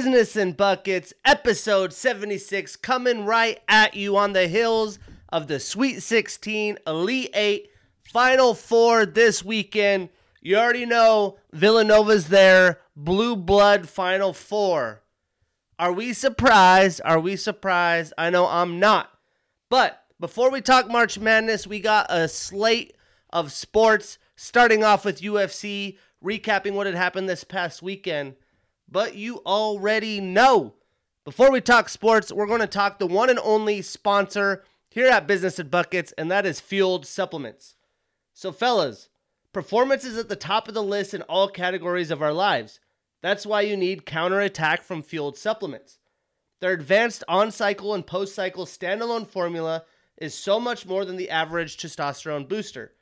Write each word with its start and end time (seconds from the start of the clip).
Business 0.00 0.34
in 0.34 0.52
Buckets, 0.52 1.12
episode 1.26 1.92
76, 1.92 2.76
coming 2.76 3.26
right 3.26 3.60
at 3.68 3.92
you 3.92 4.16
on 4.16 4.32
the 4.32 4.48
hills 4.48 4.98
of 5.28 5.46
the 5.46 5.60
Sweet 5.60 6.00
16, 6.00 6.78
Elite 6.86 7.30
8, 7.34 7.68
Final 8.04 8.54
Four 8.54 9.04
this 9.04 9.44
weekend. 9.44 10.08
You 10.40 10.56
already 10.56 10.86
know 10.86 11.36
Villanova's 11.52 12.28
there, 12.28 12.80
Blue 12.96 13.36
Blood 13.36 13.90
Final 13.90 14.32
Four. 14.32 15.02
Are 15.78 15.92
we 15.92 16.14
surprised? 16.14 17.02
Are 17.04 17.20
we 17.20 17.36
surprised? 17.36 18.14
I 18.16 18.30
know 18.30 18.46
I'm 18.46 18.80
not. 18.80 19.10
But 19.68 20.02
before 20.18 20.50
we 20.50 20.62
talk 20.62 20.88
March 20.88 21.18
Madness, 21.18 21.66
we 21.66 21.78
got 21.78 22.06
a 22.08 22.26
slate 22.26 22.96
of 23.28 23.52
sports, 23.52 24.16
starting 24.34 24.82
off 24.82 25.04
with 25.04 25.20
UFC, 25.20 25.98
recapping 26.24 26.72
what 26.72 26.86
had 26.86 26.96
happened 26.96 27.28
this 27.28 27.44
past 27.44 27.82
weekend. 27.82 28.36
But 28.90 29.14
you 29.14 29.38
already 29.46 30.20
know. 30.20 30.74
Before 31.24 31.50
we 31.50 31.60
talk 31.60 31.88
sports, 31.88 32.32
we're 32.32 32.46
going 32.46 32.60
to 32.60 32.66
talk 32.66 32.98
the 32.98 33.06
one 33.06 33.30
and 33.30 33.38
only 33.40 33.82
sponsor 33.82 34.64
here 34.88 35.06
at 35.06 35.26
Business 35.26 35.58
and 35.58 35.70
Buckets, 35.70 36.12
and 36.18 36.30
that 36.30 36.44
is 36.44 36.60
Fueled 36.60 37.06
Supplements. 37.06 37.76
So, 38.34 38.50
fellas, 38.50 39.08
performance 39.52 40.04
is 40.04 40.18
at 40.18 40.28
the 40.28 40.34
top 40.36 40.66
of 40.66 40.74
the 40.74 40.82
list 40.82 41.14
in 41.14 41.22
all 41.22 41.48
categories 41.48 42.10
of 42.10 42.22
our 42.22 42.32
lives. 42.32 42.80
That's 43.22 43.46
why 43.46 43.60
you 43.60 43.76
need 43.76 44.06
Counterattack 44.06 44.82
from 44.82 45.02
Fueled 45.02 45.36
Supplements. 45.36 45.98
Their 46.60 46.72
advanced 46.72 47.22
on 47.28 47.50
cycle 47.52 47.94
and 47.94 48.06
post 48.06 48.34
cycle 48.34 48.66
standalone 48.66 49.26
formula 49.26 49.84
is 50.16 50.34
so 50.34 50.58
much 50.58 50.86
more 50.86 51.04
than 51.04 51.16
the 51.16 51.30
average 51.30 51.76
testosterone 51.76 52.48
booster. 52.48 52.92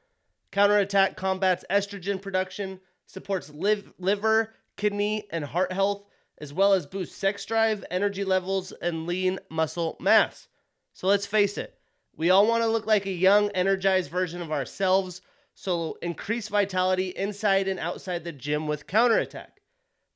Counterattack 0.50 1.16
combats 1.16 1.64
estrogen 1.70 2.20
production, 2.20 2.80
supports 3.06 3.50
liv- 3.50 3.92
liver, 3.98 4.54
kidney, 4.78 5.24
and 5.30 5.44
heart 5.44 5.72
health, 5.72 6.06
as 6.38 6.54
well 6.54 6.72
as 6.72 6.86
boost 6.86 7.18
sex 7.18 7.44
drive, 7.44 7.84
energy 7.90 8.24
levels, 8.24 8.72
and 8.80 9.06
lean 9.06 9.38
muscle 9.50 9.98
mass. 10.00 10.48
So 10.94 11.06
let's 11.06 11.26
face 11.26 11.58
it, 11.58 11.78
we 12.16 12.30
all 12.30 12.46
want 12.46 12.62
to 12.62 12.68
look 12.68 12.86
like 12.86 13.04
a 13.04 13.10
young, 13.10 13.50
energized 13.50 14.10
version 14.10 14.40
of 14.40 14.50
ourselves, 14.50 15.20
so 15.54 15.98
increase 16.00 16.48
vitality 16.48 17.08
inside 17.10 17.68
and 17.68 17.78
outside 17.78 18.24
the 18.24 18.32
gym 18.32 18.66
with 18.66 18.86
Counterattack. 18.86 19.60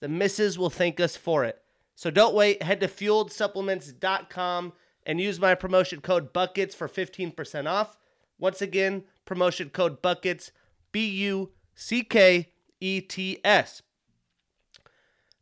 The 0.01 0.09
misses 0.09 0.59
will 0.59 0.71
thank 0.71 0.99
us 0.99 1.17
for 1.17 1.45
it. 1.45 1.61
So 1.95 2.11
don't 2.11 2.35
wait, 2.35 2.63
head 2.63 2.81
to 2.81 2.89
fueledsupplements.com 2.89 4.73
and 5.05 5.21
use 5.21 5.41
my 5.41 5.55
promotion 5.55 6.01
code 6.01 6.33
BUCKETS 6.33 6.75
for 6.75 6.89
15% 6.89 7.69
off. 7.69 7.97
Once 8.39 8.63
again, 8.63 9.05
promotion 9.25 9.71
code 9.71 10.03
BUCKETS, 10.03 10.51
B 10.91 11.07
U 11.07 11.51
C 11.75 12.03
K 12.03 12.49
E 12.81 13.01
T 13.01 13.39
S. 13.45 13.83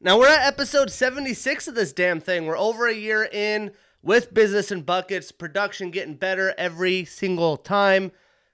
Now 0.02 0.18
we're 0.18 0.28
at 0.28 0.46
episode 0.46 0.90
76 0.90 1.68
of 1.68 1.74
this 1.74 1.92
damn 1.92 2.20
thing. 2.20 2.46
We're 2.46 2.56
over 2.56 2.88
a 2.88 2.94
year 2.94 3.28
in 3.30 3.72
with 4.02 4.32
business 4.32 4.70
and 4.70 4.86
buckets, 4.86 5.30
production 5.30 5.90
getting 5.90 6.14
better 6.14 6.54
every 6.56 7.04
single 7.04 7.58
time. 7.58 8.10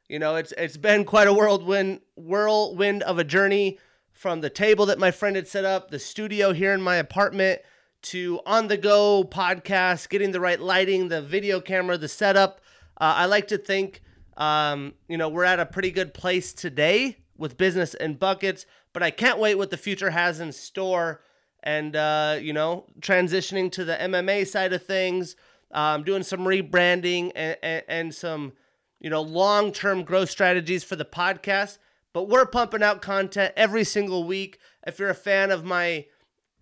You 0.09 0.19
know, 0.19 0.35
it's 0.35 0.53
it's 0.59 0.77
been 0.77 1.05
quite 1.05 1.29
a 1.29 1.33
whirlwind 1.33 2.01
whirlwind 2.17 3.05
of 3.05 3.21
a 3.21 3.25
journey 3.25 3.79
from 4.11 4.41
the 4.41 4.51
table 4.51 4.87
that 4.87 4.99
my 4.99 5.13
friend 5.13 5.37
had 5.37 5.47
set 5.47 5.65
up, 5.65 5.89
the 5.89 6.01
studio 6.01 6.53
here 6.53 6.73
in 6.73 6.83
my 6.83 6.97
apartment, 6.97 7.61
to 8.03 8.41
on 8.45 8.67
the 8.67 8.77
go 8.77 9.23
podcast, 9.23 10.09
getting 10.09 10.33
the 10.33 10.41
right 10.41 10.59
lighting, 10.59 11.07
the 11.07 11.23
video 11.23 11.61
camera, 11.61 11.97
the 11.97 12.09
setup. 12.09 12.61
Uh, 13.01 13.15
I 13.19 13.27
like 13.27 13.47
to 13.49 13.59
think, 13.59 14.03
um, 14.37 14.95
you 15.07 15.17
know, 15.17 15.29
we're 15.29 15.45
at 15.45 15.61
a 15.61 15.67
pretty 15.67 15.93
good 15.93 16.13
place 16.13 16.53
today 16.53 17.19
with 17.39 17.57
business 17.57 17.95
and 17.95 18.19
buckets, 18.19 18.67
but 18.93 19.05
I 19.05 19.13
can't 19.13 19.39
wait 19.39 19.55
what 19.55 19.71
the 19.71 19.77
future 19.77 20.11
has 20.11 20.41
in 20.41 20.51
store. 20.51 21.21
And, 21.67 21.97
uh, 21.97 22.39
you 22.41 22.53
know, 22.53 22.85
transitioning 23.01 23.73
to 23.73 23.85
the 23.85 23.97
MMA 23.97 24.47
side 24.47 24.73
of 24.73 24.85
things, 24.85 25.35
um, 25.73 26.05
doing 26.05 26.23
some 26.23 26.41
rebranding 26.41 27.33
and, 27.35 27.57
and, 27.61 27.83
and 27.89 28.15
some, 28.15 28.53
you 29.01 29.11
know, 29.11 29.21
long 29.21 29.73
term 29.73 30.05
growth 30.05 30.31
strategies 30.31 30.85
for 30.85 30.95
the 30.95 31.05
podcast. 31.05 31.79
But 32.13 32.29
we're 32.29 32.47
pumping 32.47 32.85
out 32.85 33.03
content 33.03 33.53
every 33.57 33.83
single 33.83 34.23
week. 34.23 34.61
If 34.87 35.01
you're 35.01 35.11
a 35.11 35.15
fan 35.15 35.51
of 35.51 35.65
my, 35.65 36.07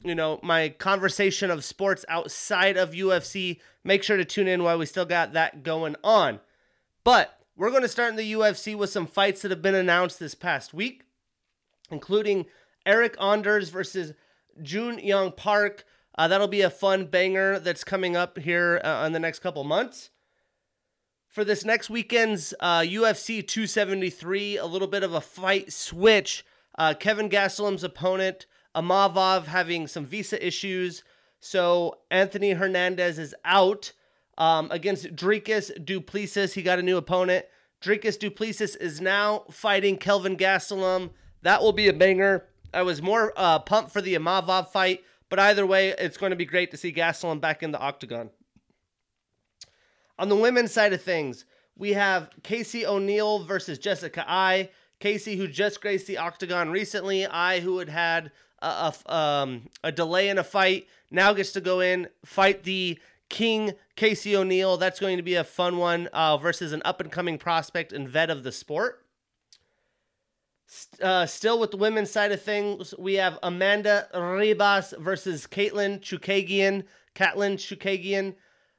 you 0.02 0.14
know, 0.14 0.40
my 0.42 0.70
conversation 0.70 1.50
of 1.50 1.64
sports 1.64 2.06
outside 2.08 2.78
of 2.78 2.92
UFC, 2.92 3.60
make 3.84 4.02
sure 4.02 4.16
to 4.16 4.24
tune 4.24 4.48
in 4.48 4.62
while 4.62 4.78
we 4.78 4.86
still 4.86 5.04
got 5.04 5.34
that 5.34 5.62
going 5.62 5.96
on. 6.02 6.40
But 7.04 7.38
we're 7.56 7.70
going 7.70 7.82
to 7.82 7.88
start 7.88 8.08
in 8.08 8.16
the 8.16 8.32
UFC 8.32 8.74
with 8.74 8.88
some 8.88 9.06
fights 9.06 9.42
that 9.42 9.50
have 9.50 9.60
been 9.60 9.74
announced 9.74 10.18
this 10.18 10.34
past 10.34 10.72
week, 10.72 11.04
including 11.90 12.46
Eryk 12.86 13.22
Anders 13.22 13.68
versus 13.68 14.14
Jun 14.62 14.98
Yong 14.98 15.32
Park. 15.32 15.84
Uh, 16.16 16.28
that'll 16.28 16.48
be 16.48 16.60
a 16.60 16.70
fun 16.70 17.06
banger 17.06 17.58
that's 17.58 17.84
coming 17.84 18.16
up 18.16 18.38
here 18.38 18.80
uh, 18.84 19.04
in 19.06 19.12
the 19.12 19.18
next 19.18 19.40
couple 19.40 19.64
months. 19.64 20.10
For 21.28 21.44
this 21.44 21.64
next 21.64 21.90
weekend's 21.90 22.54
uh, 22.60 22.80
UFC 22.80 23.46
273, 23.46 24.56
a 24.56 24.66
little 24.66 24.86
bit 24.86 25.02
of 25.02 25.14
a 25.14 25.20
fight 25.20 25.72
switch. 25.72 26.44
Uh, 26.78 26.94
Kelvin 26.94 27.28
Gastelum's 27.28 27.82
opponent, 27.82 28.46
Imavov, 28.74 29.46
having 29.46 29.88
some 29.88 30.06
visa 30.06 30.44
issues. 30.44 31.02
So 31.40 31.98
Anthony 32.10 32.52
Hernandez 32.52 33.18
is 33.18 33.34
out 33.44 33.92
um, 34.38 34.68
against 34.70 35.14
Dricus 35.16 35.72
Du 35.84 36.00
Plessis. 36.00 36.54
He 36.54 36.62
got 36.62 36.78
a 36.78 36.82
new 36.82 36.96
opponent. 36.96 37.46
Dricus 37.82 38.18
Du 38.18 38.30
Plessis 38.30 38.76
is 38.76 39.00
now 39.00 39.44
fighting 39.50 39.96
Kelvin 39.96 40.36
Gastelum. 40.36 41.10
That 41.42 41.60
will 41.60 41.72
be 41.72 41.88
a 41.88 41.92
banger. 41.92 42.46
I 42.74 42.82
was 42.82 43.00
more 43.00 43.32
uh, 43.36 43.60
pumped 43.60 43.92
for 43.92 44.02
the 44.02 44.14
Imavov 44.14 44.68
fight, 44.68 45.04
but 45.28 45.38
either 45.38 45.64
way, 45.64 45.90
it's 45.90 46.16
going 46.16 46.30
to 46.30 46.36
be 46.36 46.44
great 46.44 46.70
to 46.72 46.76
see 46.76 46.92
Gastelum 46.92 47.40
back 47.40 47.62
in 47.62 47.72
the 47.72 47.78
octagon. 47.78 48.30
On 50.18 50.28
the 50.28 50.36
women's 50.36 50.72
side 50.72 50.92
of 50.92 51.02
things, 51.02 51.44
we 51.76 51.94
have 51.94 52.30
Casey 52.42 52.86
O'Neill 52.86 53.44
versus 53.44 53.78
Jessica 53.78 54.24
Eye. 54.28 54.70
Casey, 55.00 55.36
who 55.36 55.48
just 55.48 55.80
graced 55.80 56.06
the 56.06 56.18
octagon 56.18 56.70
recently, 56.70 57.26
I, 57.26 57.60
who 57.60 57.78
had 57.78 57.88
had 57.88 58.32
a, 58.62 58.94
a, 59.06 59.14
um, 59.14 59.68
a 59.82 59.90
delay 59.90 60.28
in 60.28 60.38
a 60.38 60.44
fight, 60.44 60.86
now 61.10 61.32
gets 61.32 61.52
to 61.52 61.60
go 61.60 61.80
in, 61.80 62.08
fight 62.24 62.62
the 62.62 62.98
King 63.28 63.72
Casey 63.96 64.36
O'Neill. 64.36 64.76
That's 64.76 65.00
going 65.00 65.16
to 65.16 65.22
be 65.22 65.34
a 65.34 65.44
fun 65.44 65.78
one 65.78 66.06
uh, 66.08 66.36
versus 66.36 66.72
an 66.72 66.82
up 66.84 67.00
and 67.00 67.10
coming 67.10 67.38
prospect 67.38 67.92
and 67.92 68.08
vet 68.08 68.30
of 68.30 68.44
the 68.44 68.52
sport. 68.52 69.03
Uh, 71.00 71.26
still 71.26 71.58
with 71.58 71.70
the 71.70 71.76
women's 71.76 72.10
side 72.10 72.32
of 72.32 72.42
things, 72.42 72.94
we 72.98 73.14
have 73.14 73.38
Amanda 73.42 74.08
Ribas 74.14 74.98
versus 74.98 75.46
Katlyn 75.46 76.00
Chookagian. 76.00 76.84
Katlyn 77.14 77.54
Chookagian. 77.54 78.34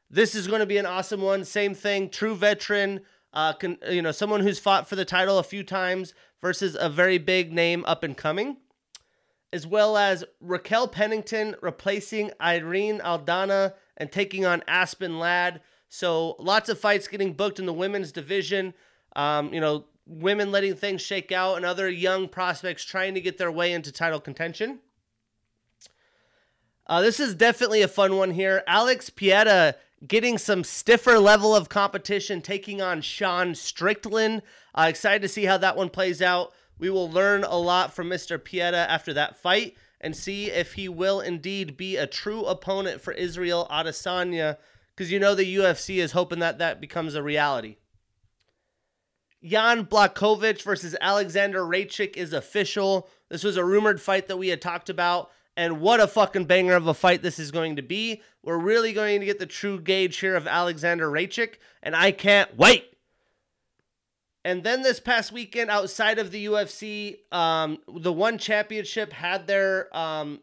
This 0.10 0.36
is 0.36 0.48
going 0.48 0.60
to 0.60 0.66
be 0.66 0.78
an 0.78 0.86
awesome 0.86 1.22
one. 1.22 1.46
Same 1.46 1.74
thing, 1.74 2.10
true 2.10 2.36
veteran. 2.36 3.02
Uh, 3.34 3.54
can, 3.54 3.78
you 3.90 4.02
know, 4.02 4.12
someone 4.12 4.42
who's 4.42 4.60
fought 4.60 4.88
for 4.88 4.96
the 4.96 5.06
title 5.06 5.40
a 5.40 5.44
few 5.44 5.64
times 5.64 6.14
versus 6.42 6.78
a 6.80 6.90
very 6.90 7.18
big 7.18 7.52
name 7.52 7.84
up 7.86 8.04
and 8.04 8.16
coming, 8.16 8.58
as 9.52 9.66
well 9.66 9.98
as 9.98 10.24
Raquel 10.40 10.88
Pennington 10.88 11.56
replacing 11.62 12.32
Irene 12.42 13.00
Aldana 13.00 13.74
and 13.98 14.12
taking 14.12 14.46
on 14.46 14.64
Aspen 14.68 15.20
Ladd. 15.20 15.62
So 15.90 16.36
lots 16.40 16.70
of 16.70 16.80
fights 16.80 17.08
getting 17.08 17.34
booked 17.34 17.60
in 17.60 17.66
the 17.66 17.74
women's 17.74 18.12
division. 18.12 18.74
Um, 19.16 19.54
you 19.54 19.60
know, 19.60 19.86
women 20.06 20.52
letting 20.52 20.76
things 20.76 21.02
shake 21.02 21.32
out 21.32 21.56
and 21.56 21.66
other 21.66 21.90
young 21.90 22.28
prospects 22.28 22.84
trying 22.84 23.14
to 23.16 23.22
get 23.22 23.38
their 23.38 23.52
way 23.52 23.74
into 23.74 23.92
title 23.92 24.20
contention. 24.20 24.80
Uh, 26.88 27.02
this 27.02 27.20
is 27.20 27.34
definitely 27.34 27.82
a 27.82 27.88
fun 27.88 28.16
one 28.16 28.32
here. 28.32 28.64
Alex 28.68 29.10
Pereira 29.10 29.76
getting 30.06 30.38
some 30.38 30.64
stiffer 30.64 31.18
level 31.18 31.56
of 31.56 31.70
competition, 31.70 32.42
taking 32.42 32.82
on 32.82 33.02
Sean 33.02 33.56
Strickland. 33.56 34.44
Uh, 34.76 34.86
excited 34.90 35.22
to 35.22 35.28
see 35.28 35.46
how 35.46 35.58
that 35.58 35.76
one 35.76 35.90
plays 35.90 36.22
out. 36.22 36.54
We 36.78 36.90
will 36.90 37.10
learn 37.10 37.44
a 37.44 37.58
lot 37.58 37.96
from 37.96 38.10
Mr. 38.10 38.44
Pereira 38.44 38.78
after 38.78 39.14
that 39.14 39.38
fight 39.38 39.76
and 40.02 40.16
see 40.16 40.52
if 40.52 40.74
he 40.74 40.88
will 40.88 41.22
indeed 41.22 41.78
be 41.78 41.98
a 41.98 42.06
true 42.06 42.46
opponent 42.46 43.02
for 43.02 43.14
Israel 43.14 43.68
Adesanya, 43.72 44.58
because 44.94 45.12
you 45.12 45.20
know 45.20 45.34
the 45.34 45.56
UFC 45.56 45.98
is 45.98 46.12
hoping 46.12 46.40
that 46.40 46.60
that 46.60 46.80
becomes 46.80 47.16
a 47.16 47.24
reality. 47.24 47.78
Jan 49.46 49.86
Blachowicz 49.86 50.64
versus 50.64 50.96
Alexander 51.00 51.62
Rakic 51.62 52.18
is 52.18 52.34
official. 52.34 53.08
This 53.30 53.44
was 53.44 53.58
a 53.58 53.64
rumored 53.64 54.02
fight 54.02 54.28
that 54.28 54.38
we 54.38 54.48
had 54.48 54.62
talked 54.62 54.90
about, 54.90 55.32
and 55.56 55.80
what 55.80 56.00
a 56.00 56.08
fucking 56.08 56.46
banger 56.46 56.76
of 56.76 56.88
a 56.88 56.94
fight 56.94 57.22
this 57.22 57.38
is 57.38 57.52
going 57.52 57.76
to 57.76 57.82
be. 57.82 58.22
We're 58.44 58.58
really 58.58 58.92
going 58.92 59.20
to 59.20 59.26
get 59.26 59.40
the 59.40 59.46
true 59.46 59.80
gauge 59.80 60.18
here 60.18 60.36
of 60.36 60.48
Alexander 60.48 61.10
Rakic, 61.10 61.56
and 61.84 61.96
I 61.96 62.12
can't 62.12 62.58
wait. 62.58 62.92
And 64.44 64.64
then 64.64 64.84
this 64.84 65.00
past 65.00 65.32
weekend, 65.32 65.70
outside 65.70 66.20
of 66.20 66.32
the 66.32 66.46
UFC, 66.46 67.18
um, 67.32 67.80
the 67.88 68.14
One 68.14 68.38
Championship 68.38 69.12
had 69.12 69.48
their 69.48 69.96
um, 69.96 70.40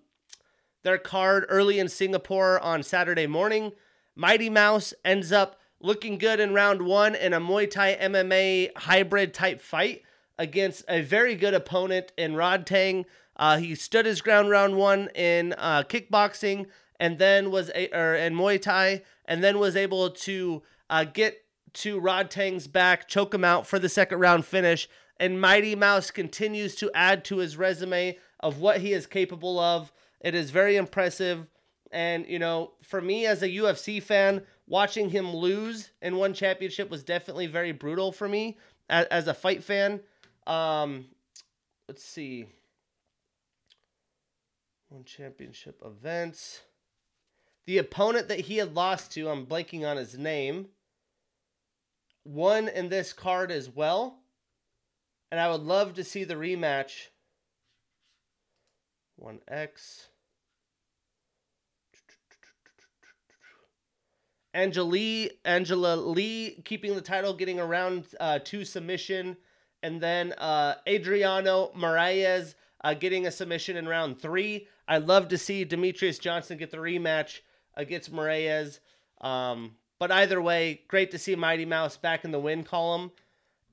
their 0.82 0.98
card 0.98 1.46
early 1.48 1.78
in 1.78 1.88
Singapore 1.88 2.58
on 2.60 2.82
Saturday 2.82 3.26
morning. 3.26 3.72
Mighty 4.16 4.50
Mouse 4.50 4.92
ends 5.04 5.30
up 5.30 5.60
looking 5.82 6.16
good 6.16 6.40
in 6.40 6.54
round 6.54 6.82
one 6.82 7.14
in 7.14 7.32
a 7.32 7.40
Muay 7.40 7.70
Thai 7.70 7.96
MMA 8.00 8.70
hybrid 8.76 9.34
type 9.34 9.60
fight 9.60 10.02
against 10.38 10.84
a 10.88 11.02
very 11.02 11.34
good 11.34 11.54
opponent 11.54 12.12
in 12.16 12.32
Rodtang. 12.32 13.04
Uh, 13.36 13.58
he 13.58 13.74
stood 13.74 14.06
his 14.06 14.20
ground 14.20 14.48
round 14.48 14.76
one 14.76 15.08
in 15.14 15.54
uh, 15.58 15.82
kickboxing, 15.82 16.66
and 17.00 17.18
then 17.18 17.50
was 17.50 17.70
a, 17.74 17.88
or 17.92 18.14
in 18.14 18.34
Muay 18.34 18.60
Thai, 18.60 19.02
and 19.24 19.42
then 19.42 19.58
was 19.58 19.76
able 19.76 20.10
to 20.10 20.62
uh, 20.88 21.04
get 21.04 21.44
to 21.74 22.00
Rodtang's 22.00 22.68
back, 22.68 23.08
choke 23.08 23.34
him 23.34 23.44
out 23.44 23.66
for 23.66 23.78
the 23.78 23.88
second 23.88 24.20
round 24.20 24.44
finish. 24.44 24.88
And 25.18 25.40
Mighty 25.40 25.74
Mouse 25.74 26.10
continues 26.10 26.74
to 26.76 26.90
add 26.94 27.24
to 27.26 27.38
his 27.38 27.56
resume 27.56 28.18
of 28.40 28.58
what 28.58 28.80
he 28.80 28.92
is 28.92 29.06
capable 29.06 29.58
of. 29.58 29.92
It 30.20 30.34
is 30.34 30.50
very 30.50 30.76
impressive. 30.76 31.46
And, 31.90 32.26
you 32.26 32.38
know, 32.38 32.72
for 32.82 33.00
me 33.00 33.26
as 33.26 33.42
a 33.42 33.48
UFC 33.48 34.02
fan, 34.02 34.42
watching 34.72 35.10
him 35.10 35.36
lose 35.36 35.90
in 36.00 36.16
one 36.16 36.32
championship 36.32 36.88
was 36.90 37.04
definitely 37.04 37.46
very 37.46 37.72
brutal 37.72 38.10
for 38.10 38.26
me 38.26 38.56
as, 38.88 39.04
as 39.08 39.28
a 39.28 39.34
fight 39.34 39.62
fan. 39.62 40.00
Um, 40.46 41.04
let's 41.88 42.02
see. 42.02 42.46
One 44.88 45.04
championship 45.04 45.82
events. 45.84 46.62
The 47.66 47.76
opponent 47.76 48.28
that 48.28 48.40
he 48.40 48.56
had 48.56 48.74
lost 48.74 49.12
to, 49.12 49.28
I'm 49.28 49.44
blanking 49.44 49.86
on 49.86 49.98
his 49.98 50.16
name, 50.16 50.68
won 52.24 52.68
in 52.68 52.88
this 52.88 53.12
card 53.12 53.50
as 53.50 53.68
well. 53.68 54.20
And 55.30 55.38
I 55.38 55.50
would 55.50 55.60
love 55.60 55.94
to 55.94 56.04
see 56.04 56.24
the 56.24 56.34
rematch. 56.34 57.08
1X. 59.22 60.06
Angela 64.54 64.84
Lee, 64.84 65.30
Angela 65.44 65.96
Lee 65.96 66.62
keeping 66.64 66.94
the 66.94 67.00
title, 67.00 67.32
getting 67.34 67.58
around 67.58 68.06
uh, 68.20 68.38
to 68.40 68.64
submission, 68.64 69.36
and 69.82 70.00
then 70.00 70.32
uh, 70.34 70.74
Adriano 70.86 71.72
Moraes 71.76 72.54
uh, 72.84 72.94
getting 72.94 73.26
a 73.26 73.30
submission 73.30 73.76
in 73.76 73.88
round 73.88 74.20
three. 74.20 74.68
I'd 74.86 75.06
love 75.06 75.28
to 75.28 75.38
see 75.38 75.64
Demetrious 75.64 76.20
Johnson 76.20 76.58
get 76.58 76.70
the 76.70 76.76
rematch 76.76 77.40
against 77.74 78.12
Moraes. 78.12 78.80
Um, 79.20 79.76
but 79.98 80.10
either 80.10 80.42
way, 80.42 80.82
great 80.88 81.10
to 81.12 81.18
see 81.18 81.34
Mighty 81.36 81.64
Mouse 81.64 81.96
back 81.96 82.24
in 82.24 82.32
the 82.32 82.40
win 82.40 82.64
column. 82.64 83.12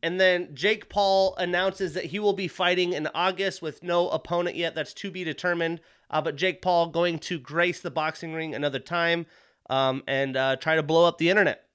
And 0.01 0.19
then 0.19 0.55
Jake 0.55 0.87
Paul 0.87 1.35
announces 1.35 1.93
that 1.93 2.05
he 2.05 2.19
will 2.19 2.33
be 2.33 2.47
fighting 2.47 2.93
in 2.93 3.09
August 3.13 3.61
with 3.61 3.83
no 3.83 4.09
opponent 4.09 4.55
yet. 4.55 4.75
That's 4.75 4.93
to 4.93 5.11
be 5.11 5.25
determined. 5.25 5.81
Uh, 6.09 6.21
but 6.21 6.37
Jake 6.37 6.61
Paul 6.61 6.87
going 6.87 7.19
to 7.19 7.37
grace 7.37 7.81
the 7.81 7.91
boxing 7.91 8.33
ring 8.33 8.55
another 8.55 8.79
time 8.79 9.25
um, 9.69 10.03
and 10.07 10.35
uh, 10.35 10.55
try 10.55 10.75
to 10.75 10.83
blow 10.83 11.05
up 11.05 11.17
the 11.17 11.29
internet. 11.29 11.65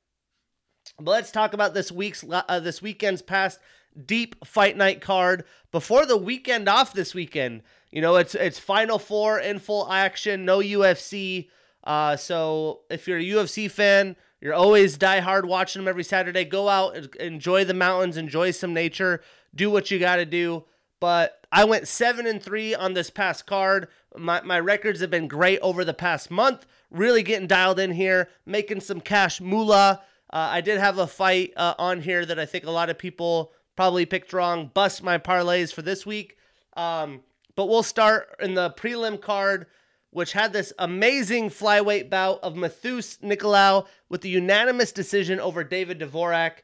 But 0.99 1.12
let's 1.12 1.32
talk 1.32 1.55
about 1.55 1.75
this 1.75 1.91
week's 1.91 2.25
uh, 2.29 2.61
this 2.61 2.82
weekend's 2.82 3.23
past 3.23 3.58
deep 4.06 4.44
fight 4.44 4.76
night 4.76 5.00
card 5.00 5.44
before 5.70 6.06
the 6.06 6.17
weekend 6.17 6.69
off 6.69 6.93
this 6.93 7.14
weekend. 7.14 7.62
You 7.91 8.00
know, 8.00 8.17
it's 8.17 8.35
it's 8.35 8.58
Final 8.58 8.99
Four 8.99 9.38
in 9.38 9.58
full 9.58 9.91
action, 9.91 10.44
no 10.44 10.58
UFC. 10.58 11.49
Uh, 11.82 12.17
so 12.17 12.81
if 12.91 13.06
you're 13.06 13.19
a 13.19 13.25
UFC 13.25 13.70
fan, 13.70 14.17
you're 14.40 14.55
always 14.55 14.97
die 14.97 15.20
hard 15.20 15.47
watching 15.47 15.81
them 15.81 15.88
every 15.88 16.05
Saturday. 16.05 16.44
Go 16.44 16.69
out, 16.69 16.97
enjoy 17.17 17.64
the 17.64 17.75
mountains, 17.75 18.17
enjoy 18.17 18.50
some 18.50 18.75
nature, 18.75 19.23
do 19.55 19.70
what 19.70 19.90
you 19.90 19.99
got 19.99 20.17
to 20.17 20.26
do. 20.26 20.64
But 21.00 21.46
I 21.52 21.64
went 21.64 21.88
seven 21.88 22.26
and 22.26 22.43
three 22.43 22.75
on 22.75 22.94
this 22.94 23.11
past 23.11 23.46
card. 23.46 23.88
My 24.17 24.41
my 24.43 24.58
records 24.61 25.00
have 25.00 25.11
been 25.11 25.29
great 25.29 25.61
over 25.61 25.85
the 25.85 25.94
past 25.94 26.31
month 26.31 26.67
really 26.94 27.23
getting 27.23 27.49
dialed 27.49 27.81
in 27.81 27.91
here, 27.91 28.29
making 28.46 28.81
some 28.81 29.00
cash 29.00 29.41
moolah. 29.41 30.00
Uh, 30.32 30.49
I 30.52 30.61
did 30.61 30.79
have 30.79 30.99
a 30.99 31.06
fight 31.06 31.52
uh, 31.56 31.75
on 31.79 32.00
here 32.00 32.25
that 32.25 32.38
I 32.38 32.46
think 32.46 32.64
a 32.64 32.70
lot 32.70 32.88
of 32.88 32.96
people 32.96 33.52
probably 33.76 34.06
picked 34.06 34.32
wrong. 34.32 34.70
Bust 34.73 35.02
my 35.02 35.19
parlays 35.19 35.75
for 35.75 35.82
this 35.82 36.06
week. 36.06 36.37
Um, 36.76 37.20
but 37.56 37.67
we'll 37.67 37.82
start 37.82 38.35
in 38.40 38.55
the 38.55 38.70
prelim 38.70 39.20
card, 39.20 39.67
which 40.11 40.32
had 40.32 40.52
this 40.52 40.73
amazing 40.79 41.50
flyweight 41.50 42.08
bout 42.08 42.40
of 42.43 42.55
Matheus 42.55 43.19
Nicolau 43.19 43.87
with 44.08 44.23
the 44.23 44.29
unanimous 44.29 44.93
decision 44.93 45.40
over 45.40 45.62
David 45.62 46.00
Dvorak. 46.00 46.58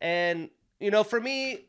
And, 0.00 0.50
you 0.78 0.90
know, 0.90 1.04
for 1.04 1.20
me, 1.20 1.66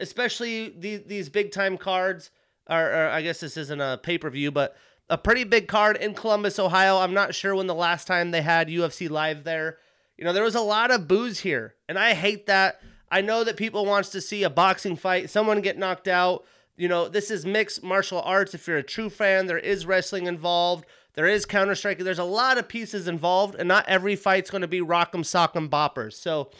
especially 0.00 0.74
these, 0.76 1.02
these 1.06 1.28
big 1.28 1.52
time 1.52 1.76
cards, 1.78 2.30
or, 2.68 2.80
or 2.80 3.08
I 3.08 3.22
guess 3.22 3.40
this 3.40 3.56
isn't 3.56 3.80
a 3.80 3.98
pay 4.02 4.18
per 4.18 4.30
view, 4.30 4.50
but 4.50 4.76
a 5.10 5.18
pretty 5.18 5.44
big 5.44 5.68
card 5.68 5.96
in 5.96 6.14
Columbus, 6.14 6.58
Ohio. 6.58 6.98
I'm 6.98 7.14
not 7.14 7.34
sure 7.34 7.54
when 7.54 7.66
the 7.66 7.74
last 7.74 8.06
time 8.06 8.30
they 8.30 8.42
had 8.42 8.68
UFC 8.68 9.10
live 9.10 9.44
there. 9.44 9.78
You 10.16 10.24
know, 10.24 10.32
there 10.32 10.44
was 10.44 10.54
a 10.54 10.60
lot 10.60 10.90
of 10.90 11.08
booze 11.08 11.40
here, 11.40 11.74
and 11.88 11.98
I 11.98 12.14
hate 12.14 12.46
that. 12.46 12.80
I 13.10 13.20
know 13.20 13.44
that 13.44 13.56
people 13.56 13.84
wants 13.84 14.08
to 14.10 14.20
see 14.20 14.42
a 14.42 14.50
boxing 14.50 14.96
fight, 14.96 15.28
someone 15.28 15.60
get 15.60 15.78
knocked 15.78 16.08
out. 16.08 16.44
You 16.76 16.88
know, 16.88 17.08
this 17.08 17.30
is 17.30 17.44
mixed 17.44 17.82
martial 17.82 18.22
arts. 18.22 18.54
If 18.54 18.66
you're 18.66 18.78
a 18.78 18.82
true 18.82 19.10
fan, 19.10 19.46
there 19.46 19.58
is 19.58 19.84
wrestling 19.84 20.26
involved. 20.26 20.86
There 21.14 21.26
is 21.26 21.44
counter 21.44 21.74
striking. 21.74 22.06
There's 22.06 22.18
a 22.18 22.24
lot 22.24 22.56
of 22.56 22.68
pieces 22.68 23.06
involved, 23.06 23.54
and 23.56 23.68
not 23.68 23.86
every 23.86 24.16
fight's 24.16 24.50
going 24.50 24.62
to 24.62 24.68
be 24.68 24.80
rock'em 24.80 25.20
sock'em 25.20 25.68
boppers. 25.68 26.14
So, 26.14 26.50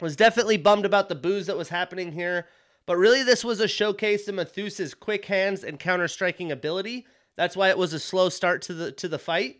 was 0.00 0.16
definitely 0.16 0.56
bummed 0.56 0.84
about 0.84 1.08
the 1.08 1.14
booze 1.14 1.46
that 1.46 1.56
was 1.56 1.68
happening 1.68 2.12
here. 2.12 2.46
But 2.86 2.96
really, 2.96 3.22
this 3.22 3.44
was 3.44 3.60
a 3.60 3.68
showcase 3.68 4.26
of 4.28 4.34
Matheus's 4.34 4.94
quick 4.94 5.26
hands 5.26 5.62
and 5.62 5.78
counter 5.78 6.08
striking 6.08 6.50
ability. 6.50 7.06
That's 7.36 7.56
why 7.56 7.68
it 7.68 7.78
was 7.78 7.92
a 7.92 8.00
slow 8.00 8.28
start 8.28 8.62
to 8.62 8.74
the 8.74 8.92
to 8.92 9.08
the 9.08 9.18
fight. 9.18 9.58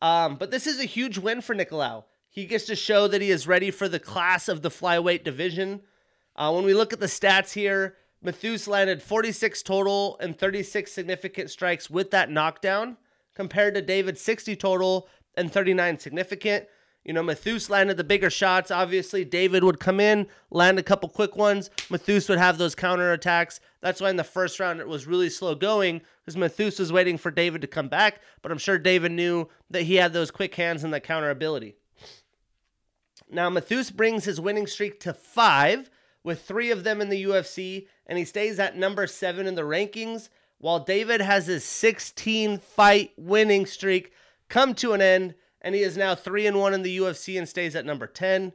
Um, 0.00 0.36
but 0.36 0.50
this 0.50 0.66
is 0.66 0.78
a 0.80 0.84
huge 0.84 1.18
win 1.18 1.40
for 1.40 1.54
Nicolau. 1.54 2.04
He 2.30 2.46
gets 2.46 2.66
to 2.66 2.76
show 2.76 3.08
that 3.08 3.20
he 3.20 3.30
is 3.30 3.48
ready 3.48 3.70
for 3.70 3.88
the 3.88 3.98
class 3.98 4.48
of 4.48 4.62
the 4.62 4.70
flyweight 4.70 5.24
division. 5.24 5.82
Uh, 6.36 6.52
when 6.52 6.64
we 6.64 6.74
look 6.74 6.92
at 6.92 7.00
the 7.00 7.06
stats 7.06 7.52
here, 7.52 7.96
Matheus 8.24 8.68
landed 8.68 9.02
46 9.02 9.62
total 9.62 10.16
and 10.20 10.38
36 10.38 10.92
significant 10.92 11.50
strikes 11.50 11.90
with 11.90 12.10
that 12.12 12.30
knockdown, 12.30 12.96
compared 13.34 13.74
to 13.74 13.82
David's 13.82 14.20
60 14.20 14.54
total 14.56 15.08
and 15.36 15.52
39 15.52 15.98
significant. 15.98 16.66
You 17.04 17.14
know, 17.14 17.22
Matheus 17.22 17.70
landed 17.70 17.96
the 17.96 18.04
bigger 18.04 18.28
shots. 18.28 18.70
Obviously, 18.70 19.24
David 19.24 19.64
would 19.64 19.80
come 19.80 19.98
in, 19.98 20.26
land 20.50 20.78
a 20.78 20.82
couple 20.82 21.08
quick 21.08 21.36
ones. 21.36 21.70
Matheus 21.88 22.28
would 22.28 22.38
have 22.38 22.58
those 22.58 22.74
counter 22.74 23.12
attacks. 23.12 23.60
That's 23.80 24.00
why 24.00 24.10
in 24.10 24.16
the 24.16 24.24
first 24.24 24.60
round 24.60 24.80
it 24.80 24.88
was 24.88 25.06
really 25.06 25.30
slow 25.30 25.54
going 25.54 26.02
because 26.24 26.36
Matheus 26.36 26.78
was 26.78 26.92
waiting 26.92 27.16
for 27.16 27.30
David 27.30 27.62
to 27.62 27.66
come 27.66 27.88
back. 27.88 28.20
But 28.42 28.52
I'm 28.52 28.58
sure 28.58 28.78
David 28.78 29.12
knew 29.12 29.48
that 29.70 29.84
he 29.84 29.96
had 29.96 30.12
those 30.12 30.30
quick 30.30 30.54
hands 30.56 30.84
and 30.84 30.92
that 30.92 31.04
counter 31.04 31.30
ability. 31.30 31.76
Now, 33.30 33.48
Matheus 33.50 33.94
brings 33.94 34.24
his 34.24 34.40
winning 34.40 34.66
streak 34.66 35.00
to 35.00 35.12
five, 35.12 35.90
with 36.24 36.42
three 36.42 36.70
of 36.70 36.84
them 36.84 37.00
in 37.00 37.08
the 37.08 37.24
UFC, 37.24 37.86
and 38.06 38.18
he 38.18 38.24
stays 38.24 38.58
at 38.58 38.76
number 38.76 39.06
seven 39.06 39.46
in 39.46 39.54
the 39.54 39.62
rankings, 39.62 40.28
while 40.58 40.80
David 40.80 41.20
has 41.20 41.46
his 41.46 41.64
16 41.64 42.58
fight 42.58 43.12
winning 43.16 43.66
streak 43.66 44.12
come 44.48 44.74
to 44.74 44.92
an 44.92 45.00
end 45.00 45.34
and 45.68 45.74
he 45.74 45.82
is 45.82 45.98
now 45.98 46.14
three 46.14 46.46
and 46.46 46.58
one 46.58 46.72
in 46.72 46.80
the 46.80 46.96
UFC 46.96 47.36
and 47.36 47.46
stays 47.46 47.76
at 47.76 47.84
number 47.84 48.06
ten. 48.06 48.54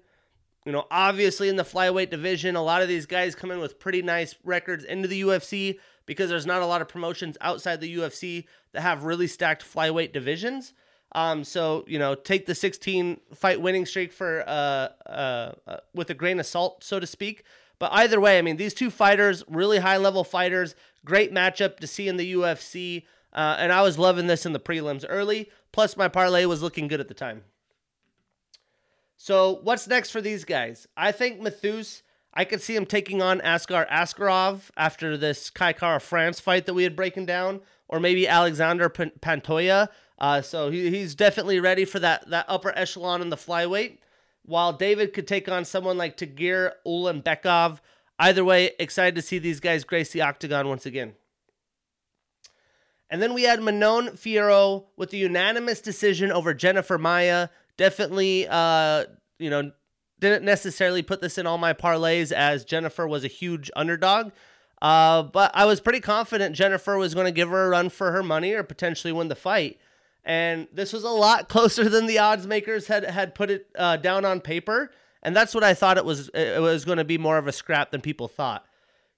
You 0.66 0.72
know, 0.72 0.88
obviously 0.90 1.48
in 1.48 1.58
the 1.58 1.64
flyweight 1.64 2.10
division, 2.10 2.56
a 2.56 2.64
lot 2.64 2.82
of 2.82 2.88
these 2.88 3.06
guys 3.06 3.36
come 3.36 3.52
in 3.52 3.60
with 3.60 3.78
pretty 3.78 4.02
nice 4.02 4.34
records 4.44 4.84
into 4.84 5.08
the 5.08 5.22
UFC 5.22 5.78
because 6.08 6.32
there's 6.32 6.48
not 6.48 6.64
a 6.64 6.66
lot 6.66 6.82
of 6.82 6.88
promotions 6.88 7.38
outside 7.40 7.82
the 7.82 7.98
UFC 7.98 8.46
that 8.72 8.82
have 8.82 9.04
really 9.04 9.28
stacked 9.28 9.64
flyweight 9.64 10.12
divisions. 10.12 10.74
Um, 11.12 11.44
so 11.44 11.86
you 11.86 12.00
know, 12.00 12.16
take 12.16 12.48
the 12.48 12.56
16 12.56 13.20
fight 13.36 13.62
winning 13.62 13.86
streak 13.86 14.12
for 14.12 14.44
uh, 14.48 14.88
uh, 15.08 15.52
uh, 15.68 15.78
with 15.94 16.10
a 16.10 16.16
grain 16.16 16.40
of 16.40 16.48
salt, 16.48 16.84
so 16.84 17.00
to 17.00 17.06
speak. 17.06 17.44
But 17.78 17.92
either 17.94 18.20
way, 18.20 18.40
I 18.40 18.42
mean, 18.42 18.58
these 18.58 18.74
two 18.74 18.90
fighters, 18.90 19.44
really 19.48 19.78
high 19.78 19.98
level 19.98 20.24
fighters, 20.24 20.74
great 21.06 21.32
matchup 21.32 21.78
to 21.78 21.86
see 21.86 22.08
in 22.08 22.18
the 22.18 22.34
UFC. 22.34 23.04
Uh, 23.32 23.58
and 23.60 23.72
I 23.72 23.84
was 23.84 24.00
loving 24.00 24.26
this 24.26 24.48
in 24.48 24.54
the 24.54 24.60
prelims 24.60 25.06
early. 25.08 25.52
Plus, 25.74 25.98
my 25.98 26.08
parlay 26.08 26.46
was 26.46 26.62
looking 26.62 26.88
good 26.88 27.02
at 27.02 27.10
the 27.10 27.14
time. 27.14 27.44
So, 29.18 29.60
what's 29.64 29.88
next 29.88 30.12
for 30.12 30.22
these 30.22 30.46
guys? 30.46 30.88
I 30.96 31.12
think 31.12 31.42
Matheus, 31.42 32.04
I 32.34 32.46
could 32.46 32.62
see 32.62 32.76
him 32.76 32.86
taking 32.86 33.22
on 33.22 33.42
Askar 33.42 33.88
Askarov 33.90 34.70
after 34.78 35.18
this 35.18 35.50
Kai 35.50 35.74
Kara-France 35.74 36.40
fight 36.40 36.68
that 36.68 36.74
we 36.74 36.84
had 36.84 36.96
breaking 36.96 37.26
down, 37.26 37.62
or 37.90 38.00
maybe 38.00 38.28
Alexander 38.28 38.88
Pantoja. 38.90 39.90
Uh, 40.20 40.42
so 40.42 40.70
he, 40.70 40.90
he's 40.92 41.16
definitely 41.16 41.60
ready 41.60 41.86
for 41.86 42.00
that 42.00 42.30
that 42.30 42.46
upper 42.48 42.72
echelon 42.78 43.22
in 43.22 43.30
the 43.30 43.36
flyweight. 43.36 43.98
While 44.46 44.74
David 44.74 45.14
could 45.14 45.28
take 45.28 45.50
on 45.50 45.66
someone 45.66 45.98
like 45.98 46.18
Tagir 46.18 46.74
Ulanbekov. 46.86 47.80
Either 48.20 48.46
way, 48.46 48.72
excited 48.78 49.16
to 49.16 49.22
see 49.22 49.40
these 49.40 49.60
guys 49.60 49.84
grace 49.84 50.12
the 50.12 50.22
octagon 50.22 50.68
once 50.68 50.86
again. 50.86 51.16
And 53.14 53.22
then 53.22 53.36
we 53.36 53.44
had 53.44 53.62
Manon 53.62 54.08
Fiorot 54.16 54.86
with 54.98 55.12
the 55.12 55.18
unanimous 55.18 55.82
decision 55.82 56.32
over 56.32 56.52
Jennifer 56.52 56.98
Maia. 56.98 57.50
Definitely, 57.78 58.48
uh, 58.50 59.04
you 59.38 59.52
know, 59.52 59.72
didn't 60.20 60.44
necessarily 60.44 61.04
put 61.04 61.22
this 61.22 61.38
in 61.38 61.46
all 61.46 61.60
my 61.60 61.74
parlays 61.74 62.32
as 62.32 62.66
Jennifer 62.66 63.08
was 63.08 63.24
a 63.24 63.28
huge 63.28 63.70
underdog. 63.76 64.32
Uh, 64.82 65.22
but 65.22 65.52
I 65.54 65.66
was 65.66 65.80
pretty 65.80 66.00
confident 66.00 66.56
Jennifer 66.56 66.98
was 66.98 67.14
going 67.14 67.28
to 67.28 67.32
give 67.32 67.50
her 67.50 67.68
a 67.68 67.70
run 67.70 67.90
for 67.90 68.12
her 68.14 68.24
money 68.24 68.54
or 68.54 68.64
potentially 68.64 69.14
win 69.14 69.28
the 69.28 69.36
fight. 69.36 69.80
And 70.26 70.68
this 70.74 70.92
was 70.92 71.04
a 71.04 71.10
lot 71.10 71.50
closer 71.50 71.88
than 71.88 72.08
the 72.08 72.18
odds 72.18 72.48
makers 72.48 72.88
had 72.88 73.04
had 73.04 73.36
put 73.36 73.52
it 73.52 73.68
uh, 73.78 73.98
down 73.98 74.26
on 74.26 74.42
paper. 74.42 74.90
And 75.22 75.36
that's 75.36 75.54
what 75.54 75.64
I 75.64 75.76
thought 75.76 76.00
it 76.00 76.06
was. 76.06 76.30
It 76.30 76.60
was 76.64 76.84
going 76.84 76.98
to 76.98 77.06
be 77.06 77.20
more 77.20 77.38
of 77.38 77.46
a 77.46 77.52
scrap 77.52 77.92
than 77.92 78.02
people 78.02 78.28
thought. 78.28 78.66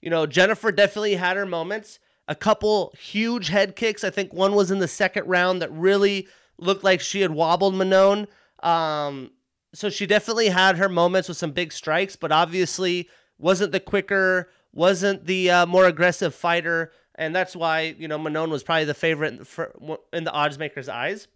You 0.01 0.09
know, 0.09 0.25
Jennifer 0.25 0.73
definitely 0.73 1.15
had 1.15 1.37
her 1.37 1.45
moments. 1.45 1.99
A 2.27 2.35
couple 2.35 2.93
huge 2.99 3.49
head 3.49 3.75
kicks. 3.75 4.03
I 4.03 4.09
think 4.09 4.33
one 4.33 4.55
was 4.55 4.71
in 4.71 4.79
the 4.79 4.87
second 4.87 5.27
round 5.27 5.61
that 5.61 5.71
really 5.71 6.27
looked 6.57 6.83
like 6.83 7.01
she 7.01 7.21
had 7.21 7.31
wobbled 7.31 7.75
Manon. 7.75 8.27
Um, 8.61 9.31
so 9.73 9.89
she 9.89 10.05
definitely 10.05 10.49
had 10.49 10.77
her 10.77 10.89
moments 10.89 11.27
with 11.27 11.37
some 11.37 11.51
big 11.51 11.73
strikes, 11.73 12.15
but 12.15 12.31
obviously 12.31 13.09
wasn't 13.37 13.71
the 13.71 13.79
quicker, 13.79 14.49
wasn't 14.73 15.25
the 15.25 15.51
uh, 15.51 15.65
more 15.65 15.85
aggressive 15.85 16.33
fighter, 16.33 16.91
and 17.15 17.35
that's 17.35 17.55
why 17.55 17.95
you 17.97 18.07
know 18.07 18.17
Manon 18.17 18.49
was 18.49 18.63
probably 18.63 18.85
the 18.85 18.93
favorite 18.93 19.45
for, 19.45 19.73
in 20.13 20.23
the 20.23 20.31
odds 20.31 20.57
makers' 20.57 20.89
eyes. 20.89 21.27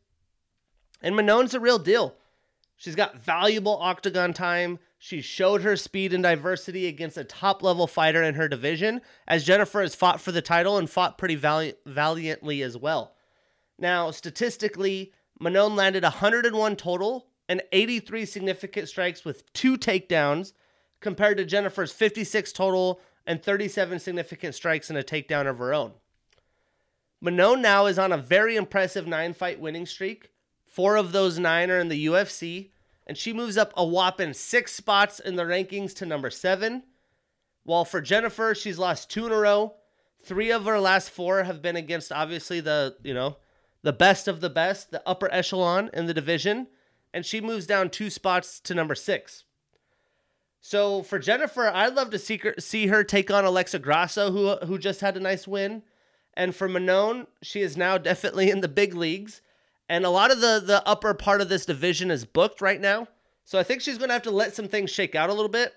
And 1.01 1.15
Manon's 1.15 1.53
a 1.53 1.59
real 1.59 1.79
deal. 1.79 2.15
She's 2.75 2.95
got 2.95 3.17
valuable 3.17 3.77
octagon 3.77 4.33
time. 4.33 4.79
She 5.01 5.21
showed 5.21 5.61
her 5.61 5.77
speed 5.77 6.13
and 6.13 6.21
diversity 6.21 6.85
against 6.85 7.17
a 7.17 7.23
top 7.23 7.63
level 7.63 7.87
fighter 7.87 8.21
in 8.21 8.35
her 8.35 8.49
division, 8.49 8.99
as 9.27 9.45
Jennifer 9.45 9.81
has 9.81 9.95
fought 9.95 10.19
for 10.19 10.33
the 10.33 10.41
title 10.41 10.77
and 10.77 10.89
fought 10.89 11.17
pretty 11.17 11.35
vali- 11.35 11.75
valiantly 11.85 12.61
as 12.61 12.77
well. 12.77 13.15
Now, 13.77 14.11
statistically, 14.11 15.13
Manon 15.39 15.77
landed 15.77 16.03
101 16.03 16.75
total 16.75 17.27
and 17.47 17.63
83 17.71 18.25
significant 18.25 18.89
strikes 18.89 19.23
with 19.23 19.51
two 19.53 19.77
takedowns, 19.77 20.51
compared 20.99 21.37
to 21.37 21.45
Jennifer's 21.45 21.93
56 21.93 22.51
total 22.51 22.99
and 23.25 23.41
37 23.41 23.99
significant 23.99 24.53
strikes 24.53 24.89
and 24.89 24.99
a 24.99 25.03
takedown 25.03 25.47
of 25.47 25.59
her 25.59 25.73
own. 25.73 25.93
Manon 27.21 27.61
now 27.61 27.85
is 27.85 27.97
on 27.97 28.11
a 28.11 28.17
very 28.17 28.57
impressive 28.57 29.07
nine 29.07 29.33
fight 29.33 29.61
winning 29.61 29.85
streak. 29.85 30.31
Four 30.65 30.97
of 30.97 31.13
those 31.13 31.39
nine 31.39 31.71
are 31.71 31.79
in 31.79 31.87
the 31.87 32.05
UFC, 32.05 32.71
and 33.09 33.17
she 33.17 33.33
moves 33.33 33.57
up 33.57 33.73
a 33.75 33.83
whopping 33.83 34.33
six 34.33 34.71
spots 34.71 35.19
in 35.19 35.35
the 35.35 35.43
rankings 35.43 35.95
to 35.95 36.05
number 36.05 36.29
seven. 36.29 36.83
While 37.63 37.83
for 37.83 38.01
Jennifer, 38.01 38.53
she's 38.53 38.77
lost 38.77 39.09
two 39.09 39.25
in 39.25 39.31
a 39.31 39.35
row. 39.35 39.73
Three 40.23 40.51
of 40.51 40.65
her 40.65 40.79
last 40.79 41.09
four 41.09 41.43
have 41.43 41.59
been 41.59 41.75
against 41.75 42.11
obviously 42.11 42.59
the, 42.59 42.97
you 43.01 43.15
know, 43.15 43.37
the 43.81 43.93
best 43.93 44.27
of 44.27 44.41
the 44.41 44.49
best, 44.51 44.91
the 44.91 45.01
upper 45.07 45.27
echelon 45.33 45.89
in 45.91 46.05
the 46.05 46.13
division, 46.13 46.67
and 47.11 47.25
she 47.25 47.41
moves 47.41 47.65
down 47.65 47.89
two 47.89 48.11
spots 48.11 48.59
to 48.59 48.75
number 48.75 48.93
six. 48.93 49.43
So 50.61 51.01
for 51.01 51.17
Jennifer, 51.17 51.67
I'd 51.67 51.95
love 51.95 52.11
to 52.11 52.19
see 52.19 52.37
her, 52.37 52.53
see 52.59 52.87
her 52.87 53.03
take 53.03 53.31
on 53.31 53.43
Alexa 53.43 53.79
Grasso, 53.79 54.31
who 54.31 54.67
who 54.67 54.77
just 54.77 55.01
had 55.01 55.17
a 55.17 55.19
nice 55.19 55.47
win. 55.47 55.81
And 56.35 56.53
for 56.53 56.67
Manon, 56.67 57.25
she 57.41 57.61
is 57.61 57.75
now 57.75 57.97
definitely 57.97 58.51
in 58.51 58.61
the 58.61 58.67
big 58.67 58.93
leagues. 58.93 59.41
And 59.89 60.05
a 60.05 60.09
lot 60.09 60.31
of 60.31 60.39
the 60.39 60.61
the 60.63 60.87
upper 60.87 61.13
part 61.13 61.41
of 61.41 61.49
this 61.49 61.65
division 61.65 62.11
is 62.11 62.23
booked 62.23 62.61
right 62.61 62.79
now. 62.79 63.07
So 63.43 63.57
I 63.57 63.63
think 63.63 63.81
she's 63.81 63.97
going 63.97 64.09
to 64.09 64.13
have 64.13 64.23
to 64.23 64.31
let 64.31 64.55
some 64.55 64.67
things 64.67 64.91
shake 64.91 65.15
out 65.15 65.31
a 65.31 65.33
little 65.33 65.49
bit. 65.49 65.73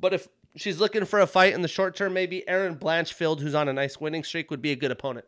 But 0.00 0.14
if 0.14 0.26
she's 0.56 0.80
looking 0.80 1.04
for 1.04 1.20
a 1.20 1.26
fight 1.26 1.52
in 1.52 1.60
the 1.60 1.68
short 1.68 1.94
term, 1.94 2.14
maybe 2.14 2.48
Erin 2.48 2.76
Blanchfield, 2.76 3.40
who's 3.40 3.54
on 3.54 3.68
a 3.68 3.74
nice 3.74 4.00
winning 4.00 4.24
streak, 4.24 4.50
would 4.50 4.62
be 4.62 4.72
a 4.72 4.76
good 4.76 4.90
opponent. 4.90 5.26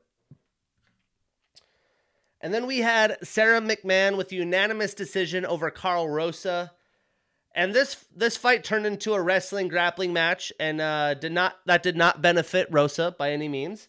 And 2.40 2.52
then 2.52 2.66
we 2.66 2.78
had 2.78 3.18
Sara 3.22 3.60
McMann 3.60 4.16
with 4.16 4.32
unanimous 4.32 4.94
decision 4.94 5.44
over 5.44 5.70
Karol 5.70 6.08
Rosa. 6.08 6.72
And 7.54 7.74
this 7.74 8.02
this 8.16 8.38
fight 8.38 8.64
turned 8.64 8.86
into 8.86 9.12
a 9.12 9.20
wrestling 9.20 9.68
grappling 9.68 10.14
match, 10.14 10.52
and 10.58 10.80
uh, 10.80 11.12
did 11.12 11.32
not 11.32 11.56
that 11.66 11.82
did 11.82 11.98
not 11.98 12.22
benefit 12.22 12.66
Rosa 12.70 13.14
by 13.16 13.32
any 13.32 13.48
means. 13.48 13.88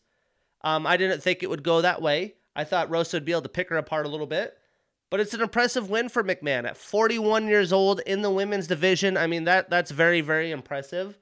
Um, 0.62 0.86
I 0.86 0.98
didn't 0.98 1.24
think 1.24 1.42
it 1.42 1.50
would 1.50 1.64
go 1.64 1.82
that 1.82 2.02
way. 2.02 2.36
I 2.56 2.64
thought 2.64 2.90
Rosa 2.90 3.18
would 3.18 3.26
be 3.26 3.32
able 3.32 3.42
to 3.44 3.50
pick 3.50 3.70
her 3.70 3.78
apart 3.78 4.06
a 4.06 4.10
little 4.10 4.28
bit, 4.28 4.58
but 5.10 5.20
it's 5.20 5.34
an 5.34 5.42
impressive 5.42 5.90
win 5.90 6.10
for 6.10 6.24
McMann 6.24 6.66
at 6.66 6.78
41 6.78 7.48
years 7.48 7.74
old 7.74 8.00
in 8.02 8.22
the 8.22 8.32
women's 8.32 8.68
division. 8.68 9.18
I 9.18 9.28
mean 9.28 9.46
that 9.46 9.70
that's 9.70 9.92
very 9.92 10.22
very 10.22 10.52
impressive. 10.52 11.18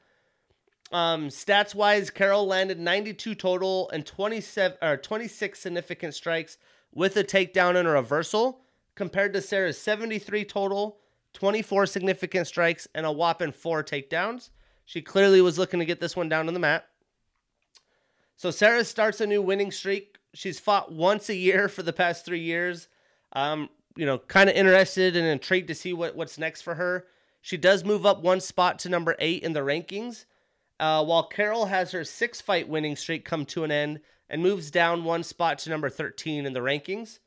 Um, 0.92 1.30
stats 1.30 1.74
wise, 1.74 2.10
Karol 2.10 2.46
landed 2.46 2.78
92 2.78 3.36
total 3.36 3.90
and 3.92 4.06
27 4.06 4.78
or 4.82 4.98
26 4.98 5.58
significant 5.58 6.14
strikes 6.14 6.58
with 6.94 7.16
a 7.16 7.24
takedown 7.24 7.78
and 7.78 7.88
a 7.88 7.92
reversal, 7.92 8.60
compared 8.96 9.32
to 9.32 9.42
Sara's 9.42 9.78
73 9.78 10.44
total 10.44 10.98
24 11.34 11.86
significant 11.86 12.48
strikes, 12.48 12.88
and 12.94 13.06
a 13.06 13.12
whopping 13.12 13.52
four 13.52 13.84
takedowns. 13.84 14.50
She 14.86 15.02
clearly 15.02 15.42
was 15.42 15.58
looking 15.58 15.80
to 15.80 15.86
get 15.86 16.00
this 16.00 16.16
one 16.16 16.30
down 16.30 16.48
on 16.48 16.54
the 16.54 16.60
mat. 16.60 16.86
So 18.36 18.52
Sarah 18.52 18.84
starts 18.84 19.22
a 19.22 19.28
new 19.28 19.42
winning 19.42 19.72
streak. 19.72 20.18
She's 20.34 20.60
fought 20.60 20.92
once 20.92 21.30
a 21.30 21.36
year 21.36 21.68
for 21.68 21.84
the 21.84 21.94
past 21.94 22.26
three 22.26 22.40
years. 22.40 22.88
Um, 23.34 23.70
you 23.96 24.06
know, 24.06 24.18
kind 24.18 24.50
of 24.50 24.56
interested 24.56 25.16
and 25.16 25.28
intrigued 25.28 25.68
to 25.68 25.76
see 25.76 25.94
what, 25.94 26.16
what's 26.16 26.38
next 26.38 26.62
for 26.62 26.76
her. 26.76 27.06
She 27.42 27.58
does 27.58 27.84
move 27.84 28.06
up 28.06 28.22
one 28.22 28.40
spot 28.40 28.80
to 28.80 28.90
number 28.90 29.16
eight 29.20 29.44
in 29.44 29.54
the 29.54 29.62
rankings, 29.62 30.26
uh, 30.80 31.04
while 31.04 31.24
Karol 31.24 31.66
has 31.66 31.92
her 31.92 32.04
six 32.04 32.40
fight 32.40 32.70
winning 32.70 32.96
streak 32.96 33.26
come 33.26 33.46
to 33.48 33.64
an 33.64 33.72
end 33.72 34.00
and 34.30 34.42
moves 34.42 34.72
down 34.72 35.04
one 35.04 35.24
spot 35.24 35.58
to 35.60 35.70
number 35.70 35.90
13 35.90 36.46
in 36.46 36.54
the 36.54 36.60
rankings. 36.60 37.20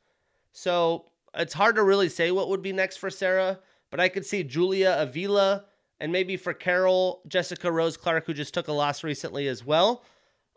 So 0.53 1.05
it's 1.35 1.53
hard 1.53 1.75
to 1.75 1.83
really 1.83 2.09
say 2.09 2.31
what 2.31 2.49
would 2.49 2.61
be 2.61 2.73
next 2.73 2.97
for 2.97 3.09
Sara, 3.09 3.59
but 3.91 3.99
I 3.99 4.09
could 4.09 4.25
see 4.25 4.43
Julia 4.43 4.95
Avila 4.97 5.65
and 5.99 6.11
maybe 6.11 6.37
for 6.37 6.53
Karol, 6.53 7.21
Jessica 7.27 7.71
Rose 7.71 7.97
Clark, 7.97 8.25
who 8.25 8.33
just 8.33 8.53
took 8.53 8.67
a 8.67 8.73
loss 8.73 9.03
recently 9.03 9.47
as 9.47 9.63
well. 9.63 10.03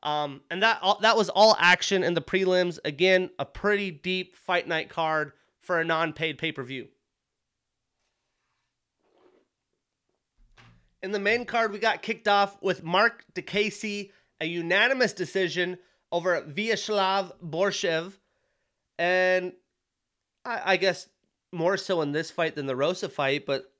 Um, 0.02 0.42
and 0.50 0.62
that 0.62 0.80
that 1.00 1.16
was 1.16 1.28
all 1.28 1.56
action 1.58 2.04
in 2.04 2.14
the 2.14 2.20
prelims. 2.20 2.78
Again, 2.84 3.30
a 3.38 3.44
pretty 3.44 3.90
deep 3.90 4.36
fight 4.36 4.68
night 4.68 4.88
card 4.88 5.32
for 5.60 5.80
a 5.80 5.84
non-paid 5.84 6.38
pay-per-view. 6.38 6.88
In 11.02 11.12
the 11.12 11.18
main 11.18 11.44
card, 11.44 11.72
we 11.72 11.78
got 11.78 12.02
kicked 12.02 12.26
off 12.26 12.56
with 12.62 12.82
Marc 12.82 13.24
Diakiese, 13.34 14.10
a 14.40 14.46
unanimous 14.46 15.12
decision 15.12 15.78
over 16.10 16.40
Vyacheslav 16.42 17.32
Borshev. 17.44 18.14
And 18.98 19.52
I, 20.44 20.72
I 20.72 20.76
guess 20.76 21.08
more 21.52 21.76
so 21.76 22.02
in 22.02 22.12
this 22.12 22.30
fight 22.30 22.54
than 22.54 22.66
the 22.66 22.76
Rosa 22.76 23.08
fight, 23.08 23.46
but 23.46 23.70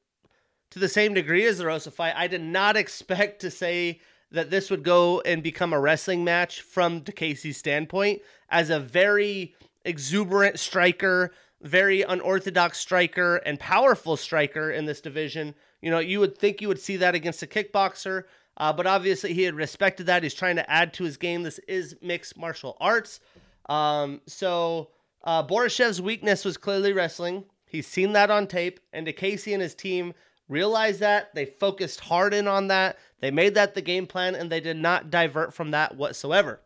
to 0.71 0.79
the 0.79 0.89
same 0.89 1.15
degree 1.15 1.45
as 1.45 1.59
the 1.59 1.67
Rosa 1.67 1.91
fight, 1.91 2.15
I 2.17 2.29
did 2.29 2.43
not 2.43 2.77
expect 2.83 3.41
to 3.41 3.51
say 3.51 4.01
that 4.31 4.51
this 4.51 4.71
would 4.71 4.83
go 4.83 5.21
and 5.23 5.43
become 5.43 5.73
a 5.73 5.81
wrestling 5.81 6.25
match 6.25 6.61
from 6.61 7.01
Diakiese's 7.01 7.57
standpoint 7.57 8.21
as 8.51 8.71
a 8.71 8.81
very 8.81 9.55
exuberant 9.85 10.59
striker, 10.59 11.33
very 11.63 12.03
unorthodox 12.03 12.79
striker, 12.79 13.37
and 13.37 13.59
powerful 13.59 14.17
striker 14.17 14.71
in 14.71 14.85
this 14.85 15.01
division. 15.01 15.55
You 15.81 15.91
know, 15.91 15.99
you 15.99 16.21
would 16.21 16.37
think 16.37 16.61
you 16.61 16.69
would 16.69 16.81
see 16.81 16.97
that 16.99 17.15
against 17.15 17.43
a 17.43 17.47
kickboxer, 17.47 18.25
uh, 18.57 18.73
but 18.73 18.87
obviously 18.87 19.33
he 19.33 19.45
had 19.45 19.55
respected 19.55 20.07
that. 20.07 20.23
He's 20.23 20.35
trying 20.35 20.57
to 20.57 20.71
add 20.71 20.93
to 20.95 21.05
his 21.05 21.17
game. 21.17 21.43
This 21.43 21.59
is 21.69 21.97
mixed 22.03 22.37
martial 22.37 22.77
arts. 22.81 23.21
Um, 23.69 24.21
so 24.27 24.91
uh, 25.25 25.47
Borshev's 25.47 26.03
weakness 26.03 26.45
was 26.45 26.57
clearly 26.57 26.93
wrestling. 26.93 27.45
He's 27.67 27.87
seen 27.87 28.13
that 28.13 28.31
on 28.31 28.47
tape, 28.47 28.81
and 28.93 29.07
Diakiese 29.07 29.53
and 29.53 29.63
his 29.63 29.75
team 29.75 30.15
realized 30.49 31.01
that. 31.01 31.35
They 31.35 31.45
focused 31.45 32.01
hard 32.01 32.35
in 32.35 32.49
on 32.49 32.69
that. 32.69 32.99
They 33.21 33.31
made 33.31 33.55
that 33.55 33.75
the 33.75 33.83
game 33.83 34.07
plan, 34.07 34.35
and 34.35 34.51
they 34.51 34.61
did 34.61 34.77
not 34.77 35.11
divert 35.11 35.55
from 35.55 35.71
that 35.73 35.97
whatsoever. 35.97 36.61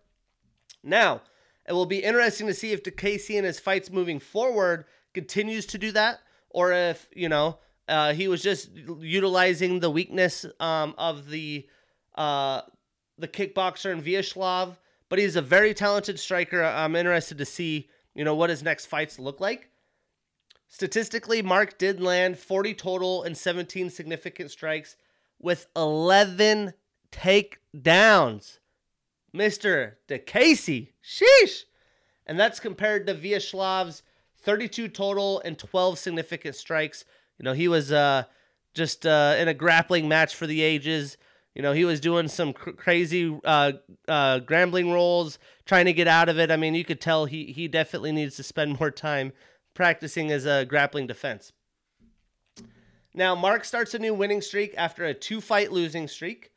Now, 0.82 1.22
it 1.68 1.72
will 1.72 1.86
be 1.86 2.02
interesting 2.02 2.46
to 2.46 2.54
see 2.54 2.72
if 2.72 2.82
Diakiese 2.82 3.36
and 3.36 3.46
his 3.46 3.60
fights 3.60 3.90
moving 3.90 4.18
forward 4.18 4.84
continues 5.14 5.66
to 5.66 5.78
do 5.78 5.92
that, 5.92 6.20
or 6.50 6.72
if 6.72 7.08
you 7.14 7.28
know 7.28 7.58
uh, 7.88 8.12
he 8.12 8.28
was 8.28 8.42
just 8.42 8.70
utilizing 9.00 9.80
the 9.80 9.90
weakness 9.90 10.44
um, 10.60 10.94
of 10.98 11.28
the 11.28 11.66
uh, 12.14 12.62
the 13.18 13.28
kickboxer 13.28 13.92
in 13.92 14.02
Vyacheslav. 14.02 14.76
But 15.08 15.18
he's 15.18 15.36
a 15.36 15.42
very 15.42 15.74
talented 15.74 16.18
striker. 16.18 16.62
I'm 16.62 16.96
interested 16.96 17.38
to 17.38 17.44
see 17.44 17.88
you 18.14 18.24
know 18.24 18.34
what 18.34 18.50
his 18.50 18.62
next 18.62 18.86
fights 18.86 19.18
look 19.18 19.40
like. 19.40 19.68
Statistically, 20.72 21.42
Marc 21.42 21.76
did 21.76 22.00
land 22.00 22.38
40 22.38 22.72
total 22.72 23.22
and 23.24 23.36
17 23.36 23.90
significant 23.90 24.50
strikes 24.50 24.96
with 25.38 25.66
11 25.76 26.72
takedowns. 27.12 28.58
Mr. 29.36 29.96
Diakiese, 30.08 30.88
sheesh. 31.04 31.64
And 32.26 32.40
that's 32.40 32.58
compared 32.58 33.06
to 33.06 33.14
Vyacheslav's 33.14 34.02
32 34.38 34.88
total 34.88 35.42
and 35.44 35.58
12 35.58 35.98
significant 35.98 36.56
strikes. 36.56 37.04
You 37.38 37.44
know, 37.44 37.52
he 37.52 37.68
was 37.68 37.92
uh, 37.92 38.24
just 38.72 39.04
uh, 39.04 39.36
in 39.38 39.48
a 39.48 39.54
grappling 39.54 40.08
match 40.08 40.34
for 40.34 40.46
the 40.46 40.62
ages. 40.62 41.18
You 41.54 41.60
know, 41.60 41.72
he 41.74 41.84
was 41.84 42.00
doing 42.00 42.28
some 42.28 42.54
cr- 42.54 42.70
crazy 42.70 43.38
uh, 43.44 43.72
uh, 44.08 44.40
rolls, 44.48 45.38
trying 45.66 45.84
to 45.84 45.92
get 45.92 46.08
out 46.08 46.30
of 46.30 46.38
it. 46.38 46.50
I 46.50 46.56
mean, 46.56 46.74
you 46.74 46.86
could 46.86 47.02
tell 47.02 47.26
he 47.26 47.52
he 47.52 47.68
definitely 47.68 48.12
needs 48.12 48.36
to 48.36 48.42
spend 48.42 48.78
more 48.80 48.90
time 48.90 49.34
practicing 49.74 50.30
as 50.30 50.46
a 50.46 50.64
grappling 50.64 51.06
defense. 51.06 51.52
Now, 53.14 53.34
Marc 53.34 53.64
starts 53.64 53.94
a 53.94 53.98
new 53.98 54.14
winning 54.14 54.40
streak 54.40 54.74
after 54.76 55.04
a 55.04 55.14
two 55.14 55.40
fight 55.40 55.70
losing 55.72 56.08
streak. 56.08 56.50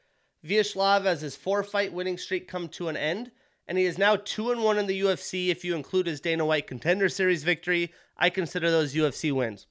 Vyacheslav 0.45 1.05
has 1.05 1.21
his 1.21 1.35
four 1.35 1.63
fight 1.63 1.91
winning 1.91 2.17
streak 2.17 2.47
come 2.47 2.69
to 2.69 2.87
an 2.87 2.95
end, 2.95 3.31
and 3.67 3.77
he 3.77 3.85
is 3.85 3.97
now 3.97 4.15
2 4.15 4.51
and 4.51 4.63
1 4.63 4.77
in 4.77 4.87
the 4.87 5.01
UFC 5.01 5.49
if 5.49 5.65
you 5.65 5.75
include 5.75 6.07
his 6.07 6.21
Dana 6.21 6.45
White 6.45 6.67
Contender 6.67 7.09
Series 7.09 7.43
victory. 7.43 7.91
I 8.17 8.29
consider 8.29 8.69
those 8.69 8.93
UFC 8.93 9.31
wins. 9.31 9.65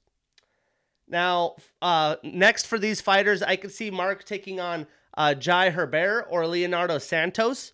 Now, 1.07 1.55
uh, 1.81 2.17
next 2.23 2.67
for 2.67 2.77
these 2.77 2.99
fighters, 2.99 3.41
I 3.41 3.55
could 3.55 3.71
see 3.71 3.89
Marc 3.89 4.25
taking 4.25 4.59
on 4.59 4.87
uh, 5.15 5.33
Jai 5.33 5.69
Herbert 5.69 6.27
or 6.29 6.45
Leonardo 6.47 6.97
Santos. 6.97 7.71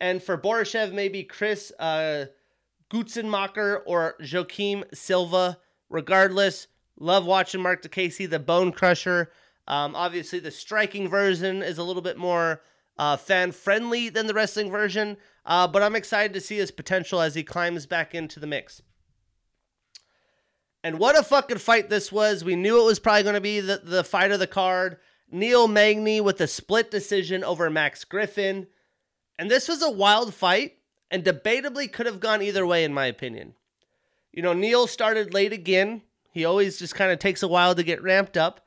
And 0.00 0.22
for 0.22 0.38
Borishev, 0.38 0.92
maybe 0.92 1.24
Chris 1.24 1.72
uh, 1.78 2.26
Gruetzemacher 2.90 3.80
or 3.86 4.16
Joaquim 4.20 4.84
Silva. 4.92 5.58
Regardless, 5.90 6.66
love 6.98 7.24
watching 7.24 7.62
Marc 7.62 7.82
Diakiese, 7.82 8.28
the 8.28 8.38
Bone 8.38 8.72
Crusher. 8.72 9.30
Um, 9.66 9.94
obviously, 9.94 10.38
the 10.38 10.50
striking 10.50 11.08
version 11.08 11.62
is 11.62 11.78
a 11.78 11.82
little 11.82 12.02
bit 12.02 12.16
more 12.16 12.62
uh, 12.98 13.16
fan 13.16 13.52
friendly 13.52 14.08
than 14.08 14.26
the 14.26 14.34
wrestling 14.34 14.70
version, 14.70 15.16
uh, 15.46 15.68
but 15.68 15.82
I'm 15.82 15.94
excited 15.94 16.32
to 16.34 16.40
see 16.40 16.56
his 16.56 16.70
potential 16.70 17.20
as 17.20 17.34
he 17.34 17.44
climbs 17.44 17.86
back 17.86 18.14
into 18.14 18.40
the 18.40 18.46
mix. 18.46 18.82
And 20.82 20.98
what 20.98 21.18
a 21.18 21.22
fucking 21.22 21.58
fight 21.58 21.90
this 21.90 22.10
was. 22.10 22.44
We 22.44 22.56
knew 22.56 22.80
it 22.80 22.86
was 22.86 22.98
probably 22.98 23.22
going 23.24 23.34
to 23.34 23.40
be 23.40 23.60
the, 23.60 23.80
the 23.84 24.04
fight 24.04 24.30
of 24.30 24.38
the 24.38 24.46
card. 24.46 24.98
Neil 25.30 25.68
Magny 25.68 26.20
with 26.20 26.40
a 26.40 26.46
split 26.46 26.90
decision 26.90 27.44
over 27.44 27.68
Max 27.68 28.04
Griffin. 28.04 28.68
And 29.38 29.50
this 29.50 29.68
was 29.68 29.82
a 29.82 29.90
wild 29.90 30.34
fight 30.34 30.77
and 31.10 31.24
debatably 31.24 31.90
could 31.90 32.06
have 32.06 32.20
gone 32.20 32.42
either 32.42 32.66
way, 32.66 32.84
in 32.84 32.94
my 32.94 33.06
opinion. 33.06 33.54
You 34.32 34.42
know, 34.42 34.52
Neil 34.52 34.86
started 34.86 35.34
late 35.34 35.52
again. 35.52 36.02
He 36.30 36.44
always 36.44 36.78
just 36.78 36.94
kind 36.94 37.10
of 37.10 37.18
takes 37.18 37.42
a 37.42 37.48
while 37.48 37.74
to 37.74 37.82
get 37.82 38.02
ramped 38.02 38.36
up. 38.36 38.60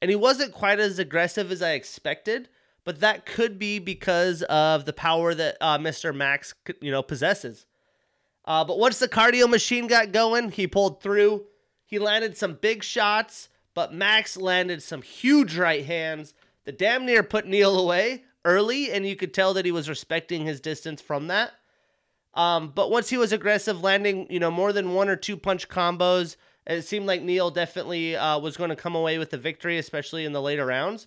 And 0.00 0.10
he 0.10 0.16
wasn't 0.16 0.52
quite 0.52 0.78
as 0.78 0.98
aggressive 0.98 1.50
as 1.50 1.60
I 1.60 1.72
expected, 1.72 2.48
but 2.84 3.00
that 3.00 3.26
could 3.26 3.58
be 3.58 3.78
because 3.78 4.42
of 4.42 4.84
the 4.84 4.92
power 4.92 5.34
that 5.34 5.56
uh, 5.60 5.78
Mr. 5.78 6.14
Max, 6.14 6.54
you 6.80 6.92
know, 6.92 7.02
possesses. 7.02 7.66
Uh, 8.44 8.64
but 8.64 8.78
once 8.78 8.98
the 8.98 9.08
cardio 9.08 9.48
machine 9.48 9.88
got 9.88 10.12
going, 10.12 10.50
he 10.50 10.66
pulled 10.66 11.02
through. 11.02 11.44
He 11.84 11.98
landed 11.98 12.36
some 12.36 12.54
big 12.54 12.82
shots, 12.84 13.48
but 13.74 13.92
Max 13.92 14.36
landed 14.36 14.82
some 14.82 15.02
huge 15.02 15.56
right 15.56 15.84
hands 15.84 16.32
that 16.64 16.78
damn 16.78 17.04
near 17.04 17.22
put 17.22 17.46
Neil 17.46 17.78
away 17.78 18.24
early, 18.44 18.90
and 18.90 19.06
you 19.06 19.16
could 19.16 19.34
tell 19.34 19.52
that 19.54 19.64
he 19.64 19.72
was 19.72 19.88
respecting 19.88 20.46
his 20.46 20.60
distance 20.60 21.02
from 21.02 21.26
that. 21.26 21.52
Um, 22.34 22.72
but 22.74 22.90
once 22.90 23.10
he 23.10 23.16
was 23.16 23.32
aggressive, 23.32 23.82
landing 23.82 24.26
you 24.30 24.38
know 24.38 24.50
more 24.50 24.72
than 24.72 24.94
one 24.94 25.08
or 25.08 25.16
two 25.16 25.36
punch 25.36 25.68
combos, 25.68 26.36
it 26.66 26.82
seemed 26.82 27.06
like 27.06 27.22
Neil 27.22 27.50
definitely 27.50 28.16
uh, 28.16 28.38
was 28.38 28.56
going 28.56 28.70
to 28.70 28.76
come 28.76 28.94
away 28.94 29.18
with 29.18 29.30
the 29.30 29.38
victory, 29.38 29.78
especially 29.78 30.24
in 30.24 30.32
the 30.32 30.42
later 30.42 30.66
rounds. 30.66 31.06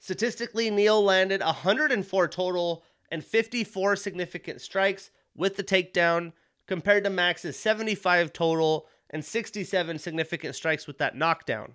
Statistically, 0.00 0.70
Neil 0.70 1.02
landed 1.02 1.40
104 1.40 2.28
total 2.28 2.84
and 3.10 3.24
54 3.24 3.96
significant 3.96 4.60
strikes 4.60 5.10
with 5.34 5.56
the 5.56 5.64
takedown, 5.64 6.32
compared 6.66 7.04
to 7.04 7.10
Max's 7.10 7.58
75 7.58 8.32
total 8.32 8.86
and 9.10 9.24
67 9.24 9.98
significant 9.98 10.54
strikes 10.54 10.86
with 10.86 10.98
that 10.98 11.16
knockdown. 11.16 11.72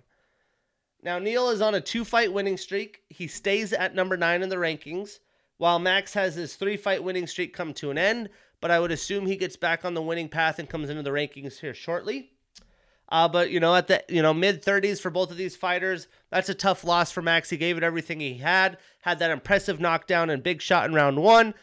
Now, 1.02 1.18
Neil 1.18 1.50
is 1.50 1.60
on 1.60 1.74
a 1.74 1.80
two 1.80 2.04
fight 2.04 2.32
winning 2.32 2.56
streak. 2.56 3.02
He 3.10 3.26
stays 3.26 3.72
at 3.72 3.94
number 3.94 4.16
nine 4.16 4.42
in 4.42 4.48
the 4.48 4.56
rankings, 4.56 5.18
while 5.58 5.78
Max 5.78 6.14
has 6.14 6.34
his 6.34 6.56
three 6.56 6.76
fight 6.76 7.02
winning 7.02 7.26
streak 7.26 7.54
come 7.54 7.72
to 7.74 7.90
an 7.90 7.98
end, 7.98 8.30
but 8.60 8.70
I 8.70 8.80
would 8.80 8.92
assume 8.92 9.26
he 9.26 9.36
gets 9.36 9.56
back 9.56 9.84
on 9.84 9.94
the 9.94 10.02
winning 10.02 10.28
path 10.28 10.58
and 10.58 10.68
comes 10.68 10.90
into 10.90 11.02
the 11.02 11.10
rankings 11.10 11.60
here 11.60 11.74
shortly. 11.74 12.30
Uh, 13.08 13.28
but 13.28 13.50
you 13.50 13.60
know, 13.60 13.74
at 13.74 13.86
the 13.86 14.02
you 14.08 14.22
know 14.22 14.32
mid 14.32 14.62
30s 14.62 15.00
for 15.00 15.10
both 15.10 15.30
of 15.30 15.36
these 15.36 15.56
fighters, 15.56 16.08
that's 16.30 16.48
a 16.48 16.54
tough 16.54 16.84
loss 16.84 17.12
for 17.12 17.22
Max. 17.22 17.50
He 17.50 17.56
gave 17.56 17.76
it 17.76 17.82
everything 17.82 18.20
he 18.20 18.38
had, 18.38 18.78
had 19.02 19.18
that 19.18 19.30
impressive 19.30 19.80
knockdown 19.80 20.30
and 20.30 20.42
big 20.42 20.62
shot 20.62 20.86
in 20.86 20.94
round 20.94 21.22
one. 21.22 21.54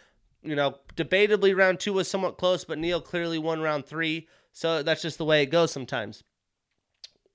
You 0.44 0.56
know, 0.56 0.78
debatably 0.96 1.56
round 1.56 1.80
two 1.80 1.94
was 1.94 2.08
somewhat 2.08 2.38
close, 2.38 2.64
but 2.64 2.78
Neil 2.78 3.02
clearly 3.02 3.38
won 3.38 3.62
round 3.62 3.86
three. 3.86 4.28
So 4.54 4.84
that's 4.84 5.02
just 5.02 5.18
the 5.18 5.26
way 5.26 5.44
it 5.44 5.48
goes 5.48 5.72
sometimes. 5.72 6.24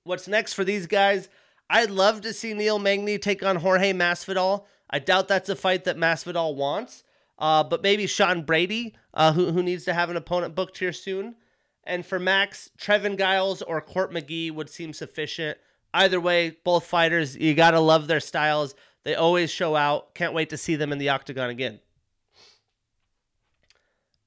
What's 0.03 0.27
next 0.27 0.53
for 0.53 0.63
these 0.63 0.87
guys? 0.87 1.29
I'd 1.69 1.89
love 1.91 2.21
to 2.21 2.33
see 2.33 2.53
Neil 2.53 2.79
Magny 2.79 3.17
take 3.17 3.43
on 3.43 3.57
Jorge 3.57 3.91
Masvidal. 3.91 4.65
I 4.89 4.99
doubt 4.99 5.27
that's 5.27 5.49
a 5.49 5.55
fight 5.55 5.83
that 5.83 5.97
Masvidal 5.97 6.55
wants, 6.55 7.03
uh, 7.39 7.63
but 7.63 7.83
maybe 7.83 8.07
Sean 8.07 8.43
Brady, 8.43 8.95
uh, 9.13 9.33
who, 9.33 9.51
who 9.51 9.61
needs 9.61 9.85
to 9.85 9.93
have 9.93 10.09
an 10.09 10.17
opponent 10.17 10.55
booked 10.55 10.77
here 10.77 10.93
soon. 10.93 11.35
And 11.83 12.05
for 12.05 12.19
Max, 12.19 12.69
Trevin 12.77 13.17
Giles 13.17 13.61
or 13.61 13.81
Court 13.81 14.11
McGee 14.11 14.51
would 14.51 14.69
seem 14.69 14.93
sufficient. 14.93 15.57
Either 15.93 16.19
way, 16.19 16.57
both 16.63 16.85
fighters, 16.85 17.35
you 17.37 17.53
got 17.53 17.71
to 17.71 17.79
love 17.79 18.07
their 18.07 18.19
styles. 18.19 18.75
They 19.03 19.15
always 19.15 19.49
show 19.49 19.75
out. 19.75 20.13
Can't 20.13 20.33
wait 20.33 20.49
to 20.49 20.57
see 20.57 20.75
them 20.75 20.91
in 20.91 20.97
the 20.97 21.09
octagon 21.09 21.49
again. 21.49 21.79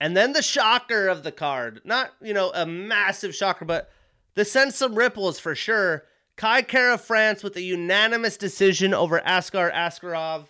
And 0.00 0.16
then 0.16 0.32
the 0.32 0.42
shocker 0.42 1.08
of 1.08 1.22
the 1.22 1.32
card. 1.32 1.82
Not, 1.84 2.12
you 2.22 2.32
know, 2.32 2.50
a 2.54 2.64
massive 2.64 3.34
shocker, 3.34 3.66
but 3.66 3.90
this 4.34 4.50
sends 4.50 4.74
some 4.74 4.94
ripples 4.94 5.38
for 5.38 5.54
sure. 5.54 6.04
Kai 6.40 6.62
Kara-France 6.62 7.42
with 7.42 7.54
a 7.56 7.60
unanimous 7.60 8.38
decision 8.38 8.94
over 8.94 9.20
Askar 9.26 9.70
Askarov. 9.72 10.46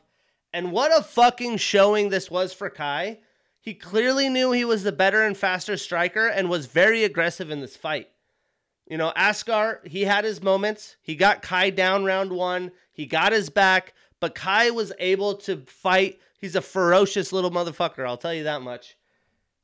And 0.53 0.71
what 0.71 0.97
a 0.97 1.03
fucking 1.03 1.57
showing 1.57 2.11
this 2.11 2.31
was 2.31 2.53
for 2.53 2.71
Kai. 2.71 3.19
He 3.61 3.75
clearly 3.75 4.29
knew 4.29 4.53
he 4.53 4.65
was 4.65 4.85
the 4.85 4.93
better 4.93 5.25
and 5.25 5.37
faster 5.37 5.77
striker 5.77 6.29
and 6.29 6.49
was 6.49 6.67
very 6.67 7.03
aggressive 7.03 7.51
in 7.51 7.61
this 7.61 7.75
fight. 7.75 8.09
You 8.87 8.99
know, 8.99 9.13
Askar, 9.17 9.81
he 9.85 10.03
had 10.03 10.25
his 10.25 10.41
moments. 10.41 10.95
He 11.03 11.17
got 11.17 11.43
Kai 11.43 11.71
down 11.71 12.05
round 12.05 12.31
one. 12.31 12.71
He 12.93 13.05
got 13.05 13.33
his 13.33 13.51
back, 13.51 13.93
but 14.21 14.37
Kai 14.37 14.71
was 14.71 14.93
able 15.01 15.35
to 15.39 15.57
fight. 15.67 16.21
He's 16.41 16.55
a 16.55 16.63
ferocious 16.63 17.33
little 17.33 17.51
motherfucker, 17.51 18.07
I'll 18.07 18.17
tell 18.17 18.33
you 18.33 18.45
that 18.45 18.63
much. 18.63 18.97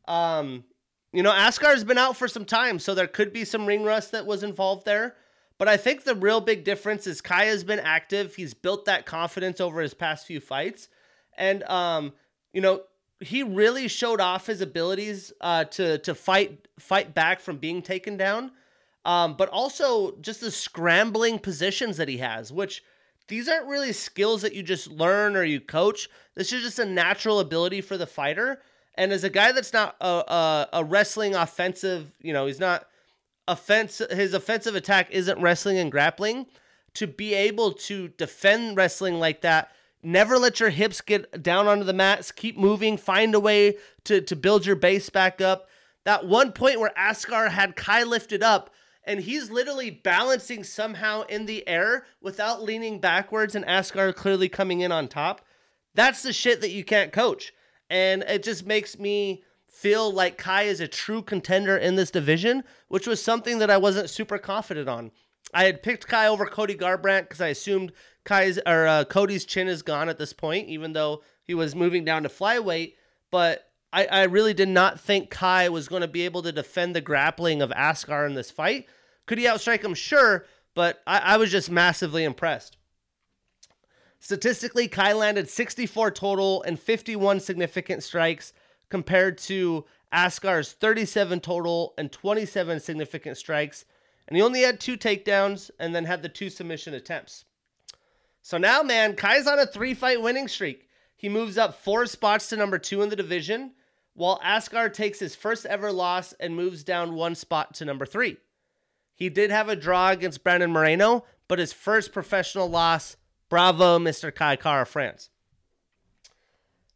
Um, 0.09 0.65
you 1.13 1.23
know, 1.23 1.31
Askar's 1.31 1.85
been 1.85 1.99
out 1.99 2.17
for 2.17 2.27
some 2.27 2.45
time, 2.45 2.81
so 2.81 2.97
there 2.97 3.07
could 3.07 3.33
be 3.33 3.45
some 3.45 3.65
ring 3.65 3.85
rust 3.85 4.11
that 4.11 4.27
was 4.27 4.43
involved 4.43 4.87
there. 4.87 5.15
But 5.59 5.69
I 5.69 5.77
think 5.77 6.05
the 6.05 6.15
real 6.15 6.41
big 6.41 6.65
difference 6.65 7.07
is 7.07 7.21
Kai 7.21 7.47
has 7.47 7.65
been 7.65 7.79
active. 7.79 8.35
He's 8.35 8.55
built 8.55 8.85
that 8.85 9.07
confidence 9.07 9.61
over 9.61 9.81
his 9.81 9.95
past 9.95 10.27
few 10.27 10.41
fights. 10.41 10.89
And 11.37 11.63
um, 11.65 12.13
you 12.53 12.61
know, 12.61 12.83
he 13.21 13.43
really 13.43 13.89
showed 13.89 14.21
off 14.21 14.47
his 14.47 14.61
abilities 14.61 15.33
uh, 15.41 15.65
to 15.65 15.99
to 15.99 16.15
fight 16.15 16.69
fight 16.79 17.15
back 17.15 17.41
from 17.41 17.59
being 17.59 17.83
taken 17.83 18.17
down. 18.17 18.53
Um, 19.05 19.37
but 19.37 19.49
also 19.51 20.17
just 20.21 20.41
the 20.41 20.51
scrambling 20.51 21.39
positions 21.39 21.97
that 21.99 22.09
he 22.09 22.19
has, 22.19 22.53
which 22.53 22.83
these 23.29 23.49
aren't 23.49 23.67
really 23.67 23.93
skills 23.93 24.43
that 24.43 24.53
you 24.53 24.65
just 24.65 24.89
learn 24.89 25.37
or 25.37 25.45
you 25.45 25.61
coach. 25.61 26.09
This 26.35 26.53
is 26.53 26.63
just 26.63 26.81
a 26.81 26.85
natural 26.85 27.39
ability 27.39 27.81
for 27.81 27.97
the 27.97 28.07
fighter. 28.07 28.61
And 28.97 29.13
as 29.13 29.23
a 29.23 29.31
guy 29.31 29.53
that's 29.53 29.73
not 29.73 29.95
a, 30.01 30.07
a, 30.07 30.69
a 30.75 30.85
wrestling 30.85 31.35
offensive, 31.35 32.13
you 32.21 32.33
know, 32.33 32.47
he's 32.47 32.59
not 32.59 32.89
offense. 33.49 34.03
His 34.11 34.35
offensive 34.35 34.75
attack 34.75 35.11
isn't 35.11 35.41
wrestling 35.41 35.79
and 35.79 35.91
grappling. 35.91 36.47
To 36.95 37.07
be 37.07 37.35
able 37.35 37.73
to 37.73 38.09
defend 38.09 38.77
wrestling 38.77 39.19
like 39.19 39.43
that, 39.43 39.71
never 40.03 40.39
let 40.39 40.61
your 40.61 40.71
hips 40.71 41.01
get 41.01 41.43
down 41.43 41.67
onto 41.67 41.85
the 41.85 41.93
mats. 41.93 42.33
Keep 42.33 42.57
moving. 42.57 42.97
Find 42.97 43.35
a 43.35 43.41
way 43.41 43.77
to 44.05 44.21
to 44.23 44.37
build 44.37 44.65
your 44.65 44.77
base 44.77 45.11
back 45.11 45.41
up. 45.41 45.69
That 46.05 46.27
one 46.27 46.53
point 46.53 46.81
where 46.81 46.93
Askar 46.97 47.51
had 47.51 47.77
Kai 47.77 48.05
lifted 48.05 48.43
up, 48.43 48.71
and 49.05 49.21
he's 49.21 49.51
literally 49.51 49.91
balancing 49.91 50.65
somehow 50.65 51.23
in 51.23 51.47
the 51.47 51.67
air 51.69 52.07
without 52.23 52.63
leaning 52.63 53.01
backwards, 53.01 53.55
and 53.55 53.65
Askar 53.65 54.13
clearly 54.13 54.49
coming 54.49 54.81
in 54.81 54.93
on 54.93 55.09
top. 55.09 55.45
That's 55.95 56.23
the 56.23 56.33
shit 56.33 56.61
that 56.61 56.71
you 56.71 56.85
can't 56.85 57.13
coach. 57.13 57.53
And 57.91 58.23
it 58.23 58.43
just 58.43 58.67
makes 58.67 58.99
me 58.99 59.43
feel 59.77 60.11
like 60.11 60.39
Kai 60.39 60.63
is 60.63 60.81
a 60.81 60.89
true 60.89 61.21
contender 61.21 61.77
in 61.77 61.97
this 61.97 62.11
division, 62.11 62.65
which 62.89 63.07
was 63.07 63.23
something 63.23 63.59
that 63.59 63.71
I 63.71 63.77
wasn't 63.77 64.09
super 64.09 64.39
confident 64.39 64.89
on. 64.89 65.11
I 65.53 65.65
had 65.65 65.83
picked 65.83 66.09
Kai 66.09 66.27
over 66.27 66.47
Cody 66.47 66.75
Garbrandt 66.75 67.23
because 67.23 67.43
I 67.43 67.49
assumed 67.49 67.93
Kai's 68.25 68.59
or 68.67 68.87
uh, 68.87 69.05
Cody's 69.05 69.45
chin 69.45 69.69
is 69.69 69.83
gone 69.83 70.09
at 70.09 70.19
this 70.19 70.33
point, 70.33 70.69
even 70.69 70.95
though 70.95 71.23
he 71.45 71.53
was 71.53 71.75
moving 71.75 72.05
down 72.07 72.23
to 72.23 72.31
flyweight. 72.31 72.95
But 73.31 73.71
I, 73.93 74.07
I 74.07 74.23
really 74.25 74.55
did 74.55 74.71
not 74.71 74.99
think 74.99 75.29
Kai 75.31 75.69
was 75.69 75.89
going 75.89 76.03
to 76.03 76.09
be 76.09 76.23
able 76.23 76.43
to 76.43 76.53
defend 76.53 76.97
the 76.97 77.03
grappling 77.03 77.61
of 77.61 77.71
Askar 77.73 78.27
in 78.27 78.35
this 78.35 78.51
fight. 78.51 78.87
Could 79.27 79.39
he 79.39 79.45
outstrike 79.45 79.85
him? 79.85 79.95
Sure, 79.95 80.47
but 80.75 81.03
I, 81.07 81.19
I 81.19 81.37
was 81.37 81.51
just 81.51 81.71
massively 81.71 82.25
impressed. 82.25 82.79
Statistically, 84.21 84.89
Kai 84.89 85.13
landed 85.13 85.51
64 85.51 86.13
total 86.13 86.63
and 86.63 86.81
51 86.81 87.41
significant 87.41 88.03
strikes 88.03 88.55
compared 88.89 89.39
to 89.39 89.85
Askar's 90.13 90.73
37 90.73 91.41
total 91.41 91.95
and 91.99 92.11
27 92.11 92.81
significant 92.81 93.37
strikes. 93.37 93.85
And 94.29 94.37
he 94.37 94.43
only 94.43 94.63
had 94.63 94.81
two 94.81 94.97
takedowns 94.97 95.71
and 95.79 95.95
then 95.95 96.05
had 96.05 96.23
the 96.23 96.29
two 96.29 96.51
submission 96.51 96.95
attempts. 96.95 97.45
So 98.43 98.59
now, 98.59 98.83
man, 98.83 99.17
Kai's 99.17 99.47
on 99.47 99.59
a 99.59 99.67
three 99.67 99.95
fight 99.95 100.23
winning 100.23 100.49
streak. 100.49 100.89
He 101.17 101.29
moves 101.29 101.59
up 101.59 101.83
four 101.83 102.07
spots 102.07 102.49
to 102.49 102.57
number 102.57 102.79
two 102.79 103.03
in 103.03 103.09
the 103.09 103.17
division, 103.17 103.73
while 104.15 104.41
Askar 104.45 104.89
takes 104.91 105.19
his 105.19 105.35
first 105.35 105.67
ever 105.67 105.91
loss 105.91 106.33
and 106.35 106.55
moves 106.55 106.85
down 106.85 107.15
one 107.15 107.35
spot 107.35 107.75
to 107.75 107.85
number 107.85 108.07
three. 108.07 108.37
He 109.15 109.31
did 109.31 109.51
have 109.51 109.69
a 109.69 109.77
draw 109.77 110.11
against 110.11 110.45
Brandon 110.45 110.71
Moreno, 110.71 111.25
but 111.49 111.59
his 111.59 111.73
first 111.73 112.13
professional 112.13 112.69
loss 112.69 113.17
Bravo, 113.49 113.99
Mr. 113.99 114.35
Kai 114.35 114.57
Kara-France. 114.57 115.31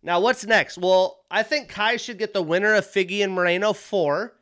Now, 0.02 0.20
what's 0.20 0.46
next? 0.46 0.78
Well, 0.78 1.20
I 1.30 1.42
think 1.42 1.68
Kai 1.68 1.96
should 1.96 2.18
get 2.18 2.32
the 2.32 2.42
winner 2.42 2.74
of 2.74 2.86
Figgy 2.86 3.22
and 3.22 3.32
Moreno 3.32 3.72
4, 3.72 4.34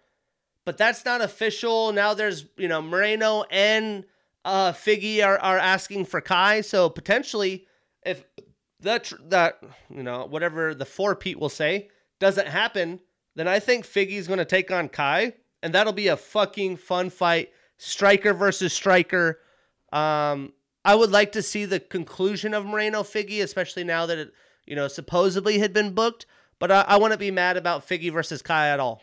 but 0.64 0.78
that's 0.78 1.04
not 1.04 1.20
official. 1.20 1.92
Now 1.92 2.14
there's, 2.14 2.44
you 2.56 2.68
know, 2.68 2.80
Moreno 2.80 3.44
and 3.50 4.04
uh, 4.44 4.72
Figgy 4.72 5.24
are, 5.24 5.38
are 5.38 5.58
asking 5.58 6.04
for 6.04 6.20
Kai. 6.20 6.60
So 6.60 6.88
potentially, 6.88 7.66
if 8.04 8.24
that 8.80 9.12
that 9.28 9.60
you 9.90 10.02
know 10.02 10.26
whatever 10.26 10.74
the 10.74 10.84
four 10.84 11.16
Pete 11.16 11.38
will 11.38 11.48
say 11.48 11.88
doesn't 12.20 12.46
happen, 12.46 13.00
then 13.34 13.48
I 13.48 13.58
think 13.58 13.84
Figgy's 13.84 14.26
going 14.26 14.38
to 14.38 14.44
take 14.44 14.70
on 14.70 14.88
Kai, 14.88 15.34
and 15.62 15.74
that'll 15.74 15.92
be 15.92 16.08
a 16.08 16.16
fucking 16.16 16.76
fun 16.76 17.10
fight. 17.10 17.50
Striker 17.76 18.32
versus 18.32 18.72
striker. 18.72 19.40
Um, 19.92 20.52
I 20.84 20.94
would 20.94 21.10
like 21.10 21.32
to 21.32 21.42
see 21.42 21.64
the 21.64 21.80
conclusion 21.80 22.54
of 22.54 22.64
Moreno 22.64 23.02
Figgy, 23.02 23.42
especially 23.42 23.84
now 23.84 24.06
that 24.06 24.18
it 24.18 24.32
you 24.68 24.76
know 24.76 24.86
supposedly 24.88 25.58
had 25.58 25.72
been 25.72 25.92
booked. 25.92 26.26
But 26.58 26.70
I, 26.70 26.80
I 26.82 26.96
wouldn't 26.96 27.20
be 27.20 27.30
mad 27.30 27.56
about 27.56 27.88
Figgy 27.88 28.12
versus 28.12 28.42
Kai 28.42 28.68
at 28.68 28.80
all. 28.80 29.02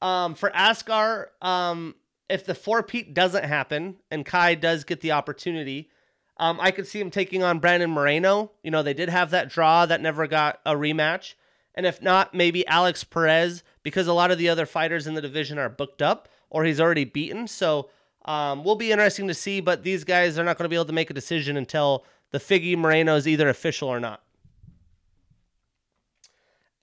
Um, 0.00 0.34
for 0.34 0.50
Askar, 0.54 1.30
um, 1.42 1.94
if 2.28 2.44
the 2.44 2.54
four 2.54 2.82
Pete 2.82 3.14
doesn't 3.14 3.44
happen 3.44 3.96
and 4.10 4.24
Kai 4.24 4.54
does 4.54 4.84
get 4.84 5.00
the 5.00 5.12
opportunity, 5.12 5.90
um, 6.36 6.58
I 6.60 6.70
could 6.70 6.86
see 6.86 7.00
him 7.00 7.10
taking 7.10 7.42
on 7.42 7.58
Brandon 7.58 7.90
Moreno. 7.90 8.52
You 8.62 8.70
know, 8.70 8.82
they 8.82 8.94
did 8.94 9.08
have 9.08 9.30
that 9.30 9.48
draw 9.48 9.86
that 9.86 10.00
never 10.00 10.26
got 10.26 10.60
a 10.64 10.74
rematch. 10.74 11.34
And 11.74 11.86
if 11.86 12.02
not, 12.02 12.34
maybe 12.34 12.66
Alex 12.66 13.04
Perez, 13.04 13.62
because 13.82 14.06
a 14.06 14.12
lot 14.12 14.30
of 14.30 14.38
the 14.38 14.48
other 14.48 14.66
fighters 14.66 15.06
in 15.06 15.14
the 15.14 15.22
division 15.22 15.58
are 15.58 15.68
booked 15.68 16.02
up 16.02 16.28
or 16.50 16.64
he's 16.64 16.80
already 16.80 17.04
beaten. 17.04 17.48
So 17.48 17.88
um, 18.24 18.62
will 18.64 18.76
be 18.76 18.92
interesting 18.92 19.28
to 19.28 19.34
see, 19.34 19.60
but 19.60 19.82
these 19.82 20.04
guys 20.04 20.38
are 20.38 20.44
not 20.44 20.58
going 20.58 20.64
to 20.64 20.68
be 20.68 20.76
able 20.76 20.84
to 20.86 20.92
make 20.92 21.10
a 21.10 21.14
decision 21.14 21.56
until 21.56 22.04
the 22.30 22.38
Figgy 22.38 22.76
Moreno 22.76 23.16
is 23.16 23.26
either 23.26 23.48
official 23.48 23.88
or 23.88 24.00
not. 24.00 24.22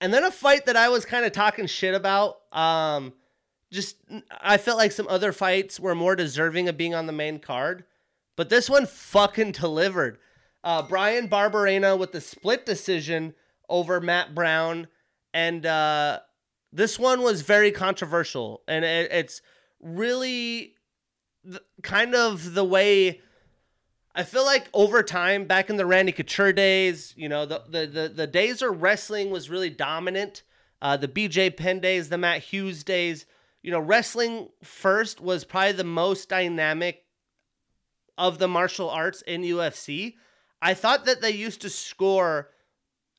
And 0.01 0.13
then 0.13 0.23
a 0.23 0.31
fight 0.31 0.65
that 0.65 0.75
I 0.75 0.89
was 0.89 1.05
kind 1.05 1.25
of 1.25 1.31
talking 1.31 1.67
shit 1.67 1.95
about. 1.95 2.37
Um, 2.51 3.13
just 3.71 3.97
I 4.41 4.57
felt 4.57 4.77
like 4.77 4.91
some 4.91 5.07
other 5.07 5.31
fights 5.31 5.79
were 5.79 5.95
more 5.95 6.15
deserving 6.15 6.69
of 6.69 6.77
being 6.77 6.93
on 6.93 7.07
the 7.07 7.13
main 7.13 7.39
card, 7.39 7.85
but 8.35 8.49
this 8.49 8.69
one 8.69 8.85
fucking 8.85 9.53
delivered. 9.53 10.17
Uh, 10.63 10.81
Bryan 10.81 11.27
Barberena 11.27 11.97
with 11.97 12.11
the 12.11 12.21
split 12.21 12.65
decision 12.65 13.35
over 13.69 14.01
Matt 14.01 14.33
Brown, 14.33 14.87
and 15.33 15.65
uh, 15.65 16.19
this 16.71 16.97
one 16.97 17.21
was 17.21 17.41
very 17.41 17.71
controversial, 17.71 18.61
and 18.67 18.83
it, 18.83 19.11
it's 19.11 19.41
really 19.79 20.75
th- 21.43 21.61
kind 21.83 22.15
of 22.15 22.53
the 22.53 22.63
way 22.63 23.21
I 24.17 24.23
feel 24.23 24.45
like 24.45 24.69
over 24.73 25.03
time, 25.03 25.43
back 25.43 25.69
in 25.69 25.75
the 25.75 25.85
Randy 25.85 26.13
Couture 26.13 26.53
days, 26.53 27.13
you 27.17 27.27
know, 27.27 27.45
the 27.45 27.63
the 27.67 27.85
the, 27.85 28.07
the 28.07 28.27
days 28.27 28.61
where 28.61 28.71
wrestling 28.71 29.29
was 29.29 29.49
really 29.49 29.69
dominant, 29.69 30.43
uh, 30.81 30.95
the 30.95 31.09
BJ 31.09 31.55
Penn 31.55 31.81
days, 31.81 32.07
the 32.07 32.17
Matt 32.17 32.41
Hughes 32.41 32.83
days, 32.85 33.25
you 33.61 33.71
know, 33.71 33.79
wrestling 33.79 34.49
first 34.63 35.19
was 35.19 35.43
probably 35.43 35.73
the 35.73 35.83
most 35.83 36.29
dynamic 36.29 37.03
of 38.17 38.39
the 38.39 38.47
martial 38.47 38.89
arts 38.89 39.21
in 39.23 39.41
UFC. 39.41 40.13
I 40.61 40.73
thought 40.73 41.05
that 41.05 41.21
they 41.21 41.31
used 41.31 41.61
to 41.61 41.69
score 41.69 42.51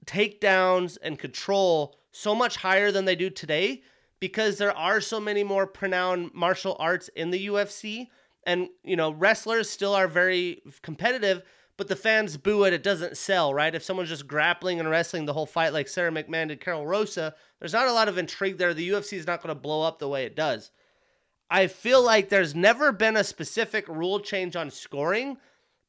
takedowns 0.07 0.97
and 1.03 1.19
control 1.19 1.99
so 2.11 2.35
much 2.35 2.57
higher 2.57 2.91
than 2.91 3.05
they 3.05 3.17
do 3.17 3.29
today 3.29 3.83
because 4.19 4.57
there 4.57 4.77
are 4.77 5.03
so 5.03 5.21
many 5.21 5.45
more 5.45 5.67
pronounced 5.67 6.35
martial 6.35 6.77
arts 6.81 7.09
in 7.09 7.31
the 7.31 7.49
UFC 7.49 8.09
and 8.47 8.69
you 8.83 8.97
know 8.97 9.11
wrestlers 9.11 9.69
still 9.69 9.95
are 9.95 10.09
very 10.09 10.63
competitive 10.83 11.43
but 11.77 11.89
the 11.89 11.97
fans 11.97 12.37
boo 12.39 12.65
it 12.65 12.73
it 12.73 12.83
doesn't 12.83 13.19
sell 13.19 13.53
right? 13.53 13.75
If 13.75 13.83
someone's 13.83 14.09
just 14.09 14.27
grappling 14.27 14.81
and 14.81 14.89
wrestling 14.89 15.27
the 15.27 15.35
whole 15.35 15.45
fight 15.45 15.73
like 15.73 15.89
sara 15.89 16.11
mcmann 16.11 16.49
did 16.49 16.61
karol 16.61 16.87
rosa 16.87 17.35
there's 17.59 17.75
not 17.75 17.89
a 17.89 17.93
lot 17.93 18.09
of 18.09 18.17
intrigue 18.17 18.57
there. 18.57 18.73
The 18.73 18.91
ufc 18.91 19.13
is 19.13 19.27
not 19.27 19.43
going 19.43 19.55
to 19.55 19.61
blow 19.61 19.83
up 19.83 19.99
the 19.99 20.09
way 20.09 20.25
it 20.25 20.37
does. 20.37 20.71
I 21.51 21.67
feel 21.67 22.03
like 22.03 22.29
there's 22.29 22.55
never 22.55 22.91
been 22.93 23.17
a 23.17 23.25
specific 23.25 23.87
rule 23.89 24.21
change 24.21 24.57
on 24.57 24.71
scoring 24.71 25.37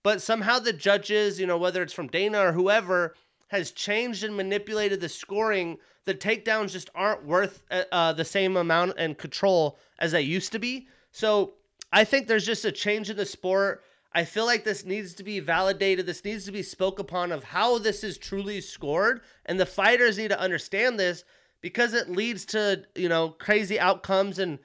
but 0.03 0.21
somehow 0.21 0.59
the 0.59 0.73
judges 0.73 1.39
you 1.39 1.47
know 1.47 1.57
whether 1.57 1.81
it's 1.81 1.93
from 1.93 2.07
dana 2.07 2.39
or 2.39 2.51
whoever 2.51 3.13
has 3.47 3.71
changed 3.71 4.23
and 4.23 4.35
manipulated 4.35 4.99
the 4.99 5.09
scoring. 5.09 5.77
The 6.05 6.13
takedowns 6.13 6.71
just 6.71 6.89
aren't 6.93 7.25
worth 7.25 7.63
uh, 7.71 7.83
uh 7.91 8.13
the 8.13 8.25
same 8.25 8.57
amount 8.57 8.93
and 8.97 9.17
control 9.17 9.79
as 9.99 10.11
they 10.11 10.21
used 10.21 10.51
to 10.51 10.59
be. 10.59 10.87
So 11.11 11.53
I 11.91 12.03
think 12.03 12.27
there's 12.27 12.45
just 12.45 12.65
a 12.65 12.71
change 12.71 13.09
in 13.09 13.17
the 13.17 13.25
sport. 13.25 13.83
I 14.13 14.25
feel 14.25 14.45
like 14.45 14.63
this 14.63 14.85
needs 14.85 15.13
to 15.15 15.23
be 15.23 15.39
validated. 15.39 16.05
This 16.05 16.23
needs 16.25 16.45
to 16.45 16.51
be 16.51 16.63
spoke 16.63 16.99
upon 16.99 17.31
of 17.31 17.43
how 17.43 17.77
this 17.77 18.03
is 18.03 18.17
truly 18.17 18.61
scored, 18.61 19.21
and 19.45 19.59
the 19.59 19.65
fighters 19.65 20.17
need 20.17 20.29
to 20.29 20.39
understand 20.39 20.99
this 20.99 21.23
because 21.61 21.93
it 21.93 22.09
leads 22.09 22.45
to 22.47 22.83
you 22.95 23.09
know 23.09 23.29
crazy 23.29 23.79
outcomes. 23.79 24.39
And 24.39 24.59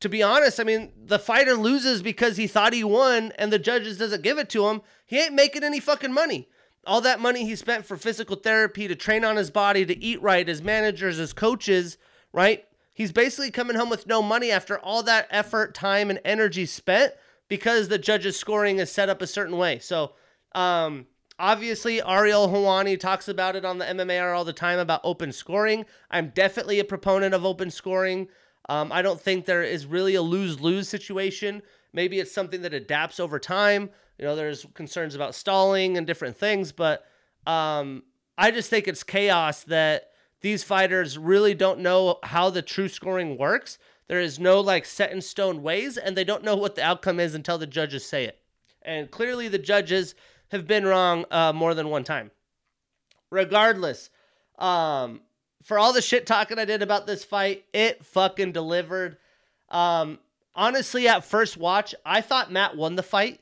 to 0.00 0.08
be 0.08 0.22
honest, 0.22 0.60
I 0.60 0.64
mean 0.64 0.92
the 0.96 1.18
fighter 1.18 1.54
loses 1.54 2.02
because 2.02 2.36
he 2.36 2.46
thought 2.46 2.72
he 2.72 2.84
won, 2.84 3.32
and 3.38 3.52
the 3.52 3.58
judges 3.58 3.98
doesn't 3.98 4.22
give 4.22 4.38
it 4.38 4.48
to 4.50 4.66
him. 4.68 4.82
He 5.04 5.18
ain't 5.18 5.34
making 5.34 5.64
any 5.64 5.80
fucking 5.80 6.12
money. 6.12 6.48
All 6.86 7.00
that 7.00 7.20
money 7.20 7.44
he 7.44 7.56
spent 7.56 7.84
for 7.84 7.96
physical 7.96 8.36
therapy 8.36 8.86
to 8.86 8.94
train 8.94 9.24
on 9.24 9.36
his 9.36 9.50
body, 9.50 9.84
to 9.84 9.98
eat 10.02 10.22
right, 10.22 10.46
his 10.46 10.62
managers, 10.62 11.16
his 11.16 11.32
coaches, 11.32 11.98
right? 12.32 12.64
He's 12.96 13.12
basically 13.12 13.50
coming 13.50 13.76
home 13.76 13.90
with 13.90 14.06
no 14.06 14.22
money 14.22 14.50
after 14.50 14.78
all 14.78 15.02
that 15.02 15.28
effort, 15.30 15.74
time, 15.74 16.08
and 16.08 16.18
energy 16.24 16.64
spent 16.64 17.12
because 17.46 17.88
the 17.88 17.98
judge's 17.98 18.38
scoring 18.38 18.78
is 18.78 18.90
set 18.90 19.10
up 19.10 19.20
a 19.20 19.26
certain 19.26 19.58
way. 19.58 19.78
So, 19.80 20.12
um, 20.54 21.06
obviously, 21.38 22.00
Ariel 22.02 22.48
Helwani 22.48 22.98
talks 22.98 23.28
about 23.28 23.54
it 23.54 23.66
on 23.66 23.76
the 23.76 23.84
MMA 23.84 24.34
all 24.34 24.46
the 24.46 24.54
time 24.54 24.78
about 24.78 25.02
open 25.04 25.30
scoring. 25.30 25.84
I'm 26.10 26.30
definitely 26.34 26.80
a 26.80 26.84
proponent 26.84 27.34
of 27.34 27.44
open 27.44 27.70
scoring. 27.70 28.28
Um, 28.70 28.90
I 28.90 29.02
don't 29.02 29.20
think 29.20 29.44
there 29.44 29.62
is 29.62 29.84
really 29.84 30.14
a 30.14 30.22
lose 30.22 30.58
lose 30.58 30.88
situation. 30.88 31.60
Maybe 31.92 32.18
it's 32.18 32.32
something 32.32 32.62
that 32.62 32.72
adapts 32.72 33.20
over 33.20 33.38
time. 33.38 33.90
You 34.18 34.24
know, 34.24 34.36
there's 34.36 34.64
concerns 34.72 35.14
about 35.14 35.34
stalling 35.34 35.98
and 35.98 36.06
different 36.06 36.38
things, 36.38 36.72
but 36.72 37.04
um, 37.46 38.04
I 38.38 38.52
just 38.52 38.70
think 38.70 38.88
it's 38.88 39.02
chaos 39.02 39.64
that 39.64 40.12
these 40.40 40.62
fighters 40.62 41.18
really 41.18 41.54
don't 41.54 41.80
know 41.80 42.18
how 42.22 42.50
the 42.50 42.62
true 42.62 42.88
scoring 42.88 43.38
works. 43.38 43.78
There 44.08 44.20
is 44.20 44.38
no 44.38 44.60
like 44.60 44.84
set 44.84 45.12
in 45.12 45.20
stone 45.20 45.62
ways, 45.62 45.96
and 45.96 46.16
they 46.16 46.24
don't 46.24 46.44
know 46.44 46.56
what 46.56 46.74
the 46.74 46.84
outcome 46.84 47.18
is 47.18 47.34
until 47.34 47.58
the 47.58 47.66
judges 47.66 48.06
say 48.06 48.24
it. 48.24 48.38
And 48.82 49.10
clearly, 49.10 49.48
the 49.48 49.58
judges 49.58 50.14
have 50.48 50.66
been 50.66 50.86
wrong 50.86 51.24
uh, 51.30 51.52
more 51.52 51.74
than 51.74 51.88
one 51.88 52.04
time. 52.04 52.30
Regardless, 53.30 54.10
um, 54.58 55.22
for 55.62 55.78
all 55.78 55.92
the 55.92 56.02
shit 56.02 56.26
talking 56.26 56.58
I 56.58 56.64
did 56.64 56.82
about 56.82 57.06
this 57.06 57.24
fight, 57.24 57.64
it 57.72 58.04
fucking 58.04 58.52
delivered. 58.52 59.16
Um, 59.68 60.20
honestly, 60.54 61.08
at 61.08 61.24
first 61.24 61.56
watch, 61.56 61.92
I 62.04 62.20
thought 62.20 62.52
Matt 62.52 62.76
won 62.76 62.94
the 62.94 63.02
fight, 63.02 63.40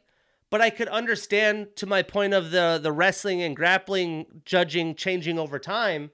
but 0.49 0.63
I 0.63 0.71
could 0.71 0.89
understand 0.89 1.77
to 1.77 1.87
my 1.87 2.03
point 2.03 2.33
of 2.33 2.51
the 2.51 2.81
the 2.83 2.93
wrestling 2.93 3.43
and 3.43 3.55
grappling 3.55 4.25
judging 4.47 4.95
changing 4.95 5.39
over 5.39 5.59
time 5.59 6.11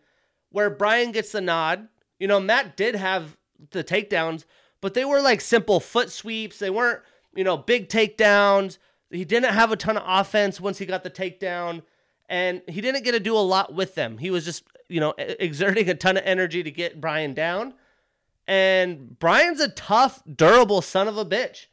where 0.50 0.70
Bryan 0.70 1.12
gets 1.12 1.32
the 1.32 1.40
nod. 1.40 1.88
You 2.18 2.28
know, 2.28 2.40
Matt 2.40 2.76
did 2.76 2.94
have 2.94 3.36
the 3.70 3.82
takedowns, 3.82 4.44
but 4.80 4.94
they 4.94 5.04
were 5.04 5.20
like 5.20 5.40
simple 5.40 5.80
foot 5.80 6.10
sweeps. 6.10 6.58
They 6.58 6.70
weren't, 6.70 7.00
you 7.34 7.44
know, 7.44 7.56
big 7.56 7.88
takedowns. 7.88 8.78
He 9.10 9.24
didn't 9.24 9.52
have 9.52 9.72
a 9.72 9.76
ton 9.76 9.96
of 9.96 10.04
offense 10.06 10.60
once 10.60 10.78
he 10.78 10.86
got 10.86 11.02
the 11.02 11.10
takedown, 11.10 11.82
and 12.28 12.62
he 12.68 12.80
didn't 12.80 13.04
get 13.04 13.12
to 13.12 13.20
do 13.20 13.36
a 13.36 13.38
lot 13.38 13.74
with 13.74 13.94
them. 13.94 14.18
He 14.18 14.30
was 14.30 14.44
just, 14.44 14.64
you 14.88 15.00
know, 15.00 15.14
exerting 15.18 15.88
a 15.88 15.94
ton 15.94 16.16
of 16.16 16.22
energy 16.24 16.62
to 16.62 16.70
get 16.70 17.00
Bryan 17.00 17.34
down. 17.34 17.74
And 18.46 19.18
Bryan's 19.18 19.60
a 19.60 19.68
tough, 19.68 20.22
durable 20.24 20.82
son 20.82 21.08
of 21.08 21.16
a 21.16 21.24
bitch. 21.24 21.66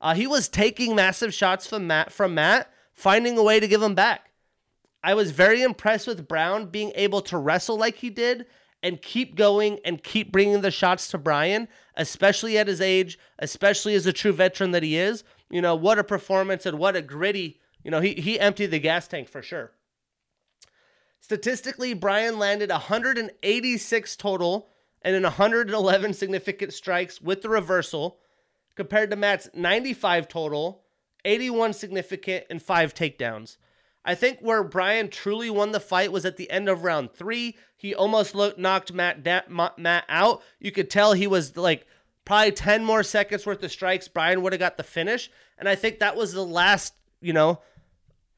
Uh, 0.00 0.14
he 0.14 0.26
was 0.26 0.48
taking 0.48 0.94
massive 0.94 1.32
shots 1.32 1.66
from 1.66 1.86
Matt, 1.86 2.12
from 2.12 2.34
Matt, 2.34 2.70
finding 2.92 3.38
a 3.38 3.42
way 3.42 3.58
to 3.58 3.68
give 3.68 3.80
them 3.80 3.94
back. 3.94 4.30
I 5.04 5.12
was 5.12 5.32
very 5.32 5.60
impressed 5.60 6.06
with 6.06 6.26
Brown 6.26 6.66
being 6.66 6.90
able 6.94 7.20
to 7.22 7.36
wrestle 7.36 7.76
like 7.76 7.96
he 7.96 8.08
did 8.08 8.46
and 8.82 9.02
keep 9.02 9.36
going 9.36 9.78
and 9.84 10.02
keep 10.02 10.32
bringing 10.32 10.62
the 10.62 10.70
shots 10.70 11.08
to 11.08 11.18
Bryan, 11.18 11.68
especially 11.94 12.56
at 12.56 12.68
his 12.68 12.80
age, 12.80 13.18
especially 13.38 13.94
as 13.94 14.06
a 14.06 14.14
true 14.14 14.32
veteran 14.32 14.70
that 14.70 14.82
he 14.82 14.96
is. 14.96 15.22
You 15.50 15.60
know, 15.60 15.74
what 15.74 15.98
a 15.98 16.04
performance 16.04 16.64
and 16.64 16.78
what 16.78 16.96
a 16.96 17.02
gritty, 17.02 17.60
you 17.84 17.90
know, 17.90 18.00
he, 18.00 18.14
he 18.14 18.40
emptied 18.40 18.70
the 18.70 18.78
gas 18.78 19.06
tank 19.06 19.28
for 19.28 19.42
sure. 19.42 19.72
Statistically, 21.20 21.92
Bryan 21.92 22.38
landed 22.38 22.70
186 22.70 24.16
total 24.16 24.70
and 25.02 25.14
in 25.14 25.22
111 25.22 26.14
significant 26.14 26.72
strikes 26.72 27.20
with 27.20 27.42
the 27.42 27.50
reversal, 27.50 28.20
compared 28.74 29.10
to 29.10 29.16
Matt's 29.16 29.50
95 29.52 30.28
total, 30.28 30.82
81 31.26 31.74
significant, 31.74 32.46
and 32.48 32.62
5 32.62 32.94
takedowns. 32.94 33.58
I 34.04 34.14
think 34.14 34.40
where 34.40 34.62
Bryan 34.62 35.08
truly 35.08 35.48
won 35.48 35.72
the 35.72 35.80
fight 35.80 36.12
was 36.12 36.26
at 36.26 36.36
the 36.36 36.50
end 36.50 36.68
of 36.68 36.84
round 36.84 37.12
three. 37.12 37.56
He 37.76 37.94
almost 37.94 38.34
looked 38.34 38.58
knocked 38.58 38.92
Matt 38.92 39.22
da- 39.22 39.70
Matt 39.76 40.04
out. 40.08 40.42
You 40.60 40.72
could 40.72 40.90
tell 40.90 41.12
he 41.12 41.26
was 41.26 41.56
like 41.56 41.86
probably 42.24 42.52
10 42.52 42.84
more 42.84 43.02
seconds 43.02 43.46
worth 43.46 43.62
of 43.62 43.72
strikes. 43.72 44.08
Bryan 44.08 44.42
would 44.42 44.52
have 44.52 44.60
got 44.60 44.76
the 44.76 44.82
finish. 44.82 45.30
And 45.58 45.68
I 45.68 45.74
think 45.74 45.98
that 45.98 46.16
was 46.16 46.32
the 46.32 46.44
last, 46.44 46.94
you 47.20 47.32
know, 47.32 47.60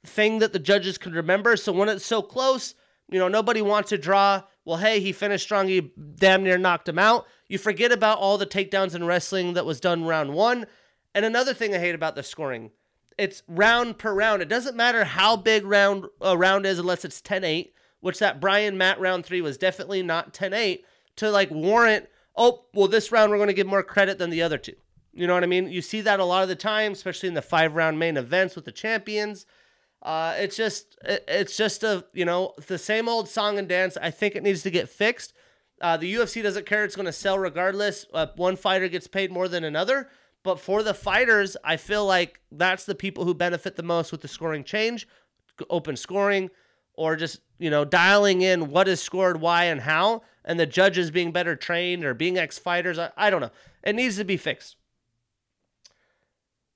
thing 0.04 0.38
that 0.38 0.52
the 0.52 0.58
judges 0.58 0.98
could 0.98 1.14
remember. 1.14 1.56
So 1.56 1.72
when 1.72 1.88
it's 1.88 2.06
so 2.06 2.22
close, 2.22 2.74
you 3.10 3.18
know, 3.18 3.28
nobody 3.28 3.62
wants 3.62 3.90
to 3.90 3.98
draw. 3.98 4.42
Well, 4.64 4.78
hey, 4.78 5.00
he 5.00 5.12
finished 5.12 5.44
strong. 5.44 5.68
He 5.68 5.92
damn 6.16 6.42
near 6.42 6.58
knocked 6.58 6.88
him 6.88 6.98
out. 6.98 7.26
You 7.48 7.58
forget 7.58 7.92
about 7.92 8.18
all 8.18 8.38
the 8.38 8.46
takedowns 8.46 8.94
and 8.94 9.06
wrestling 9.06 9.54
that 9.54 9.66
was 9.66 9.80
done 9.80 10.04
round 10.04 10.34
one. 10.34 10.66
And 11.14 11.24
another 11.24 11.54
thing 11.54 11.74
I 11.74 11.78
hate 11.78 11.94
about 11.94 12.14
the 12.14 12.22
scoring 12.22 12.70
it's 13.18 13.42
round 13.48 13.98
per 13.98 14.12
round. 14.12 14.42
It 14.42 14.48
doesn't 14.48 14.76
matter 14.76 15.04
how 15.04 15.36
big 15.36 15.64
round 15.64 16.06
a 16.20 16.36
round 16.36 16.66
is 16.66 16.78
unless 16.78 17.04
it's 17.04 17.20
10-8, 17.20 17.72
which 18.00 18.18
that 18.18 18.40
Bryan 18.40 18.76
Matt 18.76 19.00
round 19.00 19.24
three 19.24 19.40
was 19.40 19.56
definitely 19.56 20.02
not 20.02 20.34
10-8 20.34 20.80
to 21.16 21.30
like 21.30 21.50
warrant. 21.50 22.08
Oh, 22.36 22.66
well, 22.74 22.88
this 22.88 23.10
round 23.10 23.30
we're 23.30 23.38
going 23.38 23.48
to 23.48 23.54
give 23.54 23.66
more 23.66 23.82
credit 23.82 24.18
than 24.18 24.30
the 24.30 24.42
other 24.42 24.58
two. 24.58 24.74
You 25.12 25.26
know 25.26 25.32
what 25.32 25.44
I 25.44 25.46
mean? 25.46 25.68
You 25.70 25.80
see 25.80 26.02
that 26.02 26.20
a 26.20 26.24
lot 26.24 26.42
of 26.42 26.50
the 26.50 26.54
time, 26.54 26.92
especially 26.92 27.28
in 27.28 27.34
the 27.34 27.42
five 27.42 27.74
round 27.74 27.98
main 27.98 28.18
events 28.18 28.54
with 28.54 28.66
the 28.66 28.72
champions. 28.72 29.46
Uh, 30.02 30.34
it's 30.36 30.56
just 30.56 30.98
it's 31.02 31.56
just 31.56 31.82
a 31.82 32.04
you 32.12 32.24
know 32.24 32.52
the 32.66 32.76
same 32.76 33.08
old 33.08 33.26
song 33.28 33.58
and 33.58 33.66
dance. 33.66 33.96
I 33.96 34.10
think 34.10 34.36
it 34.36 34.42
needs 34.42 34.62
to 34.62 34.70
get 34.70 34.90
fixed. 34.90 35.32
Uh, 35.80 35.96
the 35.96 36.14
UFC 36.14 36.42
doesn't 36.42 36.66
care; 36.66 36.84
it's 36.84 36.94
going 36.94 37.06
to 37.06 37.12
sell 37.12 37.38
regardless. 37.38 38.04
Uh, 38.12 38.26
one 38.36 38.56
fighter 38.56 38.88
gets 38.88 39.06
paid 39.06 39.32
more 39.32 39.48
than 39.48 39.64
another, 39.64 40.10
but 40.46 40.60
for 40.60 40.84
the 40.84 40.94
fighters, 40.94 41.56
I 41.64 41.76
feel 41.76 42.06
like 42.06 42.40
that's 42.52 42.84
the 42.84 42.94
people 42.94 43.24
who 43.24 43.34
benefit 43.34 43.74
the 43.74 43.82
most 43.82 44.12
with 44.12 44.20
the 44.20 44.28
scoring 44.28 44.62
change, 44.62 45.08
open 45.68 45.96
scoring, 45.96 46.50
or 46.94 47.16
just 47.16 47.40
you 47.58 47.68
know 47.68 47.84
dialing 47.84 48.42
in 48.42 48.70
what 48.70 48.86
is 48.86 49.02
scored, 49.02 49.40
why, 49.40 49.64
and 49.64 49.80
how, 49.80 50.22
and 50.44 50.60
the 50.60 50.64
judges 50.64 51.10
being 51.10 51.32
better 51.32 51.56
trained 51.56 52.04
or 52.04 52.14
being 52.14 52.38
ex 52.38 52.60
fighters. 52.60 52.96
I, 52.96 53.10
I 53.16 53.28
don't 53.28 53.40
know. 53.40 53.50
It 53.82 53.96
needs 53.96 54.18
to 54.18 54.24
be 54.24 54.36
fixed. 54.36 54.76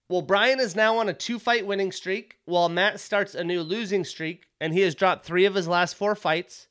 Well, 0.08 0.22
Bryan 0.22 0.58
is 0.58 0.74
now 0.74 0.98
on 0.98 1.08
a 1.08 1.14
two 1.14 1.38
fight 1.38 1.64
winning 1.64 1.92
streak, 1.92 2.38
while 2.46 2.68
Matt 2.68 2.98
starts 2.98 3.36
a 3.36 3.44
new 3.44 3.62
losing 3.62 4.02
streak, 4.02 4.48
and 4.60 4.72
he 4.72 4.80
has 4.80 4.96
dropped 4.96 5.24
three 5.24 5.44
of 5.44 5.54
his 5.54 5.68
last 5.68 5.94
four 5.94 6.16
fights. 6.16 6.66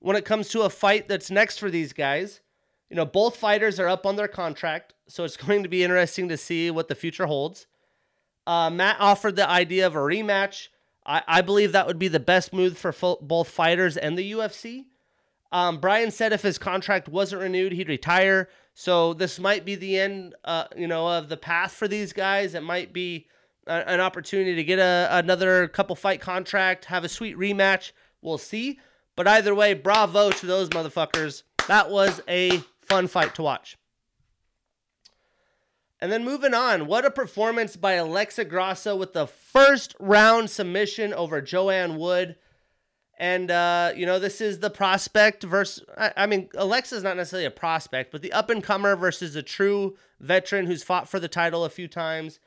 When 0.00 0.16
it 0.16 0.24
comes 0.24 0.48
to 0.48 0.62
a 0.62 0.68
fight 0.68 1.06
that's 1.06 1.30
next 1.30 1.58
for 1.58 1.70
these 1.70 1.92
guys, 1.92 2.40
you 2.90 2.96
know, 2.96 3.04
both 3.04 3.36
fighters 3.36 3.78
are 3.78 3.88
up 3.88 4.06
on 4.06 4.16
their 4.16 4.28
contract, 4.28 4.94
so 5.06 5.24
it's 5.24 5.36
going 5.46 5.62
to 5.62 5.68
be 5.68 5.82
interesting 5.82 6.28
to 6.28 6.36
see 6.36 6.70
what 6.70 6.88
the 6.88 6.94
future 6.94 7.26
holds. 7.26 7.66
Uh, 8.46 8.70
Matt 8.70 8.96
offered 8.98 9.36
the 9.36 9.48
idea 9.48 9.86
of 9.86 9.94
a 9.94 9.98
rematch. 9.98 10.68
I, 11.04 11.22
I 11.26 11.40
believe 11.42 11.72
that 11.72 11.86
would 11.86 11.98
be 11.98 12.08
the 12.08 12.20
best 12.20 12.52
move 12.52 12.78
for 12.78 12.92
fo- 12.92 13.18
both 13.20 13.48
fighters 13.48 13.96
and 13.96 14.16
the 14.16 14.32
UFC. 14.32 14.86
Um, 15.52 15.78
Bryan 15.78 16.10
said 16.10 16.32
if 16.32 16.42
his 16.42 16.58
contract 16.58 17.08
wasn't 17.08 17.42
renewed, 17.42 17.72
he'd 17.72 17.88
retire. 17.88 18.48
So 18.74 19.12
this 19.14 19.38
might 19.38 19.64
be 19.64 19.74
the 19.74 19.98
end, 19.98 20.34
uh, 20.44 20.64
you 20.76 20.86
know, 20.86 21.08
of 21.08 21.28
the 21.28 21.36
path 21.36 21.72
for 21.72 21.88
these 21.88 22.12
guys. 22.12 22.54
It 22.54 22.62
might 22.62 22.92
be 22.92 23.26
a, 23.66 23.88
an 23.88 24.00
opportunity 24.00 24.54
to 24.54 24.64
get 24.64 24.78
a, 24.78 25.08
another 25.10 25.68
couple 25.68 25.96
fight 25.96 26.20
contract, 26.20 26.86
have 26.86 27.04
a 27.04 27.08
sweet 27.08 27.36
rematch. 27.36 27.92
We'll 28.22 28.38
see. 28.38 28.78
But 29.16 29.26
either 29.26 29.54
way, 29.54 29.74
bravo 29.74 30.30
to 30.30 30.46
those 30.46 30.68
motherfuckers. 30.68 31.42
That 31.66 31.90
was 31.90 32.20
a 32.28 32.62
fun 32.88 33.06
fight 33.06 33.34
to 33.34 33.42
watch. 33.42 33.76
And 36.00 36.12
then 36.12 36.24
moving 36.24 36.54
on, 36.54 36.86
what 36.86 37.04
a 37.04 37.10
performance 37.10 37.76
by 37.76 37.94
Alexa 37.94 38.44
Grasso 38.44 38.94
with 38.94 39.14
the 39.14 39.26
first 39.26 39.96
round 39.98 40.48
submission 40.48 41.12
over 41.12 41.40
Joanne 41.40 41.96
Wood. 41.96 42.36
And, 43.18 43.50
uh, 43.50 43.92
you 43.96 44.06
know, 44.06 44.20
this 44.20 44.40
is 44.40 44.60
the 44.60 44.70
prospect 44.70 45.42
versus, 45.42 45.84
I, 45.96 46.12
I 46.16 46.26
mean, 46.26 46.50
Alexa's 46.56 47.02
not 47.02 47.16
necessarily 47.16 47.46
a 47.46 47.50
prospect, 47.50 48.12
but 48.12 48.22
the 48.22 48.32
up 48.32 48.48
and 48.48 48.62
comer 48.62 48.94
versus 48.94 49.34
a 49.34 49.42
true 49.42 49.96
veteran 50.20 50.66
who's 50.66 50.84
fought 50.84 51.08
for 51.08 51.18
the 51.18 51.26
title 51.26 51.64
a 51.64 51.70
few 51.70 51.88
times. 51.88 52.38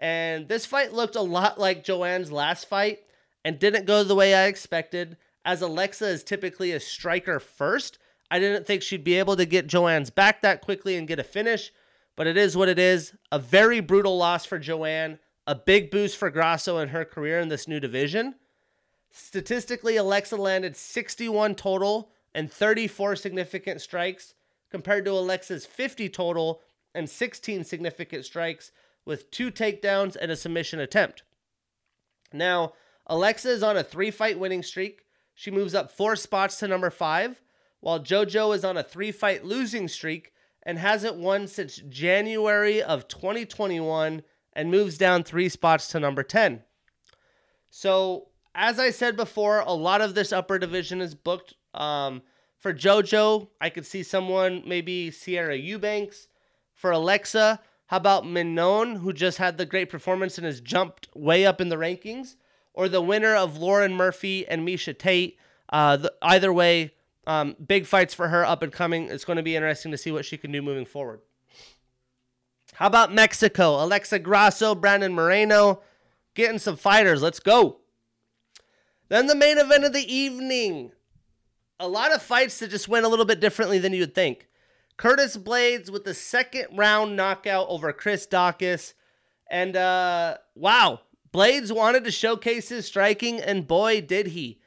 And 0.00 0.48
this 0.48 0.64
fight 0.64 0.94
looked 0.94 1.14
a 1.14 1.20
lot 1.20 1.60
like 1.60 1.84
Joanne's 1.84 2.32
last 2.32 2.66
fight 2.66 3.00
and 3.44 3.58
didn't 3.58 3.84
go 3.84 4.02
the 4.02 4.14
way 4.14 4.34
I 4.34 4.46
expected. 4.46 5.18
As 5.44 5.60
Alexa 5.60 6.06
is 6.06 6.24
typically 6.24 6.72
a 6.72 6.80
striker 6.80 7.38
first, 7.38 7.98
I 8.34 8.40
didn't 8.40 8.66
think 8.66 8.82
she'd 8.82 9.04
be 9.04 9.20
able 9.20 9.36
to 9.36 9.46
get 9.46 9.68
Joanne's 9.68 10.10
back 10.10 10.42
that 10.42 10.60
quickly 10.60 10.96
and 10.96 11.06
get 11.06 11.20
a 11.20 11.22
finish, 11.22 11.70
but 12.16 12.26
it 12.26 12.36
is 12.36 12.56
what 12.56 12.68
it 12.68 12.80
is. 12.80 13.14
A 13.30 13.38
very 13.38 13.78
brutal 13.78 14.18
loss 14.18 14.44
for 14.44 14.58
Joanne, 14.58 15.20
a 15.46 15.54
big 15.54 15.88
boost 15.88 16.16
for 16.16 16.30
Grasso 16.30 16.78
in 16.78 16.88
her 16.88 17.04
career 17.04 17.38
in 17.38 17.48
this 17.48 17.68
new 17.68 17.78
division. 17.78 18.34
Statistically, 19.12 19.94
Alexa 19.96 20.34
landed 20.34 20.76
61 20.76 21.54
total 21.54 22.10
and 22.34 22.50
34 22.50 23.14
significant 23.14 23.80
strikes 23.80 24.34
compared 24.68 25.04
to 25.04 25.12
Alexa's 25.12 25.64
50 25.64 26.08
total 26.08 26.60
and 26.92 27.08
16 27.08 27.62
significant 27.62 28.24
strikes 28.24 28.72
with 29.04 29.30
two 29.30 29.52
takedowns 29.52 30.16
and 30.20 30.32
a 30.32 30.36
submission 30.36 30.80
attempt. 30.80 31.22
Now, 32.32 32.72
Alexa 33.06 33.48
is 33.48 33.62
on 33.62 33.76
a 33.76 33.84
three 33.84 34.10
fight 34.10 34.40
winning 34.40 34.64
streak. 34.64 35.02
She 35.36 35.52
moves 35.52 35.72
up 35.72 35.92
four 35.92 36.16
spots 36.16 36.58
to 36.58 36.66
number 36.66 36.90
five, 36.90 37.40
while 37.84 38.00
JoJo 38.00 38.56
is 38.56 38.64
on 38.64 38.78
a 38.78 38.82
three 38.82 39.12
fight 39.12 39.44
losing 39.44 39.88
streak 39.88 40.32
and 40.62 40.78
hasn't 40.78 41.16
won 41.16 41.46
since 41.46 41.76
January 41.90 42.82
of 42.82 43.08
2021 43.08 44.22
and 44.54 44.70
moves 44.70 44.96
down 44.96 45.22
three 45.22 45.50
spots 45.50 45.88
to 45.88 46.00
number 46.00 46.22
10. 46.22 46.62
So 47.68 48.28
as 48.54 48.78
I 48.78 48.88
said 48.88 49.16
before, 49.16 49.60
a 49.60 49.74
lot 49.74 50.00
of 50.00 50.14
this 50.14 50.32
upper 50.32 50.58
division 50.58 51.02
is 51.02 51.14
booked. 51.14 51.56
Um, 51.74 52.22
for 52.58 52.72
JoJo, 52.72 53.48
I 53.60 53.68
could 53.68 53.84
see 53.84 54.02
someone 54.02 54.62
maybe 54.64 55.10
Sijara 55.10 55.62
Eubanks. 55.62 56.28
For 56.72 56.90
Alexa, 56.90 57.60
how 57.88 57.96
about 57.98 58.24
Mignone, 58.24 58.96
who 59.00 59.12
just 59.12 59.36
had 59.36 59.58
the 59.58 59.66
great 59.66 59.90
performance 59.90 60.38
and 60.38 60.46
has 60.46 60.62
jumped 60.62 61.14
way 61.14 61.44
up 61.44 61.60
in 61.60 61.68
the 61.68 61.76
rankings? 61.76 62.36
Or 62.72 62.88
the 62.88 63.02
winner 63.02 63.36
of 63.36 63.58
Lauren 63.58 63.92
Murphy 63.92 64.48
and 64.48 64.66
Miesha 64.66 64.98
Tate. 64.98 65.36
Uh, 65.68 65.98
the, 65.98 66.14
either 66.22 66.50
way, 66.50 66.94
um, 67.26 67.56
big 67.64 67.86
fights 67.86 68.14
for 68.14 68.28
her 68.28 68.44
up 68.44 68.62
and 68.62 68.72
coming. 68.72 69.08
It's 69.08 69.24
going 69.24 69.36
to 69.36 69.42
be 69.42 69.56
interesting 69.56 69.90
to 69.92 69.98
see 69.98 70.12
what 70.12 70.24
she 70.24 70.36
can 70.36 70.52
do 70.52 70.62
moving 70.62 70.84
forward. 70.84 71.20
How 72.74 72.86
about 72.86 73.12
Mexico? 73.14 73.82
Alexa 73.82 74.18
Grasso, 74.18 74.74
Brandon 74.74 75.12
Moreno, 75.12 75.80
getting 76.34 76.58
some 76.58 76.76
fighters. 76.76 77.22
Let's 77.22 77.40
go. 77.40 77.78
Then 79.08 79.26
the 79.26 79.34
main 79.34 79.58
event 79.58 79.84
of 79.84 79.92
the 79.92 80.12
evening. 80.12 80.92
A 81.78 81.88
lot 81.88 82.12
of 82.12 82.22
fights 82.22 82.58
that 82.58 82.70
just 82.70 82.88
went 82.88 83.04
a 83.04 83.08
little 83.08 83.24
bit 83.24 83.40
differently 83.40 83.78
than 83.78 83.92
you'd 83.92 84.14
think. 84.14 84.48
Curtis 84.96 85.36
Blaydes 85.36 85.90
with 85.90 86.04
the 86.04 86.14
second 86.14 86.76
round 86.76 87.16
knockout 87.16 87.66
over 87.68 87.92
Chris 87.92 88.26
Daukaus. 88.26 88.94
And 89.50 89.76
uh, 89.76 90.38
wow, 90.54 91.00
Blaydes 91.32 91.74
wanted 91.74 92.04
to 92.04 92.10
showcase 92.10 92.68
his 92.68 92.86
striking, 92.86 93.40
and 93.40 93.66
boy, 93.66 94.00
did 94.00 94.28
he. 94.28 94.60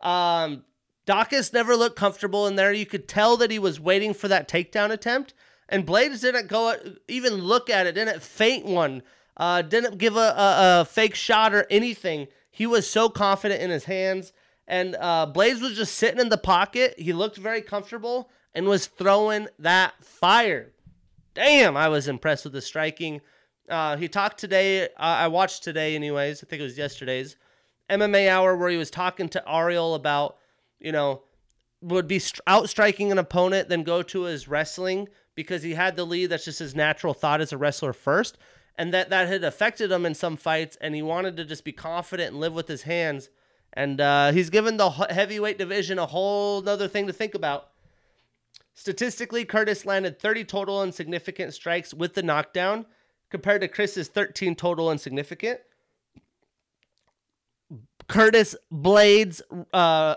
Um, 0.00 0.64
Daukaus 1.06 1.52
never 1.52 1.76
looked 1.76 1.96
comfortable 1.96 2.46
in 2.46 2.56
there. 2.56 2.72
You 2.72 2.86
could 2.86 3.08
tell 3.08 3.36
that 3.38 3.50
he 3.50 3.58
was 3.58 3.80
waiting 3.80 4.14
for 4.14 4.28
that 4.28 4.48
takedown 4.48 4.90
attempt. 4.90 5.34
And 5.68 5.86
Blaydes 5.86 6.20
didn't 6.20 6.48
go 6.48 6.74
even 7.08 7.34
look 7.34 7.70
at 7.70 7.86
it, 7.86 7.94
didn't 7.94 8.22
feint 8.22 8.66
one, 8.66 9.02
uh, 9.36 9.62
didn't 9.62 9.98
give 9.98 10.16
a, 10.16 10.20
a, 10.20 10.80
a 10.80 10.84
fake 10.84 11.14
shot 11.14 11.54
or 11.54 11.66
anything. 11.70 12.28
He 12.50 12.66
was 12.66 12.88
so 12.88 13.08
confident 13.08 13.62
in 13.62 13.70
his 13.70 13.84
hands. 13.84 14.32
And 14.68 14.96
uh, 15.00 15.26
Blaydes 15.34 15.60
was 15.60 15.76
just 15.76 15.94
sitting 15.94 16.20
in 16.20 16.28
the 16.28 16.38
pocket. 16.38 16.94
He 16.98 17.12
looked 17.12 17.36
very 17.36 17.62
comfortable 17.62 18.30
and 18.54 18.66
was 18.66 18.86
throwing 18.86 19.48
that 19.58 20.04
fire. 20.04 20.72
Damn, 21.34 21.76
I 21.76 21.88
was 21.88 22.08
impressed 22.08 22.44
with 22.44 22.52
the 22.52 22.60
striking. 22.60 23.22
Uh, 23.68 23.96
he 23.96 24.08
talked 24.08 24.38
today. 24.38 24.84
Uh, 24.84 24.88
I 24.96 25.28
watched 25.28 25.64
today, 25.64 25.94
anyways. 25.94 26.44
I 26.44 26.46
think 26.46 26.60
it 26.60 26.64
was 26.64 26.76
yesterday's 26.76 27.36
MMA 27.88 28.28
hour 28.28 28.56
where 28.56 28.70
he 28.70 28.76
was 28.76 28.90
talking 28.90 29.28
to 29.30 29.42
Ariel 29.50 29.94
about, 29.94 30.36
you 30.82 30.92
know, 30.92 31.22
would 31.80 32.06
be 32.06 32.20
outstriking 32.48 33.10
an 33.10 33.18
opponent, 33.18 33.68
then 33.68 33.82
go 33.82 34.02
to 34.02 34.22
his 34.22 34.48
wrestling 34.48 35.08
because 35.34 35.62
he 35.62 35.74
had 35.74 35.96
the 35.96 36.04
lead. 36.04 36.26
That's 36.26 36.44
just 36.44 36.58
his 36.58 36.74
natural 36.74 37.14
thought 37.14 37.40
as 37.40 37.52
a 37.52 37.58
wrestler 37.58 37.92
first 37.92 38.36
and 38.76 38.92
that 38.92 39.10
that 39.10 39.28
had 39.28 39.44
affected 39.44 39.92
him 39.92 40.06
in 40.06 40.14
some 40.14 40.36
fights, 40.36 40.76
and 40.80 40.94
he 40.94 41.02
wanted 41.02 41.36
to 41.36 41.44
just 41.44 41.64
be 41.64 41.72
confident 41.72 42.32
and 42.32 42.40
live 42.40 42.54
with 42.54 42.68
his 42.68 42.82
hands. 42.82 43.28
And 43.74 44.00
uh, 44.00 44.32
he's 44.32 44.50
given 44.50 44.76
the 44.76 44.90
heavyweight 44.90 45.58
division 45.58 45.98
a 45.98 46.06
whole 46.06 46.66
other 46.68 46.88
thing 46.88 47.06
to 47.06 47.12
think 47.12 47.34
about. 47.34 47.68
Statistically, 48.74 49.44
Curtis 49.44 49.84
landed 49.84 50.18
30 50.18 50.44
total 50.44 50.82
and 50.82 50.94
significant 50.94 51.54
strikes 51.54 51.92
with 51.92 52.14
the 52.14 52.22
knockdown, 52.22 52.86
compared 53.30 53.60
to 53.62 53.68
Chris's 53.68 54.08
13 54.08 54.54
total 54.56 54.90
and 54.90 55.00
significant. 55.00 55.60
Curtis 58.08 58.56
Blaydes 58.72 59.40
uh, 59.72 60.16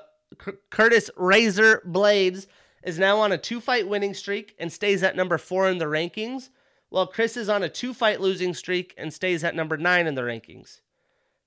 Curtis 0.70 1.10
Razor 1.16 1.84
Blaydes 1.88 2.48
is 2.84 3.00
now 3.00 3.20
on 3.20 3.32
a 3.32 3.38
two 3.38 3.60
fight 3.60 3.88
winning 3.88 4.14
streak 4.14 4.56
and 4.60 4.72
stays 4.72 5.04
at 5.04 5.16
number 5.16 5.38
four 5.38 5.68
in 5.70 5.78
the 5.78 5.86
rankings 5.86 6.50
while 6.90 7.08
Chris 7.08 7.36
is 7.36 7.50
on 7.50 7.64
a 7.64 7.70
two 7.70 7.94
fight 7.94 8.22
losing 8.22 8.54
streak 8.54 8.94
and 8.98 9.14
stays 9.14 9.44
at 9.44 9.56
number 9.56 9.76
nine 9.76 10.08
in 10.08 10.16
the 10.16 10.22
rankings. 10.22 10.82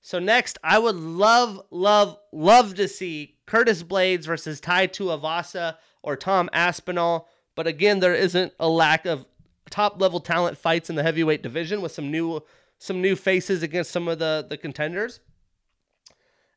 So 0.01 0.19
next, 0.19 0.59
I 0.63 0.79
would 0.79 0.97
love, 0.97 1.63
love, 1.71 2.19
love 2.33 2.75
to 2.75 2.89
see 2.89 3.39
Curtis 3.47 3.83
Blaydes 3.83 4.27
versus 4.27 4.61
Tai 4.61 4.89
Tuivasa 4.89 5.77
or 6.03 6.17
Tom 6.17 6.49
Aspinall. 6.53 7.29
But 7.55 7.67
again, 7.67 8.01
there 8.01 8.15
isn't 8.15 8.53
a 8.61 8.69
lack 8.69 9.07
of 9.07 9.27
top 9.71 10.01
level 10.01 10.21
talent 10.21 10.57
fights 10.57 10.89
in 10.89 10.97
the 10.97 11.03
heavyweight 11.03 11.43
division 11.43 11.81
with 11.81 11.93
some 11.93 12.11
new 12.11 12.43
some 12.81 13.03
new 13.03 13.17
faces 13.17 13.63
against 13.63 13.91
some 13.91 14.09
of 14.09 14.19
the 14.19 14.47
the 14.49 14.57
contenders. 14.57 15.21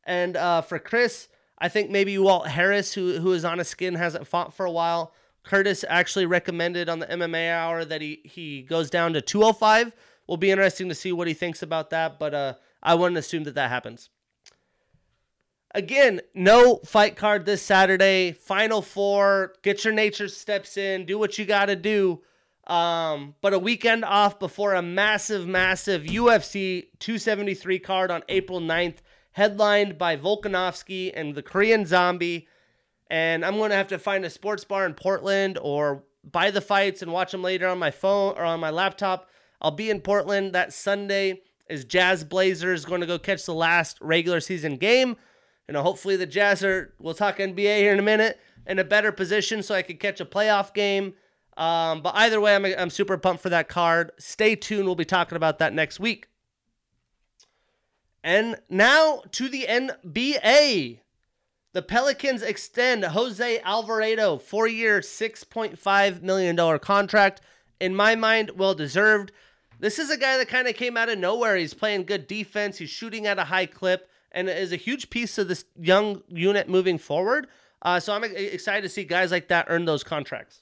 And 0.03 0.35
uh, 0.35 0.61
for 0.61 0.79
Chris, 0.79 1.27
I 1.61 1.69
think 1.69 1.91
maybe 1.91 2.17
Walt 2.17 2.47
Harris, 2.47 2.93
who 2.95 3.19
who 3.19 3.31
is 3.33 3.45
on 3.45 3.59
a 3.59 3.63
skin, 3.63 3.93
hasn't 3.93 4.27
fought 4.27 4.53
for 4.53 4.65
a 4.65 4.71
while. 4.71 5.13
Curtis 5.43 5.85
actually 5.87 6.25
recommended 6.25 6.89
on 6.89 6.99
the 6.99 7.05
MMA 7.05 7.51
hour 7.51 7.85
that 7.85 8.01
he 8.01 8.19
he 8.23 8.63
goes 8.63 8.89
down 8.89 9.13
to 9.13 9.21
205. 9.21 9.93
will 10.27 10.37
be 10.37 10.49
interesting 10.49 10.89
to 10.89 10.95
see 10.95 11.11
what 11.11 11.27
he 11.27 11.35
thinks 11.35 11.61
about 11.61 11.91
that, 11.91 12.17
but 12.17 12.33
uh, 12.33 12.53
I 12.81 12.95
wouldn't 12.95 13.19
assume 13.19 13.43
that 13.43 13.53
that 13.55 13.69
happens. 13.69 14.09
Again, 15.73 16.21
no 16.33 16.77
fight 16.77 17.15
card 17.15 17.45
this 17.45 17.61
Saturday. 17.61 18.31
Final 18.31 18.81
four. 18.81 19.53
Get 19.61 19.85
your 19.85 19.93
nature 19.93 20.27
steps 20.27 20.77
in. 20.77 21.05
Do 21.05 21.19
what 21.19 21.37
you 21.37 21.45
got 21.45 21.67
to 21.67 21.75
do. 21.75 22.21
Um, 22.67 23.35
but 23.41 23.53
a 23.53 23.59
weekend 23.59 24.03
off 24.03 24.39
before 24.39 24.73
a 24.73 24.81
massive, 24.81 25.47
massive 25.47 26.03
UFC 26.03 26.87
273 26.99 27.79
card 27.79 28.11
on 28.11 28.23
April 28.29 28.59
9th, 28.59 28.97
headlined 29.33 29.97
by 29.97 30.17
Volkanovski 30.17 31.11
and 31.13 31.35
the 31.35 31.43
Korean 31.43 31.85
Zombie. 31.85 32.47
And 33.09 33.45
I'm 33.45 33.57
going 33.57 33.71
to 33.71 33.75
have 33.75 33.87
to 33.89 33.99
find 33.99 34.23
a 34.25 34.29
sports 34.29 34.63
bar 34.63 34.85
in 34.85 34.93
Portland 34.93 35.57
or 35.61 36.03
buy 36.23 36.51
the 36.51 36.61
fights 36.61 37.01
and 37.01 37.11
watch 37.11 37.31
them 37.31 37.41
later 37.41 37.67
on 37.67 37.79
my 37.79 37.91
phone 37.91 38.35
or 38.37 38.43
on 38.43 38.59
my 38.59 38.69
laptop. 38.69 39.29
I'll 39.61 39.71
be 39.71 39.89
in 39.89 40.01
Portland 40.01 40.53
that 40.53 40.73
Sunday 40.73 41.41
as 41.69 41.85
Jazz 41.85 42.23
Blazers 42.23 42.85
going 42.85 43.01
to 43.01 43.07
go 43.07 43.19
catch 43.19 43.45
the 43.45 43.53
last 43.53 43.97
regular 44.01 44.39
season 44.39 44.77
game. 44.77 45.15
You 45.67 45.73
know, 45.73 45.83
hopefully 45.83 46.15
the 46.15 46.25
Jazz 46.25 46.63
are, 46.63 46.93
we'll 46.99 47.13
talk 47.13 47.37
NBA 47.37 47.77
here 47.77 47.93
in 47.93 47.99
a 47.99 48.03
minute, 48.03 48.39
in 48.67 48.79
a 48.79 48.83
better 48.83 49.11
position 49.11 49.63
so 49.63 49.75
I 49.75 49.81
could 49.81 49.99
catch 49.99 50.19
a 50.19 50.25
playoff 50.25 50.73
game. 50.73 51.13
Um, 51.57 52.01
but 52.01 52.15
either 52.15 52.41
way, 52.41 52.55
I'm, 52.55 52.65
I'm 52.65 52.89
super 52.89 53.17
pumped 53.17 53.43
for 53.43 53.49
that 53.49 53.69
card. 53.69 54.11
Stay 54.17 54.55
tuned. 54.55 54.85
We'll 54.85 54.95
be 54.95 55.05
talking 55.05 55.35
about 55.35 55.59
that 55.59 55.73
next 55.73 55.99
week. 55.99 56.27
And 58.23 58.57
now 58.69 59.23
to 59.31 59.49
the 59.49 59.65
NBA. 59.67 60.99
The 61.73 61.81
Pelicans 61.81 62.41
extend 62.41 63.05
Jose 63.05 63.59
Alvarado, 63.61 64.37
four 64.37 64.67
year, 64.67 64.99
$6.5 64.99 66.21
million 66.21 66.79
contract. 66.79 67.41
In 67.79 67.95
my 67.95 68.15
mind, 68.15 68.51
well 68.57 68.73
deserved. 68.73 69.31
This 69.79 69.97
is 69.97 70.09
a 70.09 70.17
guy 70.17 70.37
that 70.37 70.49
kind 70.49 70.67
of 70.67 70.75
came 70.75 70.97
out 70.97 71.09
of 71.09 71.17
nowhere. 71.17 71.55
He's 71.55 71.73
playing 71.73 72.03
good 72.03 72.27
defense, 72.27 72.77
he's 72.77 72.89
shooting 72.89 73.25
at 73.25 73.39
a 73.39 73.45
high 73.45 73.65
clip, 73.65 74.09
and 74.31 74.49
is 74.49 74.71
a 74.71 74.77
huge 74.77 75.09
piece 75.09 75.37
of 75.37 75.47
this 75.47 75.65
young 75.79 76.21
unit 76.27 76.69
moving 76.69 76.97
forward. 76.97 77.47
Uh, 77.81 77.99
so 77.99 78.13
I'm 78.13 78.23
excited 78.23 78.83
to 78.83 78.89
see 78.89 79.03
guys 79.03 79.31
like 79.31 79.47
that 79.47 79.65
earn 79.69 79.85
those 79.85 80.03
contracts. 80.03 80.61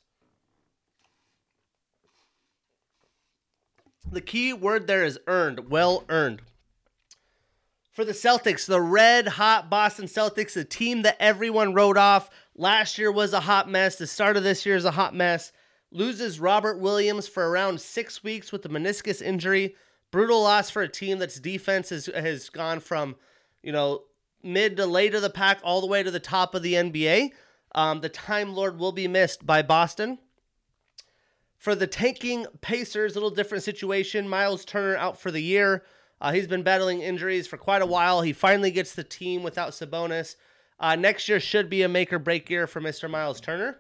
The 4.12 4.22
key 4.22 4.54
word 4.54 4.88
there 4.88 5.04
is 5.04 5.20
earned, 5.28 5.70
well 5.70 6.06
earned. 6.08 6.42
For 8.00 8.06
the 8.06 8.14
Celtics, 8.14 8.66
the 8.66 8.80
red 8.80 9.28
hot 9.28 9.70
Boston 9.70 10.06
Celtics, 10.06 10.56
a 10.56 10.64
team 10.64 11.02
that 11.02 11.18
everyone 11.20 11.74
wrote 11.74 11.98
off. 11.98 12.30
Last 12.56 12.98
year 12.98 13.12
was 13.12 13.34
a 13.34 13.42
hot 13.42 13.70
mess. 13.70 13.98
The 13.98 14.08
start 14.08 14.38
of 14.38 14.44
this 14.44 14.66
year 14.66 14.78
is 14.78 14.86
a 14.86 14.92
hot 14.92 15.14
mess. 15.14 15.52
Loses 15.92 16.40
Robert 16.40 16.80
Williams 16.80 17.28
for 17.28 17.50
around 17.50 17.82
six 17.82 18.24
weeks 18.24 18.54
with 18.54 18.62
the 18.62 18.70
meniscus 18.70 19.22
injury. 19.22 19.76
Brutal 20.12 20.42
loss 20.42 20.70
for 20.70 20.82
a 20.82 20.88
team 20.88 21.20
that's 21.20 21.42
defense 21.42 21.90
has, 21.90 22.06
has 22.06 22.50
gone 22.50 22.80
from, 22.80 23.18
you 23.62 23.74
know, 23.74 24.04
mid 24.42 24.78
to 24.78 24.86
late 24.86 25.14
of 25.14 25.22
the 25.22 25.30
pack 25.30 25.60
all 25.62 25.82
the 25.82 25.88
way 25.88 26.02
to 26.02 26.10
the 26.10 26.22
top 26.22 26.56
of 26.56 26.64
the 26.64 26.76
NBA. 26.76 27.32
Um, 27.76 28.00
the 28.00 28.08
Time 28.08 28.54
Lord 28.54 28.80
will 28.80 28.94
be 28.94 29.10
missed 29.10 29.46
by 29.46 29.62
Boston. 29.62 30.20
For 31.58 31.76
the 31.76 31.86
tanking 31.86 32.46
Pacers, 32.62 33.12
a 33.12 33.16
little 33.16 33.30
different 33.30 33.66
situation. 33.66 34.30
Miles 34.30 34.64
Turner 34.64 34.96
out 34.96 35.20
for 35.20 35.32
the 35.32 35.44
year. 35.44 35.84
Uh, 36.22 36.32
he's 36.32 36.48
been 36.48 36.64
battling 36.64 37.02
injuries 37.02 37.48
for 37.48 37.58
quite 37.58 37.82
a 37.82 37.86
while. 37.86 38.22
He 38.22 38.34
finally 38.34 38.72
gets 38.72 38.94
the 38.94 39.04
team 39.04 39.44
without 39.44 39.72
Sabonis. 39.72 40.36
Uh, 40.80 40.96
next 40.96 41.28
year 41.30 41.40
should 41.40 41.70
be 41.70 41.82
a 41.82 41.90
make 41.90 42.12
or 42.12 42.20
break 42.20 42.50
year 42.50 42.68
for 42.68 42.82
Mr. 42.82 43.10
Miles 43.10 43.42
Turner. 43.42 43.80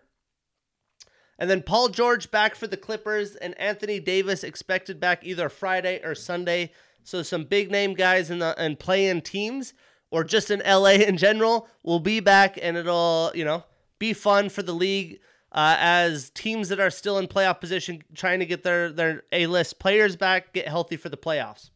And 1.37 1.49
then 1.49 1.63
Paul 1.63 1.89
George 1.89 2.31
back 2.31 2.55
for 2.55 2.67
the 2.67 2.77
Clippers 2.77 3.35
and 3.35 3.57
Anthony 3.57 3.99
Davis 3.99 4.43
expected 4.43 4.99
back 4.99 5.23
either 5.23 5.47
Friday 5.47 6.01
or 6.03 6.13
Sunday. 6.13 6.71
So 7.03 7.23
some 7.23 7.45
big 7.45 7.71
name 7.71 7.93
guys 7.93 8.29
in 8.29 8.39
the 8.39 8.53
and 8.59 8.77
playing 8.77 9.21
teams 9.21 9.73
or 10.11 10.25
just 10.25 10.51
in 10.51 10.61
LA 10.65 10.91
in 10.91 11.15
general 11.17 11.69
will 11.83 12.01
be 12.01 12.19
back 12.19 12.59
and 12.61 12.75
it'll, 12.75 13.31
you 13.33 13.45
know, 13.45 13.63
be 13.99 14.11
fun 14.11 14.49
for 14.49 14.63
the 14.63 14.73
league 14.73 15.19
uh, 15.51 15.77
as 15.79 16.29
teams 16.31 16.69
that 16.69 16.79
are 16.79 16.89
still 16.89 17.17
in 17.17 17.27
playoff 17.27 17.61
position 17.61 18.03
trying 18.13 18.39
to 18.39 18.45
get 18.45 18.63
their, 18.63 18.91
their 18.91 19.23
A 19.31 19.47
list 19.47 19.79
players 19.79 20.17
back, 20.17 20.53
get 20.53 20.67
healthy 20.67 20.97
for 20.97 21.09
the 21.09 21.17
playoffs. 21.17 21.69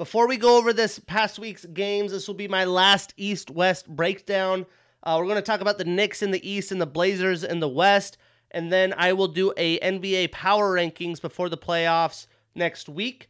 Before 0.00 0.26
we 0.26 0.38
go 0.38 0.56
over 0.56 0.72
this 0.72 0.98
past 0.98 1.38
week's 1.38 1.66
games, 1.66 2.12
this 2.12 2.26
will 2.26 2.34
be 2.34 2.48
my 2.48 2.64
last 2.64 3.12
East 3.18 3.50
West 3.50 3.86
breakdown. 3.86 4.64
Uh, 5.02 5.16
we're 5.18 5.26
going 5.26 5.36
to 5.36 5.42
talk 5.42 5.60
about 5.60 5.76
the 5.76 5.84
Knicks 5.84 6.22
in 6.22 6.30
the 6.30 6.50
East 6.50 6.72
and 6.72 6.80
the 6.80 6.86
Blazers 6.86 7.44
in 7.44 7.60
the 7.60 7.68
West. 7.68 8.16
And 8.50 8.72
then 8.72 8.94
I 8.96 9.12
will 9.12 9.28
do 9.28 9.52
a 9.58 9.78
NBA 9.80 10.32
power 10.32 10.74
rankings 10.74 11.20
before 11.20 11.50
the 11.50 11.58
playoffs 11.58 12.28
next 12.54 12.88
week. 12.88 13.28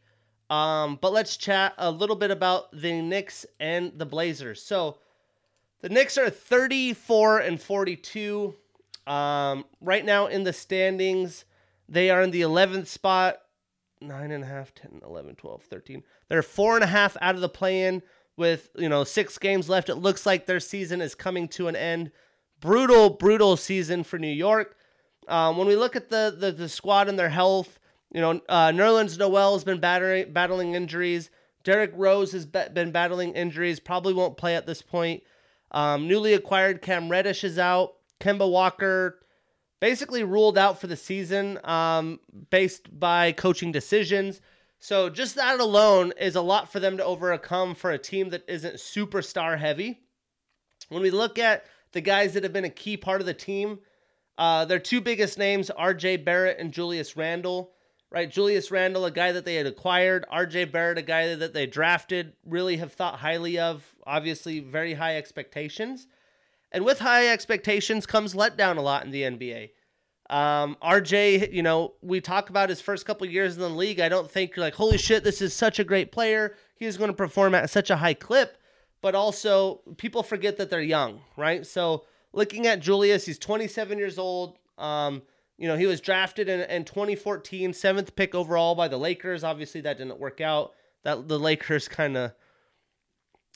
Um, 0.49 0.97
but 1.01 1.11
let's 1.11 1.35
chat 1.35 1.73
a 1.77 1.91
little 1.91 2.15
bit 2.15 2.31
about 2.31 2.71
the 2.71 3.01
Knicks 3.01 3.45
and 3.59 3.91
the 3.97 4.05
Blazers. 4.05 4.63
So, 4.63 4.97
the 5.81 5.89
Knicks 5.89 6.17
are 6.17 6.29
34 6.29 7.39
and 7.39 7.61
42. 7.61 8.55
Um, 9.07 9.65
right 9.81 10.05
now 10.05 10.27
in 10.27 10.45
the 10.45 10.53
standings, 10.53 11.43
they 11.89 12.09
are 12.09 12.21
in 12.21 12.31
the 12.31 12.43
11th 12.43 12.87
spot. 12.87 13.41
9.5, 14.01 14.71
10, 14.73 15.01
11, 15.03 15.35
12, 15.35 15.63
13. 15.63 16.03
They're 16.29 16.41
four 16.41 16.75
and 16.75 16.83
a 16.83 16.87
half 16.87 17.15
out 17.21 17.35
of 17.35 17.41
the 17.41 17.49
play 17.49 17.83
in 17.83 18.01
with, 18.37 18.69
you 18.75 18.89
know, 18.89 19.03
six 19.03 19.37
games 19.37 19.69
left. 19.69 19.89
It 19.89 19.95
looks 19.95 20.25
like 20.25 20.45
their 20.45 20.59
season 20.59 21.01
is 21.01 21.15
coming 21.15 21.47
to 21.49 21.67
an 21.67 21.75
end. 21.75 22.11
Brutal, 22.59 23.09
brutal 23.09 23.57
season 23.57 24.03
for 24.03 24.19
New 24.19 24.27
York. 24.27 24.75
Um, 25.27 25.57
when 25.57 25.67
we 25.67 25.75
look 25.75 25.95
at 25.95 26.09
the, 26.09 26.35
the, 26.37 26.51
the 26.51 26.69
squad 26.69 27.07
and 27.07 27.17
their 27.17 27.29
health, 27.29 27.79
you 28.13 28.21
know, 28.21 28.41
uh, 28.49 28.69
Nerlens 28.69 29.17
Noel 29.17 29.53
has 29.53 29.63
been 29.63 29.79
battering, 29.79 30.33
battling 30.33 30.75
injuries. 30.75 31.29
Derrick 31.63 31.91
Rose 31.95 32.31
has 32.31 32.45
be- 32.45 32.69
been 32.73 32.91
battling 32.91 33.33
injuries, 33.33 33.79
probably 33.79 34.13
won't 34.13 34.37
play 34.37 34.55
at 34.55 34.65
this 34.65 34.81
point. 34.81 35.23
Um, 35.71 36.07
newly 36.07 36.33
acquired 36.33 36.81
Cam 36.81 37.09
Reddish 37.09 37.43
is 37.43 37.57
out. 37.57 37.93
Kemba 38.19 38.49
Walker 38.49 39.19
basically 39.81 40.23
ruled 40.23 40.57
out 40.57 40.79
for 40.79 40.87
the 40.87 40.95
season 40.95 41.59
um, 41.65 42.21
based 42.49 42.97
by 42.97 43.33
coaching 43.33 43.73
decisions. 43.73 44.39
So 44.79 45.09
just 45.09 45.35
that 45.35 45.59
alone 45.59 46.13
is 46.17 46.37
a 46.37 46.41
lot 46.41 46.71
for 46.71 46.79
them 46.79 46.95
to 46.97 47.03
overcome 47.03 47.75
for 47.75 47.91
a 47.91 47.97
team 47.97 48.29
that 48.29 48.45
isn't 48.47 48.75
superstar 48.75 49.59
heavy. 49.59 49.99
When 50.87 51.01
we 51.01 51.11
look 51.11 51.37
at 51.37 51.65
the 51.91 52.01
guys 52.01 52.33
that 52.33 52.43
have 52.43 52.53
been 52.53 52.63
a 52.63 52.69
key 52.69 52.95
part 52.95 53.19
of 53.19 53.27
the 53.27 53.33
team, 53.33 53.79
uh, 54.37 54.63
their 54.63 54.79
two 54.79 55.01
biggest 55.01 55.37
names, 55.37 55.69
RJ 55.77 56.23
Barrett 56.23 56.59
and 56.59 56.71
Julius 56.71 57.17
Randle 57.17 57.73
right? 58.11 58.29
Julius 58.29 58.69
Randle, 58.69 59.05
a 59.05 59.11
guy 59.11 59.31
that 59.31 59.45
they 59.45 59.55
had 59.55 59.65
acquired, 59.65 60.25
RJ 60.31 60.71
Barrett, 60.71 60.97
a 60.97 61.01
guy 61.01 61.33
that 61.35 61.53
they 61.53 61.65
drafted, 61.65 62.33
really 62.45 62.77
have 62.77 62.93
thought 62.93 63.19
highly 63.19 63.57
of. 63.57 63.83
Obviously, 64.05 64.59
very 64.59 64.93
high 64.93 65.17
expectations. 65.17 66.07
And 66.71 66.85
with 66.85 66.99
high 66.99 67.27
expectations 67.27 68.05
comes 68.05 68.33
letdown 68.33 68.77
a 68.77 68.81
lot 68.81 69.03
in 69.05 69.11
the 69.11 69.23
NBA. 69.23 69.71
Um, 70.29 70.77
RJ, 70.81 71.51
you 71.51 71.61
know, 71.61 71.95
we 72.01 72.21
talk 72.21 72.49
about 72.49 72.69
his 72.69 72.79
first 72.79 73.05
couple 73.05 73.27
years 73.27 73.55
in 73.55 73.61
the 73.61 73.69
league. 73.69 73.99
I 73.99 74.07
don't 74.07 74.31
think 74.31 74.55
you're 74.55 74.63
like, 74.63 74.75
holy 74.75 74.97
shit, 74.97 75.25
this 75.25 75.41
is 75.41 75.53
such 75.53 75.77
a 75.77 75.83
great 75.83 76.13
player. 76.13 76.55
He's 76.75 76.95
going 76.95 77.09
to 77.09 77.15
perform 77.15 77.53
at 77.53 77.69
such 77.69 77.89
a 77.89 77.97
high 77.97 78.13
clip. 78.13 78.57
But 79.01 79.13
also, 79.13 79.81
people 79.97 80.23
forget 80.23 80.57
that 80.57 80.69
they're 80.69 80.79
young, 80.79 81.21
right? 81.35 81.65
So, 81.65 82.05
looking 82.33 82.67
at 82.67 82.79
Julius, 82.79 83.25
he's 83.25 83.39
27 83.39 83.97
years 83.97 84.17
old. 84.17 84.57
Um, 84.77 85.23
you 85.57 85.67
know, 85.67 85.75
he 85.75 85.87
was 85.87 85.99
drafted 85.99 86.47
in, 86.47 86.61
in 86.61 86.85
2014, 86.85 87.73
seventh 87.73 88.15
pick 88.15 88.33
overall 88.33 88.75
by 88.75 88.87
the 88.87 88.97
Lakers. 88.97 89.43
Obviously, 89.43 89.81
that 89.81 89.97
didn't 89.97 90.19
work 90.19 90.39
out. 90.39 90.73
That 91.03 91.27
the 91.27 91.39
Lakers 91.39 91.87
kind 91.87 92.15
of 92.15 92.31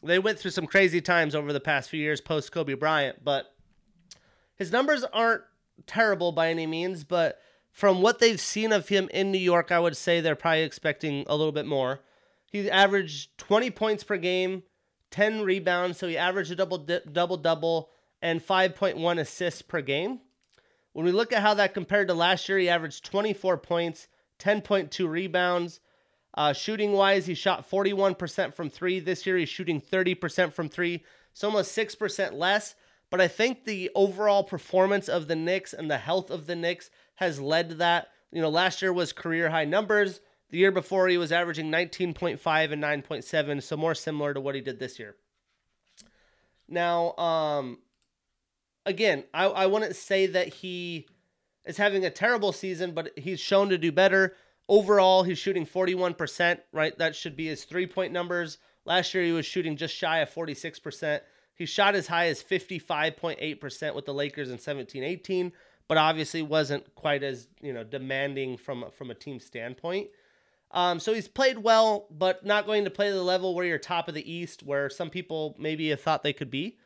they 0.04 0.20
went 0.20 0.40
through 0.40 0.52
some 0.52 0.68
crazy 0.68 1.02
times 1.02 1.36
over 1.36 1.54
the 1.54 1.60
past 1.60 1.90
few 1.90 2.00
years 2.00 2.22
post 2.22 2.52
Kobe 2.52 2.74
Bryant, 2.74 3.24
but 3.24 3.54
his 4.56 4.72
numbers 4.72 5.04
aren't 5.04 5.44
terrible 5.88 6.32
by 6.32 6.50
any 6.50 6.68
means. 6.68 7.04
But 7.04 7.40
from 7.72 8.02
what 8.02 8.20
they've 8.20 8.40
seen 8.40 8.72
of 8.72 8.88
him 8.88 9.10
in 9.14 9.32
New 9.32 9.38
York, 9.38 9.72
I 9.72 9.80
would 9.80 9.98
say 9.98 10.22
they're 10.22 10.36
probably 10.36 10.64
expecting 10.64 11.26
a 11.28 11.36
little 11.36 11.52
bit 11.52 11.66
more. 11.66 12.02
He 12.52 12.70
averaged 12.70 13.38
20 13.38 13.72
points 13.72 14.04
per 14.04 14.18
game, 14.18 14.64
10 15.12 15.42
rebounds, 15.42 15.98
so 15.98 16.08
he 16.08 16.18
averaged 16.18 16.52
a 16.52 16.56
double 16.56 16.78
double 16.78 17.38
double 17.38 17.90
and 18.22 18.42
5.1 18.42 19.20
assists 19.20 19.62
per 19.62 19.82
game. 19.82 20.22
When 20.94 21.06
we 21.06 21.12
look 21.12 21.34
at 21.34 21.42
how 21.42 21.54
that 21.56 21.74
compared 21.74 22.08
to 22.08 22.14
last 22.14 22.48
year, 22.48 22.58
he 22.58 22.70
averaged 22.70 23.04
24 23.04 23.58
points, 23.58 24.08
10.2 24.40 25.08
rebounds. 25.10 25.82
Uh, 26.36 26.52
shooting 26.52 26.92
wise, 26.92 27.26
he 27.26 27.34
shot 27.34 27.70
41% 27.70 28.54
from 28.54 28.70
three. 28.70 29.00
This 29.00 29.26
year, 29.26 29.38
he's 29.38 29.50
shooting 29.50 29.82
30% 29.82 30.52
from 30.52 30.68
three, 30.68 31.04
so 31.34 31.48
almost 31.48 31.76
6% 31.76 32.34
less. 32.34 32.76
But 33.10 33.22
I 33.22 33.28
think 33.30 33.64
the 33.64 33.90
overall 33.96 34.44
performance 34.44 35.08
of 35.08 35.28
the 35.28 35.36
Knicks 35.36 35.74
and 35.74 35.90
the 35.90 35.98
health 35.98 36.30
of 36.30 36.46
the 36.46 36.56
Knicks 36.56 36.90
has 37.16 37.40
led 37.40 37.70
to 37.70 37.76
that. 37.76 38.10
You 38.32 38.42
know, 38.42 38.50
last 38.50 38.82
year 38.82 38.92
was 38.92 39.14
career 39.14 39.50
high 39.50 39.64
numbers. 39.64 40.20
The 40.50 40.58
year 40.58 40.72
before, 40.72 41.08
he 41.08 41.18
was 41.18 41.32
averaging 41.32 41.72
19.5 41.72 42.72
and 42.72 42.84
9.7, 42.84 43.64
so 43.64 43.78
more 43.78 43.96
similar 43.96 44.34
to 44.34 44.42
what 44.42 44.56
he 44.56 44.62
did 44.62 44.80
this 44.80 45.00
year. 45.00 45.16
Now, 46.68 47.16
um, 47.16 47.80
again, 48.86 49.24
I, 49.34 49.46
I 49.46 49.66
wouldn't 49.68 49.96
say 49.96 50.28
that 50.28 50.50
he 50.50 51.08
is 51.66 51.78
having 51.78 52.06
a 52.06 52.10
terrible 52.10 52.52
season, 52.52 52.94
but 52.94 53.12
he's 53.18 53.40
shown 53.40 53.70
to 53.70 53.78
do 53.78 53.92
better. 53.92 54.36
Overall, 54.68 55.24
he's 55.24 55.38
shooting 55.38 55.66
41%, 55.66 56.60
right? 56.72 56.98
That 56.98 57.16
should 57.16 57.36
be 57.36 57.48
his 57.48 57.66
three 57.66 57.86
point 57.88 58.12
numbers. 58.12 58.58
Last 58.86 59.14
year, 59.14 59.24
he 59.24 59.32
was 59.32 59.46
shooting 59.46 59.78
just 59.78 59.96
shy 59.96 60.20
of 60.20 60.34
46%. 60.34 61.22
He 61.56 61.66
shot 61.66 61.96
as 61.96 62.08
high 62.08 62.28
as 62.28 62.44
55.8% 62.44 63.96
with 63.96 64.06
the 64.06 64.14
Lakers 64.14 64.50
in 64.50 64.60
17 64.60 65.04
18, 65.04 65.52
but 65.88 65.98
obviously 65.98 66.42
wasn't 66.42 66.94
quite 66.96 67.24
as, 67.24 67.48
you 67.62 67.74
know, 67.74 67.84
demanding 67.84 68.58
from, 68.58 68.86
from 68.92 69.12
a 69.12 69.16
team 69.16 69.40
standpoint. 69.40 70.10
Um, 70.72 71.00
so 71.00 71.14
he's 71.14 71.28
played 71.28 71.60
well, 71.60 72.08
but 72.12 72.46
not 72.46 72.66
going 72.66 72.84
to 72.84 72.90
play 72.90 73.12
the 73.12 73.24
level 73.24 73.56
where 73.56 73.66
you're 73.66 73.78
top 73.78 74.08
of 74.08 74.14
the 74.14 74.30
East, 74.30 74.64
where 74.64 74.90
some 74.90 75.10
people 75.10 75.56
maybe 75.58 75.90
have 75.90 76.02
thought 76.02 76.24
they 76.24 76.34
could 76.34 76.52
be. 76.52 76.78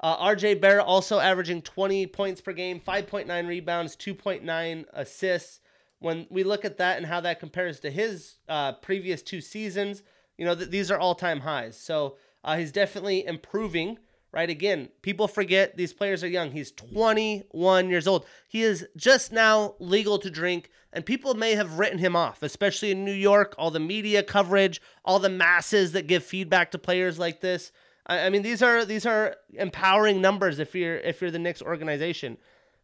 Uh, 0.00 0.16
RJ 0.34 0.60
Barrett 0.60 0.84
also 0.84 1.20
averaging 1.20 1.62
20 1.62 2.08
points 2.08 2.40
per 2.40 2.52
game, 2.52 2.80
5.9 2.80 3.46
rebounds, 3.46 3.94
2.9 3.94 4.84
assists. 4.92 5.60
When 6.02 6.26
we 6.30 6.44
look 6.44 6.64
at 6.64 6.78
that 6.78 6.98
and 6.98 7.06
how 7.06 7.20
that 7.20 7.40
compares 7.40 7.80
to 7.80 7.90
his 7.90 8.36
uh, 8.48 8.72
previous 8.72 9.22
two 9.22 9.40
seasons, 9.40 10.02
you 10.36 10.44
know, 10.44 10.54
th- 10.54 10.70
these 10.70 10.90
are 10.90 10.98
all 10.98 11.14
time 11.14 11.40
highs. 11.40 11.76
So 11.78 12.16
uh, 12.44 12.56
he's 12.56 12.72
definitely 12.72 13.24
improving, 13.24 13.98
right? 14.32 14.50
Again, 14.50 14.88
people 15.02 15.28
forget 15.28 15.76
these 15.76 15.92
players 15.92 16.24
are 16.24 16.28
young. 16.28 16.50
He's 16.50 16.72
21 16.72 17.88
years 17.88 18.06
old. 18.06 18.26
He 18.48 18.62
is 18.62 18.86
just 18.96 19.32
now 19.32 19.74
legal 19.78 20.18
to 20.18 20.30
drink, 20.30 20.70
and 20.92 21.06
people 21.06 21.34
may 21.34 21.54
have 21.54 21.78
written 21.78 21.98
him 21.98 22.16
off, 22.16 22.42
especially 22.42 22.90
in 22.90 23.04
New 23.04 23.12
York, 23.12 23.54
all 23.56 23.70
the 23.70 23.80
media 23.80 24.22
coverage, 24.22 24.80
all 25.04 25.18
the 25.18 25.28
masses 25.28 25.92
that 25.92 26.06
give 26.06 26.24
feedback 26.24 26.70
to 26.72 26.78
players 26.78 27.18
like 27.18 27.40
this. 27.40 27.70
I, 28.06 28.26
I 28.26 28.30
mean, 28.30 28.42
these 28.42 28.62
are 28.62 28.84
these 28.84 29.06
are 29.06 29.36
empowering 29.54 30.20
numbers 30.20 30.58
if 30.58 30.74
you're 30.74 30.96
if 30.96 31.20
you're 31.20 31.30
the 31.30 31.38
Knicks 31.38 31.62
organization. 31.62 32.38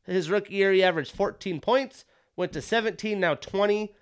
His 0.07 0.31
rookie 0.31 0.55
year, 0.55 0.73
he 0.73 0.83
averaged 0.83 1.15
14 1.15 1.61
points, 1.61 2.07
went 2.39 2.53
to 2.53 2.63
17, 2.63 3.19
now 3.19 3.35
20. 3.35 3.93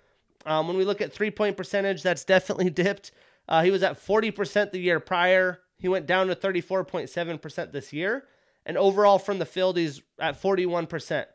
Um, 0.45 0.67
when 0.67 0.77
we 0.77 0.85
look 0.85 1.01
at 1.01 1.11
three 1.11 1.31
point 1.31 1.57
percentage, 1.57 2.03
that's 2.03 2.23
definitely 2.23 2.69
dipped. 2.69 3.11
Uh, 3.49 3.63
he 3.63 3.71
was 3.71 3.83
at 3.83 3.99
40% 3.99 4.71
the 4.71 4.79
year 4.79 4.99
prior. 4.99 5.59
He 5.79 5.87
went 5.87 6.05
down 6.05 6.27
to 6.27 6.35
34.7% 6.35 7.71
this 7.71 7.91
year. 7.91 8.25
And 8.65 8.77
overall 8.77 9.19
from 9.19 9.39
the 9.39 9.45
field, 9.45 9.77
he's 9.77 10.01
at 10.19 10.41
41%. 10.41 11.25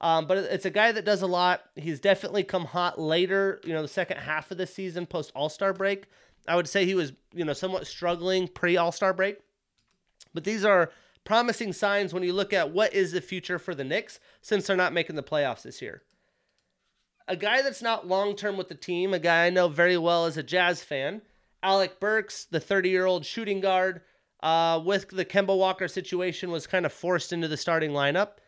Um, 0.00 0.26
but 0.26 0.38
it's 0.38 0.64
a 0.64 0.70
guy 0.70 0.92
that 0.92 1.04
does 1.04 1.22
a 1.22 1.26
lot. 1.26 1.62
He's 1.76 2.00
definitely 2.00 2.44
come 2.44 2.64
hot 2.64 3.00
later, 3.00 3.60
you 3.64 3.72
know, 3.72 3.82
the 3.82 3.88
second 3.88 4.18
half 4.18 4.50
of 4.50 4.58
the 4.58 4.66
season 4.66 5.06
post 5.06 5.32
All 5.34 5.48
Star 5.48 5.72
break. 5.72 6.04
I 6.46 6.56
would 6.56 6.68
say 6.68 6.86
he 6.86 6.94
was, 6.94 7.12
you 7.34 7.44
know, 7.44 7.52
somewhat 7.52 7.86
struggling 7.86 8.48
pre 8.48 8.76
All 8.76 8.92
Star 8.92 9.12
break. 9.12 9.38
But 10.32 10.44
these 10.44 10.64
are 10.64 10.90
promising 11.24 11.72
signs 11.72 12.14
when 12.14 12.22
you 12.22 12.32
look 12.32 12.52
at 12.52 12.70
what 12.70 12.94
is 12.94 13.12
the 13.12 13.20
future 13.20 13.58
for 13.58 13.74
the 13.74 13.84
Knicks 13.84 14.20
since 14.40 14.66
they're 14.66 14.76
not 14.76 14.92
making 14.92 15.16
the 15.16 15.22
playoffs 15.22 15.62
this 15.62 15.82
year. 15.82 16.02
A 17.28 17.36
guy 17.36 17.60
that's 17.60 17.82
not 17.82 18.08
long 18.08 18.34
term 18.34 18.56
with 18.56 18.68
the 18.68 18.74
team, 18.74 19.12
a 19.12 19.18
guy 19.18 19.46
I 19.46 19.50
know 19.50 19.68
very 19.68 19.98
well 19.98 20.24
as 20.24 20.38
a 20.38 20.42
Jazz 20.42 20.82
fan, 20.82 21.20
Alec 21.62 22.00
Burks, 22.00 22.44
the 22.44 22.58
30 22.58 22.88
year 22.88 23.04
old 23.04 23.26
shooting 23.26 23.60
guard, 23.60 24.00
uh, 24.42 24.80
with 24.84 25.10
the 25.10 25.26
Kemba 25.26 25.56
Walker 25.56 25.88
situation, 25.88 26.50
was 26.50 26.66
kind 26.66 26.86
of 26.86 26.92
forced 26.92 27.32
into 27.32 27.46
the 27.46 27.58
starting 27.58 27.90
lineup. 27.90 28.38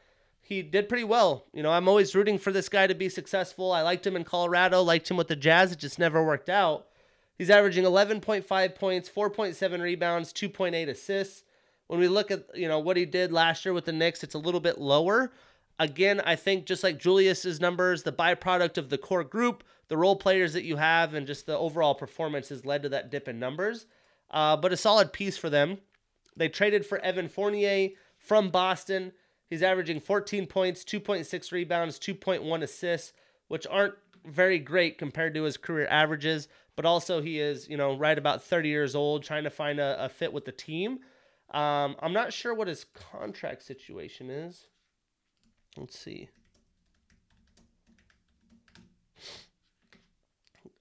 He 0.41 0.63
did 0.63 0.89
pretty 0.89 1.05
well. 1.05 1.45
You 1.53 1.63
know, 1.63 1.71
I'm 1.71 1.89
always 1.89 2.15
rooting 2.15 2.39
for 2.39 2.53
this 2.53 2.69
guy 2.69 2.87
to 2.87 2.95
be 2.95 3.09
successful. 3.09 3.71
I 3.71 3.83
liked 3.83 4.07
him 4.07 4.17
in 4.17 4.25
Colorado, 4.25 4.83
liked 4.83 5.11
him 5.11 5.17
with 5.17 5.29
the 5.29 5.37
Jazz. 5.37 5.73
It 5.73 5.79
just 5.79 5.99
never 5.99 6.25
worked 6.25 6.49
out. 6.49 6.87
He's 7.37 7.51
averaging 7.51 7.85
11.5 7.85 8.75
points, 8.75 9.09
4.7 9.09 9.81
rebounds, 9.81 10.33
2.8 10.33 10.89
assists. 10.89 11.43
When 11.87 12.01
we 12.01 12.09
look 12.09 12.31
at 12.31 12.45
you 12.55 12.69
know 12.69 12.79
what 12.79 12.97
he 12.97 13.05
did 13.05 13.33
last 13.33 13.65
year 13.65 13.75
with 13.75 13.85
the 13.85 13.93
Knicks, 13.93 14.23
it's 14.23 14.35
a 14.35 14.39
little 14.39 14.61
bit 14.61 14.79
lower. 14.79 15.33
Again, 15.81 16.21
I 16.27 16.37
think 16.37 16.67
just 16.67 16.85
like 16.85 16.99
Julius's 16.99 17.59
numbers, 17.59 18.03
the 18.03 18.13
byproduct 18.13 18.77
of 18.77 18.91
the 18.91 18.99
core 18.99 19.25
group, 19.25 19.65
the 19.89 19.97
role 19.97 20.15
players 20.15 20.53
that 20.53 20.65
you 20.65 20.77
have, 20.77 21.15
and 21.15 21.27
just 21.27 21.47
the 21.47 21.57
overall 21.57 21.95
performance 21.95 22.51
has 22.51 22.67
led 22.67 22.83
to 22.83 22.91
that 22.91 23.11
dip 23.11 23.27
in 23.27 23.39
numbers. 23.39 23.87
Uh, 24.31 24.59
but 24.59 24.75
a 24.75 24.77
solid 24.77 25.11
piece 25.11 25.39
for 25.39 25.49
them. 25.49 25.79
They 26.37 26.51
traded 26.51 26.85
for 26.85 26.99
Evan 26.99 27.29
Fournier 27.29 27.93
from 28.19 28.51
Boston. 28.51 29.13
He's 29.49 29.63
averaging 29.63 30.01
14 30.01 30.47
points, 30.47 30.85
2.6 30.85 31.51
rebounds, 31.51 31.99
2.1 31.99 32.63
assists, 32.63 33.15
which 33.49 33.67
aren't 33.71 33.95
very 34.27 34.59
great 34.59 34.99
compared 34.99 35.33
to 35.33 35.45
his 35.45 35.57
career 35.57 35.87
averages. 35.87 36.47
But 36.77 36.85
also, 36.85 37.23
he 37.23 37.41
is, 37.41 37.71
you 37.71 37.79
know, 37.79 37.97
right 37.97 38.19
about 38.19 38.45
30 38.45 38.69
years 38.69 38.95
old, 38.95 39.23
trying 39.25 39.45
to 39.45 39.51
find 39.51 39.81
a, 39.81 40.05
a 40.05 40.11
fit 40.11 40.35
with 40.35 40.45
the 40.45 40.53
team. 40.53 40.99
Um, 41.53 41.97
I'm 42.01 42.13
not 42.13 42.35
sure 42.35 42.53
what 42.53 42.69
his 42.69 42.85
contract 42.85 43.63
situation 43.63 44.29
is. 44.29 44.67
Let's 45.81 45.99
see. 45.99 46.29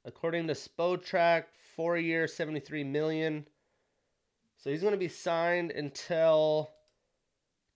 According 0.04 0.47
to 0.47 0.54
Spotrac, 0.54 1.45
four 1.76 1.97
year, 1.97 2.28
73 2.28 2.84
million. 2.84 3.47
So 4.58 4.70
he's 4.70 4.82
going 4.82 4.91
to 4.91 4.97
be 4.97 5.08
signed 5.08 5.72
until 5.72 6.72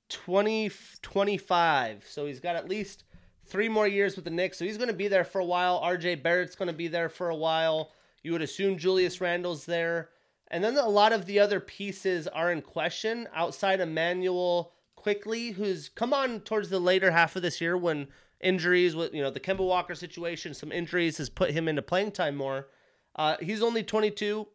2025. 0.10 2.04
So 2.06 2.26
he's 2.26 2.42
got 2.42 2.58
at 2.58 2.68
least 2.68 3.06
three 3.46 3.70
more 3.70 3.88
years 3.88 4.18
with 4.18 4.26
the 4.26 4.32
Knicks. 4.32 4.60
So 4.60 4.66
he's 4.66 4.78
going 4.78 4.90
to 4.90 4.94
be 4.94 5.08
there 5.08 5.24
for 5.24 5.40
a 5.40 5.46
while. 5.46 5.82
RJ 5.82 6.22
Barrett's 6.24 6.58
going 6.58 6.68
to 6.68 6.74
be 6.74 6.90
there 6.90 7.08
for 7.08 7.30
a 7.30 7.36
while. 7.36 7.94
You 8.22 8.34
would 8.34 8.42
assume 8.42 8.78
Julius 8.78 9.22
Randle's 9.22 9.66
there. 9.66 10.10
And 10.50 10.62
then 10.62 10.78
a 10.78 10.90
lot 10.90 11.14
of 11.14 11.26
the 11.26 11.40
other 11.40 11.62
pieces 11.62 12.28
are 12.28 12.52
in 12.52 12.62
question 12.62 13.30
outside 13.34 13.80
Immanuel 13.80 14.74
Quickley, 15.04 15.51
who's 15.51 15.89
come 15.89 16.14
on 16.14 16.39
towards 16.39 16.70
the 16.70 16.80
later 16.80 17.12
half 17.12 17.36
of 17.36 17.41
this 17.41 17.60
year 17.60 17.76
when 17.76 18.08
injuries 18.39 18.95
with 18.95 19.14
you 19.14 19.22
know 19.22 19.30
the 19.30 19.39
Kemba 19.39 19.60
Walker 19.60 19.95
situation, 19.95 20.54
some 20.54 20.72
injuries 20.72 21.18
has 21.18 21.30
put 21.30 21.51
him 21.51 21.68
into 21.68 21.82
playing 21.82 22.14
time 22.14 22.38
more. 22.38 22.70
Uh, 23.14 23.36
he's 23.41 23.62
only 23.62 23.84
22, 23.84 24.47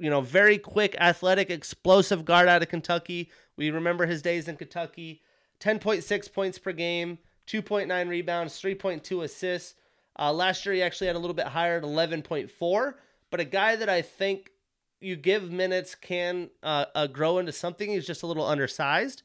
you 0.00 0.10
know, 0.10 0.20
very 0.20 0.58
quick, 0.58 0.96
athletic, 0.98 1.48
explosive 1.48 2.24
guard 2.24 2.48
out 2.48 2.60
of 2.60 2.68
Kentucky. 2.68 3.30
We 3.56 3.70
remember 3.70 4.06
his 4.06 4.20
days 4.20 4.48
in 4.48 4.56
Kentucky. 4.56 5.22
10.6 5.60 6.32
points 6.32 6.58
per 6.58 6.72
game, 6.72 7.18
2.9 7.46 8.08
rebounds, 8.08 8.60
3.2 8.60 9.22
assists. 9.22 9.76
Uh, 10.18 10.32
last 10.32 10.66
year 10.66 10.74
he 10.74 10.82
actually 10.82 11.06
had 11.06 11.16
a 11.16 11.20
little 11.20 11.34
bit 11.34 11.46
higher 11.46 11.78
at 11.78 11.84
11.4, 11.84 12.94
but 13.30 13.40
a 13.40 13.44
guy 13.44 13.76
that 13.76 13.88
I 13.88 14.02
think 14.02 14.50
you 15.00 15.14
give 15.14 15.52
minutes 15.52 15.94
can 15.94 16.50
uh, 16.64 16.86
uh, 16.96 17.06
grow 17.06 17.38
into 17.38 17.52
something. 17.52 17.90
He's 17.90 18.06
just 18.06 18.24
a 18.24 18.26
little 18.26 18.44
undersized. 18.44 19.22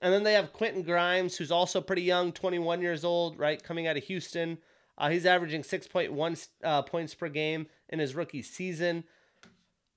And 0.00 0.12
then 0.12 0.24
they 0.24 0.34
have 0.34 0.52
Quentin 0.52 0.82
Grimes, 0.82 1.36
who's 1.36 1.50
also 1.50 1.80
pretty 1.80 2.02
young, 2.02 2.32
21 2.32 2.82
years 2.82 3.04
old, 3.04 3.38
right, 3.38 3.62
coming 3.62 3.86
out 3.86 3.96
of 3.96 4.04
Houston. 4.04 4.58
Uh, 4.98 5.10
he's 5.10 5.26
averaging 5.26 5.62
6.1 5.62 6.48
uh, 6.62 6.82
points 6.82 7.14
per 7.14 7.28
game 7.28 7.66
in 7.88 7.98
his 7.98 8.14
rookie 8.14 8.42
season. 8.42 9.04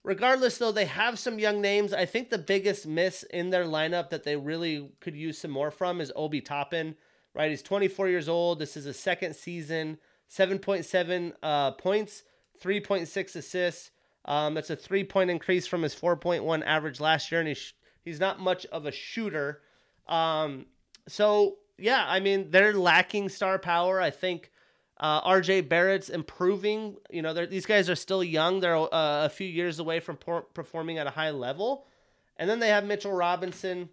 Regardless, 0.03 0.57
though, 0.57 0.71
they 0.71 0.85
have 0.85 1.19
some 1.19 1.39
young 1.39 1.61
names. 1.61 1.93
I 1.93 2.05
think 2.05 2.29
the 2.29 2.37
biggest 2.37 2.87
miss 2.87 3.23
in 3.23 3.49
their 3.49 3.65
lineup 3.65 4.09
that 4.09 4.23
they 4.23 4.35
really 4.35 4.91
could 5.01 5.15
use 5.15 5.37
some 5.37 5.51
more 5.51 5.71
from 5.71 5.99
is 5.99 6.11
Obi 6.15 6.41
Toppin, 6.41 6.95
right? 7.33 7.49
He's 7.49 7.61
24 7.61 8.07
years 8.07 8.29
old. 8.29 8.59
This 8.59 8.77
is 8.77 8.85
his 8.85 8.97
second 8.97 9.35
season, 9.35 9.97
7.7 10.29 11.33
uh, 11.43 11.71
points, 11.71 12.23
3.6 12.61 13.35
assists. 13.35 13.91
Um, 14.25 14.53
that's 14.53 14.69
a 14.69 14.75
three 14.75 15.03
point 15.03 15.29
increase 15.29 15.67
from 15.67 15.81
his 15.81 15.95
4.1 15.95 16.63
average 16.65 16.99
last 16.99 17.31
year, 17.31 17.41
and 17.41 17.47
he's, 17.47 17.73
he's 18.03 18.19
not 18.19 18.39
much 18.39 18.65
of 18.67 18.85
a 18.85 18.91
shooter. 18.91 19.61
Um, 20.09 20.65
so 21.07 21.57
yeah, 21.77 22.05
I 22.07 22.19
mean 22.19 22.51
they're 22.51 22.73
lacking 22.73 23.29
star 23.29 23.57
power. 23.59 24.01
I 24.01 24.09
think 24.09 24.51
uh, 24.99 25.21
RJ 25.21 25.69
Barrett's 25.69 26.09
improving. 26.09 26.97
You 27.09 27.21
know, 27.21 27.33
these 27.45 27.65
guys 27.65 27.89
are 27.89 27.95
still 27.95 28.23
young. 28.23 28.59
They're 28.59 28.75
uh, 28.75 29.25
a 29.25 29.29
few 29.29 29.47
years 29.47 29.79
away 29.79 29.99
from 30.01 30.17
por- 30.17 30.47
performing 30.53 30.97
at 30.97 31.07
a 31.07 31.11
high 31.11 31.31
level. 31.31 31.85
And 32.37 32.49
then 32.49 32.59
they 32.59 32.69
have 32.69 32.85
Mitchell 32.85 33.11
Robinson, 33.11 33.89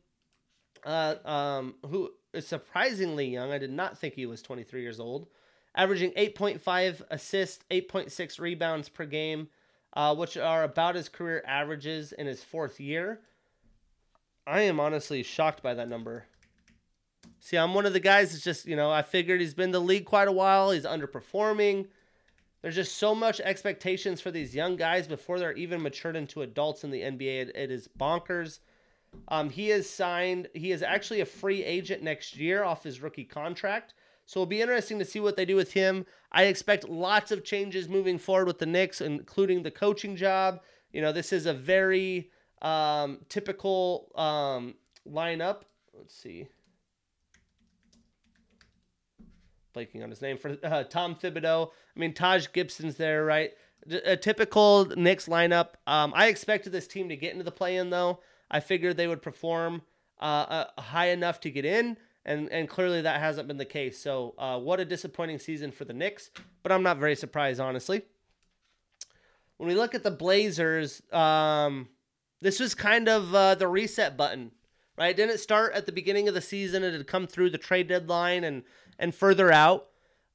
uh, 0.84 1.16
um, 1.24 1.74
who 1.88 2.10
is 2.32 2.46
surprisingly 2.46 3.26
young. 3.26 3.52
I 3.52 3.58
did 3.58 3.70
not 3.70 3.98
think 3.98 4.14
he 4.14 4.26
was 4.26 4.42
23 4.42 4.82
years 4.82 5.00
old, 5.00 5.28
averaging 5.74 6.12
8.5 6.12 7.02
assists, 7.10 7.64
8.6 7.70 8.40
rebounds 8.40 8.88
per 8.88 9.04
game, 9.04 9.48
uh, 9.94 10.14
which 10.14 10.36
are 10.36 10.62
about 10.62 10.94
his 10.94 11.08
career 11.08 11.42
averages 11.46 12.12
in 12.12 12.26
his 12.26 12.42
fourth 12.42 12.78
year. 12.80 13.20
I 14.46 14.62
am 14.62 14.78
honestly 14.78 15.22
shocked 15.22 15.62
by 15.62 15.74
that 15.74 15.88
number. 15.88 16.26
See, 17.40 17.56
I'm 17.56 17.74
one 17.74 17.86
of 17.86 17.92
the 17.92 18.00
guys 18.00 18.32
that's 18.32 18.44
just, 18.44 18.66
you 18.66 18.76
know, 18.76 18.90
I 18.90 19.02
figured 19.02 19.40
he's 19.40 19.54
been 19.54 19.72
the 19.72 19.80
league 19.80 20.04
quite 20.04 20.28
a 20.28 20.32
while. 20.32 20.70
He's 20.70 20.84
underperforming. 20.84 21.86
There's 22.62 22.74
just 22.74 22.96
so 22.96 23.14
much 23.14 23.40
expectations 23.40 24.20
for 24.20 24.30
these 24.30 24.54
young 24.54 24.76
guys 24.76 25.06
before 25.06 25.38
they're 25.38 25.52
even 25.52 25.82
matured 25.82 26.16
into 26.16 26.42
adults 26.42 26.84
in 26.84 26.90
the 26.90 27.02
NBA. 27.02 27.42
it, 27.42 27.56
it 27.56 27.70
is 27.70 27.88
bonkers. 27.98 28.60
Um, 29.28 29.50
he 29.50 29.70
is 29.70 29.88
signed. 29.88 30.48
He 30.54 30.72
is 30.72 30.82
actually 30.82 31.20
a 31.20 31.26
free 31.26 31.64
agent 31.64 32.02
next 32.02 32.36
year 32.36 32.64
off 32.64 32.84
his 32.84 33.00
rookie 33.00 33.24
contract. 33.24 33.94
So 34.26 34.40
it'll 34.40 34.46
be 34.46 34.60
interesting 34.60 34.98
to 34.98 35.04
see 35.04 35.20
what 35.20 35.36
they 35.36 35.44
do 35.44 35.54
with 35.54 35.72
him. 35.72 36.06
I 36.32 36.44
expect 36.44 36.88
lots 36.88 37.30
of 37.30 37.44
changes 37.44 37.88
moving 37.88 38.18
forward 38.18 38.48
with 38.48 38.58
the 38.58 38.66
Knicks, 38.66 39.00
including 39.00 39.62
the 39.62 39.70
coaching 39.70 40.16
job. 40.16 40.60
You 40.92 41.00
know, 41.00 41.12
this 41.12 41.32
is 41.32 41.46
a 41.46 41.54
very 41.54 42.30
um, 42.62 43.18
typical 43.28 44.10
um, 44.14 44.74
lineup. 45.08 45.62
Let's 45.94 46.14
see. 46.14 46.48
blanking 49.76 50.02
on 50.02 50.10
his 50.10 50.22
name 50.22 50.38
for 50.38 50.56
uh, 50.64 50.84
Tom 50.84 51.14
Thibodeau. 51.14 51.68
I 51.94 51.98
mean, 52.00 52.14
Taj 52.14 52.48
Gibson's 52.52 52.96
there, 52.96 53.24
right? 53.24 53.52
A 54.04 54.16
typical 54.16 54.86
Knicks 54.96 55.28
lineup. 55.28 55.74
Um, 55.86 56.12
I 56.16 56.28
expected 56.28 56.72
this 56.72 56.88
team 56.88 57.08
to 57.10 57.16
get 57.16 57.32
into 57.32 57.44
the 57.44 57.52
play-in 57.52 57.90
though. 57.90 58.20
I 58.50 58.60
figured 58.60 58.96
they 58.96 59.06
would 59.06 59.22
perform 59.22 59.82
uh, 60.20 60.66
uh, 60.76 60.80
high 60.80 61.10
enough 61.10 61.40
to 61.40 61.50
get 61.50 61.64
in, 61.64 61.96
and 62.24 62.48
and 62.50 62.68
clearly 62.68 63.02
that 63.02 63.20
hasn't 63.20 63.46
been 63.46 63.58
the 63.58 63.64
case. 63.64 63.98
So 63.98 64.34
uh, 64.38 64.58
what 64.58 64.80
a 64.80 64.84
disappointing 64.84 65.38
season 65.38 65.70
for 65.70 65.84
the 65.84 65.92
Knicks. 65.92 66.30
But 66.62 66.72
I'm 66.72 66.82
not 66.82 66.98
very 66.98 67.14
surprised, 67.14 67.60
honestly. 67.60 68.02
When 69.58 69.68
we 69.68 69.74
look 69.74 69.94
at 69.94 70.02
the 70.02 70.10
Blazers, 70.10 71.02
um, 71.12 71.88
this 72.40 72.60
was 72.60 72.74
kind 72.74 73.08
of 73.08 73.34
uh, 73.34 73.54
the 73.54 73.68
reset 73.68 74.16
button, 74.16 74.52
right? 74.98 75.16
Didn't 75.16 75.38
start 75.38 75.74
at 75.74 75.86
the 75.86 75.92
beginning 75.92 76.28
of 76.28 76.34
the 76.34 76.40
season. 76.40 76.84
It 76.84 76.92
had 76.92 77.06
come 77.06 77.26
through 77.26 77.50
the 77.50 77.58
trade 77.58 77.88
deadline 77.88 78.44
and 78.44 78.62
and 78.98 79.14
further 79.14 79.52
out. 79.52 79.88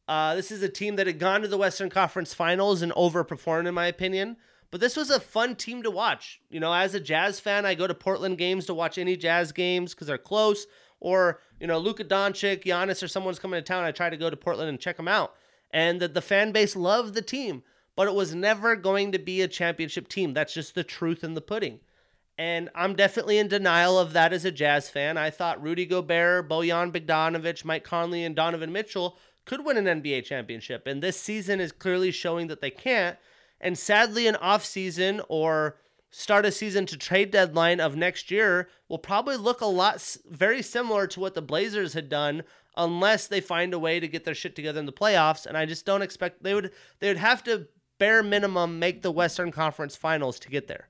Uh, 0.07 0.35
this 0.35 0.51
is 0.51 0.61
a 0.61 0.69
team 0.69 0.97
that 0.97 1.07
had 1.07 1.19
gone 1.19 1.41
to 1.41 1.47
the 1.47 1.57
Western 1.57 1.89
Conference 1.89 2.33
Finals 2.33 2.81
and 2.81 2.91
overperformed, 2.93 3.67
in 3.67 3.73
my 3.73 3.87
opinion. 3.87 4.37
But 4.69 4.79
this 4.79 4.95
was 4.95 5.09
a 5.09 5.19
fun 5.19 5.55
team 5.55 5.83
to 5.83 5.91
watch. 5.91 6.41
You 6.49 6.59
know, 6.59 6.73
as 6.73 6.93
a 6.93 6.99
Jazz 6.99 7.39
fan, 7.39 7.65
I 7.65 7.75
go 7.75 7.87
to 7.87 7.93
Portland 7.93 8.37
games 8.37 8.65
to 8.65 8.73
watch 8.73 8.97
any 8.97 9.17
Jazz 9.17 9.51
games 9.51 9.93
because 9.93 10.07
they're 10.07 10.17
close. 10.17 10.65
Or, 10.99 11.39
you 11.59 11.67
know, 11.67 11.77
Luka 11.77 12.03
Doncic, 12.03 12.63
Giannis, 12.63 13.01
or 13.03 13.07
someone's 13.07 13.39
coming 13.39 13.57
to 13.57 13.61
town. 13.61 13.83
I 13.83 13.91
try 13.91 14.09
to 14.09 14.17
go 14.17 14.29
to 14.29 14.37
Portland 14.37 14.69
and 14.69 14.79
check 14.79 14.97
them 14.97 15.07
out. 15.07 15.33
And 15.71 15.99
the 15.99 16.21
fan 16.21 16.51
base 16.51 16.75
loved 16.75 17.13
the 17.13 17.21
team, 17.21 17.63
but 17.95 18.07
it 18.07 18.13
was 18.13 18.35
never 18.35 18.75
going 18.75 19.11
to 19.13 19.19
be 19.19 19.41
a 19.41 19.47
championship 19.47 20.07
team. 20.07 20.33
That's 20.33 20.53
just 20.53 20.75
the 20.75 20.83
truth 20.83 21.23
in 21.23 21.33
the 21.33 21.41
pudding. 21.41 21.79
And 22.41 22.71
I'm 22.73 22.95
definitely 22.95 23.37
in 23.37 23.49
denial 23.49 23.99
of 23.99 24.13
that 24.13 24.33
as 24.33 24.45
a 24.45 24.51
Jazz 24.51 24.89
fan. 24.89 25.15
I 25.15 25.29
thought 25.29 25.61
Rudy 25.61 25.85
Gobert, 25.85 26.49
Bojan 26.49 26.91
Bogdanovic, 26.91 27.63
Mike 27.63 27.83
Conley, 27.83 28.23
and 28.23 28.35
Donovan 28.35 28.71
Mitchell 28.71 29.19
could 29.45 29.63
win 29.63 29.77
an 29.77 30.01
NBA 30.01 30.23
championship. 30.23 30.87
And 30.87 31.03
this 31.03 31.19
season 31.19 31.59
is 31.59 31.71
clearly 31.71 32.09
showing 32.09 32.47
that 32.47 32.59
they 32.59 32.71
can't. 32.71 33.15
And 33.59 33.77
sadly, 33.77 34.25
an 34.25 34.37
off 34.37 34.65
season 34.65 35.21
or 35.29 35.77
start 36.09 36.47
a 36.47 36.51
season 36.51 36.87
to 36.87 36.97
trade 36.97 37.29
deadline 37.29 37.79
of 37.79 37.95
next 37.95 38.31
year 38.31 38.67
will 38.89 38.97
probably 38.97 39.37
look 39.37 39.61
a 39.61 39.67
lot 39.67 40.17
very 40.27 40.63
similar 40.63 41.05
to 41.05 41.19
what 41.19 41.35
the 41.35 41.43
Blazers 41.43 41.93
had 41.93 42.09
done 42.09 42.41
unless 42.75 43.27
they 43.27 43.39
find 43.39 43.71
a 43.71 43.77
way 43.77 43.99
to 43.99 44.07
get 44.07 44.25
their 44.25 44.33
shit 44.33 44.55
together 44.55 44.79
in 44.79 44.87
the 44.87 44.91
playoffs 44.91 45.45
and 45.45 45.55
I 45.55 45.67
just 45.67 45.85
don't 45.85 46.01
expect 46.01 46.41
they 46.41 46.53
would 46.55 46.71
they 46.99 47.09
would 47.09 47.17
have 47.17 47.43
to 47.43 47.67
bare 47.99 48.23
minimum 48.23 48.79
make 48.79 49.03
the 49.03 49.11
Western 49.11 49.51
Conference 49.51 49.95
Finals 49.95 50.39
to 50.39 50.49
get 50.49 50.67
there. 50.67 50.87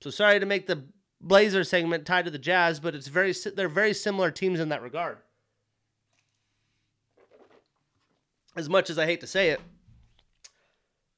So 0.00 0.10
sorry 0.10 0.38
to 0.40 0.46
make 0.46 0.66
the 0.66 0.84
Blazer 1.20 1.64
segment 1.64 2.06
tied 2.06 2.24
to 2.26 2.30
the 2.30 2.38
Jazz, 2.38 2.80
but 2.80 2.94
it's 2.94 3.08
very 3.08 3.34
they're 3.54 3.68
very 3.68 3.92
similar 3.92 4.30
teams 4.30 4.60
in 4.60 4.68
that 4.68 4.82
regard. 4.82 5.18
As 8.56 8.68
much 8.68 8.90
as 8.90 8.98
I 8.98 9.06
hate 9.06 9.20
to 9.20 9.26
say 9.26 9.50
it. 9.50 9.60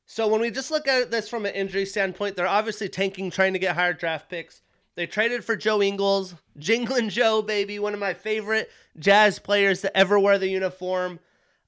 So 0.06 0.26
when 0.26 0.40
we 0.40 0.50
just 0.50 0.70
look 0.70 0.88
at 0.88 1.10
this 1.10 1.28
from 1.28 1.46
an 1.46 1.54
injury 1.54 1.86
standpoint, 1.86 2.34
they're 2.34 2.46
obviously 2.46 2.88
tanking, 2.88 3.30
trying 3.30 3.52
to 3.52 3.58
get 3.58 3.76
higher 3.76 3.92
draft 3.92 4.28
picks. 4.28 4.60
They 4.96 5.06
traded 5.06 5.44
for 5.44 5.54
Joe 5.54 5.80
Ingles, 5.80 6.34
Jingling 6.58 7.10
Joe, 7.10 7.42
baby, 7.42 7.78
one 7.78 7.94
of 7.94 8.00
my 8.00 8.14
favorite 8.14 8.70
Jazz 8.98 9.38
players 9.38 9.82
to 9.82 9.96
ever 9.96 10.18
wear 10.18 10.36
the 10.38 10.48
uniform. 10.48 11.20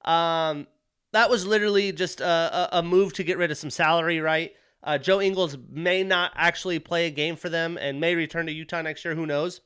Um, 0.03 0.67
that 1.13 1.29
was 1.29 1.45
literally 1.45 1.91
just 1.93 2.19
a, 2.19 2.69
a, 2.77 2.83
move 2.83 3.13
to 3.13 3.23
get 3.23 3.37
rid 3.37 3.49
of 3.51 3.57
some 3.57 3.69
salary, 3.69 4.19
right? 4.19 4.53
Uh, 4.83 4.97
Joe 4.97 5.21
Ingles 5.21 5.57
may 5.69 6.03
not 6.03 6.31
actually 6.35 6.79
play 6.79 7.07
a 7.07 7.11
game 7.11 7.37
for 7.37 7.49
them 7.49 7.77
and 7.77 8.01
may 8.01 8.15
return 8.15 8.45
to 8.47 8.51
Utah 8.51 8.81
next 8.81 9.05
year. 9.05 9.15
Who 9.15 9.25
knows? 9.25 9.61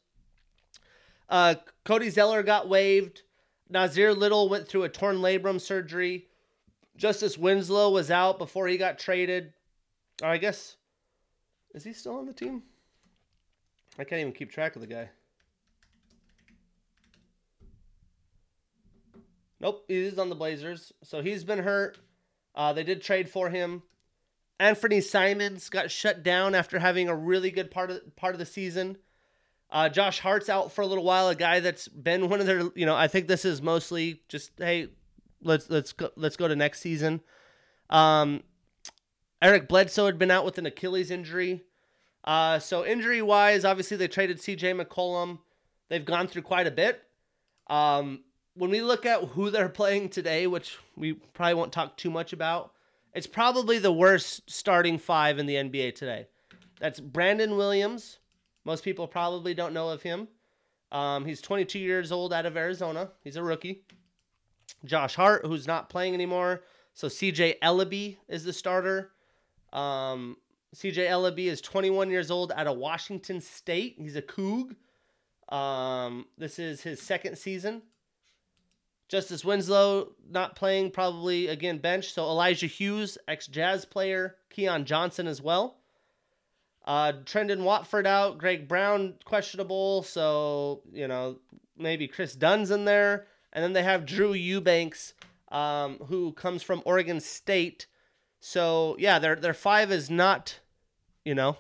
Uh, 1.27 1.55
Cody 1.83 2.09
Zeller 2.09 2.43
got 2.43 2.69
waived. 2.69 3.23
Nassir 3.71 4.15
Little 4.15 4.47
went 4.47 4.67
through 4.67 4.83
a 4.83 4.89
torn 4.89 5.17
labrum 5.17 5.59
surgery. 5.59 6.27
Justice 6.95 7.37
Winslow 7.37 7.91
was 7.91 8.11
out 8.11 8.37
before 8.37 8.67
he 8.67 8.77
got 8.77 8.99
traded. 8.99 9.53
Or 10.21 10.29
I 10.29 10.37
guess 10.37 10.77
is 11.73 11.83
he 11.83 11.93
still 11.93 12.17
on 12.17 12.25
the 12.25 12.33
team? 12.33 12.63
I 13.99 14.03
can't 14.03 14.21
even 14.21 14.33
keep 14.33 14.51
track 14.51 14.75
of 14.75 14.81
the 14.81 14.87
guy. 14.87 15.09
Nope, 19.59 19.85
he 19.87 19.95
is 19.95 20.19
on 20.19 20.29
the 20.29 20.35
Blazers. 20.35 20.93
So 21.03 21.21
he's 21.21 21.43
been 21.43 21.59
hurt. 21.59 21.97
Uh, 22.53 22.73
they 22.73 22.83
did 22.83 23.01
trade 23.01 23.27
for 23.27 23.49
him. 23.49 23.81
Anthony 24.59 25.01
Simons 25.01 25.69
got 25.69 25.91
shut 25.91 26.23
down 26.23 26.55
after 26.55 26.79
having 26.79 27.09
a 27.09 27.15
really 27.15 27.51
good 27.51 27.69
part 27.69 27.91
of 27.91 28.15
part 28.15 28.33
of 28.33 28.39
the 28.39 28.45
season. 28.45 28.97
Uh, 29.69 29.89
Josh 29.89 30.19
Hart's 30.19 30.49
out 30.49 30.71
for 30.71 30.81
a 30.81 30.87
little 30.87 31.03
while. 31.03 31.27
A 31.27 31.35
guy 31.35 31.59
that's 31.59 31.87
been 31.87 32.29
one 32.29 32.39
of 32.39 32.45
their, 32.45 32.69
you 32.73 32.85
know, 32.85 32.95
I 32.95 33.07
think 33.07 33.27
this 33.27 33.45
is 33.45 33.61
mostly 33.61 34.21
just 34.29 34.51
hey, 34.57 34.89
let's 35.41 35.69
let's 35.69 35.93
go 35.93 36.09
let's 36.15 36.37
go 36.37 36.47
to 36.47 36.55
next 36.55 36.79
season. 36.79 37.21
Um, 37.89 38.43
Eric 39.41 39.67
Bledsoe 39.67 40.05
had 40.05 40.17
been 40.17 40.31
out 40.31 40.45
with 40.45 40.57
an 40.57 40.65
Achilles 40.65 41.11
injury. 41.11 41.63
Uh, 42.23 42.59
so 42.59 42.85
injury 42.85 43.21
wise, 43.21 43.63
obviously 43.63 43.97
they 43.97 44.07
traded 44.07 44.39
CJ 44.39 44.81
McCollum. 44.81 45.39
They've 45.89 46.03
gone 46.03 46.27
through 46.27 46.41
quite 46.41 46.67
a 46.67 46.71
bit. 46.71 47.03
Um, 47.67 48.23
when 48.55 48.71
we 48.71 48.81
look 48.81 49.05
at 49.05 49.23
who 49.23 49.49
they're 49.49 49.69
playing 49.83 50.09
today, 50.09 50.47
which 50.47 50.77
we 50.95 51.13
probably 51.13 51.53
won't 51.53 51.71
talk 51.71 51.95
too 51.95 52.09
much 52.09 52.33
about, 52.33 52.73
it's 53.17 53.25
probably 53.25 53.79
the 53.79 53.91
worst 53.91 54.43
starting 54.47 54.99
five 54.99 55.39
in 55.39 55.47
the 55.47 55.55
NBA 55.55 55.95
today. 55.95 56.27
That's 56.79 56.99
Brandon 56.99 57.57
Williams. 57.57 58.19
Most 58.63 58.83
people 58.83 59.07
probably 59.07 59.55
don't 59.55 59.73
know 59.73 59.89
of 59.89 60.03
him. 60.03 60.27
Um, 60.91 61.25
he's 61.25 61.41
22 61.41 61.79
years 61.79 62.11
old 62.11 62.31
out 62.31 62.45
of 62.45 62.55
Arizona. 62.55 63.09
He's 63.23 63.35
a 63.35 63.41
rookie. 63.41 63.81
Josh 64.85 65.15
Hart, 65.15 65.47
who's 65.47 65.65
not 65.65 65.89
playing 65.89 66.13
anymore. 66.13 66.61
So 66.93 67.07
CJ 67.07 67.57
Elleby 67.59 68.17
is 68.27 68.43
the 68.43 68.53
starter. 68.53 69.09
Um, 69.73 70.37
CJ 70.75 71.07
Elleby 71.07 71.45
is 71.45 71.59
21 71.59 72.11
years 72.11 72.29
old 72.29 72.51
out 72.55 72.67
of 72.67 72.77
Washington 72.77 73.41
State. 73.41 73.95
He's 73.97 74.15
a 74.15 74.21
Coug. 74.21 74.75
Um, 75.49 76.27
this 76.37 76.59
is 76.59 76.81
his 76.81 77.01
second 77.01 77.35
season. 77.39 77.81
Justice 79.09 79.45
Winslow 79.45 80.13
not 80.29 80.55
playing, 80.55 80.91
probably 80.91 81.47
again 81.47 81.77
bench. 81.77 82.13
So 82.13 82.23
Elijah 82.23 82.67
Hughes, 82.67 83.17
ex 83.27 83.47
Jazz 83.47 83.85
player. 83.85 84.35
Keon 84.49 84.85
Johnson 84.85 85.27
as 85.27 85.41
well. 85.41 85.77
Uh, 86.85 87.13
Trendon 87.23 87.63
Watford 87.63 88.07
out. 88.07 88.37
Greg 88.37 88.67
Brown 88.67 89.15
questionable. 89.23 90.03
So, 90.03 90.81
you 90.91 91.07
know, 91.07 91.37
maybe 91.77 92.07
Kris 92.07 92.33
Dunn's 92.33 92.71
in 92.71 92.85
there. 92.85 93.27
And 93.53 93.63
then 93.63 93.73
they 93.73 93.83
have 93.83 94.05
Drew 94.05 94.33
Eubanks, 94.33 95.13
um, 95.51 95.97
who 96.07 96.33
comes 96.33 96.63
from 96.63 96.81
Oregon 96.85 97.19
State. 97.19 97.87
So 98.39 98.95
yeah, 98.99 99.19
their 99.19 99.35
their 99.35 99.53
five 99.53 99.91
is 99.91 100.09
not, 100.09 100.59
you 101.23 101.35
know, 101.35 101.57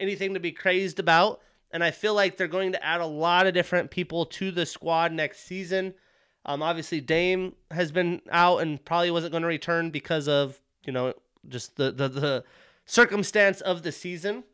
anything 0.00 0.34
to 0.34 0.40
be 0.40 0.52
crazed 0.52 0.98
about. 0.98 1.40
And 1.70 1.82
I 1.82 1.90
feel 1.90 2.14
like 2.14 2.36
they're 2.36 2.48
going 2.48 2.72
to 2.72 2.84
add 2.84 3.00
a 3.00 3.06
lot 3.06 3.46
of 3.46 3.54
different 3.54 3.90
people 3.90 4.26
to 4.26 4.50
the 4.50 4.66
squad 4.66 5.12
next 5.12 5.40
season. 5.46 5.94
Um, 6.44 6.62
obviously 6.62 7.00
Dame 7.00 7.54
has 7.70 7.92
been 7.92 8.20
out 8.30 8.58
and 8.58 8.84
probably 8.84 9.10
wasn't 9.10 9.32
going 9.32 9.42
to 9.42 9.48
return 9.48 9.90
because 9.90 10.26
of 10.28 10.60
you 10.84 10.92
know 10.92 11.14
just 11.48 11.76
the 11.76 11.92
the, 11.92 12.08
the 12.08 12.44
circumstance 12.84 13.60
of 13.60 13.82
the 13.82 13.92
season. 13.92 14.44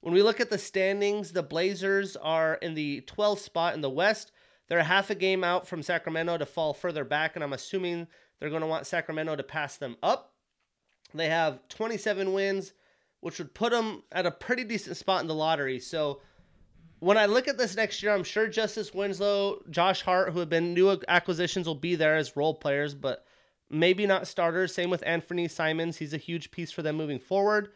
When 0.00 0.14
we 0.14 0.22
look 0.22 0.40
at 0.40 0.50
the 0.50 0.58
standings, 0.58 1.32
the 1.32 1.42
Blazers 1.42 2.16
are 2.16 2.54
in 2.54 2.74
the 2.74 3.02
12th 3.02 3.40
spot 3.40 3.74
in 3.74 3.80
the 3.80 3.90
West. 3.90 4.30
They're 4.68 4.78
a 4.78 4.84
half 4.84 5.10
a 5.10 5.14
game 5.14 5.42
out 5.42 5.66
from 5.66 5.82
Sacramento 5.82 6.38
to 6.38 6.46
fall 6.46 6.72
further 6.72 7.04
back, 7.04 7.34
and 7.34 7.42
I'm 7.42 7.52
assuming 7.52 8.06
they're 8.38 8.50
going 8.50 8.62
to 8.62 8.68
want 8.68 8.86
Sacramento 8.86 9.36
to 9.36 9.42
pass 9.42 9.76
them 9.76 9.96
up. 10.02 10.34
They 11.14 11.28
have 11.28 11.66
27 11.68 12.32
wins, 12.32 12.74
which 13.20 13.38
would 13.38 13.54
put 13.54 13.72
them 13.72 14.04
at 14.12 14.26
a 14.26 14.30
pretty 14.30 14.62
decent 14.62 14.96
spot 14.96 15.22
in 15.22 15.26
the 15.26 15.34
lottery. 15.34 15.80
So 15.80 16.20
when 17.00 17.16
I 17.16 17.26
look 17.26 17.48
at 17.48 17.58
this 17.58 17.76
next 17.76 18.02
year, 18.02 18.12
I'm 18.12 18.24
sure 18.24 18.48
Justice 18.48 18.92
Winslow, 18.94 19.62
Josh 19.70 20.02
Hart, 20.02 20.32
who 20.32 20.38
have 20.40 20.48
been 20.48 20.74
new 20.74 20.98
acquisitions, 21.08 21.66
will 21.66 21.74
be 21.74 21.94
there 21.94 22.16
as 22.16 22.36
role 22.36 22.54
players, 22.54 22.94
but 22.94 23.24
maybe 23.70 24.06
not 24.06 24.26
starters. 24.26 24.74
Same 24.74 24.90
with 24.90 25.06
Anthony 25.06 25.48
Simons. 25.48 25.96
He's 25.96 26.14
a 26.14 26.18
huge 26.18 26.50
piece 26.50 26.72
for 26.72 26.82
them 26.82 26.96
moving 26.96 27.18
forward. 27.18 27.70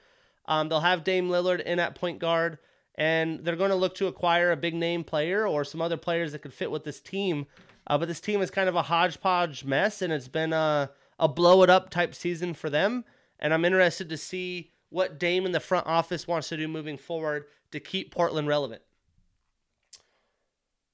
Um, 0.46 0.68
they'll 0.68 0.80
have 0.80 1.04
Dame 1.04 1.28
Lillard 1.28 1.62
in 1.62 1.78
at 1.78 1.94
point 1.94 2.18
guard 2.18 2.58
and 2.96 3.44
they're 3.44 3.56
going 3.56 3.70
to 3.70 3.76
look 3.76 3.94
to 3.96 4.06
acquire 4.06 4.52
a 4.52 4.56
big 4.56 4.74
name 4.74 5.04
player 5.04 5.46
or 5.46 5.64
some 5.64 5.80
other 5.80 5.96
players 5.96 6.32
that 6.32 6.40
could 6.40 6.52
fit 6.52 6.70
with 6.70 6.84
this 6.84 7.00
team. 7.00 7.46
Uh, 7.86 7.98
but 7.98 8.06
this 8.06 8.20
team 8.20 8.42
is 8.42 8.50
kind 8.50 8.68
of 8.68 8.76
a 8.76 8.82
hodgepodge 8.82 9.64
mess, 9.64 10.02
and 10.02 10.12
it's 10.12 10.28
been 10.28 10.52
a, 10.52 10.90
a 11.18 11.28
blow 11.28 11.62
it 11.62 11.70
up 11.70 11.90
type 11.90 12.14
season 12.14 12.54
for 12.54 12.70
them. 12.70 13.04
And 13.40 13.52
I'm 13.52 13.64
interested 13.64 14.08
to 14.10 14.16
see 14.16 14.70
what 14.90 15.18
Dame 15.18 15.46
in 15.46 15.52
the 15.52 15.60
front 15.60 15.86
office 15.86 16.28
wants 16.28 16.48
to 16.50 16.56
do 16.56 16.68
moving 16.68 16.98
forward 16.98 17.46
to 17.72 17.80
keep 17.80 18.14
Portland 18.14 18.46
relevant. 18.46 18.82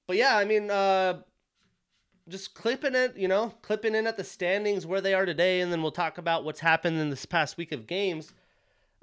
But 0.08 0.16
yeah, 0.16 0.36
I 0.36 0.46
mean, 0.46 0.70
uh, 0.70 1.20
just 2.28 2.54
clipping 2.54 2.94
it, 2.94 3.16
you 3.16 3.28
know, 3.28 3.54
clipping 3.62 3.94
in 3.94 4.06
at 4.06 4.16
the 4.16 4.24
standings 4.24 4.86
where 4.86 5.02
they 5.02 5.14
are 5.14 5.26
today, 5.26 5.60
and 5.60 5.70
then 5.70 5.82
we'll 5.82 5.92
talk 5.92 6.16
about 6.18 6.44
what's 6.44 6.60
happened 6.60 6.98
in 6.98 7.10
this 7.10 7.26
past 7.26 7.58
week 7.58 7.72
of 7.72 7.86
games. 7.86 8.32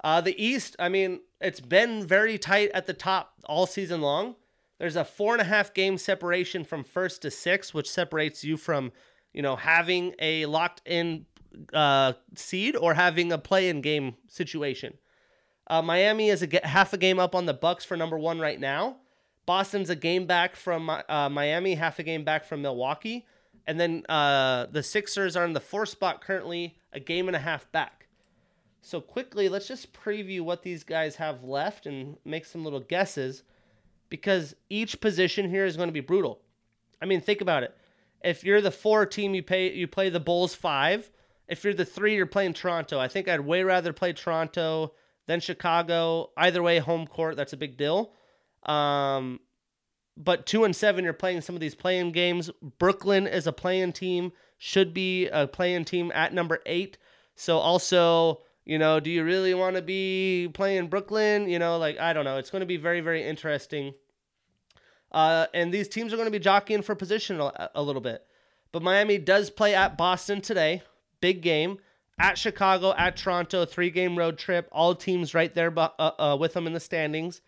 Uh, 0.02 0.20
the 0.20 0.40
East, 0.44 0.76
I 0.78 0.88
mean, 0.88 1.20
it's 1.40 1.60
been 1.60 2.04
very 2.04 2.38
tight 2.38 2.70
at 2.74 2.86
the 2.86 2.92
top 2.92 3.34
all 3.44 3.66
season 3.66 4.00
long. 4.00 4.34
There's 4.78 4.96
a 4.96 5.04
four 5.04 5.32
and 5.32 5.40
a 5.40 5.44
half 5.44 5.72
game 5.72 5.96
separation 5.96 6.64
from 6.64 6.82
first 6.84 7.22
to 7.22 7.30
sixth, 7.30 7.72
which 7.72 7.90
separates 7.90 8.42
you 8.44 8.56
from, 8.56 8.92
you 9.32 9.42
know, 9.42 9.56
having 9.56 10.14
a 10.18 10.44
locked 10.46 10.82
in 10.84 11.26
uh, 11.72 12.14
seed 12.34 12.76
or 12.76 12.94
having 12.94 13.30
a 13.30 13.38
play 13.38 13.68
in 13.68 13.80
game 13.80 14.16
situation. 14.28 14.94
Uh, 15.68 15.82
Miami 15.82 16.30
is 16.30 16.42
a 16.42 16.66
half 16.66 16.92
a 16.92 16.98
game 16.98 17.20
up 17.20 17.34
on 17.34 17.46
the 17.46 17.54
Bucks 17.54 17.84
for 17.84 17.96
number 17.96 18.18
one 18.18 18.40
right 18.40 18.60
now. 18.60 18.96
Boston's 19.46 19.90
a 19.90 19.96
game 19.96 20.26
back 20.26 20.56
from 20.56 20.90
uh, 20.90 21.28
Miami, 21.30 21.76
half 21.76 21.98
a 21.98 22.02
game 22.02 22.24
back 22.24 22.44
from 22.44 22.62
Milwaukee, 22.62 23.26
and 23.66 23.80
then 23.80 24.04
uh, 24.08 24.66
the 24.70 24.82
Sixers 24.82 25.36
are 25.36 25.44
in 25.44 25.52
the 25.52 25.60
fourth 25.60 25.88
spot 25.90 26.20
currently, 26.20 26.76
a 26.92 27.00
game 27.00 27.28
and 27.28 27.36
a 27.36 27.40
half 27.40 27.70
back. 27.72 28.08
So 28.82 29.00
quickly, 29.00 29.48
let's 29.48 29.68
just 29.68 29.92
preview 29.92 30.42
what 30.42 30.62
these 30.62 30.84
guys 30.84 31.16
have 31.16 31.42
left 31.42 31.86
and 31.86 32.16
make 32.24 32.44
some 32.44 32.64
little 32.64 32.80
guesses, 32.80 33.44
because 34.08 34.54
each 34.68 35.00
position 35.00 35.48
here 35.48 35.64
is 35.64 35.76
going 35.76 35.88
to 35.88 35.92
be 35.92 36.00
brutal. 36.00 36.40
I 37.00 37.06
mean, 37.06 37.20
think 37.20 37.40
about 37.40 37.62
it. 37.62 37.74
If 38.24 38.44
you're 38.44 38.60
the 38.60 38.70
four 38.70 39.06
team, 39.06 39.34
you 39.34 39.42
pay 39.42 39.72
you 39.72 39.86
play 39.86 40.08
the 40.08 40.20
Bulls 40.20 40.54
five. 40.54 41.10
If 41.48 41.62
you're 41.62 41.74
the 41.74 41.84
three, 41.84 42.14
you're 42.16 42.26
playing 42.26 42.54
Toronto. 42.54 42.98
I 42.98 43.08
think 43.08 43.28
I'd 43.28 43.40
way 43.40 43.62
rather 43.62 43.92
play 43.92 44.12
Toronto 44.12 44.92
than 45.26 45.40
Chicago. 45.40 46.30
Either 46.36 46.62
way, 46.62 46.78
home 46.78 47.06
court, 47.06 47.36
that's 47.36 47.52
a 47.52 47.56
big 47.56 47.76
deal. 47.76 48.12
Um, 48.66 49.40
but 50.16 50.46
two 50.46 50.64
and 50.64 50.74
seven, 50.74 51.04
you're 51.04 51.12
playing 51.12 51.42
some 51.42 51.54
of 51.54 51.60
these 51.60 51.74
playing 51.74 52.12
games. 52.12 52.50
Brooklyn 52.78 53.26
is 53.26 53.46
a 53.46 53.52
playing 53.52 53.92
team, 53.92 54.32
should 54.58 54.94
be 54.94 55.28
a 55.28 55.46
playing 55.46 55.84
team 55.84 56.10
at 56.14 56.32
number 56.32 56.60
eight. 56.66 56.98
So 57.34 57.58
also, 57.58 58.40
you 58.64 58.78
know, 58.78 58.98
do 58.98 59.10
you 59.10 59.24
really 59.24 59.54
want 59.54 59.76
to 59.76 59.82
be 59.82 60.48
playing 60.54 60.88
Brooklyn? 60.88 61.48
You 61.48 61.58
know, 61.58 61.78
like 61.78 61.98
I 61.98 62.12
don't 62.12 62.24
know. 62.24 62.38
It's 62.38 62.50
going 62.50 62.60
to 62.60 62.66
be 62.66 62.78
very, 62.78 63.00
very 63.00 63.22
interesting. 63.22 63.94
Uh, 65.12 65.46
and 65.54 65.72
these 65.72 65.88
teams 65.88 66.12
are 66.12 66.16
going 66.16 66.26
to 66.26 66.32
be 66.32 66.38
jockeying 66.38 66.82
for 66.82 66.94
position 66.94 67.40
a, 67.40 67.70
a 67.74 67.82
little 67.82 68.02
bit. 68.02 68.26
But 68.72 68.82
Miami 68.82 69.18
does 69.18 69.50
play 69.50 69.74
at 69.74 69.96
Boston 69.96 70.40
today. 70.40 70.82
Big 71.20 71.42
game 71.42 71.78
at 72.18 72.38
Chicago, 72.38 72.94
at 72.96 73.16
Toronto, 73.16 73.64
three 73.64 73.90
game 73.90 74.18
road 74.18 74.38
trip. 74.38 74.68
All 74.72 74.94
teams 74.94 75.34
right 75.34 75.54
there 75.54 75.72
uh, 75.78 75.88
uh, 75.98 76.36
with 76.38 76.54
them 76.54 76.66
in 76.66 76.72
the 76.72 76.80
standings. 76.80 77.40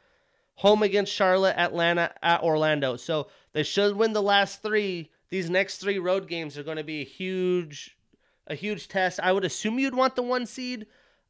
Home 0.59 0.83
against 0.83 1.13
Charlotte, 1.13 1.57
Atlanta, 1.57 2.13
at 2.21 2.43
Orlando. 2.43 2.97
So 2.97 3.29
they 3.53 3.63
should 3.63 3.95
win 3.95 4.13
the 4.13 4.23
last 4.23 4.61
three. 4.61 5.09
These 5.31 5.49
next 5.49 5.79
three 5.79 6.01
road 6.01 6.27
games 6.27 6.59
are 6.59 6.65
going 6.65 6.79
to 6.79 6.85
be 6.85 7.01
a 7.01 7.05
huge, 7.05 7.97
a 8.49 8.57
huge 8.57 8.89
test. 8.89 9.21
I 9.23 9.31
would 9.31 9.45
assume 9.45 9.79
you'd 9.79 9.95
want 9.95 10.17
the 10.17 10.23
one 10.23 10.47
seed, 10.47 10.87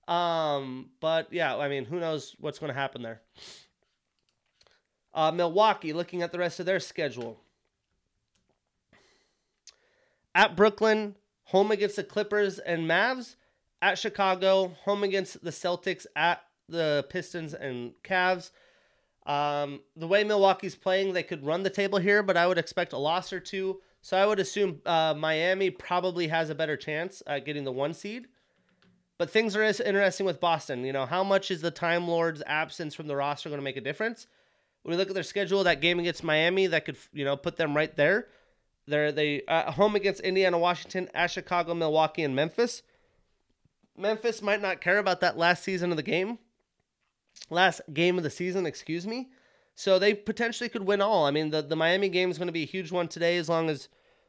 um, 0.06 0.88
but 1.00 1.30
yeah, 1.30 1.58
I 1.58 1.68
mean, 1.68 1.84
who 1.84 2.00
knows 2.00 2.36
what's 2.40 2.58
going 2.58 2.72
to 2.72 2.78
happen 2.78 3.02
there. 3.02 3.20
Uh, 5.12 5.30
Milwaukee, 5.30 5.92
looking 5.92 6.22
at 6.22 6.32
the 6.32 6.38
rest 6.38 6.58
of 6.58 6.64
their 6.64 6.80
schedule. 6.80 7.38
At 10.34 10.56
Brooklyn, 10.56 11.16
home 11.44 11.70
against 11.70 11.96
the 11.96 12.04
Clippers 12.04 12.58
and 12.58 12.88
Mavs. 12.88 13.34
At 13.82 13.98
Chicago, 13.98 14.74
home 14.84 15.04
against 15.04 15.44
the 15.44 15.50
Celtics. 15.50 16.06
At 16.16 16.42
the 16.66 17.04
Pistons 17.10 17.52
and 17.52 17.92
Cavs. 18.02 18.52
Um, 19.28 19.80
the 19.94 20.08
way 20.08 20.24
Milwaukee's 20.24 20.74
playing, 20.74 21.12
they 21.12 21.22
could 21.22 21.44
run 21.44 21.62
the 21.62 21.70
table 21.70 21.98
here, 21.98 22.22
but 22.22 22.36
I 22.36 22.46
would 22.46 22.58
expect 22.58 22.94
a 22.94 22.98
loss 22.98 23.32
or 23.32 23.38
two. 23.38 23.80
So 24.00 24.16
I 24.16 24.24
would 24.24 24.40
assume 24.40 24.80
uh, 24.86 25.14
Miami 25.16 25.70
probably 25.70 26.28
has 26.28 26.48
a 26.48 26.54
better 26.54 26.76
chance 26.76 27.22
at 27.26 27.44
getting 27.44 27.64
the 27.64 27.72
one 27.72 27.92
seed. 27.92 28.26
But 29.18 29.30
things 29.30 29.54
are 29.54 29.62
interesting 29.62 30.24
with 30.24 30.40
Boston. 30.40 30.84
You 30.84 30.92
know, 30.92 31.04
how 31.04 31.24
much 31.24 31.50
is 31.50 31.60
the 31.60 31.70
Time 31.70 32.08
Lord's 32.08 32.42
absence 32.46 32.94
from 32.94 33.08
the 33.08 33.16
roster 33.16 33.48
going 33.48 33.60
to 33.60 33.64
make 33.64 33.76
a 33.76 33.82
difference? 33.82 34.26
When 34.82 34.92
we 34.92 34.96
look 34.96 35.08
at 35.08 35.14
their 35.14 35.24
schedule, 35.24 35.64
that 35.64 35.80
game 35.80 35.98
against 35.98 36.22
Miami, 36.22 36.68
that 36.68 36.84
could 36.84 36.96
you 37.12 37.24
know 37.24 37.36
put 37.36 37.56
them 37.56 37.76
right 37.76 37.94
there. 37.96 38.28
They're 38.86 39.12
they 39.12 39.42
uh, 39.46 39.72
home 39.72 39.96
against 39.96 40.20
Indiana, 40.20 40.56
Washington, 40.56 41.10
at 41.12 41.32
Chicago, 41.32 41.74
Milwaukee, 41.74 42.22
and 42.22 42.34
Memphis. 42.34 42.82
Memphis 43.96 44.40
might 44.40 44.62
not 44.62 44.80
care 44.80 44.98
about 44.98 45.20
that 45.20 45.36
last 45.36 45.64
season 45.64 45.90
of 45.90 45.96
the 45.96 46.02
game, 46.04 46.38
last 47.50 47.80
game 47.92 48.16
of 48.18 48.24
the 48.24 48.30
season, 48.30 48.66
excuse 48.66 49.06
me. 49.06 49.28
So 49.74 49.98
they 49.98 50.14
potentially 50.14 50.68
could 50.68 50.86
win 50.86 51.00
all. 51.00 51.24
I 51.26 51.30
mean, 51.30 51.50
the 51.50 51.62
the 51.62 51.76
Miami 51.76 52.08
game 52.08 52.30
is 52.30 52.38
going 52.38 52.48
to 52.48 52.52
be 52.52 52.64
a 52.64 52.66
huge 52.66 52.90
one 52.90 53.08
today, 53.08 53.36
as 53.36 53.48
long 53.48 53.70
as 53.70 53.88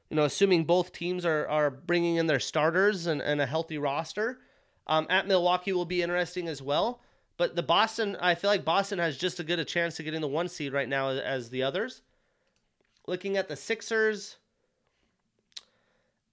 you 0.10 0.16
know, 0.16 0.26
assuming 0.26 0.64
both 0.66 0.92
teams 0.92 1.26
are 1.26 1.48
are 1.48 1.70
bringing 1.70 2.18
in 2.18 2.28
their 2.28 2.40
starters 2.40 3.08
and, 3.08 3.22
and 3.22 3.42
a 3.42 3.46
healthy 3.46 3.78
roster. 3.78 4.40
Um, 4.88 5.06
at 5.10 5.28
Milwaukee 5.28 5.74
will 5.74 5.86
be 5.86 6.02
interesting 6.02 6.48
as 6.48 6.62
well. 6.62 7.02
But 7.38 7.56
the 7.56 7.64
Boston, 7.64 8.18
I 8.20 8.36
feel 8.36 8.50
like 8.50 8.66
Boston 8.66 9.00
has 9.00 9.18
just 9.18 9.40
as 9.40 9.46
good 9.46 9.60
a 9.60 9.66
chance 9.66 9.96
to 9.96 10.04
get 10.04 10.14
in 10.14 10.22
the 10.22 10.28
one 10.28 10.50
seed 10.50 10.74
right 10.74 10.90
now 10.90 11.10
as 11.10 11.50
the 11.50 11.64
others. 11.64 12.02
Looking 13.08 13.38
at 13.38 13.48
the 13.48 13.56
Sixers, 13.56 14.36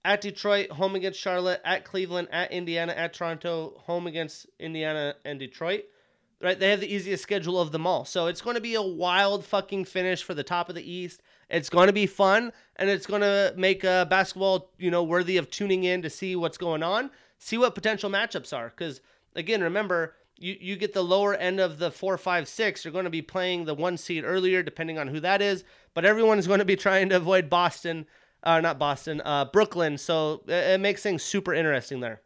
at 0.04 0.20
Detroit, 0.20 0.70
home 0.70 0.94
against 0.94 1.20
Charlotte, 1.20 1.60
at 1.64 1.84
Cleveland, 1.84 2.28
at 2.32 2.50
Indiana, 2.50 2.92
at 2.92 3.12
Toronto, 3.12 3.74
home 3.86 4.06
against 4.06 4.46
Indiana 4.58 5.14
and 5.24 5.38
Detroit. 5.38 5.84
Right, 6.39 6.59
they 6.59 6.68
have 6.68 6.80
the 6.80 6.95
easiest 6.95 7.22
schedule 7.22 7.59
of 7.59 7.72
them 7.72 7.87
all. 7.87 8.05
So 8.05 8.26
it's 8.26 8.43
going 8.43 8.57
to 8.57 8.61
be 8.61 8.74
a 8.74 8.82
wild 8.82 9.43
fucking 9.43 9.87
finish 9.87 10.22
for 10.22 10.34
the 10.34 10.43
top 10.43 10.68
of 10.68 10.74
the 10.74 10.91
East. 10.91 11.22
It's 11.49 11.70
going 11.70 11.87
to 11.87 11.95
be 11.95 12.07
fun, 12.07 12.53
and 12.76 12.91
it's 12.91 13.07
going 13.07 13.22
to 13.22 13.55
make 13.57 13.87
uh, 13.87 14.05
basketball, 14.05 14.70
you 14.78 14.91
know, 14.91 15.03
worthy 15.03 15.39
of 15.39 15.49
tuning 15.49 15.84
in 15.84 16.03
to 16.03 16.11
see 16.11 16.37
what's 16.37 16.59
going 16.59 16.82
on, 16.82 17.11
see 17.39 17.57
what 17.57 17.74
potential 17.74 18.11
matchups 18.11 18.55
are. 18.55 18.68
Because 18.68 19.01
again, 19.34 19.62
remember, 19.62 20.14
you, 20.37 20.57
you 20.61 20.76
get 20.76 20.93
the 20.93 21.03
lower 21.03 21.34
end 21.34 21.59
of 21.59 21.78
the 21.78 21.91
four, 21.91 22.18
five, 22.18 22.49
six. 22.49 22.84
You're 22.84 22.93
going 22.93 23.05
to 23.05 23.11
be 23.11 23.22
playing 23.22 23.64
the 23.64 23.74
one 23.74 23.97
seed 23.97 24.24
earlier, 24.24 24.62
depending 24.62 24.99
on 24.99 25.09
who 25.09 25.20
that 25.20 25.41
is. 25.41 25.64
But 25.95 26.05
everyone 26.05 26.39
is 26.39 26.47
going 26.47 26.59
to 26.59 26.66
be 26.66 26.76
trying 26.76 27.09
to 27.09 27.16
avoid 27.16 27.49
Boston, 27.49 28.07
uh, 28.43 28.61
not 28.61 28.78
Boston, 28.78 29.22
uh, 29.24 29.47
Brooklyn. 29.47 29.97
So 29.97 30.43
it, 30.47 30.53
it 30.53 30.80
makes 30.80 31.03
things 31.03 31.22
super 31.22 31.55
interesting 31.55 32.01
there. 32.01 32.20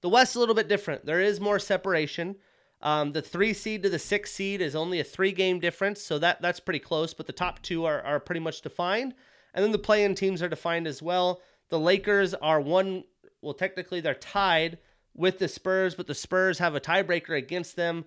The 0.00 0.08
West 0.08 0.34
a 0.34 0.40
little 0.40 0.56
bit 0.56 0.68
different. 0.68 1.06
There 1.06 1.20
is 1.20 1.40
more 1.40 1.60
separation. 1.60 2.36
Um, 2.82 3.12
the 3.12 3.22
three 3.22 3.52
seed 3.52 3.84
to 3.84 3.88
the 3.88 3.98
six 3.98 4.32
seed 4.32 4.60
is 4.60 4.74
only 4.74 4.98
a 4.98 5.04
three 5.04 5.32
game 5.32 5.60
difference, 5.60 6.02
so 6.02 6.18
that 6.18 6.42
that's 6.42 6.60
pretty 6.60 6.80
close. 6.80 7.14
But 7.14 7.26
the 7.26 7.32
top 7.32 7.62
two 7.62 7.84
are 7.84 8.02
are 8.02 8.20
pretty 8.20 8.40
much 8.40 8.62
defined, 8.62 9.14
and 9.54 9.64
then 9.64 9.72
the 9.72 9.78
play-in 9.78 10.14
teams 10.14 10.42
are 10.42 10.48
defined 10.48 10.86
as 10.86 11.00
well. 11.00 11.40
The 11.68 11.78
Lakers 11.78 12.34
are 12.34 12.60
one. 12.60 13.04
Well, 13.40 13.54
technically 13.54 14.00
they're 14.00 14.14
tied 14.14 14.78
with 15.14 15.38
the 15.38 15.48
Spurs, 15.48 15.94
but 15.94 16.06
the 16.06 16.14
Spurs 16.14 16.58
have 16.58 16.74
a 16.74 16.80
tiebreaker 16.80 17.36
against 17.36 17.76
them. 17.76 18.04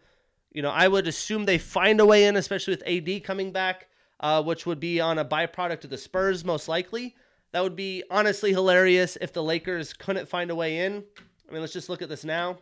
You 0.52 0.62
know, 0.62 0.72
I 0.72 0.88
would 0.88 1.08
assume 1.08 1.46
they 1.46 1.58
find 1.58 2.00
a 2.00 2.06
way 2.06 2.26
in, 2.26 2.36
especially 2.36 2.74
with 2.74 2.88
AD 2.88 3.24
coming 3.24 3.52
back, 3.52 3.88
uh, 4.20 4.42
which 4.44 4.66
would 4.66 4.80
be 4.80 5.02
on 5.02 5.20
a 5.20 5.26
byproduct 5.26 5.84
of 5.84 5.90
the 5.90 5.98
Spurs, 5.98 6.46
most 6.46 6.68
likely. 6.68 7.16
That 7.52 7.64
would 7.64 7.76
be 7.76 8.04
honestly 8.10 8.52
hilarious 8.52 9.18
if 9.20 9.34
the 9.34 9.44
Lakers 9.44 9.94
couldn't 9.94 10.28
find 10.28 10.52
a 10.52 10.56
way 10.56 10.80
in. 10.86 11.04
I 11.48 11.52
mean, 11.52 11.62
let's 11.62 11.74
just 11.74 11.90
look 11.90 12.02
at 12.02 12.10
this 12.10 12.26
now. 12.26 12.58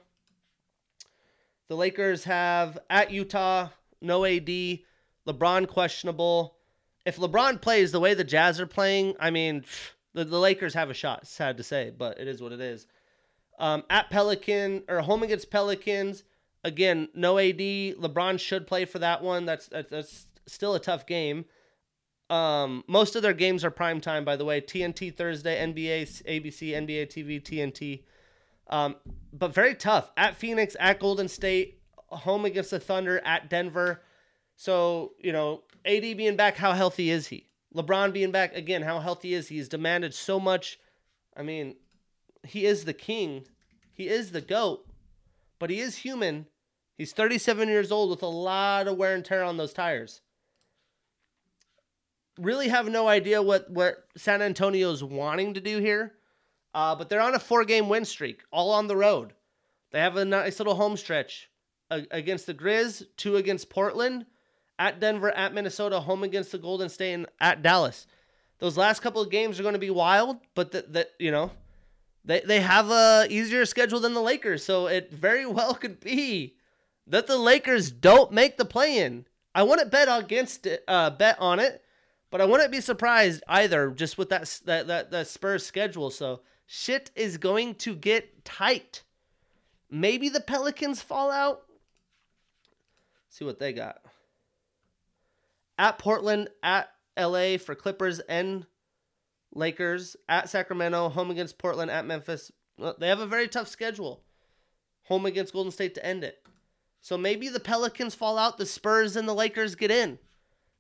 The 1.70 1.76
Lakers 1.76 2.26
have 2.26 2.78
at 2.90 3.12
Utah, 3.12 3.70
no 4.02 4.26
AD, 4.26 4.48
LeBron 5.28 5.68
questionable. 5.68 6.56
If 7.06 7.18
LeBron 7.18 7.62
plays 7.62 7.92
the 7.92 8.00
way 8.00 8.14
the 8.14 8.24
Jazz 8.24 8.60
are 8.60 8.68
playing, 8.68 9.16
I 9.20 9.30
mean, 9.30 9.66
the, 10.14 10.26
the 10.26 10.40
Lakers 10.40 10.74
have 10.74 10.90
a 10.90 10.94
shot. 10.94 11.28
Sad 11.28 11.58
to 11.58 11.64
say, 11.64 11.92
but 11.96 12.20
it 12.20 12.28
is 12.28 12.42
what 12.42 12.52
it 12.52 12.62
is. 12.62 12.88
Um, 13.60 13.84
at 13.90 14.10
Pelican 14.10 14.84
or 14.90 15.02
home 15.02 15.24
against 15.24 15.52
Pelicans, 15.52 16.24
again, 16.64 17.10
no 17.14 17.38
AD. 17.38 17.58
LeBron 17.58 18.40
should 18.40 18.68
play 18.68 18.86
for 18.86 19.00
that 19.00 19.22
one. 19.22 19.46
That's 19.46 19.68
that's, 19.68 19.90
that's 19.90 20.28
still 20.48 20.76
a 20.76 20.80
tough 20.80 21.06
game. 21.06 21.46
Um, 22.30 22.84
most 22.88 23.16
of 23.16 23.22
their 23.22 23.34
games 23.34 23.64
are 23.64 23.72
prime 23.72 24.02
time, 24.02 24.26
by 24.26 24.36
the 24.36 24.46
way. 24.46 24.60
TNT 24.62 25.16
Thursday, 25.16 25.64
NBA, 25.64 26.24
ABC, 26.24 26.72
NBA 26.72 27.08
TV, 27.08 27.42
TNT. 27.42 28.04
Um, 28.74 28.96
but 29.32 29.54
very 29.54 29.76
tough 29.76 30.12
at 30.18 30.36
Phoenix, 30.36 30.76
at 30.80 31.00
Golden 31.00 31.28
State, 31.28 31.80
home 32.08 32.44
against 32.44 32.72
the 32.72 32.80
Thunder, 32.80 33.22
at 33.24 33.48
Denver. 33.48 34.02
So 34.56 35.14
you 35.20 35.32
know, 35.32 35.62
AD 35.86 36.02
being 36.02 36.36
back, 36.36 36.58
how 36.58 36.74
healthy 36.74 37.12
is 37.12 37.28
he? 37.28 37.50
LeBron 37.76 38.12
being 38.14 38.32
back 38.32 38.56
again, 38.56 38.82
how 38.82 39.00
healthy 39.00 39.36
is 39.36 39.48
he? 39.48 39.58
He's 39.58 39.70
demanded 39.70 40.16
so 40.16 40.40
much. 40.40 40.80
I 41.38 41.44
mean, 41.44 41.76
he 42.44 42.66
is 42.66 42.86
the 42.86 42.94
king, 42.94 43.46
he 43.94 44.08
is 44.08 44.32
the 44.32 44.42
goat, 44.42 44.88
but 45.60 45.70
he 45.70 45.80
is 45.80 45.98
human. 45.98 46.48
He's 46.98 47.14
37 47.14 47.70
years 47.70 47.92
old 47.92 48.10
with 48.10 48.24
a 48.24 48.28
lot 48.28 48.88
of 48.88 48.98
wear 48.98 49.14
and 49.14 49.24
tear 49.24 49.44
on 49.44 49.58
those 49.58 49.74
tires. 49.74 50.22
Really 52.40 52.70
have 52.70 52.90
no 52.90 53.08
idea 53.08 53.44
what 53.44 53.70
what 53.70 54.08
San 54.18 54.42
Antonio's 54.42 55.04
wanting 55.04 55.54
to 55.54 55.62
do 55.62 55.78
here, 55.78 56.14
uh, 56.74 56.96
but 56.96 57.10
they're 57.10 57.22
on 57.22 57.36
a 57.36 57.40
four 57.40 57.66
game 57.66 57.90
win 57.90 58.06
streak, 58.06 58.42
all 58.52 58.72
on 58.72 58.88
the 58.88 58.96
road. 58.96 59.34
They 59.92 60.00
have 60.00 60.18
a 60.18 60.26
nice 60.26 60.60
little 60.60 60.76
home 60.76 60.98
stretch 60.98 61.50
against 61.90 62.48
the 62.48 62.54
Grizz, 62.54 63.06
two 63.18 63.36
against 63.36 63.70
Portland, 63.70 64.26
at 64.80 65.00
Denver, 65.00 65.30
at 65.32 65.54
Minnesota, 65.54 66.00
home 66.00 66.24
against 66.24 66.52
the 66.52 66.58
Golden 66.58 66.90
State, 66.90 67.14
and 67.14 67.28
at 67.40 67.62
Dallas. 67.62 68.08
Those 68.60 68.78
last 68.78 69.02
couple 69.02 69.22
of 69.22 69.30
games 69.30 69.60
are 69.60 69.64
going 69.64 69.74
to 69.74 69.80
be 69.80 69.90
wild, 69.90 70.38
but 70.56 70.72
that 70.72 71.12
you 71.20 71.32
know 71.32 71.52
they 72.26 72.42
they 72.42 72.62
have 72.62 72.90
a 72.90 73.28
easier 73.30 73.66
schedule 73.66 74.00
than 74.00 74.14
the 74.14 74.22
Lakers, 74.22 74.64
so 74.64 74.88
it 74.88 75.12
very 75.12 75.46
well 75.58 75.76
could 75.76 76.00
be 76.00 76.56
that 77.08 77.28
the 77.28 77.38
Lakers 77.38 77.92
don't 77.92 78.32
make 78.32 78.58
the 78.58 78.66
play-in. 78.66 79.26
I 79.54 79.64
wouldn't 79.64 79.92
bet 79.92 80.08
against 80.10 80.66
it, 80.66 80.84
uh, 80.88 81.12
bet 81.12 81.38
on 81.40 81.60
it, 81.60 81.84
But 82.32 82.42
I 82.42 82.46
wouldn't 82.46 82.72
be 82.72 82.82
surprised 82.82 83.44
either, 83.48 83.92
just 83.92 84.18
with 84.18 84.30
that 84.30 84.60
that 84.66 84.88
that, 84.88 85.12
that 85.12 85.28
Spurs 85.28 85.66
schedule. 85.66 86.10
So 86.10 86.42
shit 86.66 87.12
is 87.16 87.38
going 87.38 87.76
to 87.76 87.96
get 87.96 88.46
tight. 88.46 89.04
Maybe 89.90 90.30
the 90.30 90.42
Pelicans 90.42 91.02
fall 91.02 91.32
out. 91.32 91.64
see 93.30 93.46
what 93.46 93.60
they 93.60 93.74
got. 93.74 94.02
At 95.78 96.00
Portland, 96.00 96.50
at 96.62 96.90
LA 97.18 97.58
for 97.58 97.76
Clippers 97.76 98.20
and 98.20 98.66
Lakers, 99.54 100.16
at 100.28 100.50
Sacramento, 100.50 101.10
home 101.10 101.32
against 101.32 101.58
Portland, 101.58 101.92
at 101.92 102.06
Memphis. 102.06 102.52
They 103.00 103.08
have 103.08 103.20
a 103.20 103.28
very 103.28 103.48
tough 103.48 103.68
schedule. 103.68 104.24
Home 105.04 105.26
against 105.26 105.54
Golden 105.54 105.72
State 105.72 105.96
to 105.96 106.06
end 106.06 106.24
it. 106.24 106.44
So 107.02 107.18
maybe 107.18 107.50
the 107.50 107.60
Pelicans 107.60 108.16
fall 108.16 108.38
out, 108.38 108.58
the 108.58 108.66
Spurs 108.66 109.16
and 109.16 109.28
the 109.28 109.34
Lakers 109.34 109.76
get 109.76 109.92
in. 109.92 110.18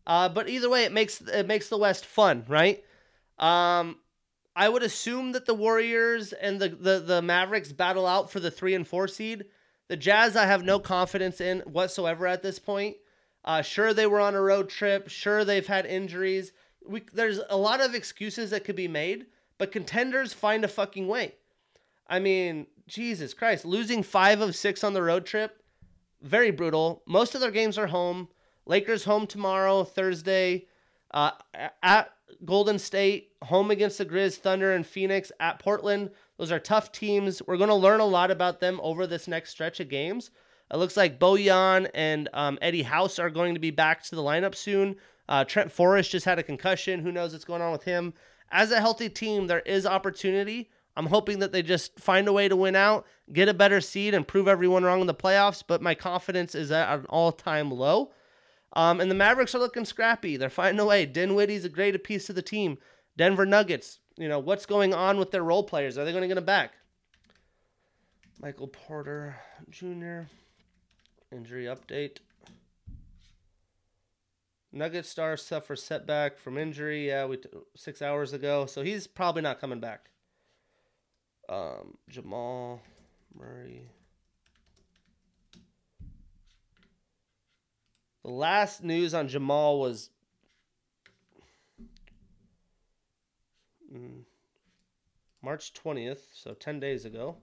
Uh, 0.07 0.29
but 0.29 0.49
either 0.49 0.69
way, 0.69 0.85
it 0.85 0.91
makes 0.91 1.21
it 1.21 1.47
makes 1.47 1.69
the 1.69 1.77
West 1.77 2.05
fun, 2.05 2.45
right? 2.47 2.83
Um, 3.37 3.97
I 4.55 4.69
would 4.69 4.83
assume 4.83 5.31
that 5.31 5.45
the 5.45 5.53
Warriors 5.53 6.33
and 6.33 6.59
the, 6.59 6.69
the 6.69 6.99
the 6.99 7.21
Mavericks 7.21 7.71
battle 7.71 8.05
out 8.05 8.31
for 8.31 8.39
the 8.39 8.51
three 8.51 8.75
and 8.75 8.87
four 8.87 9.07
seed. 9.07 9.45
The 9.87 9.97
Jazz, 9.97 10.35
I 10.35 10.45
have 10.45 10.63
no 10.63 10.79
confidence 10.79 11.41
in 11.41 11.59
whatsoever 11.61 12.27
at 12.27 12.41
this 12.41 12.59
point. 12.59 12.97
Uh, 13.43 13.61
sure, 13.61 13.93
they 13.93 14.07
were 14.07 14.21
on 14.21 14.35
a 14.35 14.41
road 14.41 14.69
trip. 14.69 15.09
Sure, 15.09 15.43
they've 15.43 15.67
had 15.67 15.85
injuries. 15.85 16.53
We, 16.85 17.03
there's 17.13 17.41
a 17.49 17.57
lot 17.57 17.81
of 17.81 17.93
excuses 17.93 18.51
that 18.51 18.63
could 18.63 18.75
be 18.75 18.87
made, 18.87 19.25
but 19.57 19.71
contenders 19.71 20.33
find 20.33 20.63
a 20.63 20.69
fucking 20.69 21.07
way. 21.07 21.35
I 22.07 22.19
mean, 22.19 22.67
Jesus 22.87 23.33
Christ, 23.33 23.65
losing 23.65 24.03
five 24.03 24.39
of 24.41 24.55
six 24.55 24.83
on 24.83 24.93
the 24.93 25.03
road 25.03 25.25
trip, 25.25 25.61
very 26.21 26.51
brutal. 26.51 27.03
Most 27.05 27.35
of 27.35 27.41
their 27.41 27.51
games 27.51 27.77
are 27.77 27.87
home. 27.87 28.29
Lakers 28.65 29.03
home 29.03 29.27
tomorrow, 29.27 29.83
Thursday. 29.83 30.67
Uh, 31.11 31.31
at 31.81 32.11
Golden 32.45 32.79
State, 32.79 33.31
home 33.43 33.71
against 33.71 33.97
the 33.97 34.05
Grizz, 34.05 34.37
Thunder, 34.37 34.73
and 34.73 34.85
Phoenix. 34.85 35.31
At 35.39 35.59
Portland, 35.59 36.11
those 36.37 36.51
are 36.51 36.59
tough 36.59 36.91
teams. 36.91 37.41
We're 37.45 37.57
going 37.57 37.69
to 37.69 37.75
learn 37.75 37.99
a 37.99 38.05
lot 38.05 38.31
about 38.31 38.59
them 38.59 38.79
over 38.83 39.07
this 39.07 39.27
next 39.27 39.51
stretch 39.51 39.79
of 39.79 39.89
games. 39.89 40.31
It 40.71 40.77
looks 40.77 40.97
like 40.97 41.19
Bojan 41.19 41.89
and 41.93 42.29
um, 42.33 42.57
Eddie 42.61 42.83
House 42.83 43.19
are 43.19 43.29
going 43.29 43.53
to 43.53 43.59
be 43.59 43.71
back 43.71 44.03
to 44.03 44.15
the 44.15 44.23
lineup 44.23 44.55
soon. 44.55 44.95
Uh, 45.29 45.45
Trent 45.45 45.71
Forrest 45.71 46.11
just 46.11 46.25
had 46.25 46.39
a 46.39 46.43
concussion. 46.43 46.99
Who 46.99 47.11
knows 47.11 47.33
what's 47.33 47.45
going 47.45 47.61
on 47.61 47.71
with 47.71 47.83
him? 47.83 48.13
As 48.51 48.71
a 48.71 48.79
healthy 48.79 49.09
team, 49.09 49.47
there 49.47 49.61
is 49.61 49.85
opportunity. 49.85 50.69
I'm 50.95 51.07
hoping 51.07 51.39
that 51.39 51.51
they 51.51 51.63
just 51.63 51.99
find 51.99 52.27
a 52.27 52.33
way 52.33 52.47
to 52.47 52.55
win 52.55 52.75
out, 52.75 53.05
get 53.31 53.49
a 53.49 53.53
better 53.53 53.81
seed, 53.81 54.13
and 54.13 54.27
prove 54.27 54.47
everyone 54.47 54.83
wrong 54.83 55.01
in 55.01 55.07
the 55.07 55.13
playoffs. 55.13 55.63
But 55.65 55.81
my 55.81 55.95
confidence 55.95 56.53
is 56.55 56.71
at 56.71 56.99
an 56.99 57.05
all 57.05 57.31
time 57.31 57.71
low. 57.71 58.11
Um, 58.73 58.99
and 58.99 59.09
the 59.09 59.15
Mavericks 59.15 59.53
are 59.53 59.59
looking 59.59 59.85
scrappy. 59.85 60.35
They're 60.35 60.49
finding 60.49 60.79
a 60.79 60.85
way. 60.85 61.05
Dinwiddie's 61.05 61.65
a 61.65 61.69
great 61.69 62.03
piece 62.03 62.25
to 62.25 62.33
the 62.33 62.41
team. 62.41 62.77
Denver 63.15 63.45
Nuggets, 63.45 63.99
you 64.17 64.27
know, 64.27 64.39
what's 64.39 64.65
going 64.65 64.93
on 64.93 65.17
with 65.17 65.31
their 65.31 65.43
role 65.43 65.63
players? 65.63 65.97
Are 65.97 66.05
they 66.05 66.11
going 66.11 66.23
to 66.23 66.27
get 66.27 66.35
them 66.35 66.45
back? 66.45 66.73
Michael 68.41 68.67
Porter 68.67 69.35
Jr. 69.69 70.23
Injury 71.31 71.65
update. 71.65 72.17
Nugget 74.71 75.05
star 75.05 75.37
suffers 75.37 75.83
setback 75.83 76.39
from 76.39 76.57
injury. 76.57 77.07
Yeah, 77.07 77.25
we 77.25 77.37
t- 77.37 77.49
six 77.75 78.01
hours 78.01 78.33
ago, 78.33 78.65
so 78.65 78.81
he's 78.81 79.05
probably 79.05 79.43
not 79.43 79.61
coming 79.61 79.79
back. 79.79 80.09
Um, 81.47 81.97
Jamal 82.09 82.81
Murray. 83.37 83.89
The 88.23 88.31
last 88.31 88.83
news 88.83 89.13
on 89.13 89.27
Jamal 89.27 89.79
was 89.79 90.09
mm, 93.93 94.21
March 95.41 95.73
20th, 95.73 96.19
so 96.33 96.53
10 96.53 96.79
days 96.79 97.03
ago. 97.03 97.35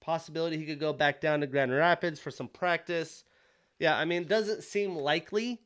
Possibility 0.00 0.56
he 0.56 0.66
could 0.66 0.80
go 0.80 0.92
back 0.92 1.20
down 1.20 1.40
to 1.40 1.46
Grand 1.46 1.72
Rapids 1.72 2.18
for 2.18 2.30
some 2.30 2.48
practice. 2.48 3.24
Yeah, 3.78 3.96
I 3.96 4.04
mean, 4.04 4.24
doesn't 4.24 4.62
seem 4.62 4.96
likely. 4.96 5.60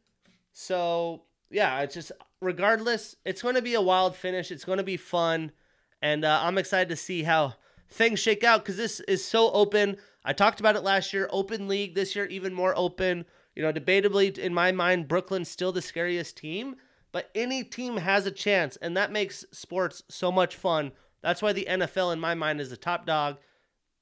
So, 0.53 1.23
yeah, 1.51 1.81
it's 1.81 1.95
just 1.95 2.13
regardless, 2.41 3.17
it's 3.25 3.43
going 3.43 3.57
to 3.57 3.63
be 3.63 3.75
a 3.75 3.81
wild 3.81 4.17
finish. 4.17 4.51
It's 4.51 4.65
going 4.65 4.79
to 4.79 4.85
be 4.85 4.97
fun. 4.97 5.53
And 6.01 6.25
uh, 6.25 6.41
I'm 6.43 6.59
excited 6.59 6.89
to 6.91 6.97
see 6.97 7.25
how 7.25 7.55
things 7.91 8.21
shake 8.21 8.45
out 8.45 8.63
because 8.63 8.77
this 8.77 9.01
is 9.01 9.25
so 9.25 9.51
open. 9.53 9.97
I 10.25 10.33
talked 10.33 10.61
about 10.61 10.77
it 10.77 10.83
last 10.83 11.13
year, 11.13 11.29
open 11.33 11.69
league. 11.69 11.95
This 11.95 12.15
year, 12.15 12.27
even 12.27 12.55
more 12.55 12.75
open. 12.77 13.25
You 13.55 13.63
know, 13.63 13.73
debatably, 13.73 14.39
in 14.39 14.55
my 14.55 14.73
mind, 14.73 15.09
Brooklyn's 15.09 15.51
still 15.51 15.73
the 15.73 15.83
scariest 15.83 16.37
team, 16.37 16.77
but 17.11 17.31
any 17.35 17.65
team 17.65 17.97
has 17.97 18.25
a 18.25 18.31
chance, 18.31 18.77
and 18.77 18.97
that 18.97 19.11
makes 19.11 19.45
sports 19.51 20.03
so 20.09 20.31
much 20.31 20.55
fun. 20.55 20.93
That's 21.21 21.43
why 21.43 21.53
the 21.53 21.67
NFL, 21.69 22.13
in 22.13 22.21
my 22.21 22.35
mind, 22.35 22.61
is 22.61 22.71
the 22.71 22.77
top 22.77 23.07
dog. 23.07 23.39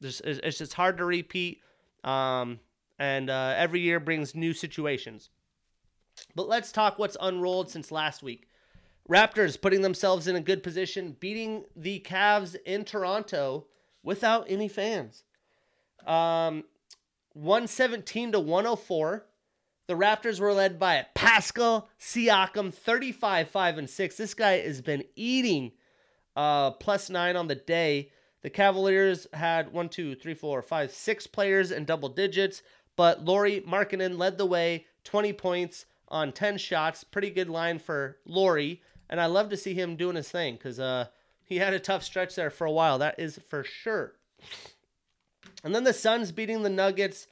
It's 0.01 0.59
just 0.59 0.75
hard 0.75 0.99
to 0.99 1.05
repeat, 1.05 1.61
um, 2.05 2.61
and 2.99 3.31
uh, 3.31 3.55
every 3.57 3.81
year 3.81 3.99
brings 3.99 4.35
new 4.35 4.53
situations. 4.53 5.31
But 6.35 6.49
let's 6.49 6.73
talk 6.73 6.99
what's 6.99 7.17
unrolled 7.21 7.71
since 7.71 7.91
last 7.91 8.23
week. 8.23 8.49
Raptors 9.09 9.61
putting 9.61 9.83
themselves 9.83 10.29
in 10.29 10.37
a 10.37 10.41
good 10.41 10.63
position, 10.63 11.17
beating 11.19 11.65
the 11.75 12.01
Cavs 12.01 12.57
in 12.67 12.85
Toronto 12.85 13.67
without 14.03 14.47
any 14.49 14.69
fans. 14.69 15.25
Um, 16.07 16.65
117 17.33 18.33
to 18.33 18.41
104. 18.41 19.27
The 19.87 19.95
Raptors 19.95 20.39
were 20.41 20.53
led 20.53 20.79
by 20.79 21.07
Pascal 21.15 21.89
Siakam, 21.99 22.73
35, 22.75 23.49
5, 23.49 23.79
and 23.79 23.89
6. 23.89 24.17
This 24.17 24.35
guy 24.35 24.59
has 24.59 24.83
been 24.83 25.05
eating 25.17 25.73
uh, 26.37 26.73
plus 26.73 27.09
nine 27.09 27.37
on 27.37 27.49
the 27.49 27.55
day. 27.55 28.11
The 28.43 28.51
Cavaliers 28.51 29.27
had 29.33 29.73
one, 29.73 29.89
two, 29.89 30.15
three, 30.15 30.35
four, 30.35 30.63
five, 30.63 30.93
six 30.93 31.27
players 31.27 31.73
in 31.73 31.85
double 31.85 32.09
digits, 32.09 32.63
but 32.97 33.25
Lauri 33.25 33.61
Markkanen 33.67 34.19
led 34.19 34.39
the 34.39 34.47
way, 34.47 34.87
20 35.05 35.33
points, 35.33 35.87
on 36.09 36.33
10 36.33 36.59
shots. 36.59 37.05
Pretty 37.05 37.31
good 37.31 37.49
line 37.49 37.79
for 37.79 38.19
Lauri. 38.27 38.83
And 39.11 39.21
I 39.21 39.27
love 39.27 39.49
to 39.51 39.57
see 39.57 39.75
him 39.75 39.97
doing 39.97 40.17
his 40.17 40.31
thing 40.31 40.55
because 40.55 40.79
uh, 40.79 41.07
he 41.45 41.57
had 41.57 41.73
a 41.73 41.79
tough 41.79 42.05
stretch 42.05 42.35
there 42.35 42.51
for 42.51 42.67
a 42.67 42.73
while. 42.73 42.99
That 42.99 43.19
is 43.19 43.41
for 43.49 43.65
sure. 43.65 44.15
And 45.65 45.75
then 45.75 45.85
the 45.85 45.93
Suns 45.93 46.33
beating 46.33 46.63
the 46.63 46.71
Nuggets 46.71 47.27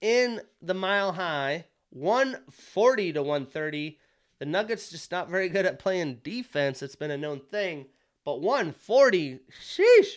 in 0.00 0.40
the 0.62 0.74
mile 0.74 1.12
high, 1.12 1.66
140 1.90 3.12
to 3.14 3.22
130. 3.22 3.98
The 4.38 4.46
Nuggets 4.46 4.90
just 4.90 5.10
not 5.10 5.28
very 5.28 5.48
good 5.48 5.66
at 5.66 5.78
playing 5.78 6.20
defense. 6.22 6.82
It's 6.82 6.96
been 6.96 7.10
a 7.10 7.18
known 7.18 7.40
thing. 7.40 7.86
But 8.24 8.40
140, 8.40 9.40
sheesh. 9.62 10.16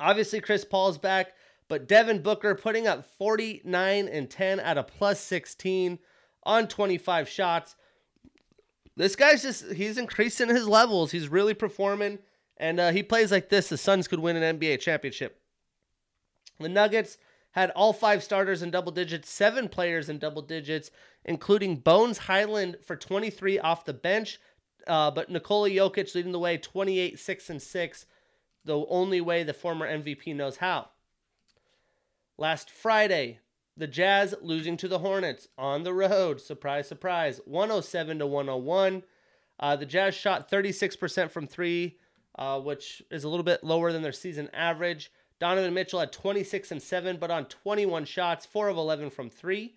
Obviously, 0.00 0.40
Chris 0.40 0.64
Paul's 0.64 0.98
back, 0.98 1.34
but 1.68 1.88
Devin 1.88 2.22
Booker 2.22 2.54
putting 2.54 2.86
up 2.86 3.04
49 3.18 4.08
and 4.08 4.30
10 4.30 4.60
at 4.60 4.78
a 4.78 4.84
plus 4.84 5.20
16 5.20 5.98
on 6.44 6.68
25 6.68 7.28
shots. 7.28 7.76
This 8.96 9.16
guy's 9.16 9.42
just, 9.42 9.72
he's 9.72 9.98
increasing 9.98 10.48
his 10.48 10.66
levels. 10.66 11.12
He's 11.12 11.28
really 11.28 11.54
performing. 11.54 12.18
And 12.56 12.80
uh, 12.80 12.90
he 12.90 13.02
plays 13.02 13.30
like 13.30 13.48
this. 13.48 13.68
The 13.68 13.76
Suns 13.76 14.08
could 14.08 14.18
win 14.18 14.36
an 14.36 14.58
NBA 14.58 14.80
championship. 14.80 15.40
The 16.58 16.68
Nuggets 16.68 17.18
had 17.52 17.70
all 17.70 17.92
five 17.92 18.22
starters 18.22 18.62
in 18.62 18.70
double 18.70 18.92
digits, 18.92 19.30
seven 19.30 19.68
players 19.68 20.08
in 20.08 20.18
double 20.18 20.42
digits, 20.42 20.90
including 21.24 21.76
Bones 21.76 22.18
Hyland 22.18 22.76
for 22.84 22.96
23 22.96 23.58
off 23.60 23.84
the 23.84 23.94
bench. 23.94 24.40
Uh, 24.86 25.10
but 25.10 25.30
Nikola 25.30 25.70
Jokic 25.70 26.14
leading 26.14 26.32
the 26.32 26.38
way 26.38 26.56
28, 26.56 27.18
6, 27.18 27.50
and 27.50 27.62
6, 27.62 28.06
the 28.64 28.84
only 28.88 29.20
way 29.20 29.42
the 29.42 29.54
former 29.54 29.86
MVP 29.86 30.34
knows 30.34 30.56
how. 30.56 30.88
Last 32.36 32.70
Friday, 32.70 33.40
the 33.78 33.86
Jazz 33.86 34.34
losing 34.42 34.76
to 34.78 34.88
the 34.88 34.98
Hornets 34.98 35.46
on 35.56 35.84
the 35.84 35.94
road. 35.94 36.40
Surprise, 36.40 36.88
surprise. 36.88 37.40
107 37.44 38.18
to 38.18 38.26
101. 38.26 39.04
Uh, 39.60 39.76
the 39.76 39.86
Jazz 39.86 40.14
shot 40.14 40.50
36% 40.50 41.30
from 41.30 41.46
three, 41.46 41.96
uh, 42.36 42.60
which 42.60 43.02
is 43.10 43.22
a 43.22 43.28
little 43.28 43.44
bit 43.44 43.62
lower 43.62 43.92
than 43.92 44.02
their 44.02 44.12
season 44.12 44.50
average. 44.52 45.12
Donovan 45.38 45.74
Mitchell 45.74 46.00
had 46.00 46.10
26 46.10 46.72
and 46.72 46.82
7, 46.82 47.18
but 47.18 47.30
on 47.30 47.44
21 47.44 48.04
shots, 48.04 48.44
4 48.44 48.68
of 48.68 48.76
11 48.76 49.10
from 49.10 49.30
three. 49.30 49.76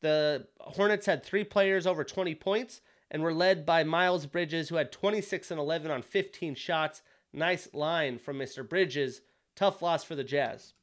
The 0.00 0.46
Hornets 0.60 1.06
had 1.06 1.24
three 1.24 1.44
players 1.44 1.88
over 1.88 2.04
20 2.04 2.36
points 2.36 2.80
and 3.10 3.22
were 3.22 3.34
led 3.34 3.66
by 3.66 3.82
Miles 3.82 4.26
Bridges, 4.26 4.68
who 4.68 4.76
had 4.76 4.92
26 4.92 5.50
and 5.50 5.58
11 5.58 5.90
on 5.90 6.02
15 6.02 6.54
shots. 6.54 7.02
Nice 7.32 7.68
line 7.74 8.18
from 8.18 8.38
Mr. 8.38 8.66
Bridges. 8.66 9.22
Tough 9.56 9.82
loss 9.82 10.04
for 10.04 10.14
the 10.14 10.24
Jazz. 10.24 10.74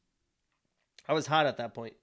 I 1.08 1.14
was 1.14 1.28
hot 1.28 1.46
at 1.46 1.56
that 1.58 1.74
point. 1.74 1.94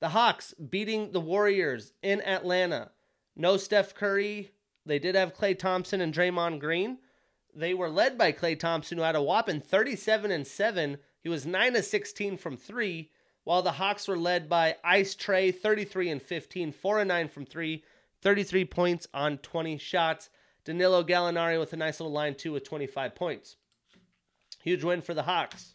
The 0.00 0.10
Hawks 0.10 0.52
beating 0.54 1.12
the 1.12 1.20
Warriors 1.20 1.92
in 2.02 2.20
Atlanta. 2.22 2.90
No 3.36 3.56
Steph 3.56 3.94
Curry. 3.94 4.52
They 4.86 4.98
did 4.98 5.14
have 5.14 5.34
Klay 5.34 5.58
Thompson 5.58 6.00
and 6.00 6.12
Draymond 6.12 6.60
Green. 6.60 6.98
they 7.54 7.72
were 7.72 7.88
led 7.88 8.18
by 8.18 8.32
Klay 8.32 8.58
Thompson, 8.58 8.98
who 8.98 9.04
had 9.04 9.16
a 9.16 9.22
whopping 9.22 9.60
37 9.60 10.30
and 10.30 10.46
7. 10.46 10.98
He 11.22 11.28
was 11.28 11.46
9 11.46 11.76
of 11.76 11.84
16 11.84 12.36
from 12.36 12.56
3, 12.56 13.10
while 13.44 13.62
the 13.62 13.72
Hawks 13.72 14.08
were 14.08 14.18
led 14.18 14.48
by 14.48 14.76
Ice 14.82 15.14
Trae, 15.14 15.54
33 15.54 16.10
and 16.10 16.20
15, 16.22 16.72
4 16.72 17.00
and 17.00 17.08
9 17.08 17.28
from 17.28 17.46
3, 17.46 17.84
33 18.20 18.64
points 18.64 19.06
on 19.14 19.38
20 19.38 19.78
shots. 19.78 20.28
Danilo 20.64 21.04
Gallinari 21.04 21.58
with 21.60 21.72
a 21.72 21.76
nice 21.76 22.00
little 22.00 22.12
line, 22.12 22.34
too, 22.34 22.52
with 22.52 22.64
25 22.64 23.14
points. 23.14 23.56
Huge 24.62 24.82
win 24.82 25.00
for 25.02 25.14
the 25.14 25.24
Hawks. 25.24 25.73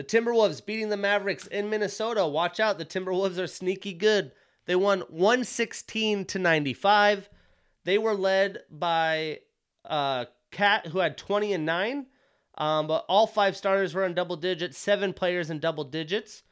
The 0.00 0.06
Timberwolves 0.06 0.64
beating 0.64 0.88
the 0.88 0.96
Mavericks 0.96 1.46
in 1.46 1.68
Minnesota. 1.68 2.26
Watch 2.26 2.58
out, 2.58 2.78
the 2.78 2.86
Timberwolves 2.86 3.36
are 3.36 3.46
sneaky 3.46 3.92
good. 3.92 4.32
They 4.64 4.74
won 4.74 5.00
116 5.00 6.24
to 6.24 6.38
95. 6.38 7.28
They 7.84 7.98
were 7.98 8.14
led 8.14 8.60
by 8.70 9.40
uh, 9.84 10.24
Cat, 10.52 10.86
who 10.86 11.00
had 11.00 11.18
20 11.18 11.52
and 11.52 11.66
9. 11.66 12.06
Um, 12.56 12.86
but 12.86 13.04
all 13.10 13.26
five 13.26 13.58
starters 13.58 13.92
were 13.92 14.06
in 14.06 14.14
double 14.14 14.36
digits, 14.36 14.78
seven 14.78 15.12
players 15.12 15.50
in 15.50 15.58
double 15.58 15.84
digits. 15.84 16.44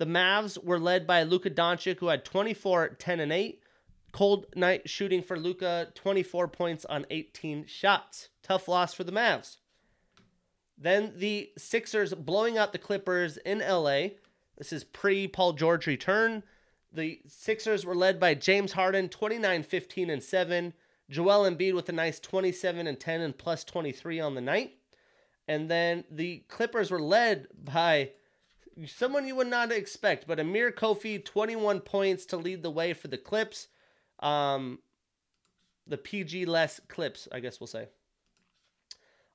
The 0.00 0.06
Mavs 0.06 0.60
were 0.60 0.80
led 0.80 1.06
by 1.06 1.22
Luka 1.22 1.50
Doncic, 1.50 2.00
who 2.00 2.08
had 2.08 2.24
24, 2.24 2.96
10, 2.98 3.20
and 3.20 3.32
8. 3.32 3.62
Cold 4.10 4.46
night 4.56 4.90
shooting 4.90 5.22
for 5.22 5.38
Luka, 5.38 5.92
24 5.94 6.48
points 6.48 6.84
on 6.86 7.06
18 7.10 7.64
shots. 7.66 8.30
Tough 8.42 8.66
loss 8.66 8.92
for 8.92 9.04
the 9.04 9.12
Mavs. 9.12 9.58
Then 10.82 11.12
the 11.16 11.52
Sixers 11.56 12.12
blowing 12.12 12.58
out 12.58 12.72
the 12.72 12.78
Clippers 12.78 13.36
in 13.36 13.60
LA. 13.60 14.08
This 14.58 14.72
is 14.72 14.82
pre 14.82 15.28
Paul 15.28 15.52
George 15.52 15.86
return. 15.86 16.42
The 16.92 17.20
Sixers 17.28 17.86
were 17.86 17.94
led 17.94 18.18
by 18.18 18.34
James 18.34 18.72
Harden, 18.72 19.08
29, 19.08 19.62
15, 19.62 20.10
and 20.10 20.22
7. 20.22 20.74
Joel 21.08 21.48
Embiid 21.48 21.74
with 21.74 21.88
a 21.88 21.92
nice 21.92 22.18
27 22.18 22.88
and 22.88 22.98
10 22.98 23.20
and 23.20 23.38
plus 23.38 23.62
23 23.62 24.18
on 24.18 24.34
the 24.34 24.40
night. 24.40 24.74
And 25.46 25.70
then 25.70 26.02
the 26.10 26.38
Clippers 26.48 26.90
were 26.90 27.00
led 27.00 27.46
by 27.62 28.10
someone 28.86 29.26
you 29.26 29.36
would 29.36 29.46
not 29.46 29.70
expect, 29.70 30.26
but 30.26 30.40
Amir 30.40 30.72
Coffey, 30.72 31.20
21 31.20 31.80
points 31.80 32.26
to 32.26 32.36
lead 32.36 32.64
the 32.64 32.70
way 32.70 32.92
for 32.92 33.06
the 33.06 33.18
Clips. 33.18 33.68
Um, 34.18 34.80
the 35.86 35.98
PG 35.98 36.46
less 36.46 36.80
Clips, 36.88 37.28
I 37.30 37.38
guess 37.38 37.60
we'll 37.60 37.68
say. 37.68 37.88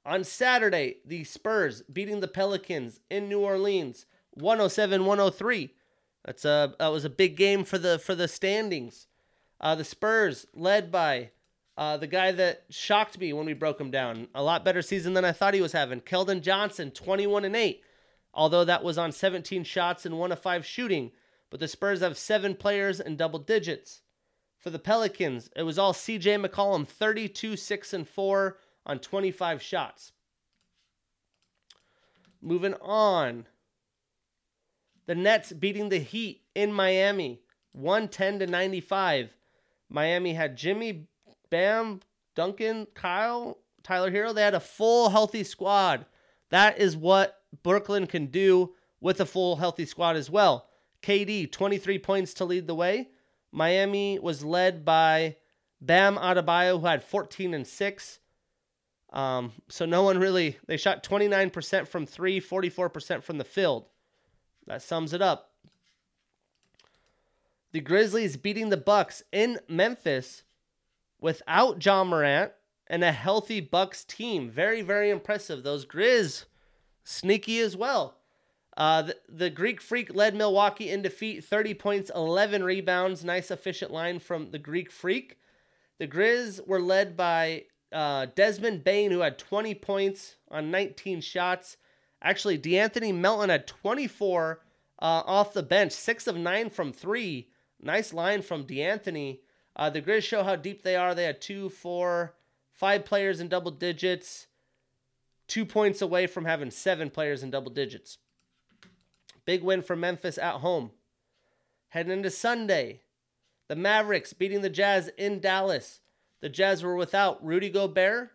On 0.08 0.24
Saturday, 0.24 1.00
the 1.04 1.26
Spurs 1.26 1.82
beating 1.82 2.22
the 2.22 2.30
Pelicans 2.30 3.02
in 3.10 3.28
New 3.28 3.42
Orleans, 3.42 4.06
107-103. 4.40 5.72
That's 6.24 6.46
a 6.46 6.76
that 6.80 6.88
was 6.88 7.04
a 7.04 7.10
big 7.10 7.36
game 7.36 7.66
for 7.66 7.78
the 7.78 8.00
for 8.00 8.16
the 8.16 8.30
standings. 8.30 9.08
Uh, 9.60 9.76
the 9.76 9.84
Spurs 9.84 10.46
led 10.54 10.94
by 10.94 11.32
uh, 11.78 11.98
the 11.98 12.08
guy 12.08 12.32
that 12.32 12.64
shocked 12.70 13.20
me 13.20 13.34
when 13.34 13.46
we 13.46 13.54
broke 13.54 13.82
him 13.82 13.92
down. 13.92 14.30
A 14.34 14.42
lot 14.42 14.64
better 14.64 14.82
season 14.82 15.14
than 15.14 15.26
I 15.26 15.34
thought 15.34 15.54
he 15.54 15.62
was 15.62 15.74
having. 15.74 16.00
Keldon 16.00 16.42
Johnson, 16.42 16.92
21 16.92 17.44
and 17.44 17.56
8. 17.56 17.82
Although 18.34 18.64
that 18.64 18.86
was 18.86 18.98
on 18.98 19.12
17 19.12 19.66
shots 19.66 20.06
and 20.06 20.18
1 20.18 20.32
of 20.32 20.40
5 20.40 20.66
shooting. 20.66 21.12
But 21.50 21.60
the 21.60 21.68
Spurs 21.68 22.00
have 22.00 22.18
7 22.18 22.56
players 22.56 23.02
in 23.02 23.18
double 23.18 23.40
digits. 23.40 24.04
For 24.58 24.70
the 24.70 24.80
Pelicans, 24.80 25.50
it 25.56 25.64
was 25.64 25.78
all 25.78 25.94
CJ 25.94 26.46
McCollum, 26.46 26.88
32, 26.88 27.58
6 27.58 27.94
and 27.94 28.08
4 28.08 28.58
on 28.88 28.98
25 28.98 29.62
shots. 29.62 30.14
Moving 32.42 32.74
on. 32.82 33.46
The 35.06 35.16
Nets 35.16 35.52
beating 35.52 35.90
the 35.90 36.00
Heat 36.00 36.42
in 36.56 36.74
Miami, 36.74 37.42
110 37.74 38.40
to 38.40 38.48
95. 38.48 39.30
Miami 39.90 40.34
had 40.34 40.58
Jimmy 40.58 41.08
Bam, 41.50 42.02
Duncan, 42.36 42.88
Kyle, 42.94 43.60
Tyler 43.84 44.12
Herro. 44.12 44.34
They 44.34 44.42
had 44.42 44.54
a 44.54 44.60
full 44.60 45.10
healthy 45.10 45.44
squad. 45.44 46.06
That 46.50 46.80
is 46.80 46.98
what 46.98 47.42
Brooklyn 47.64 48.08
can 48.08 48.28
do 48.28 48.74
with 49.00 49.22
a 49.22 49.26
full 49.26 49.58
healthy 49.58 49.86
squad 49.86 50.16
as 50.16 50.30
well. 50.30 50.68
KD, 51.02 51.52
23 51.52 52.00
points 52.00 52.34
to 52.36 52.46
lead 52.46 52.68
the 52.68 52.76
way. 52.76 53.10
Miami 53.52 54.20
was 54.20 54.44
led 54.44 54.84
by 54.84 55.38
Bam 55.80 56.18
Adebayo, 56.18 56.80
who 56.80 56.88
had 56.88 57.04
14 57.04 57.54
and 57.54 57.66
6. 57.66 58.20
Um, 59.14 59.54
so 59.70 59.86
no 59.86 60.04
one 60.04 60.20
really, 60.20 60.58
they 60.68 60.78
shot 60.78 61.04
29% 61.04 61.88
from 61.88 62.06
three, 62.06 62.42
44% 62.42 63.24
from 63.24 63.38
the 63.38 63.44
field. 63.44 63.86
That 64.66 64.82
sums 64.82 65.14
it 65.14 65.22
up. 65.22 65.52
The 67.72 67.80
Grizzlies 67.80 68.38
beating 68.38 68.70
the 68.70 68.78
Bucks 68.78 69.24
in 69.32 69.60
Memphis 69.68 70.44
without 71.20 71.84
Ja 71.84 72.04
Morant 72.04 72.52
and 72.88 73.04
a 73.04 73.12
healthy 73.12 73.62
Bucks 73.62 74.04
team. 74.04 74.50
Very, 74.50 74.82
very 74.82 75.10
impressive. 75.10 75.64
Those 75.64 75.86
Grizz, 75.86 76.46
sneaky 77.04 77.60
as 77.60 77.76
well. 77.76 78.18
Uh, 78.76 79.02
the, 79.02 79.16
the 79.28 79.50
Greek 79.50 79.82
Freak 79.82 80.14
led 80.14 80.36
Milwaukee 80.36 80.92
in 80.92 81.02
defeat, 81.02 81.44
30 81.44 81.74
points, 81.74 82.12
11 82.14 82.64
rebounds. 82.64 83.24
Nice, 83.24 83.50
efficient 83.50 83.92
line 83.92 84.20
from 84.20 84.52
the 84.52 84.60
Greek 84.60 84.92
Freak. 84.92 85.38
The 85.98 86.08
Grizz 86.08 86.66
were 86.68 86.80
led 86.80 87.18
by 87.18 87.64
uh, 87.92 88.28
Desmond 88.36 88.84
Bane, 88.84 89.12
who 89.12 89.20
had 89.20 89.38
20 89.38 89.76
points 89.76 90.36
on 90.50 90.72
19 90.72 91.22
shots. 91.22 91.78
Actually, 92.22 92.58
De'Anthony 92.58 93.14
Melton 93.14 93.50
had 93.50 93.68
24 93.68 94.62
uh, 95.00 95.06
off 95.06 95.54
the 95.54 95.64
bench, 95.64 95.92
6 95.92 96.28
of 96.28 96.38
9 96.38 96.70
from 96.70 96.92
3. 96.92 97.50
Nice 97.82 98.14
line 98.14 98.42
from 98.42 98.66
De'Anthony. 98.66 99.40
Uh, 99.76 99.90
the 99.90 100.02
Grizz 100.02 100.24
show 100.24 100.44
how 100.44 100.56
deep 100.56 100.82
they 100.82 100.96
are. 100.96 101.14
They 101.14 101.26
had 101.26 101.40
two, 101.40 101.70
four, 101.70 102.34
five 102.72 103.06
players 103.06 103.40
in 103.40 103.48
double 103.48 103.72
digits, 103.72 104.48
two 105.48 105.66
points 105.66 106.02
away 106.02 106.26
from 106.26 106.46
having 106.46 106.72
seven 106.72 107.12
players 107.12 107.44
in 107.44 107.52
double 107.52 107.72
digits. 107.72 108.18
Big 109.46 109.64
win 109.64 109.82
for 109.84 109.96
Memphis 109.96 110.38
at 110.38 110.56
home. 110.56 110.92
Heading 111.90 112.12
into 112.12 112.32
Sunday, 112.32 113.02
the 113.68 113.76
Mavericks 113.76 114.34
beating 114.34 114.62
the 114.62 114.70
Jazz 114.70 115.10
in 115.18 115.40
Dallas. 115.40 116.02
The 116.42 116.50
Jazz 116.50 116.84
were 116.84 116.96
without 116.96 117.44
Rudy 117.44 117.70
Gobert, 117.70 118.32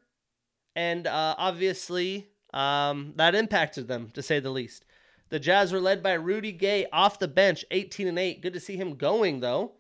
and 0.75 1.07
uh, 1.07 1.35
obviously 1.39 2.29
um, 2.53 3.13
that 3.17 3.35
impacted 3.35 3.89
them 3.89 4.11
to 4.15 4.23
say 4.23 4.41
the 4.41 4.51
least. 4.51 4.85
The 5.29 5.41
Jazz 5.41 5.73
were 5.73 5.81
led 5.81 6.03
by 6.03 6.13
Rudy 6.15 6.53
Gay 6.53 6.87
off 6.93 7.19
the 7.19 7.29
bench, 7.29 7.65
18 7.71 8.09
and 8.09 8.19
8. 8.19 8.43
Good 8.43 8.53
to 8.53 8.61
see 8.61 8.77
him 8.77 8.97
going 8.97 9.41
though. 9.41 9.73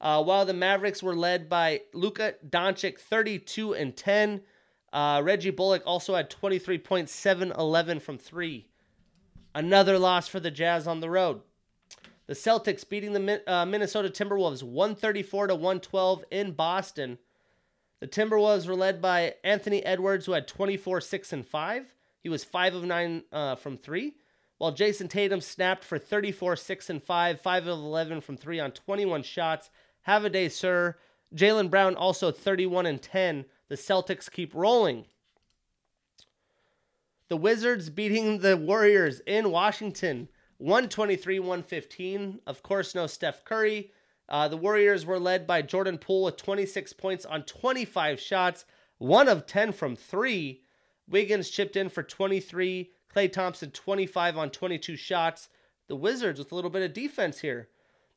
Uh, 0.00 0.22
while 0.22 0.46
the 0.46 0.54
Mavericks 0.54 1.02
were 1.02 1.14
led 1.14 1.48
by 1.48 1.82
Luka 1.92 2.34
Doncic, 2.48 2.98
32 2.98 3.74
and 3.74 3.96
10. 3.96 4.40
Uh, 4.92 5.20
Reggie 5.22 5.50
Bullock 5.50 5.82
also 5.86 6.14
had 6.14 6.30
23.7 6.30 7.58
11 7.58 8.00
from 8.00 8.18
three. 8.18 8.66
Another 9.54 9.98
loss 9.98 10.26
for 10.26 10.40
the 10.40 10.50
Jazz 10.50 10.86
on 10.86 11.00
the 11.00 11.10
road. 11.10 11.40
The 12.26 12.34
Celtics 12.34 12.88
beating 12.88 13.12
the 13.12 13.42
uh, 13.52 13.66
Minnesota 13.66 14.08
Timberwolves 14.08 14.62
134 14.62 15.48
to 15.48 15.54
112 15.54 16.24
in 16.30 16.52
Boston. 16.52 17.18
The 18.00 18.08
Timberwolves 18.08 18.66
were 18.66 18.74
led 18.74 19.02
by 19.02 19.34
Anthony 19.44 19.84
Edwards, 19.84 20.26
who 20.26 20.32
had 20.32 20.48
24, 20.48 21.02
6, 21.02 21.32
and 21.34 21.46
5. 21.46 21.94
He 22.22 22.28
was 22.28 22.44
5 22.44 22.74
of 22.74 22.84
9 22.84 23.22
uh, 23.30 23.54
from 23.56 23.76
3. 23.76 24.14
While 24.56 24.72
Jayson 24.72 25.08
Tatum 25.08 25.40
snapped 25.40 25.84
for 25.84 25.98
34, 25.98 26.56
6, 26.56 26.90
and 26.90 27.02
5, 27.02 27.40
5 27.40 27.66
of 27.66 27.78
11 27.78 28.20
from 28.22 28.36
3 28.36 28.60
on 28.60 28.72
21 28.72 29.22
shots 29.22 29.70
have 30.02 30.24
a 30.24 30.30
day, 30.30 30.48
sir. 30.48 30.96
Jaylen 31.34 31.70
Brown 31.70 31.94
also 31.94 32.30
31 32.30 32.86
and 32.86 33.00
10. 33.00 33.44
The 33.68 33.76
Celtics 33.76 34.30
keep 34.30 34.54
rolling. 34.54 35.04
The 37.28 37.36
Wizards 37.36 37.90
beating 37.90 38.38
the 38.38 38.56
Warriors 38.56 39.20
in 39.26 39.50
Washington 39.50 40.28
123 40.58 41.38
115. 41.38 42.40
Of 42.46 42.62
course, 42.62 42.94
no 42.94 43.06
Steph 43.06 43.44
Curry. 43.44 43.92
Uh, 44.30 44.46
the 44.46 44.56
Warriors 44.56 45.04
were 45.04 45.18
led 45.18 45.46
by 45.46 45.60
Jordan 45.60 45.98
Poole 45.98 46.24
with 46.24 46.36
26 46.36 46.92
points 46.92 47.24
on 47.24 47.42
25 47.42 48.20
shots, 48.20 48.64
one 48.98 49.28
of 49.28 49.44
10 49.44 49.72
from 49.72 49.96
three. 49.96 50.62
Wiggins 51.08 51.50
chipped 51.50 51.74
in 51.74 51.88
for 51.88 52.04
23. 52.04 52.92
Klay 53.14 53.32
Thompson 53.32 53.72
25 53.72 54.38
on 54.38 54.50
22 54.50 54.94
shots. 54.94 55.48
The 55.88 55.96
Wizards 55.96 56.38
with 56.38 56.52
a 56.52 56.54
little 56.54 56.70
bit 56.70 56.82
of 56.82 56.92
defense 56.92 57.40
here. 57.40 57.68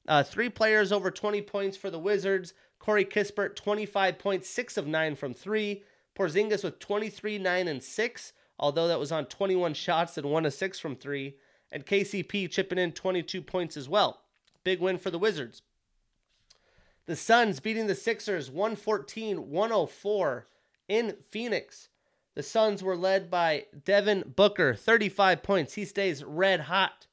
Uh, 0.08 0.22
three 0.22 0.50
players 0.50 0.92
over 0.92 1.10
20 1.10 1.42
points 1.42 1.76
for 1.76 1.90
the 1.90 1.98
Wizards. 1.98 2.54
Corey 2.78 3.06
Kispert, 3.06 3.56
25 3.56 4.20
points, 4.20 4.50
6 4.50 4.78
of 4.78 4.86
9 4.86 5.16
from 5.16 5.34
3. 5.34 5.84
Porzingis 6.16 6.64
with 6.64 6.78
23, 6.78 7.40
9, 7.40 7.68
and 7.68 7.82
6, 7.82 8.34
although 8.60 8.88
that 8.88 9.00
was 9.00 9.12
on 9.12 9.26
21 9.26 9.74
shots 9.74 10.16
and 10.18 10.28
1 10.28 10.46
of 10.46 10.54
6 10.54 10.80
from 10.80 10.96
3. 10.96 11.36
And 11.72 11.88
KCP 11.88 12.52
chipping 12.52 12.78
in 12.78 12.92
22 12.92 13.42
points 13.42 13.76
as 13.76 13.90
well. 13.90 14.22
Big 14.64 14.80
win 14.80 15.00
for 15.00 15.10
the 15.10 15.18
Wizards. 15.18 15.64
The 17.06 17.16
Suns 17.16 17.60
beating 17.60 17.88
the 17.88 17.96
Sixers 17.96 18.50
114 18.50 19.50
104 19.50 20.48
in 20.88 21.16
Phoenix. 21.30 21.90
The 22.36 22.44
Suns 22.44 22.82
were 22.82 22.96
led 22.96 23.30
by 23.30 23.66
Devin 23.84 24.34
Booker, 24.36 24.74
35 24.74 25.44
points. 25.44 25.74
He 25.74 25.86
stays 25.86 26.24
red 26.24 26.62
hot. 26.62 27.08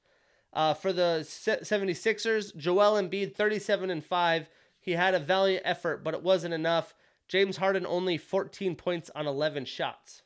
Uh, 0.53 0.75
for 0.75 0.93
the 0.93 1.21
76ers, 1.23 2.57
Joel 2.57 3.01
Embiid, 3.01 3.37
37 3.37 3.91
and 3.91 4.05
5. 4.05 4.49
He 4.81 4.93
had 4.93 5.15
a 5.15 5.21
valiant 5.21 5.63
effort, 5.65 6.03
but 6.03 6.15
it 6.15 6.23
wasn't 6.23 6.55
enough. 6.55 6.95
James 7.29 7.59
Harden 7.59 7.87
only 7.87 8.19
14 8.19 8.75
points 8.75 9.11
on 9.15 9.27
11 9.27 9.67
shots. 9.67 10.23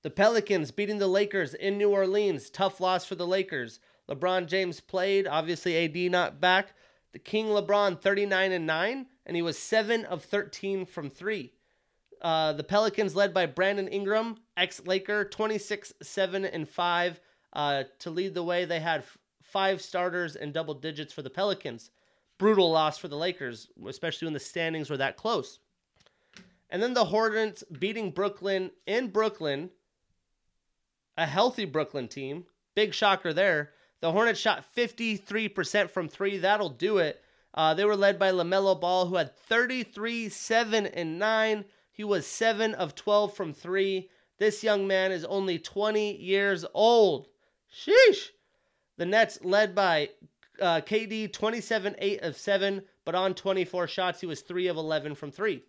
The 0.00 0.10
Pelicans 0.10 0.70
beating 0.70 0.98
the 0.98 1.08
Lakers 1.08 1.52
in 1.52 1.76
New 1.76 1.90
Orleans. 1.90 2.48
Tough 2.48 2.80
loss 2.80 3.04
for 3.04 3.14
the 3.14 3.26
Lakers. 3.26 3.80
LeBron 4.08 4.46
James 4.46 4.80
played. 4.80 5.26
Obviously, 5.26 5.76
AD 5.76 6.10
not 6.10 6.40
back. 6.40 6.74
The 7.14 7.20
King 7.20 7.46
LeBron 7.46 8.00
39 8.00 8.50
and 8.50 8.66
9, 8.66 9.06
and 9.24 9.36
he 9.36 9.42
was 9.42 9.56
7 9.56 10.04
of 10.04 10.24
13 10.24 10.84
from 10.84 11.08
3. 11.08 11.52
Uh, 12.20 12.54
the 12.54 12.64
Pelicans 12.64 13.14
led 13.14 13.32
by 13.32 13.46
Brandon 13.46 13.86
Ingram, 13.86 14.36
ex 14.56 14.84
Laker, 14.84 15.24
26 15.24 15.92
7 16.02 16.44
and 16.44 16.68
5. 16.68 17.20
Uh, 17.52 17.84
to 18.00 18.10
lead 18.10 18.34
the 18.34 18.42
way, 18.42 18.64
they 18.64 18.80
had 18.80 19.02
f- 19.02 19.16
five 19.40 19.80
starters 19.80 20.34
and 20.34 20.52
double 20.52 20.74
digits 20.74 21.12
for 21.12 21.22
the 21.22 21.30
Pelicans. 21.30 21.92
Brutal 22.36 22.72
loss 22.72 22.98
for 22.98 23.06
the 23.06 23.16
Lakers, 23.16 23.68
especially 23.86 24.26
when 24.26 24.34
the 24.34 24.40
standings 24.40 24.90
were 24.90 24.96
that 24.96 25.16
close. 25.16 25.60
And 26.68 26.82
then 26.82 26.94
the 26.94 27.04
Hornets 27.04 27.62
beating 27.78 28.10
Brooklyn 28.10 28.72
in 28.88 29.06
Brooklyn, 29.06 29.70
a 31.16 31.26
healthy 31.26 31.64
Brooklyn 31.64 32.08
team. 32.08 32.46
Big 32.74 32.92
shocker 32.92 33.32
there. 33.32 33.70
The 34.00 34.12
Hornets 34.12 34.40
shot 34.40 34.64
53% 34.76 35.90
from 35.90 36.08
three. 36.08 36.38
That'll 36.38 36.68
do 36.68 36.98
it. 36.98 37.22
Uh, 37.54 37.72
they 37.74 37.84
were 37.84 37.96
led 37.96 38.18
by 38.18 38.32
LaMelo 38.32 38.80
Ball, 38.80 39.06
who 39.06 39.16
had 39.16 39.34
33, 39.34 40.28
7, 40.28 40.86
and 40.86 41.18
9. 41.18 41.64
He 41.92 42.04
was 42.04 42.26
7 42.26 42.74
of 42.74 42.94
12 42.94 43.34
from 43.34 43.52
three. 43.52 44.10
This 44.38 44.64
young 44.64 44.86
man 44.86 45.12
is 45.12 45.24
only 45.24 45.58
20 45.58 46.16
years 46.16 46.64
old. 46.74 47.28
Sheesh. 47.72 48.30
The 48.96 49.06
Nets 49.06 49.38
led 49.42 49.74
by 49.74 50.10
uh, 50.60 50.80
KD 50.80 51.32
27 51.32 51.96
8 51.98 52.22
of 52.22 52.36
7, 52.36 52.82
but 53.04 53.14
on 53.14 53.34
24 53.34 53.86
shots, 53.86 54.20
he 54.20 54.26
was 54.26 54.40
3 54.40 54.66
of 54.68 54.76
11 54.76 55.14
from 55.14 55.30
3. 55.30 55.62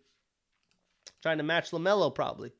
Trying 1.22 1.38
to 1.38 1.44
match 1.44 1.72
LaMelo, 1.72 2.14
probably. 2.14 2.52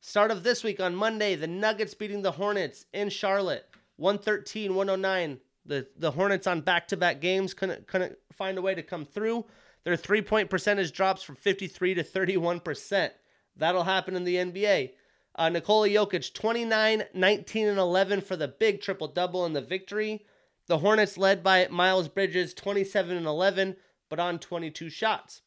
Start 0.00 0.32
of 0.32 0.42
this 0.42 0.64
week 0.64 0.80
on 0.80 0.96
Monday, 0.96 1.36
the 1.36 1.46
Nuggets 1.46 1.94
beating 1.94 2.22
the 2.22 2.32
Hornets 2.32 2.86
in 2.92 3.08
Charlotte 3.08 3.71
113 3.96 4.74
109. 4.74 5.38
The, 5.64 5.86
the 5.96 6.10
Hornets 6.10 6.46
on 6.46 6.60
back 6.60 6.88
to 6.88 6.96
back 6.96 7.20
games 7.20 7.54
couldn't, 7.54 7.86
couldn't 7.86 8.16
find 8.32 8.58
a 8.58 8.62
way 8.62 8.74
to 8.74 8.82
come 8.82 9.04
through. 9.04 9.44
Their 9.84 9.96
three 9.96 10.22
point 10.22 10.50
percentage 10.50 10.92
drops 10.92 11.22
from 11.22 11.36
53 11.36 11.94
to 11.94 12.04
31%. 12.04 13.10
That'll 13.56 13.84
happen 13.84 14.16
in 14.16 14.24
the 14.24 14.36
NBA. 14.36 14.92
Uh, 15.34 15.48
Nikola 15.48 15.88
Jokic, 15.88 16.34
29, 16.34 17.04
19, 17.14 17.68
and 17.68 17.78
11 17.78 18.20
for 18.20 18.36
the 18.36 18.48
big 18.48 18.80
triple 18.80 19.08
double 19.08 19.46
in 19.46 19.52
the 19.52 19.60
victory. 19.60 20.26
The 20.66 20.78
Hornets 20.78 21.18
led 21.18 21.42
by 21.42 21.68
Miles 21.70 22.08
Bridges, 22.08 22.54
27 22.54 23.16
and 23.16 23.26
11, 23.26 23.76
but 24.08 24.20
on 24.20 24.38
22 24.38 24.90
shots. 24.90 25.42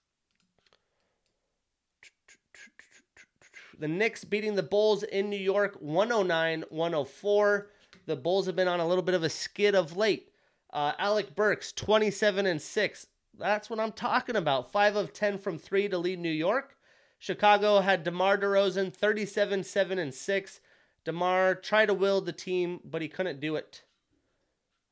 The 3.78 3.88
Knicks 3.88 4.24
beating 4.24 4.56
the 4.56 4.64
Bulls 4.64 5.04
in 5.04 5.30
New 5.30 5.38
York, 5.38 5.78
109 5.80 6.66
104. 6.70 7.70
The 8.06 8.16
Bulls 8.16 8.46
have 8.46 8.56
been 8.56 8.68
on 8.68 8.80
a 8.80 8.88
little 8.88 9.04
bit 9.04 9.16
of 9.16 9.24
a 9.24 9.30
skid 9.30 9.76
of 9.76 9.98
late. 9.98 10.30
Uh, 10.72 10.94
Alec 11.00 11.36
Burks, 11.36 11.72
27 11.72 12.46
and 12.46 12.62
6. 12.62 13.08
That's 13.38 13.70
what 13.70 13.80
I'm 13.80 13.92
talking 13.92 14.36
about. 14.36 14.72
5 14.72 14.96
of 14.96 15.14
10 15.14 15.40
from 15.40 15.58
3 15.58 15.90
to 15.90 15.98
lead 15.98 16.20
New 16.20 16.30
York. 16.30 16.78
Chicago 17.18 17.80
had 17.80 18.04
DeMar 18.04 18.38
DeRozan 18.38 18.94
37 18.94 19.64
7 19.64 20.00
and 20.00 20.14
6. 20.14 20.60
DeMar 21.06 21.56
tried 21.56 21.88
to 21.88 21.94
will 21.94 22.22
the 22.22 22.32
team, 22.32 22.80
but 22.84 23.02
he 23.02 23.08
couldn't 23.08 23.40
do 23.40 23.56
it. 23.56 23.84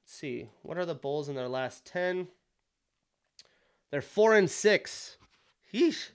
Let's 0.04 0.14
see. 0.14 0.50
What 0.62 0.78
are 0.78 0.86
the 0.86 0.96
Bulls 0.96 1.30
in 1.30 1.36
their 1.36 1.48
last 1.48 1.86
10? 1.86 2.28
They're 3.92 4.02
4 4.02 4.36
and 4.36 4.50
6. 4.50 5.18
Yeesh. 5.74 6.10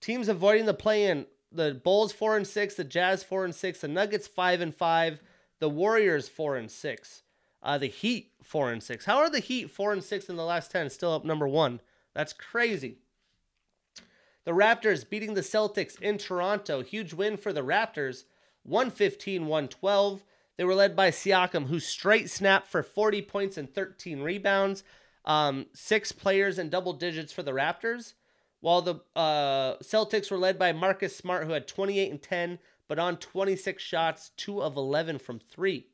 Teams 0.00 0.28
avoiding 0.28 0.66
the 0.66 0.74
play 0.74 1.06
in. 1.06 1.26
The 1.50 1.74
Bulls 1.74 2.12
4 2.12 2.36
and 2.38 2.46
6, 2.46 2.74
the 2.74 2.84
Jazz 2.84 3.22
4 3.22 3.44
and 3.44 3.54
6, 3.54 3.80
the 3.80 3.88
Nuggets 3.88 4.26
5 4.26 4.60
and 4.62 4.74
5, 4.74 5.20
the 5.62 5.70
Warriors 5.70 6.28
4 6.28 6.56
and 6.56 6.68
6. 6.68 7.22
Uh, 7.62 7.78
the 7.78 7.86
Heat 7.86 8.32
4 8.42 8.72
and 8.72 8.82
6. 8.82 9.04
How 9.04 9.18
are 9.18 9.30
the 9.30 9.38
Heat 9.38 9.70
4 9.70 9.92
and 9.92 10.02
6 10.02 10.28
in 10.28 10.34
the 10.34 10.44
last 10.44 10.72
10 10.72 10.90
still 10.90 11.14
up 11.14 11.24
number 11.24 11.46
1? 11.46 11.78
That's 12.14 12.32
crazy. 12.32 12.98
The 14.44 14.50
Raptors 14.50 15.08
beating 15.08 15.34
the 15.34 15.40
Celtics 15.40 16.00
in 16.02 16.18
Toronto. 16.18 16.82
Huge 16.82 17.14
win 17.14 17.36
for 17.36 17.52
the 17.52 17.62
Raptors. 17.62 18.24
115 18.64 19.46
112. 19.46 20.24
They 20.56 20.64
were 20.64 20.74
led 20.74 20.96
by 20.96 21.12
Siakam, 21.12 21.68
who 21.68 21.78
straight 21.78 22.28
snapped 22.28 22.66
for 22.66 22.82
40 22.82 23.22
points 23.22 23.56
and 23.56 23.72
13 23.72 24.20
rebounds. 24.20 24.82
Um, 25.24 25.66
six 25.72 26.10
players 26.10 26.58
in 26.58 26.70
double 26.70 26.92
digits 26.92 27.32
for 27.32 27.44
the 27.44 27.52
Raptors. 27.52 28.14
While 28.58 28.82
the 28.82 28.96
uh, 29.14 29.76
Celtics 29.76 30.28
were 30.28 30.38
led 30.38 30.58
by 30.58 30.72
Marcus 30.72 31.14
Smart, 31.16 31.46
who 31.46 31.52
had 31.52 31.68
28 31.68 32.10
and 32.10 32.20
10, 32.20 32.58
but 32.88 32.98
on 32.98 33.16
26 33.16 33.82
shots, 33.82 34.30
2 34.36 34.62
of 34.62 34.76
11 34.76 35.18
from 35.18 35.38
3. 35.38 35.86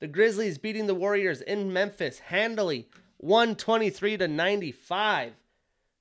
The 0.00 0.06
Grizzlies 0.06 0.58
beating 0.58 0.86
the 0.86 0.94
Warriors 0.94 1.40
in 1.40 1.72
Memphis 1.72 2.18
handily, 2.18 2.88
123 3.18 4.18
to 4.18 4.28
95. 4.28 5.32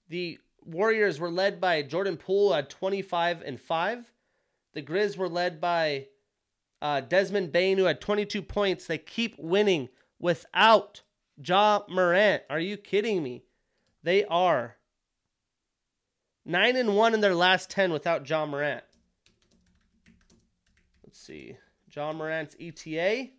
The 0.09 0.39
Warriors 0.65 1.19
were 1.19 1.29
led 1.29 1.61
by 1.61 1.81
Jordan 1.81 2.17
Poole 2.17 2.53
at 2.53 2.69
25 2.69 3.41
and 3.41 3.59
5. 3.59 4.11
The 4.73 4.81
Grizz 4.81 5.15
were 5.15 5.29
led 5.29 5.61
by 5.61 6.07
uh, 6.81 7.01
Desmond 7.01 7.51
Bane, 7.51 7.77
who 7.77 7.85
had 7.85 8.01
22 8.01 8.41
points. 8.41 8.85
They 8.85 8.97
keep 8.97 9.35
winning 9.37 9.89
without 10.19 11.01
Ja 11.37 11.81
Morant. 11.87 12.43
Are 12.49 12.59
you 12.59 12.77
kidding 12.77 13.23
me? 13.23 13.43
They 14.03 14.25
are 14.25 14.75
9 16.45 16.75
and 16.75 16.95
1 16.95 17.13
in 17.13 17.21
their 17.21 17.35
last 17.35 17.69
10 17.69 17.91
without 17.91 18.29
Ja 18.29 18.45
Morant. 18.45 18.83
Let's 21.15 21.27
see. 21.27 21.55
Ja 21.95 22.11
Morant's 22.11 22.57
ETA 22.59 23.29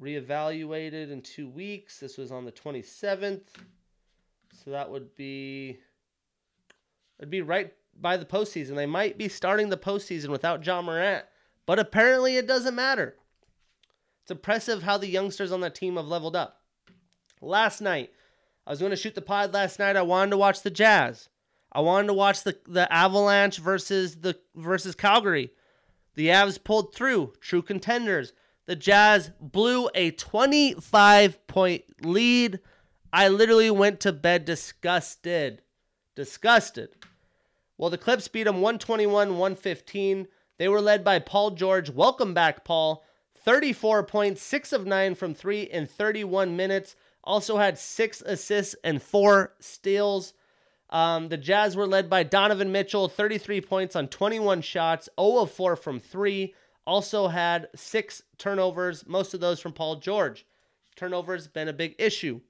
reevaluated 0.00 1.10
in 1.10 1.20
two 1.20 1.46
weeks. 1.46 2.00
This 2.00 2.16
was 2.16 2.32
on 2.32 2.46
the 2.46 2.52
27th. 2.52 3.42
So 4.64 4.70
that 4.70 4.90
would 4.90 5.14
be 5.14 5.78
it'd 7.18 7.28
be 7.28 7.42
right 7.42 7.74
by 8.00 8.16
the 8.16 8.24
postseason. 8.24 8.76
They 8.76 8.86
might 8.86 9.18
be 9.18 9.28
starting 9.28 9.68
the 9.68 9.76
postseason 9.76 10.28
without 10.28 10.62
John 10.62 10.86
Morant, 10.86 11.26
but 11.66 11.78
apparently 11.78 12.38
it 12.38 12.46
doesn't 12.46 12.74
matter. 12.74 13.16
It's 14.22 14.30
impressive 14.30 14.82
how 14.82 14.96
the 14.96 15.06
youngsters 15.06 15.52
on 15.52 15.60
that 15.60 15.74
team 15.74 15.96
have 15.96 16.08
leveled 16.08 16.34
up. 16.34 16.62
Last 17.42 17.82
night, 17.82 18.10
I 18.66 18.70
was 18.70 18.78
going 18.78 18.88
to 18.88 18.96
shoot 18.96 19.14
the 19.14 19.20
pod 19.20 19.52
last 19.52 19.78
night. 19.78 19.96
I 19.96 20.02
wanted 20.02 20.30
to 20.30 20.38
watch 20.38 20.62
the 20.62 20.70
Jazz. 20.70 21.28
I 21.70 21.80
wanted 21.80 22.06
to 22.06 22.14
watch 22.14 22.42
the, 22.42 22.56
the 22.66 22.90
Avalanche 22.90 23.58
versus 23.58 24.16
the 24.16 24.38
versus 24.56 24.94
Calgary. 24.94 25.52
The 26.20 26.28
Avs 26.28 26.62
pulled 26.62 26.94
through, 26.94 27.32
true 27.40 27.62
contenders. 27.62 28.34
The 28.66 28.76
Jazz 28.76 29.30
blew 29.40 29.88
a 29.94 30.10
25 30.10 31.46
point 31.46 31.84
lead 32.04 32.60
I 33.10 33.28
literally 33.28 33.70
went 33.70 34.00
to 34.00 34.12
bed 34.12 34.44
disgusted. 34.44 35.62
Disgusted. 36.14 36.90
Well, 37.78 37.88
the 37.88 37.96
Clips 37.96 38.28
beat 38.28 38.42
them 38.42 38.56
121 38.56 39.38
115. 39.38 40.28
They 40.58 40.68
were 40.68 40.82
led 40.82 41.02
by 41.02 41.20
Paul 41.20 41.52
George. 41.52 41.88
Welcome 41.88 42.34
back, 42.34 42.66
Paul. 42.66 43.02
34 43.42 44.02
points, 44.02 44.42
6 44.42 44.74
of 44.74 44.84
9 44.84 45.14
from 45.14 45.32
3 45.32 45.62
in 45.62 45.86
31 45.86 46.54
minutes. 46.54 46.96
Also 47.24 47.56
had 47.56 47.78
6 47.78 48.20
assists 48.26 48.76
and 48.84 49.00
4 49.00 49.54
steals. 49.58 50.34
Um, 50.90 51.28
the 51.28 51.36
Jazz 51.36 51.76
were 51.76 51.86
led 51.86 52.10
by 52.10 52.24
Donovan 52.24 52.72
Mitchell, 52.72 53.08
33 53.08 53.60
points 53.60 53.96
on 53.96 54.08
21 54.08 54.60
shots, 54.62 55.08
0 55.18 55.38
of 55.38 55.50
4 55.52 55.76
from 55.76 56.00
3. 56.00 56.54
Also 56.86 57.28
had 57.28 57.68
6 57.74 58.22
turnovers, 58.38 59.06
most 59.06 59.32
of 59.32 59.40
those 59.40 59.60
from 59.60 59.72
Paul 59.72 59.96
George. 59.96 60.44
Turnovers 60.96 61.46
been 61.46 61.68
a 61.68 61.72
big 61.72 61.94
issue. 61.98 62.40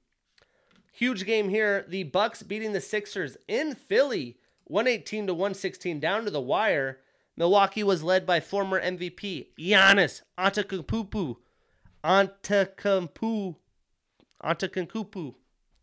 Huge 0.93 1.27
game 1.27 1.49
here. 1.49 1.85
The 1.87 2.05
Bucks 2.05 2.43
beating 2.43 2.73
the 2.73 2.81
Sixers 2.81 3.37
in 3.47 3.75
Philly, 3.75 4.39
118 4.65 5.27
to 5.27 5.35
116 5.35 6.01
down 6.01 6.25
to 6.25 6.31
the 6.31 6.41
wire. 6.41 6.99
Milwaukee 7.37 7.83
was 7.83 8.03
led 8.03 8.27
by 8.27 8.41
former 8.41 8.81
MVP 8.81 9.49
Giannis 9.59 10.23
Antetokounmpo. 10.39 11.37
Antetokounmpo. 12.03 13.57
Antetokounmpo. 14.43 15.35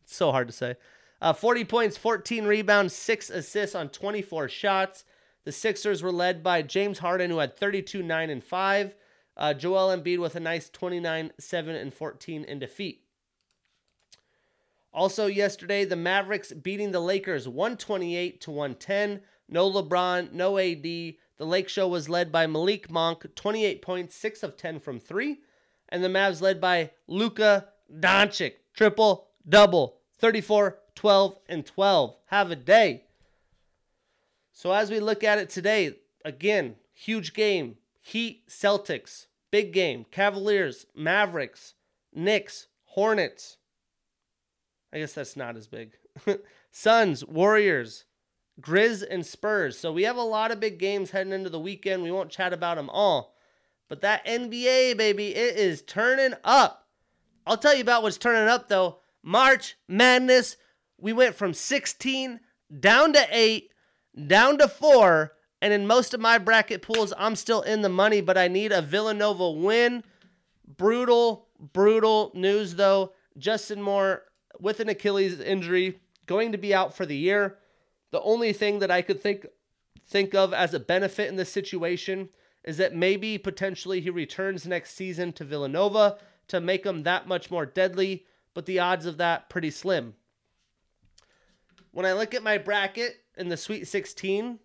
It's 0.03 0.15
so 0.15 0.31
hard 0.31 0.47
to 0.47 0.53
say. 0.53 0.75
Uh, 1.21 1.33
40 1.33 1.65
points, 1.65 1.97
14 1.97 2.45
rebounds, 2.45 2.93
6 2.93 3.29
assists 3.29 3.75
on 3.75 3.89
24 3.89 4.49
shots. 4.49 5.03
The 5.45 5.51
Sixers 5.51 6.03
were 6.03 6.11
led 6.11 6.43
by 6.43 6.61
James 6.61 6.99
Harden, 6.99 7.31
who 7.31 7.39
had 7.39 7.55
32, 7.55 8.03
9, 8.03 8.29
and 8.29 8.43
5. 8.43 8.95
Uh, 9.35 9.53
Joel 9.53 9.95
Embiid 9.95 10.19
with 10.19 10.35
a 10.35 10.39
nice 10.39 10.69
29, 10.69 11.31
7, 11.39 11.75
and 11.75 11.93
14 11.93 12.43
in 12.43 12.59
defeat. 12.59 13.03
Also, 14.93 15.27
yesterday, 15.27 15.85
the 15.85 15.95
Mavericks 15.95 16.51
beating 16.51 16.91
the 16.91 16.99
Lakers 16.99 17.47
128 17.47 18.41
to 18.41 18.51
110. 18.51 19.21
No 19.47 19.71
LeBron, 19.71 20.31
no 20.33 20.57
AD. 20.57 20.81
The 20.83 21.15
Lake 21.39 21.69
Show 21.69 21.87
was 21.87 22.09
led 22.09 22.31
by 22.31 22.47
Malik 22.47 22.89
Monk, 22.89 23.25
28 23.35 23.81
points, 23.81 24.15
6 24.15 24.43
of 24.43 24.57
10 24.57 24.79
from 24.79 24.99
3. 24.99 25.39
And 25.89 26.03
the 26.03 26.09
Mavs 26.09 26.41
led 26.41 26.59
by 26.59 26.91
Luka 27.07 27.67
Doncic, 27.93 28.53
triple 28.73 29.27
double, 29.47 29.97
34, 30.17 30.79
12, 30.97 31.37
and 31.47 31.65
12. 31.65 32.15
Have 32.25 32.51
a 32.51 32.55
day. 32.55 33.03
So 34.51 34.73
as 34.73 34.89
we 34.89 34.99
look 34.99 35.23
at 35.23 35.37
it 35.37 35.49
today, 35.49 35.93
again, 36.25 36.75
huge 36.93 37.33
game. 37.33 37.75
Heat, 38.01 38.47
Celtics, 38.49 39.27
big 39.51 39.71
game. 39.73 40.05
Cavaliers, 40.11 40.87
Mavericks, 40.95 41.75
Knicks, 42.13 42.67
Hornets. 42.85 43.57
I 44.91 44.97
guess 44.97 45.13
that's 45.13 45.37
not 45.37 45.55
as 45.55 45.67
big. 45.67 45.93
Suns, 46.71 47.23
Warriors, 47.23 48.05
Grizz, 48.59 49.05
and 49.07 49.23
Spurs. 49.23 49.77
So 49.77 49.91
we 49.91 50.03
have 50.03 50.17
a 50.17 50.21
lot 50.21 50.51
of 50.51 50.59
big 50.59 50.79
games 50.79 51.11
heading 51.11 51.33
into 51.33 51.51
the 51.51 51.59
weekend. 51.59 52.01
We 52.01 52.11
won't 52.11 52.31
chat 52.31 52.53
about 52.53 52.77
them 52.77 52.89
all. 52.89 53.35
But 53.87 54.01
that 54.01 54.25
NBA, 54.25 54.97
baby, 54.97 55.35
it 55.35 55.57
is 55.57 55.83
turning 55.83 56.33
up. 56.43 56.87
I'll 57.45 57.57
tell 57.57 57.75
you 57.75 57.81
about 57.81 58.01
what's 58.01 58.17
turning 58.17 58.49
up, 58.49 58.67
though. 58.67 58.97
March 59.21 59.77
Madness. 59.87 60.57
We 60.99 61.13
went 61.13 61.35
from 61.35 61.53
16 61.53 62.39
down 62.79 63.13
to 63.13 63.25
8, 63.29 63.71
down 64.27 64.57
to 64.57 64.67
4. 64.67 65.33
And 65.61 65.73
in 65.73 65.87
most 65.87 66.13
of 66.13 66.19
my 66.19 66.37
bracket 66.37 66.81
pools, 66.81 67.13
I'm 67.17 67.35
still 67.35 67.61
in 67.61 67.81
the 67.81 67.89
money, 67.89 68.21
but 68.21 68.37
I 68.37 68.47
need 68.47 68.71
a 68.71 68.81
Villanova 68.81 69.51
win. 69.51 70.03
Brutal, 70.65 71.47
brutal 71.59 72.31
news, 72.35 72.75
though. 72.75 73.13
Justin 73.37 73.81
Moore 73.81 74.23
with 74.59 74.79
an 74.79 74.89
Achilles 74.89 75.39
injury, 75.39 75.99
going 76.25 76.51
to 76.51 76.57
be 76.57 76.73
out 76.73 76.95
for 76.95 77.05
the 77.05 77.15
year. 77.15 77.57
The 78.11 78.21
only 78.21 78.53
thing 78.53 78.79
that 78.79 78.91
I 78.91 79.01
could 79.01 79.21
think 79.21 79.45
think 80.05 80.33
of 80.33 80.53
as 80.53 80.73
a 80.73 80.79
benefit 80.79 81.27
in 81.27 81.35
this 81.35 81.51
situation 81.51 82.29
is 82.63 82.77
that 82.77 82.95
maybe 82.95 83.37
potentially 83.37 83.99
he 83.99 84.09
returns 84.09 84.65
next 84.65 84.95
season 84.95 85.33
to 85.33 85.43
Villanova 85.43 86.17
to 86.47 86.61
make 86.61 86.85
him 86.85 87.03
that 87.03 87.27
much 87.27 87.51
more 87.51 87.65
deadly, 87.65 88.25
but 88.53 88.65
the 88.65 88.79
odds 88.79 89.05
of 89.05 89.17
that 89.17 89.49
pretty 89.49 89.69
slim. 89.69 90.15
When 91.97 92.05
I 92.05 92.13
look 92.13 92.35
at 92.35 92.43
my 92.43 92.59
bracket 92.59 93.23
in 93.37 93.49
the 93.49 93.57
Sweet 93.57 93.87
16, 93.87 94.59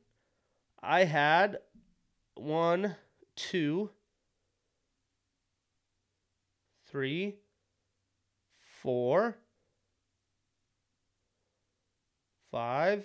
I 0.82 1.04
had 1.04 1.60
one, 2.34 2.94
two, 3.36 3.88
three, 6.90 7.36
four, 8.82 9.38
five, 12.50 13.02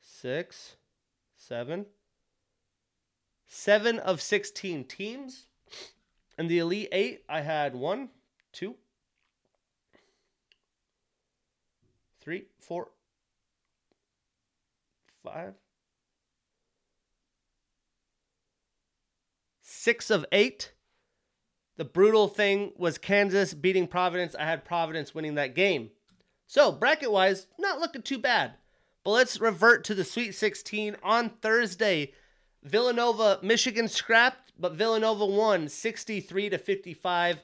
six, 0.00 0.76
seven, 1.36 1.84
seven 3.46 3.98
of 3.98 4.22
16 4.22 4.84
teams. 4.84 5.44
And 6.38 6.48
the 6.48 6.60
Elite 6.60 6.88
Eight, 6.90 7.24
I 7.28 7.42
had 7.42 7.76
one, 7.76 8.08
two, 8.50 8.76
three, 12.28 12.44
four, 12.60 12.88
five, 15.24 15.54
six 19.62 20.10
of 20.10 20.26
eight. 20.30 20.74
The 21.78 21.86
brutal 21.86 22.28
thing 22.28 22.72
was 22.76 22.98
Kansas 22.98 23.54
beating 23.54 23.86
Providence. 23.86 24.34
I 24.34 24.44
had 24.44 24.66
Providence 24.66 25.14
winning 25.14 25.36
that 25.36 25.54
game. 25.54 25.88
So, 26.46 26.70
bracket 26.70 27.10
wise, 27.10 27.46
not 27.58 27.80
looking 27.80 28.02
too 28.02 28.18
bad. 28.18 28.56
But 29.04 29.12
let's 29.12 29.40
revert 29.40 29.84
to 29.84 29.94
the 29.94 30.04
Sweet 30.04 30.34
16 30.34 30.96
on 31.02 31.30
Thursday. 31.40 32.12
Villanova, 32.62 33.38
Michigan 33.42 33.88
scrapped, 33.88 34.52
but 34.58 34.74
Villanova 34.74 35.24
won 35.24 35.66
63 35.66 36.50
to 36.50 36.58
55. 36.58 37.42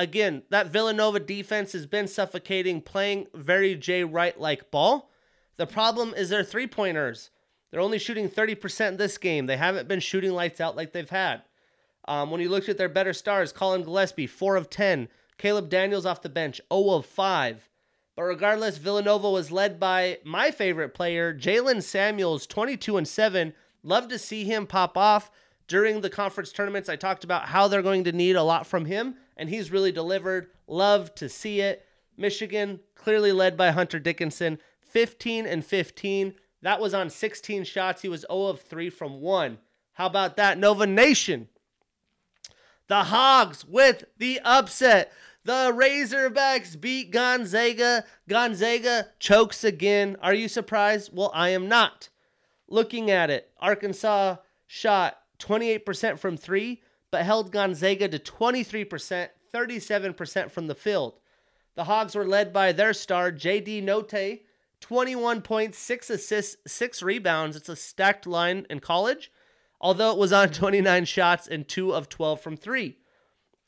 Again, 0.00 0.44
that 0.48 0.68
Villanova 0.68 1.20
defense 1.20 1.72
has 1.72 1.84
been 1.84 2.08
suffocating, 2.08 2.80
playing 2.80 3.26
very 3.34 3.74
Jay 3.74 4.02
Wright 4.02 4.40
like 4.40 4.70
ball. 4.70 5.10
The 5.58 5.66
problem 5.66 6.14
is 6.14 6.30
their 6.30 6.42
three 6.42 6.66
pointers. 6.66 7.28
They're 7.70 7.82
only 7.82 7.98
shooting 7.98 8.30
30% 8.30 8.96
this 8.96 9.18
game. 9.18 9.44
They 9.44 9.58
haven't 9.58 9.88
been 9.88 10.00
shooting 10.00 10.32
lights 10.32 10.58
out 10.58 10.74
like 10.74 10.94
they've 10.94 11.10
had. 11.10 11.42
Um, 12.08 12.30
when 12.30 12.40
you 12.40 12.48
looked 12.48 12.70
at 12.70 12.78
their 12.78 12.88
better 12.88 13.12
stars, 13.12 13.52
Collin 13.52 13.82
Gillespie, 13.82 14.26
4 14.26 14.56
of 14.56 14.70
10. 14.70 15.08
Caleb 15.36 15.68
Daniels 15.68 16.06
off 16.06 16.22
the 16.22 16.30
bench, 16.30 16.62
0 16.72 16.94
of 16.94 17.04
5. 17.04 17.68
But 18.16 18.22
regardless, 18.22 18.78
Villanova 18.78 19.30
was 19.30 19.52
led 19.52 19.78
by 19.78 20.16
my 20.24 20.50
favorite 20.50 20.94
player, 20.94 21.34
Jaylen 21.34 21.82
Samuels, 21.82 22.46
22 22.46 22.96
and 22.96 23.06
7. 23.06 23.52
Love 23.82 24.08
to 24.08 24.18
see 24.18 24.44
him 24.44 24.66
pop 24.66 24.96
off 24.96 25.30
during 25.70 26.00
the 26.00 26.10
conference 26.10 26.52
tournaments. 26.52 26.88
I 26.88 26.96
talked 26.96 27.22
about 27.22 27.46
how 27.46 27.68
they're 27.68 27.80
going 27.80 28.04
to 28.04 28.12
need 28.12 28.34
a 28.34 28.42
lot 28.42 28.66
from 28.66 28.86
him, 28.86 29.14
and 29.40 29.48
he's 29.48 29.72
really 29.72 29.90
delivered. 29.90 30.48
Love 30.68 31.14
to 31.14 31.28
see 31.28 31.60
it. 31.60 31.86
Michigan, 32.16 32.78
clearly 32.94 33.32
led 33.32 33.56
by 33.56 33.70
Hunter 33.70 33.98
Dickinson, 33.98 34.58
15 34.82 35.46
and 35.46 35.64
15. 35.64 36.34
That 36.60 36.78
was 36.78 36.92
on 36.92 37.08
16 37.08 37.64
shots. 37.64 38.02
He 38.02 38.08
was 38.10 38.26
0 38.30 38.42
of 38.48 38.60
3 38.60 38.90
from 38.90 39.22
1. 39.22 39.56
How 39.94 40.06
about 40.06 40.36
that? 40.36 40.58
Nova 40.58 40.86
Nation. 40.86 41.48
The 42.86 43.04
Hogs 43.04 43.64
with 43.64 44.04
the 44.18 44.40
upset. 44.44 45.10
The 45.44 45.72
Razorbacks 45.74 46.78
beat 46.78 47.10
Gonzaga. 47.10 48.04
Gonzaga 48.28 49.08
chokes 49.18 49.64
again. 49.64 50.18
Are 50.20 50.34
you 50.34 50.48
surprised? 50.48 51.12
Well, 51.14 51.30
I 51.32 51.48
am 51.48 51.66
not. 51.66 52.10
Looking 52.68 53.10
at 53.10 53.30
it, 53.30 53.50
Arkansas 53.58 54.36
shot 54.66 55.16
28% 55.38 56.18
from 56.18 56.36
three, 56.36 56.82
but 57.10 57.24
held 57.24 57.52
Gonzaga 57.52 58.08
to 58.08 58.18
23%, 58.18 59.28
37% 59.52 60.50
from 60.50 60.66
the 60.66 60.74
field. 60.74 61.14
The 61.74 61.84
Hogs 61.84 62.14
were 62.14 62.26
led 62.26 62.52
by 62.52 62.72
their 62.72 62.92
star, 62.92 63.32
JD 63.32 63.82
Notae, 63.82 64.40
21 64.80 65.42
points, 65.42 65.78
6 65.78 66.10
assists, 66.10 66.56
6 66.66 67.02
rebounds. 67.02 67.56
It's 67.56 67.68
a 67.68 67.76
stacked 67.76 68.26
line 68.26 68.66
in 68.70 68.80
college, 68.80 69.30
although 69.80 70.10
it 70.10 70.18
was 70.18 70.32
on 70.32 70.48
29 70.50 71.04
shots 71.04 71.46
and 71.46 71.66
2 71.66 71.94
of 71.94 72.08
12 72.08 72.40
from 72.40 72.56
3. 72.56 72.96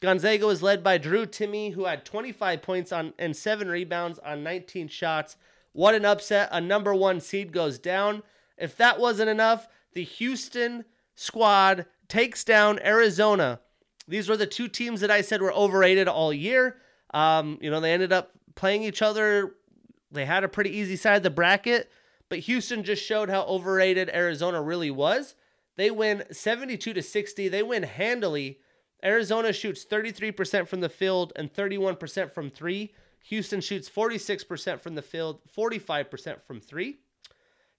Gonzaga 0.00 0.46
was 0.46 0.62
led 0.62 0.82
by 0.82 0.98
Drew 0.98 1.26
Timme, 1.26 1.74
who 1.74 1.84
had 1.84 2.04
25 2.04 2.60
points 2.60 2.90
on 2.90 3.14
and 3.20 3.36
seven 3.36 3.68
rebounds 3.68 4.18
on 4.18 4.42
19 4.42 4.88
shots. 4.88 5.36
What 5.72 5.94
an 5.94 6.04
upset! 6.04 6.48
A 6.50 6.60
number 6.60 6.92
one 6.92 7.20
seed 7.20 7.52
goes 7.52 7.78
down. 7.78 8.24
If 8.58 8.76
that 8.78 8.98
wasn't 8.98 9.30
enough, 9.30 9.68
the 9.92 10.02
Houston 10.02 10.84
squad 11.14 11.86
takes 12.08 12.44
down 12.44 12.78
Arizona. 12.80 13.60
These 14.08 14.28
were 14.28 14.36
the 14.36 14.46
two 14.46 14.68
teams 14.68 15.00
that 15.00 15.10
I 15.10 15.20
said 15.20 15.40
were 15.40 15.52
overrated 15.52 16.08
all 16.08 16.32
year. 16.32 16.76
Um, 17.14 17.58
you 17.60 17.70
know, 17.70 17.80
they 17.80 17.92
ended 17.92 18.12
up 18.12 18.32
playing 18.54 18.82
each 18.82 19.02
other. 19.02 19.54
They 20.10 20.24
had 20.24 20.44
a 20.44 20.48
pretty 20.48 20.70
easy 20.70 20.96
side 20.96 21.16
of 21.16 21.22
the 21.22 21.30
bracket, 21.30 21.90
but 22.28 22.40
Houston 22.40 22.84
just 22.84 23.04
showed 23.04 23.30
how 23.30 23.42
overrated 23.42 24.10
Arizona 24.10 24.60
really 24.60 24.90
was. 24.90 25.34
They 25.76 25.90
win 25.90 26.24
72 26.30 26.92
to 26.92 27.02
60. 27.02 27.48
They 27.48 27.62
win 27.62 27.82
handily 27.82 28.58
Arizona 29.04 29.52
shoots 29.52 29.84
33% 29.84 30.68
from 30.68 30.80
the 30.80 30.88
field 30.88 31.32
and 31.36 31.52
31% 31.52 32.30
from 32.30 32.50
three. 32.50 32.94
Houston 33.24 33.60
shoots 33.60 33.88
46% 33.88 34.80
from 34.80 34.94
the 34.94 35.02
field, 35.02 35.40
45% 35.56 36.42
from 36.42 36.60
three. 36.60 36.98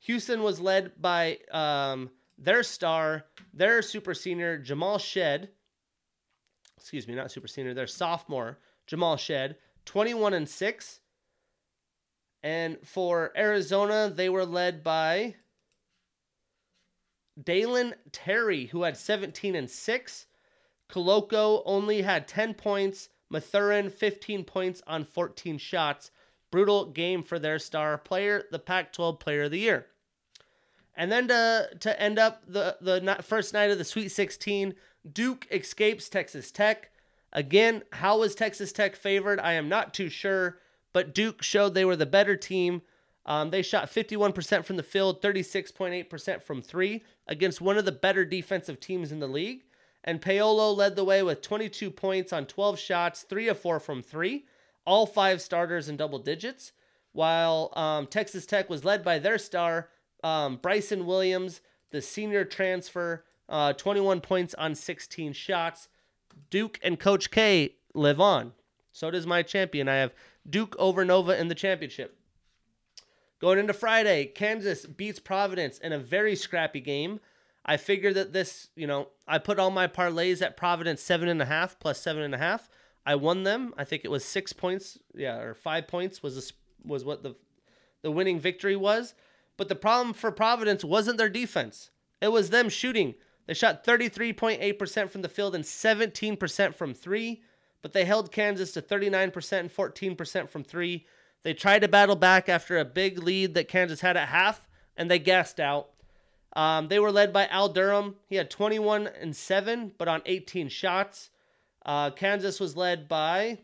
Houston 0.02 0.44
was 0.44 0.60
led 0.60 1.02
by 1.02 1.40
um, 1.52 2.10
their 2.38 2.64
star, 2.64 3.26
their 3.54 3.82
super 3.82 4.14
senior, 4.14 4.58
Jamal 4.58 4.98
Shead, 4.98 5.50
Excuse 6.84 7.08
me, 7.08 7.16
not 7.16 7.32
super 7.32 7.48
senior, 7.48 7.74
their 7.74 7.88
sophomore, 7.88 8.60
Jamal 8.88 9.16
Shead, 9.16 9.56
21 9.86 10.34
and 10.34 10.50
6. 10.50 11.00
And 12.44 12.78
for 12.84 13.32
Arizona, 13.38 14.12
they 14.14 14.28
were 14.28 14.46
led 14.46 14.84
by 14.84 15.36
Dalen 17.42 17.96
Terry, 18.12 18.66
who 18.66 18.84
had 18.84 18.98
17 18.98 19.56
and 19.56 19.70
6. 19.70 20.26
Koloko 20.90 21.64
only 21.66 22.02
had 22.02 22.28
10 22.28 22.54
points. 22.54 23.08
Mathurin, 23.30 23.90
15 23.90 24.44
points 24.44 24.82
on 24.86 25.06
14 25.06 25.58
shots. 25.58 26.12
Brutal 26.52 26.92
game 26.92 27.24
for 27.24 27.40
their 27.40 27.60
star 27.60 27.98
player, 27.98 28.44
the 28.52 28.60
Pac 28.60 28.92
12 28.92 29.20
player 29.20 29.44
of 29.44 29.52
the 29.52 29.60
year. 29.60 29.88
And 30.96 31.12
then 31.12 31.28
to, 31.28 31.70
to 31.80 32.02
end 32.02 32.20
up 32.20 32.44
the, 32.48 32.78
the 32.82 33.18
first 33.24 33.54
night 33.54 33.72
of 33.72 33.78
the 33.78 33.84
Sweet 33.84 34.10
16, 34.10 34.76
Duke 35.12 35.48
escapes 35.52 36.08
Texas 36.10 36.52
Tech. 36.52 36.92
Again, 37.32 37.84
how 37.92 38.20
was 38.20 38.36
Texas 38.36 38.72
Tech 38.72 38.96
favored? 38.96 39.40
I 39.40 39.54
am 39.54 39.68
not 39.68 39.94
too 39.94 40.10
sure, 40.10 40.60
but 40.94 41.16
Duke 41.16 41.42
showed 41.42 41.74
they 41.74 41.86
were 41.86 41.96
the 41.96 42.06
better 42.06 42.36
team. 42.36 42.84
Um, 43.26 43.50
they 43.50 43.62
shot 43.62 43.92
51% 43.92 44.66
from 44.66 44.78
the 44.78 44.84
field, 44.84 45.22
36.8% 45.22 46.42
from 46.42 46.62
three 46.62 47.04
against 47.28 47.62
one 47.62 47.78
of 47.78 47.86
the 47.86 47.92
better 47.92 48.26
defensive 48.26 48.80
teams 48.80 49.12
in 49.12 49.20
the 49.20 49.28
league 49.28 49.64
and 50.04 50.22
Paolo 50.22 50.72
led 50.72 50.96
the 50.96 51.06
way 51.06 51.24
with 51.24 51.42
22 51.42 51.90
points 51.90 52.34
on 52.34 52.46
12 52.46 52.78
shots, 52.78 53.24
three 53.24 53.48
of 53.48 53.58
four 53.58 53.80
from 53.80 54.02
three, 54.02 54.46
all 54.86 55.06
five 55.06 55.42
starters 55.42 55.88
in 55.88 55.96
double 55.96 56.20
digits, 56.20 56.74
while 57.14 57.72
um, 57.76 58.08
Texas 58.08 58.46
Tech 58.46 58.70
was 58.70 58.84
led 58.84 59.04
by 59.04 59.20
their 59.20 59.38
star, 59.38 59.90
um, 60.24 60.58
Bryson 60.58 61.06
Williams, 61.06 61.62
the 61.92 62.02
senior 62.02 62.46
transfer, 62.46 63.26
uh, 63.50 63.74
21 63.74 64.22
points 64.22 64.54
on 64.56 64.76
16 64.76 65.34
shots. 65.34 65.90
Duke 66.50 66.80
and 66.82 67.00
Coach 67.00 67.30
K 67.30 67.76
live 67.94 68.20
on. 68.20 68.54
So 68.92 69.12
does 69.12 69.28
my 69.28 69.44
champion. 69.44 69.88
I 69.88 69.96
have 69.96 70.14
Duke 70.50 70.76
over 70.80 71.04
Nova 71.04 71.40
in 71.40 71.48
the 71.48 71.56
championship. 71.56 72.18
Going 73.40 73.60
into 73.60 73.74
Friday, 73.74 74.26
Kansas 74.26 74.86
beats 74.86 75.20
Providence 75.20 75.78
in 75.78 75.92
a 75.92 76.00
very 76.00 76.36
scrappy 76.36 76.80
game. 76.80 77.20
I 77.66 77.78
figured 77.78 78.16
that 78.16 78.34
this, 78.34 78.70
you 78.76 78.88
know, 78.88 79.10
I 79.28 79.38
put 79.38 79.60
all 79.60 79.72
my 79.72 79.88
parlays 79.88 80.42
at 80.42 80.58
Providence 80.58 81.02
seven 81.02 81.28
and 81.28 81.42
a 81.42 81.46
half 81.46 81.80
plus 81.80 82.00
seven 82.00 82.24
and 82.24 82.34
a 82.34 82.38
half. 82.38 82.70
I 83.06 83.16
won 83.16 83.44
them. 83.44 83.74
I 83.78 83.84
think 83.84 84.06
it 84.06 84.12
was 84.12 84.24
six 84.24 84.54
points, 84.54 84.98
yeah, 85.14 85.40
or 85.40 85.54
five 85.54 85.88
points 85.88 86.24
was 86.24 86.36
this, 86.36 86.54
was 86.86 87.04
what 87.04 87.24
the 87.24 87.36
the 88.02 88.12
winning 88.12 88.40
victory 88.40 88.76
was. 88.76 89.14
But 89.58 89.70
the 89.70 89.76
problem 89.76 90.14
for 90.14 90.32
Providence 90.32 90.84
wasn't 90.84 91.18
their 91.18 91.30
defense; 91.30 91.92
it 92.22 92.32
was 92.32 92.50
them 92.50 92.70
shooting. 92.70 93.16
They 93.46 93.54
shot 93.54 93.86
33.8% 93.86 95.10
from 95.10 95.22
the 95.22 95.30
field 95.30 95.54
and 95.54 95.64
17% 95.64 96.74
from 96.74 96.94
three, 96.94 97.44
but 97.82 97.92
they 97.92 98.06
held 98.06 98.32
Kansas 98.32 98.72
to 98.72 98.82
39% 98.82 99.60
and 99.60 99.74
14% 99.74 100.50
from 100.50 100.64
three. 100.64 101.06
They 101.44 101.54
tried 101.54 101.80
to 101.80 101.90
battle 101.90 102.16
back 102.16 102.48
after 102.48 102.78
a 102.78 102.86
big 102.86 103.20
lead 103.20 103.54
that 103.56 103.68
Kansas 103.68 104.00
had 104.00 104.16
at 104.16 104.30
half, 104.30 104.70
and 104.96 105.12
they 105.12 105.20
gassed 105.20 105.60
out. 105.60 105.90
Um, 106.56 106.88
they 106.88 107.00
were 107.00 107.12
led 107.12 107.34
by 107.34 107.48
Al 107.48 107.68
Durham. 107.68 108.16
He 108.28 108.38
had 108.38 108.50
21 108.50 109.08
and 109.08 109.36
7, 109.36 109.92
but 109.98 110.08
on 110.08 110.22
18 110.26 110.70
shots. 110.70 111.30
Uh, 111.86 112.12
Kansas 112.12 112.60
was 112.60 112.78
led 112.78 113.10
by 113.10 113.60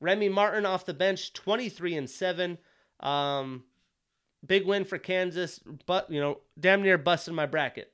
Remy 0.00 0.28
Martin 0.28 0.64
off 0.64 0.86
the 0.86 0.94
bench, 0.94 1.32
23 1.32 1.96
and 1.96 2.08
7. 2.08 2.58
Um, 3.00 3.64
big 4.46 4.66
win 4.66 4.84
for 4.84 4.98
Kansas, 4.98 5.60
but, 5.86 6.10
you 6.10 6.20
know, 6.20 6.38
damn 6.58 6.82
near 6.82 6.98
busting 6.98 7.34
my 7.34 7.46
bracket. 7.46 7.92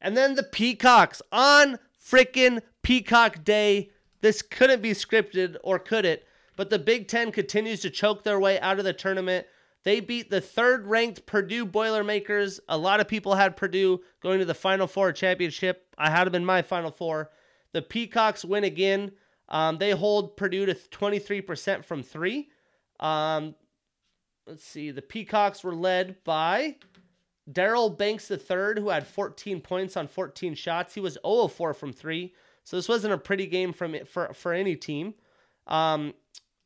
And 0.00 0.16
then 0.16 0.34
the 0.34 0.42
Peacocks 0.42 1.22
on 1.32 1.78
freaking 2.04 2.60
Peacock 2.82 3.44
Day. 3.44 3.90
This 4.20 4.42
couldn't 4.42 4.82
be 4.82 4.90
scripted, 4.90 5.56
or 5.62 5.78
could 5.78 6.04
it? 6.04 6.26
But 6.56 6.70
the 6.70 6.78
Big 6.78 7.08
Ten 7.08 7.32
continues 7.32 7.80
to 7.80 7.90
choke 7.90 8.22
their 8.22 8.38
way 8.38 8.60
out 8.60 8.78
of 8.78 8.84
the 8.84 8.92
tournament. 8.92 9.46
They 9.82 10.00
beat 10.00 10.30
the 10.30 10.40
third 10.40 10.86
ranked 10.86 11.26
Purdue 11.26 11.66
Boilermakers. 11.66 12.60
A 12.68 12.78
lot 12.78 13.00
of 13.00 13.08
people 13.08 13.34
had 13.34 13.56
Purdue 13.56 14.00
going 14.22 14.38
to 14.38 14.44
the 14.44 14.54
Final 14.54 14.86
Four 14.86 15.12
championship. 15.12 15.86
I 15.98 16.10
had 16.10 16.26
them 16.26 16.34
in 16.34 16.44
my 16.44 16.62
Final 16.62 16.90
Four. 16.90 17.30
The 17.72 17.82
Peacocks 17.82 18.44
win 18.44 18.64
again. 18.64 19.12
Um, 19.48 19.78
they 19.78 19.90
hold 19.90 20.36
Purdue 20.36 20.66
to 20.66 20.74
23% 20.74 21.84
from 21.84 22.02
three. 22.02 22.48
Um, 23.00 23.54
let's 24.46 24.64
see. 24.64 24.90
The 24.90 25.02
Peacocks 25.02 25.64
were 25.64 25.74
led 25.74 26.22
by 26.24 26.76
Daryl 27.50 27.96
Banks 27.96 28.30
III, 28.30 28.74
who 28.76 28.88
had 28.88 29.06
14 29.06 29.60
points 29.60 29.96
on 29.96 30.08
14 30.08 30.54
shots. 30.54 30.94
He 30.94 31.00
was 31.00 31.18
0 31.24 31.44
of 31.44 31.52
4 31.52 31.74
from 31.74 31.92
three. 31.92 32.34
So 32.64 32.76
this 32.76 32.88
wasn't 32.88 33.14
a 33.14 33.18
pretty 33.18 33.46
game 33.46 33.72
from 33.72 33.96
for, 34.06 34.32
for 34.32 34.52
any 34.52 34.76
team. 34.76 35.14
Um, 35.66 36.14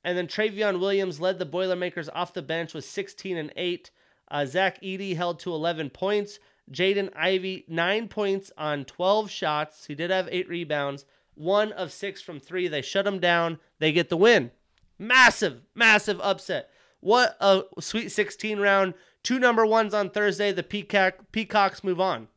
and 0.05 0.17
then 0.17 0.29
Trevion 0.29 0.81
Williams 0.81 1.21
led 1.21 1.39
the 1.39 1.45
Boilermakers 1.45 2.09
off 2.09 2.33
the 2.33 2.43
bench 2.43 2.73
with 2.73 2.85
16 2.85 3.37
and 3.37 3.53
8. 3.57 3.91
Uh, 4.31 4.47
Zach 4.47 4.81
Edey 4.81 5.17
held 5.17 5.41
to 5.41 5.53
11 5.53 5.91
points. 5.91 6.39
Jaden 6.71 7.11
Ivey, 7.17 7.65
9 7.69 8.09
points 8.09 8.53
on 8.57 8.85
12 8.85 9.31
shots. 9.31 9.87
He 9.87 9.95
did 9.95 10.11
have 10.11 10.29
8 10.31 10.49
rebounds. 10.49 11.05
One 11.35 11.73
of 11.73 11.93
6 11.93 12.21
from 12.23 12.39
3. 12.39 12.69
They 12.69 12.83
shut 12.83 13.07
him 13.07 13.19
down. 13.19 13.59
They 13.79 13.91
get 13.93 14.09
the 14.09 14.17
win. 14.17 14.51
Massive, 14.99 15.63
massive 15.75 16.21
upset. 16.21 16.71
What 17.01 17.37
a 17.41 17.63
Sweet 17.81 18.11
16 18.11 18.59
round. 18.59 18.95
Two 19.23 19.39
number 19.39 19.67
ones 19.67 19.95
on 19.95 20.11
Thursday. 20.11 20.53
The 20.53 20.63
Peacock, 20.63 21.33
Peacocks 21.33 21.85
move 21.85 22.01
on. 22.01 22.29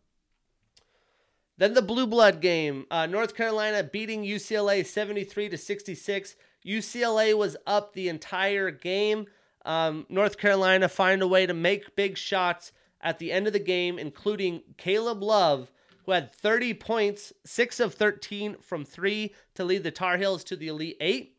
Then 1.58 1.74
the 1.74 1.82
Blue 1.82 2.08
Blood 2.08 2.42
game. 2.42 2.86
Uh, 2.90 3.06
North 3.06 3.36
Carolina 3.36 3.84
beating 3.84 4.24
UCLA 4.24 4.86
73 4.86 5.50
to 5.50 5.58
66. 5.58 6.36
UCLA 6.66 7.38
was 7.38 7.58
up 7.68 7.94
the 7.94 8.10
entire 8.10 8.72
game. 8.72 9.28
Um, 9.64 10.06
North 10.10 10.38
Carolina 10.38 10.90
find 10.90 11.22
a 11.22 11.28
way 11.28 11.46
to 11.46 11.54
make 11.54 11.96
big 11.96 12.18
shots 12.18 12.72
at 13.00 13.20
the 13.20 13.32
end 13.32 13.48
of 13.48 13.54
the 13.54 13.60
game, 13.60 14.00
including 14.00 14.62
Caleb 14.78 15.22
Love, 15.22 15.72
who 16.06 16.14
had 16.14 16.34
30 16.34 16.74
points, 16.76 17.34
6 17.46 17.80
of 17.80 17.94
13 17.94 18.58
from 18.62 18.84
3 18.84 19.34
to 19.56 19.64
lead 19.64 19.84
the 19.84 19.92
Tar 19.92 20.18
Heels 20.18 20.44
to 20.46 20.56
the 20.56 20.68
Elite 20.68 20.98
8. 21.00 21.36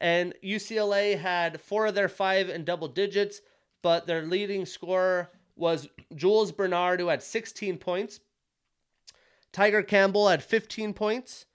And 0.00 0.34
UCLA 0.42 1.18
had 1.18 1.60
4 1.60 1.86
of 1.86 1.94
their 1.94 2.08
5 2.08 2.48
in 2.48 2.64
double 2.64 2.88
digits, 2.88 3.40
but 3.82 4.06
their 4.06 4.22
leading 4.22 4.64
scorer 4.64 5.30
was 5.56 5.88
Jules 6.14 6.52
Bernard, 6.52 7.00
who 7.00 7.08
had 7.08 7.22
16 7.22 7.76
points. 7.78 8.20
Tyger 9.52 9.86
Campbell 9.86 10.28
had 10.28 10.42
15 10.42 10.94
points. 10.94 11.46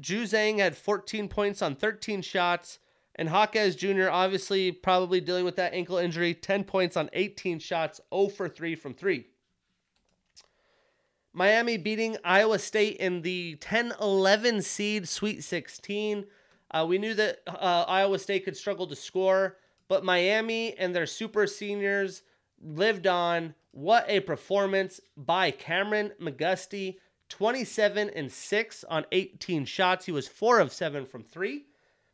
Juzang 0.00 0.58
had 0.58 0.76
14 0.76 1.28
points 1.28 1.60
on 1.60 1.74
13 1.74 2.22
shots. 2.22 2.78
And 3.16 3.28
Jaquez 3.28 3.74
Jr., 3.74 4.10
obviously, 4.10 4.70
probably 4.70 5.20
dealing 5.20 5.44
with 5.44 5.56
that 5.56 5.74
ankle 5.74 5.96
injury, 5.96 6.34
10 6.34 6.62
points 6.64 6.96
on 6.96 7.10
18 7.12 7.58
shots, 7.58 8.00
0 8.14 8.28
for 8.28 8.48
3 8.48 8.76
from 8.76 8.94
3. 8.94 9.26
Miami 11.32 11.76
beating 11.76 12.16
Iowa 12.24 12.58
State 12.58 12.96
in 12.98 13.22
the 13.22 13.56
10 13.60 13.94
11 14.00 14.62
seed 14.62 15.08
Sweet 15.08 15.42
16. 15.42 16.26
Uh, 16.70 16.84
we 16.88 16.98
knew 16.98 17.14
that 17.14 17.40
uh, 17.46 17.84
Iowa 17.88 18.18
State 18.18 18.44
could 18.44 18.56
struggle 18.56 18.86
to 18.86 18.96
score, 18.96 19.56
but 19.88 20.04
Miami 20.04 20.76
and 20.76 20.94
their 20.94 21.06
super 21.06 21.46
seniors 21.46 22.22
lived 22.62 23.06
on. 23.06 23.54
What 23.72 24.04
a 24.08 24.20
performance 24.20 25.00
by 25.16 25.50
Kameron 25.50 26.12
McGusty. 26.20 26.96
27 27.28 28.10
and 28.10 28.32
6 28.32 28.84
on 28.84 29.04
18 29.12 29.64
shots. 29.66 30.06
He 30.06 30.12
was 30.12 30.28
4 30.28 30.60
of 30.60 30.72
7 30.72 31.04
from 31.04 31.22
3. 31.22 31.66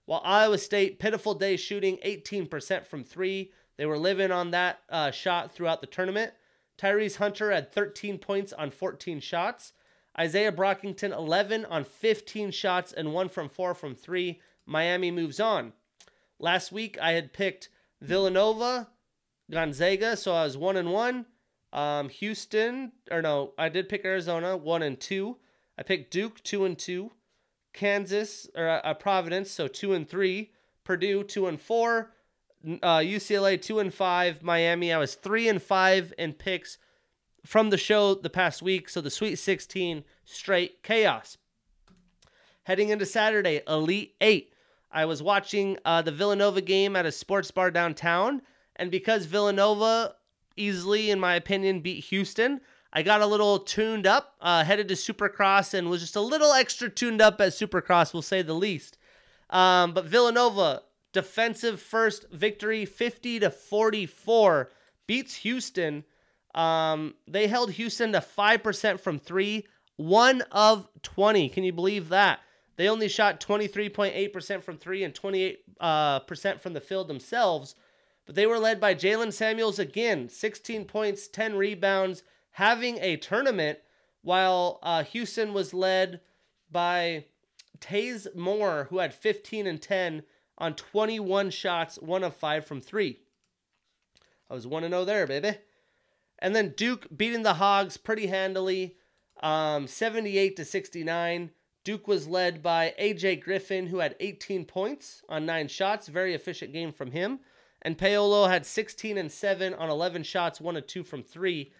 While 0.06 0.22
Iowa 0.24 0.58
State, 0.58 0.98
pitiful 0.98 1.34
day 1.34 1.56
shooting 1.56 1.98
18% 2.04 2.84
from 2.84 3.04
3. 3.04 3.50
They 3.76 3.86
were 3.86 3.98
living 3.98 4.30
on 4.30 4.50
that 4.50 4.80
uh, 4.90 5.10
shot 5.10 5.52
throughout 5.52 5.80
the 5.80 5.86
tournament. 5.86 6.32
Tyrese 6.78 7.16
Hunter 7.16 7.50
had 7.52 7.72
13 7.72 8.18
points 8.18 8.52
on 8.52 8.70
14 8.70 9.20
shots. 9.20 9.72
Izaiah 10.18 10.54
Brockington 10.54 11.12
11 11.12 11.64
on 11.64 11.84
15 11.84 12.50
shots 12.50 12.92
and 12.92 13.12
1 13.12 13.28
from 13.28 13.48
4 13.48 13.74
from 13.74 13.94
3. 13.94 14.40
Miami 14.66 15.10
moves 15.10 15.40
on. 15.40 15.72
Last 16.38 16.72
week 16.72 16.98
I 17.00 17.12
had 17.12 17.32
picked 17.32 17.68
Villanova, 18.00 18.88
Gonzaga, 19.50 20.16
so 20.16 20.32
I 20.34 20.44
was 20.44 20.56
1 20.56 20.76
and 20.76 20.92
1. 20.92 21.26
Um, 21.74 22.08
Houston, 22.08 22.92
or 23.10 23.20
no, 23.20 23.52
I 23.58 23.68
did 23.68 23.88
pick 23.88 24.04
Arizona 24.04 24.56
one 24.56 24.82
and 24.82 24.98
two. 24.98 25.38
I 25.76 25.82
picked 25.82 26.12
Duke 26.12 26.40
two 26.44 26.64
and 26.64 26.78
two, 26.78 27.10
Kansas 27.72 28.48
or 28.54 28.80
uh, 28.86 28.94
Providence 28.94 29.50
so 29.50 29.66
two 29.66 29.92
and 29.92 30.08
three, 30.08 30.52
Purdue 30.84 31.24
two 31.24 31.48
and 31.48 31.60
four, 31.60 32.12
uh, 32.64 32.98
UCLA 32.98 33.60
two 33.60 33.80
and 33.80 33.92
five, 33.92 34.40
Miami. 34.40 34.92
I 34.92 34.98
was 34.98 35.16
three 35.16 35.48
and 35.48 35.60
five 35.60 36.14
in 36.16 36.34
picks 36.34 36.78
from 37.44 37.70
the 37.70 37.78
show 37.78 38.14
the 38.14 38.30
past 38.30 38.62
week. 38.62 38.88
So 38.88 39.00
the 39.00 39.10
Sweet 39.10 39.36
16 39.36 40.04
straight 40.24 40.82
chaos. 40.82 41.36
Heading 42.64 42.88
into 42.88 43.06
Saturday, 43.06 43.60
Elite 43.68 44.14
Eight. 44.20 44.52
I 44.90 45.04
was 45.04 45.22
watching 45.22 45.78
uh, 45.84 46.02
the 46.02 46.12
Villanova 46.12 46.60
game 46.60 46.96
at 46.96 47.04
a 47.04 47.12
sports 47.12 47.50
bar 47.50 47.70
downtown, 47.70 48.42
and 48.76 48.90
because 48.90 49.26
Villanova 49.26 50.14
easily, 50.56 51.10
in 51.10 51.20
my 51.20 51.34
opinion, 51.34 51.80
beat 51.80 52.04
Houston. 52.04 52.60
I 52.92 53.02
got 53.02 53.20
a 53.20 53.26
little 53.26 53.58
tuned 53.58 54.06
up, 54.06 54.34
uh, 54.40 54.64
headed 54.64 54.88
to 54.88 54.94
Supercross, 54.94 55.74
and 55.74 55.90
was 55.90 56.00
just 56.00 56.16
a 56.16 56.20
little 56.20 56.52
extra 56.52 56.88
tuned 56.88 57.20
up 57.20 57.40
at 57.40 57.52
Supercross, 57.52 58.12
we'll 58.12 58.22
say 58.22 58.42
the 58.42 58.54
least. 58.54 58.98
Um, 59.50 59.92
but 59.92 60.04
Villanova, 60.04 60.82
defensive 61.12 61.80
first 61.80 62.30
victory, 62.30 62.84
50 62.84 63.40
to 63.40 63.50
44, 63.50 64.70
beats 65.06 65.34
Houston. 65.36 66.04
Um, 66.54 67.14
they 67.26 67.46
held 67.48 67.72
Houston 67.72 68.12
to 68.12 68.20
5% 68.20 69.00
from 69.00 69.18
three, 69.18 69.66
one 69.96 70.42
of 70.52 70.88
20. 71.02 71.48
Can 71.48 71.64
you 71.64 71.72
believe 71.72 72.08
that? 72.10 72.40
They 72.76 72.88
only 72.88 73.08
shot 73.08 73.40
23.8% 73.40 74.62
from 74.62 74.78
three 74.78 75.04
and 75.04 75.14
28 75.14 75.60
uh, 75.80 76.20
percent 76.20 76.60
from 76.60 76.72
the 76.72 76.80
field 76.80 77.08
themselves. 77.08 77.74
But 78.26 78.34
they 78.34 78.46
were 78.46 78.58
led 78.58 78.80
by 78.80 78.94
Jalen 78.94 79.32
Samuels 79.32 79.78
again, 79.78 80.28
16 80.28 80.86
points, 80.86 81.28
10 81.28 81.56
rebounds, 81.56 82.22
having 82.52 82.98
a 82.98 83.16
tournament, 83.16 83.78
while 84.22 84.78
uh, 84.82 85.04
Houston 85.04 85.52
was 85.52 85.74
led 85.74 86.20
by 86.70 87.26
Taze 87.80 88.34
Moore, 88.34 88.86
who 88.88 88.98
had 88.98 89.12
15 89.12 89.66
and 89.66 89.80
10 89.80 90.22
on 90.56 90.74
21 90.74 91.50
shots, 91.50 91.96
one 92.00 92.24
of 92.24 92.34
five 92.34 92.64
from 92.66 92.80
three. 92.80 93.20
I 94.48 94.54
was 94.54 94.66
1 94.66 94.88
0 94.88 95.04
there, 95.04 95.26
baby. 95.26 95.58
And 96.44 96.54
then 96.54 96.74
Duke 96.76 97.08
beating 97.16 97.42
the 97.42 97.54
Hogs 97.54 97.96
pretty 97.96 98.26
handily, 98.26 98.96
um, 99.42 99.88
78 99.88 100.54
to 100.56 100.64
69. 100.64 101.50
Duke 101.82 102.06
was 102.06 102.28
led 102.28 102.62
by 102.62 102.94
AJ 103.00 103.42
Griffin, 103.42 103.88
who 103.88 103.98
had 103.98 104.14
18 104.20 104.64
points 104.64 105.22
on 105.28 105.44
nine 105.44 105.66
shots. 105.66 106.06
Very 106.06 106.34
efficient 106.34 106.72
game 106.72 106.92
from 106.92 107.10
him 107.10 107.40
and 107.84 107.98
Paolo 107.98 108.46
had 108.46 108.64
16 108.64 109.18
and 109.18 109.30
7 109.30 109.74
on 109.74 109.90
11 109.90 110.22
shots, 110.22 110.60
1 110.60 110.76
of 110.76 110.86
2 110.86 111.04
from 111.04 111.22
3. 111.22 111.70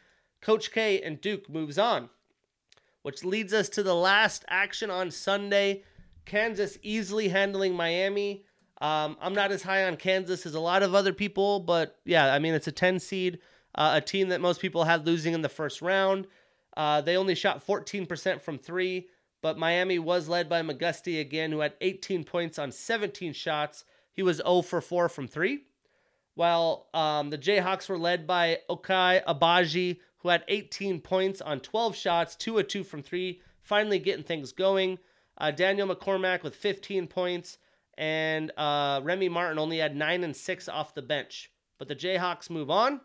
Coach 0.43 0.71
K 0.71 1.01
and 1.01 1.21
Duke 1.21 1.49
moves 1.49 1.79
on, 1.79 2.11
which 3.03 3.25
leads 3.25 3.55
us 3.55 3.71
to 3.71 3.83
the 3.83 3.95
last 3.95 4.45
action 4.49 4.91
on 4.91 5.11
Sunday. 5.11 5.83
Kansas 6.27 6.79
easily 6.83 7.29
handling 7.29 7.75
Miami. 7.75 8.45
Um, 8.83 9.17
I'm 9.21 9.35
not 9.35 9.51
as 9.51 9.63
high 9.63 9.85
on 9.85 9.97
Kansas 9.97 10.45
as 10.45 10.55
a 10.55 10.61
lot 10.61 10.83
of 10.83 10.95
other 10.95 11.15
people, 11.15 11.61
but 11.61 11.99
yeah, 12.05 12.35
I 12.35 12.39
mean, 12.39 12.53
it's 12.53 12.67
a 12.67 12.73
10 12.73 12.99
seed, 12.99 13.39
uh, 13.75 13.93
a 13.95 14.01
team 14.01 14.29
that 14.29 14.41
most 14.41 14.61
people 14.61 14.85
had 14.85 15.07
losing 15.07 15.35
in 15.35 15.43
the 15.43 15.49
first 15.49 15.83
round. 15.83 16.27
Uh, 16.77 17.01
they 17.01 17.17
only 17.17 17.35
shot 17.35 17.67
14% 17.67 18.41
from 18.41 18.59
three, 18.59 19.09
but 19.43 19.59
Miami 19.59 19.99
was 19.99 20.29
led 20.29 20.49
by 20.49 20.63
McGusty 20.63 21.21
again, 21.21 21.53
who 21.53 21.61
had 21.61 21.75
18 21.81 22.25
points 22.25 22.59
on 22.59 22.73
17 22.73 23.33
shots. 23.33 23.85
He 24.13 24.23
was 24.23 24.39
0 24.39 24.63
for 24.63 24.81
4 24.81 25.09
from 25.09 25.29
three. 25.29 25.65
While 26.35 26.89
um, 26.95 27.31
the 27.31 27.39
Jayhawks 27.39 27.89
were 27.89 27.99
led 27.99 28.27
by 28.27 28.59
Ochai 28.69 29.25
Agbaji, 29.25 29.99
who 30.19 30.31
had 30.31 30.45
18 30.49 31.01
points 31.01 31.41
on 31.41 31.61
12 31.61 31.95
shots, 31.95 32.35
2 32.37 32.59
of 32.59 32.67
2 32.67 32.83
from 32.83 33.03
three, 33.03 33.41
finally 33.61 33.99
getting 33.99 34.25
things 34.25 34.53
going. 34.53 34.99
Uh, 35.39 35.51
Daniel 35.51 35.87
McCormack 35.87 36.43
with 36.43 36.57
15 36.57 37.07
points, 37.07 37.59
and 37.99 38.51
uh, 38.57 39.01
Remy 39.05 39.29
Martin 39.29 39.59
only 39.59 39.79
had 39.79 39.95
9 39.95 40.25
and 40.25 40.35
6 40.35 40.69
off 40.69 40.95
the 40.95 41.03
bench. 41.03 41.53
But 41.79 41.89
the 41.89 41.97
Jayhawks 41.97 42.51
move 42.51 42.71
on. 42.71 43.01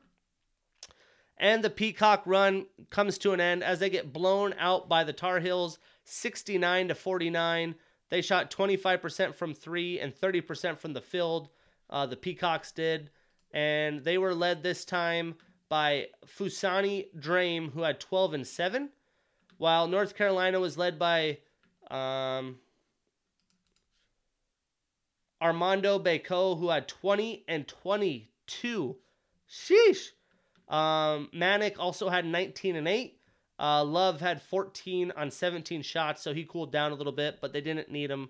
And 1.40 1.64
the 1.64 1.70
Peacock 1.70 2.24
run 2.26 2.66
comes 2.90 3.18
to 3.20 3.32
an 3.32 3.40
end 3.40 3.64
as 3.64 3.80
they 3.80 3.90
get 3.90 4.12
blown 4.12 4.54
out 4.60 4.90
by 4.90 5.06
the 5.06 5.14
Tar 5.14 5.40
Heels 5.40 5.80
69 6.04 6.90
to 6.90 6.96
49. 6.96 7.76
They 8.10 8.22
shot 8.22 8.52
25% 8.52 9.34
from 9.34 9.54
three 9.54 10.00
and 10.00 10.14
30% 10.14 10.78
from 10.78 10.94
the 10.94 11.02
field. 11.02 11.50
Uh, 11.90 12.06
the 12.06 12.18
Peacocks 12.18 12.72
did. 12.74 13.10
And 13.52 14.04
they 14.04 14.18
were 14.18 14.36
led 14.36 14.62
this 14.62 14.84
time 14.84 15.36
by 15.70 16.08
Fousseyni 16.26 17.08
Drame, 17.18 17.72
who 17.72 17.84
had 17.84 18.00
12 18.00 18.34
and 18.34 18.48
7, 18.48 18.90
while 19.58 19.88
North 19.88 20.16
Carolina 20.16 20.60
was 20.60 20.78
led 20.78 21.00
by 21.00 21.38
um, 21.90 22.58
Armando 25.42 26.00
Bacot, 26.00 26.60
who 26.60 26.70
had 26.70 26.88
20 26.88 27.46
and 27.48 27.68
22. 27.68 28.98
Sheesh. 29.50 30.10
Um, 30.70 31.30
Manek 31.34 31.76
also 31.80 32.10
had 32.10 32.26
19 32.26 32.76
and 32.76 32.88
8. 32.88 33.20
Uh, 33.60 33.84
Love 33.84 34.22
had 34.22 34.42
14 34.42 35.12
on 35.18 35.32
17 35.32 35.82
shots, 35.82 36.22
so 36.22 36.34
he 36.34 36.46
cooled 36.46 36.72
down 36.72 36.92
a 36.92 36.96
little 36.96 37.12
bit, 37.12 37.40
but 37.42 37.52
they 37.52 37.62
didn't 37.62 37.92
need 37.92 38.10
him. 38.10 38.30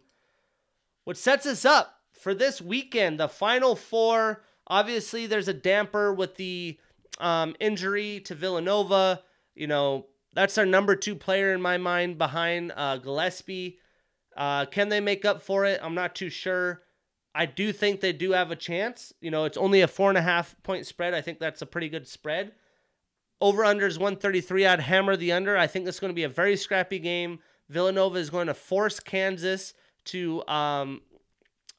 What 1.03 1.18
sets 1.18 1.45
us 1.45 1.66
up 1.66 1.99
for 2.14 2.34
this 2.34 2.61
weekend, 2.61 3.20
the 3.20 3.28
final 3.28 3.76
four. 3.76 4.44
Obviously, 4.68 5.26
there's 5.26 5.48
a 5.48 5.53
damper 5.53 6.14
with 6.14 6.36
the 6.36 6.80
um, 7.20 7.56
injury 7.60 8.20
to 8.22 8.36
Villanova. 8.36 9.22
You 9.56 9.68
know, 9.68 10.07
that's 10.34 10.57
our 10.57 10.66
number 10.66 10.95
two 10.95 11.16
player 11.16 11.53
in 11.53 11.61
my 11.61 11.78
mind 11.78 12.18
behind 12.18 12.72
uh, 12.76 12.98
Gillespie. 12.98 13.80
Uh, 14.36 14.66
can 14.66 14.90
they 14.90 14.99
make 14.99 15.26
up 15.26 15.41
for 15.41 15.66
it? 15.66 15.80
I'm 15.84 15.95
not 15.95 16.16
too 16.16 16.30
sure. 16.30 16.82
I 17.40 17.45
do 17.45 17.72
think 17.72 18.02
they 18.02 18.11
do 18.11 18.34
have 18.34 18.52
a 18.52 18.56
chance. 18.57 19.14
You 19.22 19.32
know, 19.32 19.45
it's 19.45 19.56
only 19.56 19.80
a 19.80 19.88
four 19.88 20.10
and 20.10 20.18
a 20.18 20.22
half 20.22 20.61
point 20.61 20.86
spread. 20.86 21.14
I 21.14 21.22
think 21.22 21.40
that's 21.40 21.61
a 21.61 21.66
pretty 21.66 21.88
good 21.88 22.06
spread. 22.06 22.52
Over 23.40 23.64
under 23.64 23.88
is 23.88 23.98
133. 23.98 24.66
I'd 24.66 24.82
hammer 24.82 25.16
the 25.16 25.32
under. 25.32 25.57
I 25.57 25.66
think 25.66 25.86
this 25.86 25.95
is 25.95 25.99
going 26.02 26.11
to 26.11 26.16
be 26.16 26.26
a 26.26 26.30
very 26.30 26.57
scrappy 26.57 26.99
game. 26.99 27.40
Villanova 27.70 28.18
is 28.18 28.30
going 28.30 28.48
to 28.48 28.53
force 28.53 28.99
Kansas 28.99 29.74
to 30.06 30.45
um, 30.49 31.02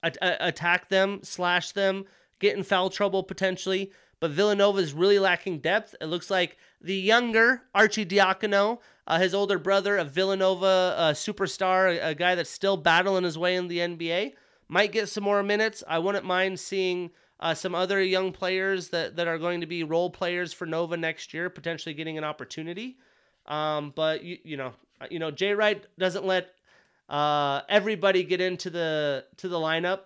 a- 0.03 0.15
a- 0.23 0.49
attack 0.49 0.89
them, 0.89 1.21
slash 1.23 1.73
them, 1.73 2.07
get 2.39 2.57
in 2.57 2.63
foul 2.63 2.89
trouble 2.89 3.23
potentially. 3.23 3.93
But 4.19 4.31
Villanova 4.31 4.79
is 4.79 4.95
really 4.95 5.19
lacking 5.19 5.59
depth. 5.59 5.95
It 6.01 6.07
looks 6.07 6.31
like 6.31 6.57
the 6.81 6.97
younger 6.97 7.65
Arcidiacono, 7.75 8.79
uh, 9.07 9.19
his 9.19 9.35
older 9.35 9.59
brother, 9.59 9.99
a 9.99 10.05
Villanova 10.05 10.95
uh, 10.97 11.13
superstar, 11.13 11.99
a, 11.99 12.11
a 12.11 12.15
guy 12.15 12.35
that's 12.35 12.49
still 12.49 12.79
battling 12.79 13.25
his 13.25 13.37
way 13.37 13.57
in 13.57 13.69
the 13.69 13.79
NBA, 13.79 14.33
might 14.71 14.93
get 14.93 15.09
some 15.09 15.25
more 15.25 15.43
minutes. 15.43 15.83
I 15.87 15.99
wouldn't 15.99 16.25
mind 16.25 16.59
seeing 16.61 17.11
uh, 17.41 17.55
some 17.55 17.75
other 17.75 18.01
young 18.01 18.31
players 18.31 18.89
that, 18.91 19.17
that 19.17 19.27
are 19.27 19.37
going 19.37 19.61
to 19.63 19.67
be 19.67 19.83
role 19.83 20.11
players 20.11 20.53
for 20.53 20.65
Nova 20.65 20.97
next 20.97 21.35
year, 21.35 21.51
potentially 21.51 21.93
getting 21.93 22.17
an 22.17 22.25
opportunity. 22.25 22.97
Um, 23.47 23.93
but 23.97 24.23
you, 24.23 24.39
you 24.45 24.57
know, 24.57 24.73
you 25.11 25.19
know, 25.19 25.33
Jay 25.33 25.55
Wright 25.55 25.85
doesn't 25.99 26.25
let 26.25 26.51
uh, 27.09 27.63
everybody 27.69 28.23
get 28.23 28.41
into 28.41 28.71
the 28.71 29.25
to 29.39 29.49
the 29.49 29.59
lineup. 29.59 30.03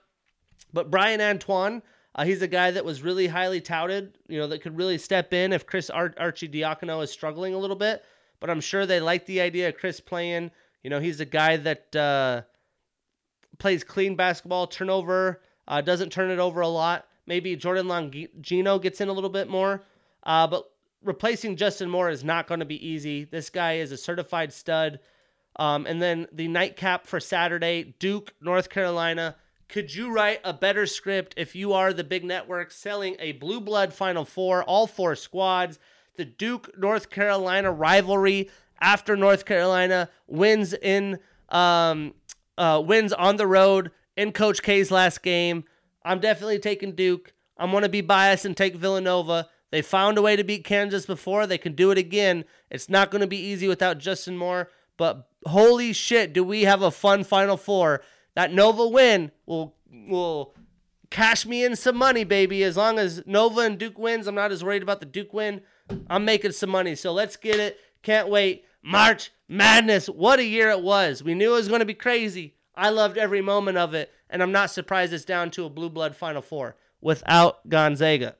But 0.72 0.90
Bryan 0.90 1.20
Antoine, 1.20 1.82
uh, 2.14 2.24
he's 2.24 2.40
a 2.40 2.48
guy 2.48 2.70
that 2.70 2.84
was 2.84 3.02
really 3.02 3.26
highly 3.26 3.60
touted. 3.60 4.16
You 4.28 4.38
know, 4.38 4.46
that 4.46 4.62
could 4.62 4.78
really 4.78 4.96
step 4.96 5.34
in 5.34 5.52
if 5.52 5.66
Chris 5.66 5.90
Ar- 5.90 6.14
Arcidiacono 6.18 7.02
is 7.02 7.10
struggling 7.10 7.52
a 7.52 7.58
little 7.58 7.76
bit. 7.76 8.02
But 8.40 8.48
I'm 8.48 8.62
sure 8.62 8.86
they 8.86 9.00
like 9.00 9.26
the 9.26 9.42
idea 9.42 9.68
of 9.68 9.76
Chris 9.76 10.00
playing. 10.00 10.52
You 10.82 10.88
know, 10.88 11.00
he's 11.00 11.20
a 11.20 11.26
guy 11.26 11.58
that 11.58 11.94
uh, 11.94 12.42
plays 13.58 13.84
clean 13.84 14.16
basketball, 14.16 14.66
turnover, 14.66 15.42
uh, 15.68 15.80
doesn't 15.80 16.10
turn 16.10 16.30
it 16.30 16.38
over 16.38 16.60
a 16.60 16.68
lot. 16.68 17.06
Maybe 17.26 17.56
Jordan 17.56 17.86
Longino 17.86 18.80
gets 18.80 19.00
in 19.00 19.08
a 19.08 19.12
little 19.12 19.30
bit 19.30 19.48
more. 19.48 19.82
Uh, 20.22 20.46
but 20.46 20.70
replacing 21.02 21.56
Justin 21.56 21.88
Moore 21.88 22.10
is 22.10 22.24
not 22.24 22.46
going 22.46 22.60
to 22.60 22.66
be 22.66 22.86
easy. 22.86 23.24
This 23.24 23.50
guy 23.50 23.74
is 23.74 23.92
a 23.92 23.96
certified 23.96 24.52
stud. 24.52 25.00
Um, 25.56 25.86
and 25.86 26.02
then 26.02 26.26
the 26.32 26.48
nightcap 26.48 27.06
for 27.06 27.20
Saturday, 27.20 27.94
Duke, 27.98 28.34
North 28.40 28.68
Carolina. 28.68 29.36
Could 29.68 29.94
you 29.94 30.12
write 30.12 30.40
a 30.44 30.52
better 30.52 30.86
script 30.86 31.34
if 31.36 31.54
you 31.54 31.72
are 31.72 31.92
the 31.92 32.04
big 32.04 32.24
network 32.24 32.70
selling 32.70 33.16
a 33.18 33.32
blue 33.32 33.60
blood 33.60 33.92
Final 33.94 34.24
Four, 34.24 34.62
all 34.64 34.86
four 34.86 35.14
squads? 35.14 35.78
The 36.16 36.24
Duke 36.24 36.76
North 36.76 37.10
Carolina 37.10 37.72
rivalry 37.72 38.50
after 38.80 39.16
North 39.16 39.44
Carolina 39.44 40.10
wins 40.26 40.74
in 40.74 41.18
um, 41.48 42.14
uh, 42.58 42.82
wins 42.84 43.12
on 43.12 43.36
the 43.36 43.46
road 43.46 43.90
in 44.16 44.32
Coach 44.32 44.62
K's 44.62 44.90
last 44.90 45.22
game. 45.22 45.64
I'm 46.04 46.20
definitely 46.20 46.58
taking 46.58 46.94
Duke. 46.94 47.32
I'm 47.56 47.70
going 47.70 47.82
to 47.82 47.88
be 47.88 48.00
biased 48.00 48.44
and 48.44 48.56
take 48.56 48.76
Villanova. 48.76 49.48
They 49.70 49.82
found 49.82 50.18
a 50.18 50.22
way 50.22 50.36
to 50.36 50.44
beat 50.44 50.64
Kansas 50.64 51.06
before. 51.06 51.46
They 51.46 51.58
can 51.58 51.74
do 51.74 51.90
it 51.90 51.98
again. 51.98 52.44
It's 52.70 52.88
not 52.88 53.10
going 53.10 53.20
to 53.20 53.26
be 53.26 53.38
easy 53.38 53.66
without 53.66 53.98
Justin 53.98 54.36
Moore, 54.36 54.70
but 54.96 55.28
holy 55.46 55.92
shit, 55.92 56.32
do 56.32 56.44
we 56.44 56.62
have 56.62 56.82
a 56.82 56.90
fun 56.90 57.24
Final 57.24 57.56
Four. 57.56 58.02
That 58.34 58.52
Nova 58.52 58.86
win 58.86 59.30
will 59.46 59.74
will 59.90 60.54
cash 61.10 61.46
me 61.46 61.64
in 61.64 61.76
some 61.76 61.96
money, 61.96 62.24
baby. 62.24 62.64
As 62.64 62.76
long 62.76 62.98
as 62.98 63.22
Nova 63.26 63.60
and 63.60 63.78
Duke 63.78 63.98
wins, 63.98 64.26
I'm 64.26 64.34
not 64.34 64.52
as 64.52 64.64
worried 64.64 64.82
about 64.82 65.00
the 65.00 65.06
Duke 65.06 65.32
win. 65.32 65.62
I'm 66.08 66.24
making 66.24 66.52
some 66.52 66.70
money. 66.70 66.94
So 66.94 67.12
let's 67.12 67.36
get 67.36 67.60
it. 67.60 67.78
Can't 68.02 68.28
wait. 68.28 68.64
March 68.82 69.30
Madness. 69.48 70.06
What 70.06 70.38
a 70.38 70.44
year 70.44 70.70
it 70.70 70.82
was. 70.82 71.22
We 71.22 71.34
knew 71.34 71.52
it 71.52 71.56
was 71.56 71.68
going 71.68 71.80
to 71.80 71.86
be 71.86 71.94
crazy. 71.94 72.54
I 72.74 72.90
loved 72.90 73.18
every 73.18 73.40
moment 73.40 73.78
of 73.78 73.94
it, 73.94 74.10
and 74.28 74.42
I'm 74.42 74.52
not 74.52 74.70
surprised 74.70 75.12
it's 75.12 75.24
down 75.24 75.50
to 75.52 75.64
a 75.64 75.70
blue 75.70 75.90
blood 75.90 76.16
Final 76.16 76.42
Four 76.42 76.76
without 77.00 77.68
Gonzaga. 77.68 78.36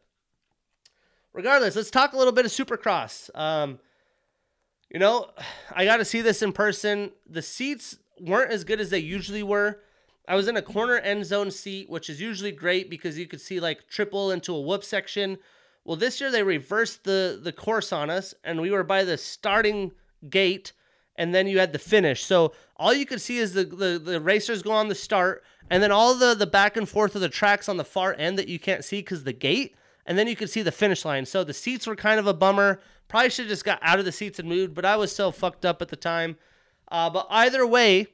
Regardless, 1.33 1.77
let's 1.77 1.91
talk 1.91 2.13
a 2.13 2.17
little 2.17 2.33
bit 2.33 2.45
of 2.45 2.51
Supercross. 2.51 3.29
Um, 3.39 3.79
you 4.91 4.99
know, 5.01 5.31
I 5.73 5.85
got 5.85 5.99
to 5.99 6.05
see 6.05 6.21
this 6.21 6.43
in 6.43 6.53
person. 6.53 7.11
The 7.29 7.43
seats 7.43 7.99
weren't 8.21 8.53
as 8.53 8.65
good 8.65 8.81
as 8.81 8.91
they 8.91 9.01
usually 9.01 9.43
were. 9.43 9.81
I 10.27 10.37
was 10.37 10.49
in 10.49 10.57
a 10.57 10.63
corner 10.63 10.97
end 10.97 11.27
zone 11.27 11.51
seat, 11.51 11.91
which 11.91 12.09
is 12.09 12.21
usually 12.21 12.53
great 12.53 12.89
because 12.89 13.19
you 13.19 13.27
could 13.27 13.41
see 13.41 13.61
like 13.61 13.89
triple 13.89 14.31
into 14.31 14.55
a 14.55 14.61
whoop 14.61 14.85
section. 14.85 15.39
Well, 15.85 15.97
this 15.97 16.21
year 16.21 16.31
they 16.31 16.43
reversed 16.43 17.05
the 17.05 17.39
the 17.43 17.53
course 17.53 17.93
on 17.93 18.09
us, 18.09 18.35
and 18.43 18.61
we 18.61 18.71
were 18.71 18.85
by 18.85 19.05
the 19.05 19.19
starting 19.19 19.93
gate, 20.31 20.73
and 21.17 21.35
then 21.35 21.47
you 21.47 21.59
had 21.59 21.73
the 21.73 21.79
finish. 21.79 22.25
So 22.25 22.53
all 22.77 22.93
you 22.93 23.07
could 23.07 23.21
see 23.21 23.39
is 23.39 23.53
the 23.53 23.65
the, 23.65 23.99
the 23.99 24.21
racers 24.21 24.63
go 24.63 24.73
on 24.73 24.89
the 24.89 24.95
start, 24.95 25.43
and 25.71 25.83
then 25.83 25.93
all 25.93 26.15
the 26.15 26.35
the 26.35 26.47
back 26.47 26.77
and 26.77 26.89
forth 26.89 27.15
of 27.15 27.21
the 27.21 27.29
tracks 27.29 27.69
on 27.69 27.77
the 27.77 27.85
far 27.85 28.15
end 28.19 28.39
that 28.39 28.49
you 28.49 28.59
can't 28.59 28.85
see 28.85 28.99
because 28.99 29.25
the 29.25 29.33
gate, 29.33 29.77
and 30.07 30.19
then 30.19 30.27
you 30.27 30.37
could 30.37 30.51
see 30.51 30.63
the 30.63 30.73
finish 30.73 31.05
line. 31.05 31.27
So 31.27 31.45
the 31.45 31.55
seats 31.55 31.87
were 31.87 31.97
kind 31.97 32.19
of 32.19 32.27
a 32.27 32.35
bummer. 32.35 32.81
Probably 33.09 33.31
should 33.31 33.45
have 33.45 33.51
just 33.51 33.65
got 33.65 33.79
out 33.83 33.99
of 33.99 34.05
the 34.05 34.13
seats 34.13 34.39
and 34.39 34.49
moved, 34.49 34.75
but 34.75 34.85
I 34.85 34.97
was 34.97 35.15
so 35.15 35.31
fucked 35.31 35.65
up 35.65 35.83
at 35.83 35.89
the 35.89 35.97
time. 35.97 36.37
Uh, 36.91 37.11
but 37.11 37.27
either 37.31 37.67
way, 37.67 38.07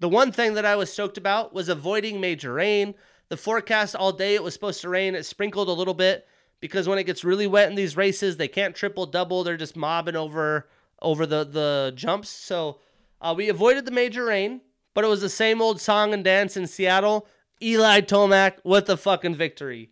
the 0.00 0.08
one 0.08 0.32
thing 0.32 0.54
that 0.54 0.64
I 0.64 0.76
was 0.76 0.92
stoked 0.92 1.18
about 1.18 1.52
was 1.52 1.68
avoiding 1.68 2.20
major 2.20 2.54
rain. 2.54 2.94
The 3.28 3.36
forecast 3.36 3.94
all 3.94 4.12
day 4.12 4.34
it 4.34 4.42
was 4.42 4.54
supposed 4.54 4.80
to 4.82 4.88
rain. 4.88 5.14
It 5.14 5.26
sprinkled 5.26 5.68
a 5.68 5.72
little 5.72 5.94
bit 5.94 6.26
because 6.60 6.88
when 6.88 6.98
it 6.98 7.04
gets 7.04 7.24
really 7.24 7.46
wet 7.46 7.68
in 7.68 7.74
these 7.74 7.96
races, 7.96 8.36
they 8.36 8.48
can't 8.48 8.74
triple 8.74 9.06
double. 9.06 9.44
They're 9.44 9.56
just 9.56 9.76
mobbing 9.76 10.16
over 10.16 10.68
over 11.00 11.26
the 11.26 11.44
the 11.44 11.92
jumps. 11.94 12.28
So 12.28 12.78
uh, 13.20 13.34
we 13.36 13.48
avoided 13.48 13.84
the 13.84 13.90
major 13.90 14.24
rain, 14.24 14.60
but 14.94 15.04
it 15.04 15.08
was 15.08 15.20
the 15.20 15.28
same 15.28 15.60
old 15.60 15.80
song 15.80 16.12
and 16.12 16.24
dance 16.24 16.56
in 16.56 16.66
Seattle. 16.66 17.26
Eli 17.60 18.00
Tomac 18.00 18.58
with 18.64 18.86
the 18.86 18.96
fucking 18.96 19.34
victory. 19.34 19.90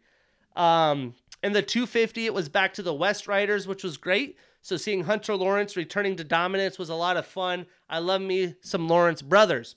Um, 0.55 1.15
in 1.43 1.53
the 1.53 1.63
250, 1.63 2.27
it 2.27 2.35
was 2.35 2.49
back 2.49 2.75
to 2.75 2.83
the 2.83 2.95
West 2.95 3.29
Riders, 3.29 3.67
which 3.67 3.85
was 3.85 3.97
great. 3.97 4.37
So 4.63 4.77
seeing 4.77 5.05
Hunter 5.05 5.37
Lawrence 5.37 5.77
returning 5.77 6.17
to 6.17 6.25
dominance 6.25 6.79
was 6.79 6.89
a 6.89 6.95
lot 6.95 7.17
of 7.17 7.27
fun. 7.27 7.67
I 7.89 7.99
love 7.99 8.21
me 8.21 8.55
some 8.63 8.89
Lawrence 8.89 9.23
brothers. 9.23 9.77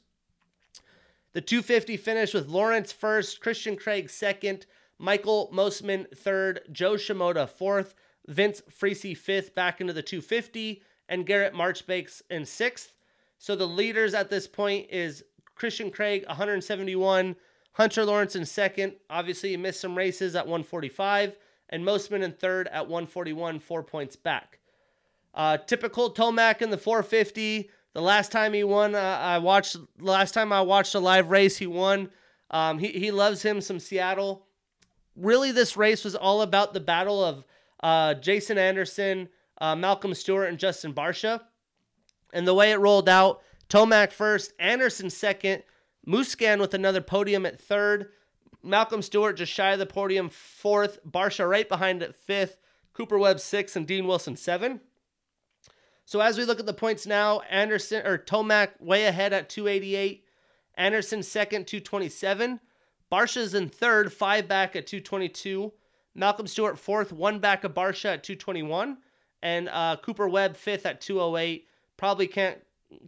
The 1.34 1.42
250 1.42 1.96
finished 1.98 2.34
with 2.34 2.48
Lawrence 2.48 2.92
first, 2.92 3.40
Christian 3.40 3.76
Craig 3.76 4.10
second, 4.10 4.66
Michael 4.98 5.52
Mosiman 5.54 6.10
third, 6.16 6.62
Jo 6.72 6.94
Shimoda 6.94 7.48
fourth, 7.48 7.94
Vince 8.28 8.64
Friese 8.70 9.18
fifth 9.18 9.54
back 9.54 9.80
into 9.80 9.94
the 9.94 10.02
250, 10.02 10.82
and 11.10 11.26
Garrett 11.26 11.54
Marchbanks 11.54 12.22
in 12.30 12.46
sixth. 12.46 12.94
So 13.38 13.56
the 13.56 13.68
leaders 13.68 14.14
at 14.14 14.30
this 14.30 14.48
point 14.48 14.88
is 14.90 15.24
Christian 15.56 15.92
Craig 15.92 16.26
171, 16.28 17.36
Hunter 17.74 18.06
Lawrence 18.06 18.36
in 18.36 18.46
second. 18.46 18.94
Obviously, 19.10 19.50
he 19.50 19.58
missed 19.58 19.82
some 19.82 19.98
races 19.98 20.36
at 20.36 20.46
145. 20.46 21.36
And 21.70 21.84
Mosiman 21.84 22.24
in 22.24 22.32
third 22.32 22.68
at 22.70 22.88
141, 22.88 23.60
four 23.60 23.84
points 23.84 24.16
back. 24.16 24.60
Uh, 25.34 25.58
typical 25.58 26.12
Tomac 26.12 26.62
in 26.62 26.70
the 26.70 26.78
450. 26.78 27.70
The 27.94 28.02
last 28.02 28.32
time 28.32 28.54
he 28.54 28.64
won, 28.64 28.96
uh, 28.96 28.98
I 29.22 29.38
watched. 29.38 29.78
Last 30.00 30.34
time 30.34 30.52
I 30.52 30.62
watched 30.62 30.96
a 30.96 31.00
live 31.00 31.30
race, 31.30 31.58
he 31.58 31.68
won. 31.68 32.10
Um, 32.52 32.80
he 32.80 32.88
he 32.88 33.12
loves 33.12 33.44
him 33.44 33.62
some 33.62 33.80
Seattle. 33.80 34.46
Really, 35.16 35.52
this 35.52 35.78
race 35.78 36.04
was 36.04 36.16
all 36.16 36.42
about 36.42 36.74
the 36.74 36.80
battle 36.80 37.24
of 37.24 37.46
uh, 37.82 38.16
Jason 38.16 38.58
Anderson, 38.58 39.30
uh, 39.60 39.76
Malcolm 39.76 40.14
Stewart, 40.14 40.50
and 40.50 40.60
Justin 40.60 40.94
Barcia. 40.94 41.42
And 42.34 42.48
the 42.48 42.54
way 42.54 42.72
it 42.72 42.80
rolled 42.80 43.10
out, 43.10 43.42
Tomac 43.70 44.12
first, 44.12 44.54
Anderson 44.60 45.10
second, 45.10 45.64
Musquin 46.08 46.60
with 46.60 46.74
another 46.74 47.02
podium 47.02 47.46
at 47.46 47.60
third, 47.60 48.10
Malcolm 48.64 49.02
Stewart 49.02 49.38
just 49.38 49.52
shy 49.52 49.72
of 49.72 49.80
the 49.80 49.86
podium 49.86 50.30
fourth, 50.30 51.00
Barcia 51.06 51.50
right 51.50 51.68
behind 51.68 52.04
at 52.04 52.16
fifth, 52.16 52.58
Cooper 52.94 53.18
Webb 53.18 53.40
sixth, 53.40 53.76
and 53.76 53.88
Dean 53.88 54.06
Wilson 54.06 54.36
seven. 54.36 54.82
So 56.06 56.20
as 56.20 56.38
we 56.38 56.46
look 56.46 56.60
at 56.60 56.66
the 56.66 56.74
points 56.74 57.06
now, 57.06 57.42
Anderson 57.42 58.06
or 58.06 58.18
Tomac 58.18 58.82
way 58.82 59.06
ahead 59.06 59.32
at 59.32 59.48
288, 59.50 60.26
Anderson 60.76 61.22
second 61.22 61.68
227, 61.68 62.60
Barcia's 63.12 63.54
in 63.54 63.70
third, 63.70 64.12
five 64.12 64.48
back 64.48 64.76
at 64.76 64.88
222, 64.88 65.72
Malcolm 66.16 66.48
Stewart 66.48 66.80
fourth, 66.80 67.14
one 67.14 67.40
back 67.40 67.64
of 67.64 67.74
Barcia 67.74 68.14
at 68.14 68.24
221, 68.24 68.98
and 69.42 69.70
uh, 69.70 69.98
Cooper 70.02 70.28
Webb 70.28 70.56
fifth 70.56 70.86
at 70.86 71.02
208. 71.02 71.68
Probably 71.98 72.28
can't 72.28 72.60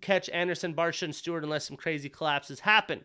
catch 0.02 0.30
Anderson, 0.30 0.74
Barcia, 0.74 1.04
and 1.04 1.16
Stewart 1.16 1.44
unless 1.44 1.66
some 1.66 1.78
crazy 1.78 2.10
collapses 2.10 2.62
happen. 2.62 3.04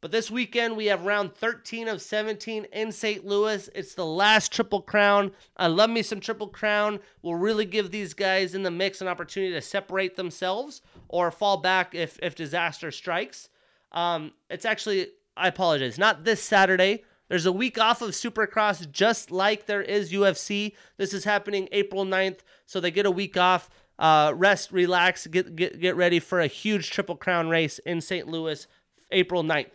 But 0.00 0.12
this 0.12 0.30
weekend, 0.30 0.76
we 0.76 0.86
have 0.86 1.06
round 1.06 1.34
13 1.34 1.88
of 1.88 2.00
17 2.00 2.66
in 2.72 2.92
St. 2.92 3.26
Louis. 3.26 3.68
It's 3.74 3.94
the 3.94 4.06
last 4.06 4.52
Triple 4.52 4.80
Crown. 4.80 5.32
I 5.56 5.66
love 5.66 5.90
me 5.90 6.02
some 6.02 6.20
Triple 6.20 6.46
Crown. 6.46 7.00
Will 7.22 7.34
really 7.34 7.64
give 7.64 7.90
these 7.90 8.14
guys 8.14 8.54
in 8.54 8.62
the 8.62 8.70
mix 8.70 9.00
an 9.00 9.08
opportunity 9.08 9.52
to 9.54 9.60
separate 9.60 10.14
themselves 10.14 10.82
or 11.08 11.32
fall 11.32 11.56
back 11.56 11.96
if, 11.96 12.16
if 12.22 12.36
disaster 12.36 12.92
strikes. 12.92 13.48
Um, 13.90 14.32
it's 14.48 14.64
actually, 14.64 15.08
I 15.36 15.48
apologize, 15.48 15.98
not 15.98 16.22
this 16.22 16.40
Saturday. 16.40 17.02
There's 17.28 17.46
a 17.46 17.52
week 17.52 17.78
off 17.78 18.00
of 18.00 18.10
Supercross 18.10 18.90
just 18.90 19.30
like 19.30 19.66
there 19.66 19.82
is 19.82 20.12
UFC. 20.12 20.74
This 20.96 21.12
is 21.12 21.24
happening 21.24 21.68
April 21.72 22.04
9th, 22.04 22.38
so 22.66 22.80
they 22.80 22.90
get 22.90 23.06
a 23.06 23.10
week 23.10 23.36
off. 23.36 23.68
Uh, 23.98 24.32
rest, 24.34 24.70
relax, 24.72 25.26
get, 25.26 25.56
get, 25.56 25.80
get 25.80 25.96
ready 25.96 26.20
for 26.20 26.40
a 26.40 26.46
huge 26.46 26.90
Triple 26.90 27.16
Crown 27.16 27.48
race 27.48 27.78
in 27.80 28.00
St. 28.00 28.28
Louis, 28.28 28.66
April 29.10 29.42
9th. 29.42 29.66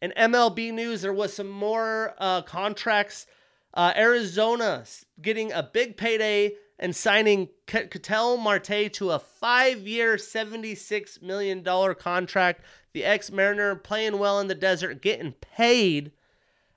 In 0.00 0.12
MLB 0.16 0.72
news, 0.72 1.02
there 1.02 1.12
was 1.12 1.32
some 1.32 1.50
more 1.50 2.14
uh, 2.18 2.42
contracts. 2.42 3.26
Uh, 3.74 3.92
Arizona 3.96 4.84
getting 5.20 5.52
a 5.52 5.62
big 5.62 5.96
payday 5.96 6.52
and 6.78 6.94
signing 6.94 7.48
Ketel 7.66 8.36
Marte 8.36 8.92
to 8.92 9.10
a 9.10 9.18
five-year, 9.18 10.16
$76 10.16 11.22
million 11.22 11.64
contract. 11.94 12.62
The 12.96 13.04
ex-Mariner 13.04 13.74
playing 13.76 14.18
well 14.18 14.40
in 14.40 14.46
the 14.46 14.54
desert, 14.54 15.02
getting 15.02 15.32
paid. 15.32 16.12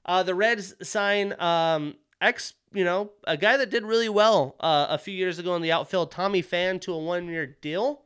Uh, 0.05 0.21
the 0.21 0.35
Reds 0.35 0.75
sign 0.85 1.33
um, 1.39 1.95
ex, 2.19 2.55
you 2.73 2.83
know, 2.83 3.11
a 3.23 3.37
guy 3.37 3.55
that 3.55 3.69
did 3.69 3.85
really 3.85 4.09
well 4.09 4.57
uh, 4.59 4.87
a 4.89 4.97
few 4.97 5.13
years 5.13 5.39
ago 5.39 5.55
in 5.55 5.61
the 5.61 5.71
outfield, 5.71 6.11
Tommy 6.11 6.43
Pham, 6.43 6.81
to 6.81 6.91
a 6.91 6.99
one-year 6.99 7.55
deal. 7.61 8.01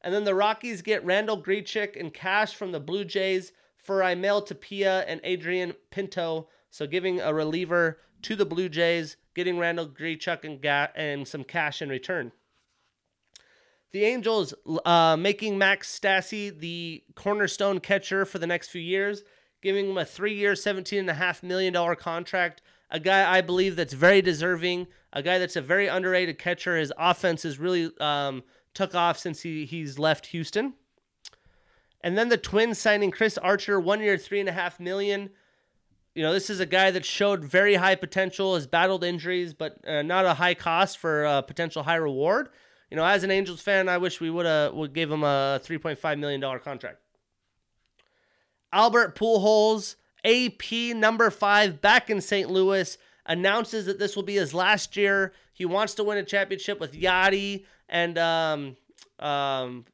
And 0.00 0.14
then 0.14 0.22
the 0.22 0.36
Rockies 0.36 0.80
get 0.80 1.04
Randall 1.04 1.42
Grichuk 1.42 1.98
and 1.98 2.14
cash 2.14 2.54
from 2.54 2.70
the 2.70 2.78
Blue 2.78 3.04
Jays 3.04 3.50
for 3.76 3.98
Raimel 3.98 4.46
Tapia 4.46 5.00
and 5.08 5.20
Adrian 5.24 5.74
Pinto. 5.90 6.46
So 6.70 6.86
giving 6.86 7.20
a 7.20 7.34
reliever 7.34 7.98
to 8.22 8.36
the 8.36 8.46
Blue 8.46 8.68
Jays, 8.68 9.16
getting 9.34 9.58
Randall 9.58 9.88
Grichuk 9.88 10.44
and, 10.44 10.62
ga- 10.62 10.92
and 10.94 11.26
some 11.26 11.42
cash 11.42 11.82
in 11.82 11.88
return. 11.88 12.30
The 13.92 14.04
Angels 14.04 14.54
uh, 14.84 15.16
making 15.18 15.58
Max 15.58 15.98
Stassi 15.98 16.56
the 16.56 17.02
cornerstone 17.16 17.80
catcher 17.80 18.24
for 18.24 18.38
the 18.38 18.46
next 18.46 18.68
few 18.68 18.80
years, 18.80 19.22
giving 19.62 19.90
him 19.90 19.98
a 19.98 20.04
three-year, 20.04 20.52
$17.5 20.52 21.42
million 21.42 21.96
contract. 21.96 22.62
A 22.90 23.00
guy 23.00 23.30
I 23.30 23.40
believe 23.40 23.76
that's 23.76 23.92
very 23.92 24.22
deserving, 24.22 24.86
a 25.12 25.22
guy 25.22 25.38
that's 25.38 25.56
a 25.56 25.62
very 25.62 25.88
underrated 25.88 26.38
catcher. 26.38 26.76
His 26.76 26.92
offense 26.98 27.42
has 27.42 27.58
really 27.58 27.90
um, 28.00 28.44
took 28.74 28.94
off 28.94 29.18
since 29.18 29.42
he, 29.42 29.64
he's 29.64 29.98
left 29.98 30.26
Houston. 30.26 30.74
And 32.00 32.16
then 32.16 32.28
the 32.28 32.36
Twins 32.36 32.78
signing 32.78 33.10
Chris 33.10 33.38
Archer, 33.38 33.78
one 33.78 34.00
year, 34.00 34.16
three 34.16 34.40
and 34.40 34.48
a 34.48 34.52
half 34.52 34.80
million. 34.80 35.30
You 36.14 36.22
know, 36.22 36.32
this 36.32 36.50
is 36.50 36.58
a 36.58 36.66
guy 36.66 36.90
that 36.92 37.04
showed 37.04 37.44
very 37.44 37.74
high 37.74 37.94
potential, 37.94 38.54
has 38.54 38.66
battled 38.66 39.04
injuries, 39.04 39.52
but 39.52 39.76
uh, 39.86 40.02
not 40.02 40.26
a 40.26 40.34
high 40.34 40.54
cost 40.54 40.98
for 40.98 41.24
a 41.24 41.42
potential 41.42 41.82
high 41.82 41.96
reward. 41.96 42.48
You 42.90 42.96
know, 42.96 43.04
as 43.04 43.22
an 43.22 43.30
Angels 43.30 43.60
fan, 43.60 43.88
I 43.88 43.98
wish 43.98 44.20
we 44.20 44.30
would 44.30 44.46
have 44.46 44.74
would 44.74 44.92
give 44.92 45.10
him 45.10 45.22
a 45.22 45.60
three 45.62 45.78
point 45.78 45.98
five 45.98 46.18
million 46.18 46.40
dollar 46.40 46.58
contract. 46.58 46.98
Albert 48.72 49.16
Pujols, 49.16 49.96
AP 50.24 50.96
number 50.96 51.30
five, 51.30 51.80
back 51.80 52.10
in 52.10 52.20
St. 52.20 52.50
Louis, 52.50 52.98
announces 53.26 53.86
that 53.86 53.98
this 53.98 54.16
will 54.16 54.22
be 54.22 54.34
his 54.34 54.54
last 54.54 54.96
year. 54.96 55.32
He 55.52 55.64
wants 55.64 55.94
to 55.94 56.04
win 56.04 56.18
a 56.18 56.24
championship 56.24 56.80
with 56.80 56.94
Yadi 56.94 57.64
and 57.88 58.16
um, 58.18 58.76
um, 59.18 59.84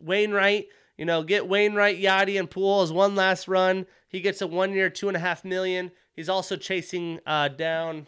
Wainwright. 0.00 0.68
You 0.96 1.04
know, 1.04 1.22
get 1.22 1.48
Wainwright, 1.48 2.00
Yadi, 2.00 2.38
and 2.38 2.50
Pujols 2.50 2.92
one 2.92 3.14
last 3.14 3.48
run. 3.48 3.86
He 4.08 4.20
gets 4.20 4.40
a 4.40 4.46
one 4.46 4.72
year, 4.72 4.90
two 4.90 5.08
and 5.08 5.16
a 5.16 5.20
half 5.20 5.44
million. 5.44 5.90
He's 6.14 6.28
also 6.28 6.56
chasing 6.56 7.20
uh, 7.26 7.48
down. 7.48 8.06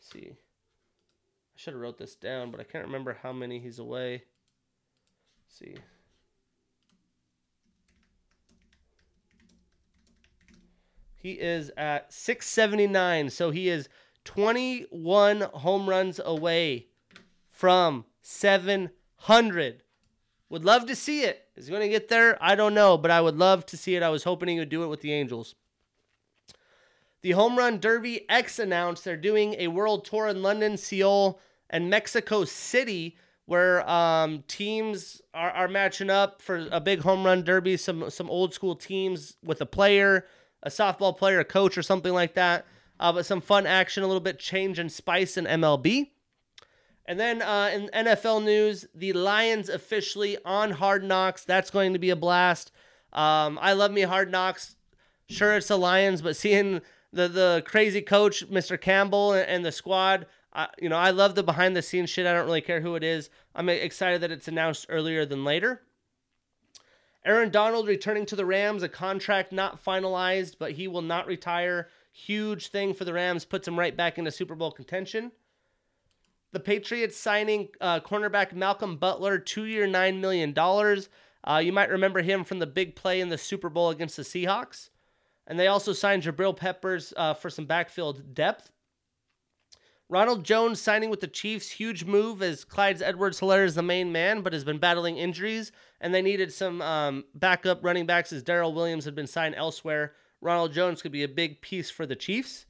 see, 0.00 0.32
should 1.60 1.74
have 1.74 1.82
wrote 1.82 1.98
this 1.98 2.14
down, 2.14 2.50
but 2.50 2.58
I 2.58 2.64
can't 2.64 2.86
remember 2.86 3.18
how 3.22 3.34
many 3.34 3.58
he's 3.58 3.78
away. 3.78 4.22
Let's 5.44 5.58
see. 5.58 5.74
He 11.16 11.32
is 11.32 11.70
at 11.76 12.10
679, 12.14 13.28
so 13.28 13.50
he 13.50 13.68
is 13.68 13.90
21 14.24 15.42
home 15.42 15.86
runs 15.86 16.18
away 16.24 16.86
from 17.50 18.06
700. 18.22 19.82
Would 20.48 20.64
love 20.64 20.86
to 20.86 20.96
see 20.96 21.24
it. 21.24 21.46
Is 21.56 21.66
he 21.66 21.72
going 21.72 21.82
to 21.82 21.90
get 21.90 22.08
there? 22.08 22.42
I 22.42 22.54
don't 22.54 22.72
know, 22.72 22.96
but 22.96 23.10
I 23.10 23.20
would 23.20 23.36
love 23.36 23.66
to 23.66 23.76
see 23.76 23.96
it. 23.96 24.02
I 24.02 24.08
was 24.08 24.24
hoping 24.24 24.48
he 24.48 24.58
would 24.58 24.70
do 24.70 24.82
it 24.82 24.88
with 24.88 25.02
the 25.02 25.12
Angels. 25.12 25.54
The 27.20 27.32
Home 27.32 27.58
Run 27.58 27.80
Derby 27.80 28.24
X 28.30 28.58
announced 28.58 29.04
they're 29.04 29.18
doing 29.18 29.56
a 29.58 29.68
world 29.68 30.06
tour 30.06 30.26
in 30.26 30.40
London, 30.40 30.78
Seoul, 30.78 31.38
and 31.70 31.88
Mexico 31.88 32.44
City, 32.44 33.16
where 33.46 33.88
um, 33.88 34.44
teams 34.48 35.22
are, 35.32 35.50
are 35.50 35.68
matching 35.68 36.10
up 36.10 36.42
for 36.42 36.68
a 36.70 36.80
big 36.80 37.00
home 37.00 37.24
run 37.24 37.42
derby. 37.42 37.76
Some 37.76 38.10
some 38.10 38.28
old 38.28 38.52
school 38.52 38.74
teams 38.74 39.36
with 39.42 39.60
a 39.60 39.66
player, 39.66 40.26
a 40.62 40.68
softball 40.68 41.16
player, 41.16 41.40
a 41.40 41.44
coach, 41.44 41.78
or 41.78 41.82
something 41.82 42.12
like 42.12 42.34
that. 42.34 42.66
Uh, 42.98 43.12
but 43.12 43.24
some 43.24 43.40
fun 43.40 43.66
action, 43.66 44.02
a 44.02 44.06
little 44.06 44.20
bit 44.20 44.38
change 44.38 44.78
and 44.78 44.92
spice 44.92 45.38
in 45.38 45.46
MLB. 45.46 46.10
And 47.06 47.18
then 47.18 47.40
uh, 47.40 47.70
in 47.72 48.06
NFL 48.06 48.44
news, 48.44 48.86
the 48.94 49.14
Lions 49.14 49.68
officially 49.68 50.36
on 50.44 50.72
Hard 50.72 51.02
Knocks. 51.02 51.44
That's 51.44 51.70
going 51.70 51.94
to 51.94 51.98
be 51.98 52.10
a 52.10 52.16
blast. 52.16 52.70
Um, 53.12 53.58
I 53.60 53.72
love 53.72 53.90
me 53.90 54.02
Hard 54.02 54.30
Knocks. 54.30 54.76
Sure, 55.28 55.56
it's 55.56 55.68
the 55.68 55.78
Lions, 55.78 56.22
but 56.22 56.36
seeing 56.36 56.82
the 57.12 57.26
the 57.26 57.62
crazy 57.66 58.02
coach, 58.02 58.48
Mr. 58.48 58.80
Campbell, 58.80 59.32
and, 59.32 59.48
and 59.48 59.64
the 59.64 59.72
squad, 59.72 60.26
uh, 60.52 60.66
you 60.80 60.88
know, 60.88 60.96
I 60.96 61.10
love 61.10 61.34
the 61.34 61.42
behind 61.42 61.76
the 61.76 61.82
scenes 61.82 62.10
shit. 62.10 62.26
I 62.26 62.32
don't 62.32 62.46
really 62.46 62.60
care 62.60 62.80
who 62.80 62.96
it 62.96 63.04
is. 63.04 63.30
I'm 63.54 63.68
excited 63.68 64.20
that 64.22 64.32
it's 64.32 64.48
announced 64.48 64.86
earlier 64.88 65.24
than 65.24 65.44
later. 65.44 65.82
Aaron 67.24 67.50
Donald 67.50 67.86
returning 67.86 68.26
to 68.26 68.36
the 68.36 68.46
Rams, 68.46 68.82
a 68.82 68.88
contract 68.88 69.52
not 69.52 69.84
finalized, 69.84 70.56
but 70.58 70.72
he 70.72 70.88
will 70.88 71.02
not 71.02 71.26
retire. 71.26 71.88
Huge 72.12 72.68
thing 72.68 72.94
for 72.94 73.04
the 73.04 73.12
Rams, 73.12 73.44
puts 73.44 73.68
him 73.68 73.78
right 73.78 73.96
back 73.96 74.18
into 74.18 74.30
Super 74.30 74.54
Bowl 74.54 74.72
contention. 74.72 75.30
The 76.52 76.60
Patriots 76.60 77.16
signing 77.16 77.68
uh, 77.80 78.00
cornerback 78.00 78.52
Malcolm 78.52 78.96
Butler, 78.96 79.38
two 79.38 79.66
year, 79.66 79.86
$9 79.86 80.18
million. 80.18 80.54
Uh, 80.58 81.58
you 81.58 81.72
might 81.72 81.90
remember 81.90 82.22
him 82.22 82.42
from 82.42 82.58
the 82.58 82.66
big 82.66 82.96
play 82.96 83.20
in 83.20 83.28
the 83.28 83.38
Super 83.38 83.68
Bowl 83.68 83.90
against 83.90 84.16
the 84.16 84.22
Seahawks. 84.22 84.88
And 85.46 85.60
they 85.60 85.68
also 85.68 85.92
signed 85.92 86.22
Jabril 86.22 86.56
Peppers 86.56 87.12
uh, 87.16 87.34
for 87.34 87.50
some 87.50 87.66
backfield 87.66 88.34
depth. 88.34 88.72
Ronald 90.10 90.42
Jones 90.42 90.80
signing 90.82 91.08
with 91.08 91.20
the 91.20 91.28
Chiefs, 91.28 91.70
huge 91.70 92.04
move 92.04 92.42
as 92.42 92.64
Clyde 92.64 93.00
Edwards-Helaire 93.00 93.64
is 93.64 93.76
the 93.76 93.82
main 93.82 94.10
man, 94.10 94.42
but 94.42 94.52
has 94.52 94.64
been 94.64 94.78
battling 94.78 95.16
injuries, 95.16 95.70
and 96.00 96.12
they 96.12 96.20
needed 96.20 96.52
some 96.52 96.82
um, 96.82 97.24
backup 97.32 97.84
running 97.84 98.06
backs 98.06 98.32
as 98.32 98.42
Darrel 98.42 98.74
Williams 98.74 99.04
had 99.04 99.14
been 99.14 99.28
signed 99.28 99.54
elsewhere. 99.54 100.14
Ronald 100.40 100.72
Jones 100.72 101.00
could 101.00 101.12
be 101.12 101.22
a 101.22 101.28
big 101.28 101.60
piece 101.60 101.90
for 101.90 102.06
the 102.06 102.16
Chiefs. 102.16 102.66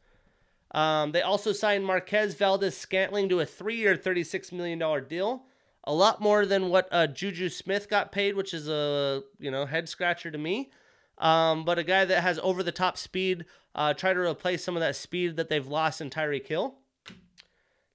Um, 0.73 1.13
they 1.13 1.23
also 1.23 1.53
signed 1.53 1.87
Marquez 1.87 2.35
Valdes-Scantling 2.35 3.31
to 3.31 3.41
a 3.41 3.47
three-year, 3.47 3.97
$36 3.97 4.53
million 4.53 4.79
deal. 5.09 5.45
A 5.85 5.95
lot 5.95 6.21
more 6.21 6.45
than 6.45 6.69
what 6.69 6.89
uh, 6.93 7.07
Juju 7.07 7.49
Smith 7.49 7.89
got 7.89 8.13
paid, 8.13 8.37
which 8.37 8.53
is 8.53 8.69
a 8.69 9.23
you 9.39 9.51
know 9.51 9.65
head 9.65 9.89
scratcher 9.89 10.31
to 10.31 10.37
me. 10.37 10.71
um, 11.17 11.65
but 11.65 11.79
a 11.79 11.85
guy 11.85 12.05
that 12.05 12.23
has 12.23 12.39
over 12.43 12.63
the 12.63 12.73
top 12.73 12.99
speed. 12.99 13.47
Uh, 13.75 13.95
try 13.95 14.13
to 14.13 14.21
replace 14.21 14.65
some 14.65 14.77
of 14.77 14.81
that 14.81 14.97
speed 14.97 15.37
that 15.37 15.49
they've 15.49 15.67
lost 15.67 16.01
in 16.01 16.11
Tyreek 16.11 16.47
Hill. 16.47 16.75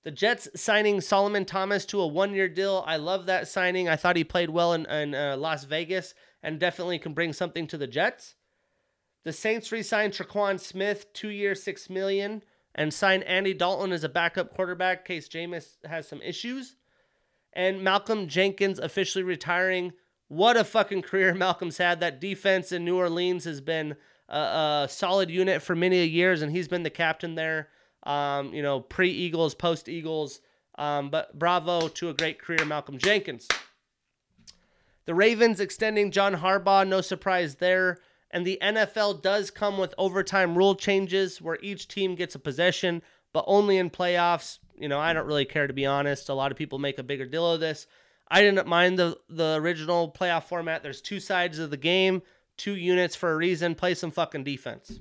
The 0.05 0.11
Jets 0.11 0.47
signing 0.55 1.01
Solomon 1.01 1.45
Thomas 1.45 1.83
to 1.87 1.99
a 1.99 2.05
one 2.05 2.35
year 2.35 2.47
deal. 2.47 2.83
I 2.85 2.97
love 2.97 3.25
that 3.25 3.47
signing. 3.47 3.89
I 3.89 3.95
thought 3.95 4.15
he 4.15 4.23
played 4.23 4.51
well 4.51 4.71
in, 4.73 4.85
in 4.85 5.15
uh, 5.15 5.35
Las 5.35 5.63
Vegas 5.63 6.13
and 6.43 6.59
definitely 6.59 6.99
can 6.99 7.15
bring 7.15 7.33
something 7.33 7.65
to 7.65 7.77
the 7.77 7.87
Jets. 7.87 8.35
The 9.23 9.33
Saints 9.33 9.71
re 9.71 9.81
signed 9.81 10.13
Tre'Quan 10.13 10.59
Smith, 10.59 11.11
two 11.13 11.29
year, 11.29 11.55
six 11.55 11.89
million, 11.89 12.43
and 12.75 12.93
signed 12.93 13.23
Andy 13.23 13.55
Dalton 13.55 13.91
as 13.91 14.03
a 14.03 14.09
backup 14.09 14.53
quarterback 14.53 14.99
in 14.99 15.05
case 15.05 15.27
Jameis 15.27 15.77
has 15.83 16.07
some 16.07 16.21
issues. 16.21 16.75
And 17.51 17.83
Malcolm 17.83 18.27
Jenkins 18.27 18.77
officially 18.77 19.23
retiring. 19.23 19.93
What 20.27 20.55
a 20.55 20.63
fucking 20.63 21.01
career 21.01 21.33
Malcolm's 21.33 21.79
had. 21.79 21.99
That 21.99 22.21
defense 22.21 22.71
in 22.71 22.85
New 22.85 22.97
Orleans 22.97 23.45
has 23.45 23.59
been 23.59 23.95
a, 24.29 24.37
a 24.83 24.87
solid 24.87 25.31
unit 25.31 25.63
for 25.63 25.75
many 25.75 26.05
years, 26.05 26.43
and 26.43 26.51
he's 26.51 26.67
been 26.67 26.83
the 26.83 26.91
captain 26.91 27.33
there. 27.33 27.69
Um, 28.05 28.53
you 28.53 28.61
know, 28.61 28.81
pre 28.81 29.09
Eagles, 29.09 29.55
post 29.55 29.89
Eagles. 29.89 30.41
Um, 30.77 31.09
but 31.09 31.37
bravo 31.37 31.87
to 31.87 32.09
a 32.09 32.13
great 32.13 32.41
career, 32.41 32.65
Malcolm 32.65 32.97
Jenkins. 32.97 33.47
The 35.05 35.15
Ravens 35.15 35.59
extending 35.59 36.11
John 36.11 36.35
Harbaugh, 36.35 36.87
no 36.87 37.01
surprise 37.01 37.55
there. 37.55 37.99
And 38.31 38.45
the 38.45 38.57
NFL 38.61 39.21
does 39.21 39.51
come 39.51 39.77
with 39.77 39.93
overtime 39.97 40.57
rule 40.57 40.75
changes 40.75 41.41
where 41.41 41.57
each 41.61 41.87
team 41.87 42.15
gets 42.15 42.35
a 42.35 42.39
possession, 42.39 43.01
but 43.31 43.45
only 43.47 43.77
in 43.77 43.89
playoffs. 43.89 44.59
You 44.77 44.89
know, 44.89 44.99
I 44.99 45.13
don't 45.13 45.27
really 45.27 45.45
care 45.45 45.67
to 45.67 45.73
be 45.73 45.85
honest. 45.85 46.27
A 46.27 46.33
lot 46.33 46.51
of 46.51 46.57
people 46.57 46.79
make 46.79 46.99
a 46.99 47.03
bigger 47.03 47.25
deal 47.25 47.49
of 47.49 47.61
this. 47.61 47.87
I 48.27 48.41
didn't 48.41 48.67
mind 48.67 48.99
the 48.99 49.17
the 49.29 49.55
original 49.55 50.11
playoff 50.11 50.45
format. 50.45 50.83
There's 50.83 51.01
two 51.01 51.19
sides 51.19 51.59
of 51.59 51.69
the 51.69 51.77
game 51.77 52.23
two 52.57 52.75
units 52.75 53.15
for 53.15 53.31
a 53.31 53.35
reason. 53.35 53.75
Play 53.75 53.95
some 53.95 54.11
fucking 54.11 54.43
defense. 54.43 54.99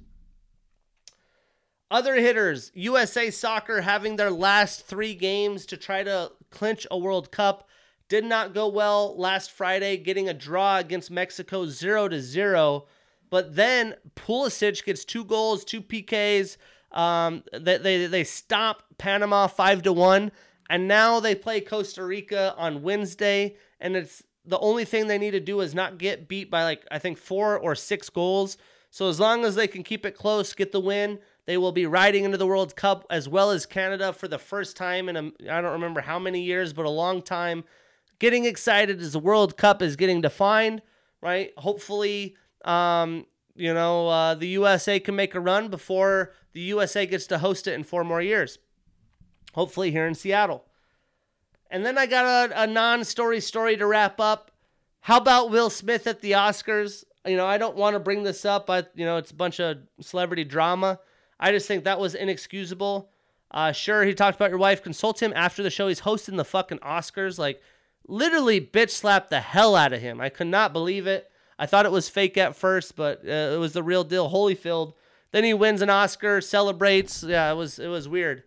Other 1.95 2.17
hitters, 2.17 2.73
USA 2.75 3.31
Soccer 3.31 3.83
having 3.83 4.17
their 4.17 4.33
last 4.33 4.85
three 4.85 5.15
games 5.15 5.65
to 5.67 5.77
try 5.77 6.03
to 6.03 6.33
clinch 6.51 6.89
a 6.91 6.99
World 6.99 7.31
Cup. 7.31 7.69
Did 8.09 8.25
not 8.25 8.53
go 8.53 8.67
well 8.67 9.17
last 9.17 9.53
Friday, 9.53 9.97
getting 9.97 10.29
a 10.29 10.35
draw 10.35 10.79
against 10.79 11.09
Mexico 11.09 11.67
0 11.67 12.09
to 12.09 12.21
0. 12.21 12.87
But 13.31 13.55
then 13.55 13.95
Pulisic 14.17 14.85
gets 14.85 15.05
two 15.05 15.25
goals, 15.25 15.65
two 15.65 15.81
PKs. 15.81 16.57
Um, 16.91 17.45
they, 17.53 17.79
they, 17.79 18.07
they 18.07 18.25
stop 18.25 18.83
Panama 18.99 19.47
5 19.47 19.85
to 19.85 19.93
1. 19.93 20.33
And 20.69 20.89
now 20.89 21.21
they 21.21 21.37
play 21.37 21.61
Costa 21.61 22.05
Rica 22.05 22.57
on 22.59 22.83
Wednesday. 22.83 23.55
And 23.79 23.95
it's 23.95 24.21
the 24.45 24.59
only 24.59 24.85
thing 24.85 25.07
they 25.07 25.19
need 25.19 25.31
to 25.31 25.39
do 25.39 25.61
is 25.61 25.77
not 25.77 25.99
get 25.99 26.27
beat 26.27 26.51
by 26.51 26.65
like 26.65 26.89
I 26.91 26.99
think 26.99 27.19
four 27.19 27.57
or 27.57 27.77
six 27.77 28.11
goals. 28.11 28.57
So 28.91 29.09
as 29.09 29.21
long 29.21 29.45
as 29.45 29.55
they 29.55 29.69
can 29.69 29.85
keep 29.85 30.05
it 30.05 30.17
close, 30.17 30.53
get 30.55 30.73
the 30.73 30.81
win, 30.81 31.21
they 31.47 31.57
will 31.59 31.73
be 31.73 31.87
riding 31.87 32.25
into 32.25 32.39
the 32.39 32.47
World 32.47 32.75
Cup 32.77 33.05
as 33.11 33.29
well 33.29 33.51
as 33.51 33.67
Canada 33.67 34.13
for 34.13 34.29
the 34.29 34.39
first 34.39 34.77
time 34.77 35.09
in 35.09 35.17
I 35.17 35.61
don't 35.61 35.73
remember 35.73 36.01
how 36.01 36.19
many 36.19 36.43
years, 36.43 36.73
but 36.73 36.87
a 36.87 36.91
long 36.91 37.23
time. 37.23 37.65
Getting 38.19 38.45
excited 38.45 39.01
as 39.01 39.13
the 39.13 39.19
World 39.19 39.57
Cup 39.57 39.83
is 39.83 39.97
getting 39.97 40.21
defined, 40.21 40.83
right? 41.21 41.51
Hopefully, 41.59 42.37
um, 42.65 43.27
you 43.55 43.75
know, 43.75 44.09
uh, 44.09 44.35
the 44.35 44.49
USA 44.49 44.99
can 45.01 45.17
make 45.17 45.35
a 45.35 45.41
run 45.41 45.69
before 45.69 46.33
the 46.53 46.61
USA 46.61 47.07
gets 47.07 47.27
to 47.27 47.39
host 47.39 47.67
it 47.67 47.75
in 47.75 47.85
four 47.85 48.05
more 48.05 48.23
years. 48.23 48.59
Hopefully, 49.55 49.91
here 49.91 50.07
in 50.07 50.15
Seattle. 50.15 50.65
And 51.71 51.85
then 51.85 51.99
I 51.99 52.07
got 52.07 52.51
a, 52.51 52.63
a 52.63 52.67
non 52.67 53.05
story 53.05 53.41
story 53.41 53.77
to 53.77 53.87
wrap 53.87 54.21
up. 54.21 54.51
How 55.01 55.19
about 55.19 55.51
Will 55.51 55.71
Smith 55.71 56.07
at 56.07 56.21
the 56.21 56.33
Oscars? 56.33 57.05
You 57.27 57.37
know, 57.37 57.47
I 57.47 57.59
don't 57.59 57.77
want 57.77 57.95
to 57.95 58.01
bring 58.01 58.23
this 58.23 58.45
up, 58.45 58.67
but, 58.67 58.93
you 58.95 59.05
know, 59.05 59.17
it's 59.17 59.31
a 59.31 59.35
bunch 59.35 59.61
of 59.61 59.79
celebrity 60.01 60.45
drama. 60.45 61.01
I 61.39 61.53
just 61.53 61.69
think 61.69 61.85
that 61.85 62.01
was 62.01 62.15
inexcusable. 62.15 63.11
Uh, 63.51 63.73
sure, 63.73 64.05
he 64.05 64.15
talked 64.15 64.37
about 64.37 64.51
your 64.51 64.59
wife. 64.59 64.83
Consult 64.83 65.23
him 65.23 65.33
after 65.37 65.63
the 65.63 65.71
show. 65.71 65.89
He's 65.89 66.01
hosting 66.01 66.37
the 66.37 66.45
fucking 66.45 66.79
Oscars. 66.79 67.39
Like, 67.39 67.63
literally 68.07 68.61
bitch 68.61 68.91
slapped 68.91 69.31
the 69.31 69.41
hell 69.41 69.77
out 69.77 69.93
of 69.93 70.01
him. 70.01 70.21
I 70.21 70.29
could 70.29 70.49
not 70.49 70.73
believe 70.73 71.07
it. 71.07 71.31
I 71.59 71.67
thought 71.67 71.87
it 71.87 71.93
was 71.93 72.09
fake 72.09 72.37
at 72.37 72.57
first, 72.57 72.97
but 72.97 73.21
uh, 73.25 73.55
it 73.55 73.59
was 73.59 73.73
the 73.73 73.83
real 73.83 74.05
deal. 74.05 74.31
Holyfield. 74.31 74.95
Then 75.31 75.45
he 75.45 75.55
wins 75.55 75.83
an 75.83 75.91
Oscar, 75.91 76.41
celebrates. 76.41 77.23
Yeah, 77.23 77.51
it 77.51 77.55
was 77.55 77.79
it 77.79 77.89
was 77.89 78.09
weird. 78.09 78.45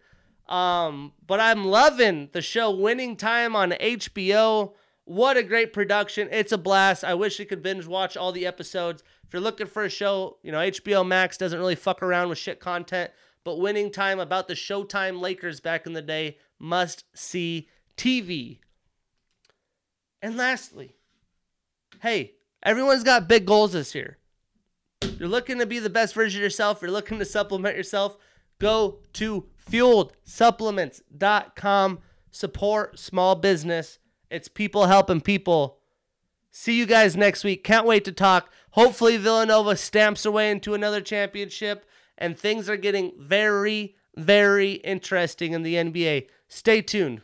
Um, 0.48 1.14
but 1.26 1.40
I'm 1.40 1.66
loving 1.66 2.30
the 2.32 2.42
show 2.42 2.72
Winning 2.72 3.16
Time 3.18 3.56
on 3.56 3.72
HBO. 3.72 4.74
What 5.04 5.38
a 5.38 5.44
great 5.44 5.74
production. 5.74 6.28
It's 6.32 6.52
a 6.52 6.58
blast. 6.58 7.04
I 7.04 7.14
wish 7.14 7.40
you 7.40 7.46
could 7.46 7.64
binge 7.64 7.88
watch 7.88 8.18
all 8.18 8.32
the 8.32 8.46
episodes. 8.46 9.04
If 9.28 9.34
you're 9.34 9.42
looking 9.42 9.68
for 9.68 9.84
a 9.84 9.90
show, 9.90 10.38
you 10.42 10.54
know, 10.54 10.60
HBO 10.60 11.06
Max 11.06 11.38
doesn't 11.38 11.60
really 11.60 11.76
fuck 11.76 12.02
around 12.02 12.30
with 12.30 12.38
shit 12.38 12.62
content, 12.62 13.12
but 13.44 13.60
Winning 13.60 13.92
Time 13.92 14.20
about 14.20 14.48
the 14.48 14.54
Showtime 14.54 15.20
Lakers 15.20 15.60
back 15.60 15.86
in 15.86 15.92
the 15.92 16.02
day, 16.02 16.38
must 16.60 17.04
see 17.14 17.68
TV. 17.98 18.60
And 20.22 20.38
lastly, 20.38 20.96
hey, 22.02 22.36
everyone's 22.64 23.04
got 23.04 23.28
big 23.28 23.46
goals 23.46 23.74
this 23.74 23.94
year. 23.94 24.18
You're 25.20 25.28
looking 25.28 25.60
to 25.60 25.66
be 25.66 25.80
the 25.80 25.90
best 25.90 26.16
version 26.16 26.40
of 26.40 26.44
yourself, 26.44 26.82
you're 26.82 26.90
looking 26.90 27.20
to 27.20 27.26
supplement 27.26 27.76
yourself, 27.76 28.16
go 28.60 29.00
to 29.14 29.48
fueledsupplements.com. 29.70 32.00
Support 32.32 33.00
small 33.00 33.36
business. 33.36 34.00
It's 34.30 34.48
people 34.48 34.86
helping 34.86 35.20
people. 35.22 35.77
See 36.60 36.74
you 36.74 36.88
guys 36.88 37.16
next 37.16 37.44
week. 37.44 37.64
Can't 37.64 37.86
wait 37.86 38.04
to 38.06 38.12
talk. 38.12 38.52
Hopefully, 38.72 39.16
Villanova 39.18 39.78
stamps 39.78 40.26
away 40.26 40.50
into 40.50 40.74
another 40.74 41.02
championship, 41.02 41.86
and 42.18 42.36
things 42.36 42.68
are 42.68 42.76
getting 42.76 43.14
very, 43.20 43.96
very 44.16 44.72
interesting 44.74 45.54
in 45.54 45.62
the 45.62 45.76
NBA. 45.76 46.28
Stay 46.48 46.82
tuned. 46.82 47.22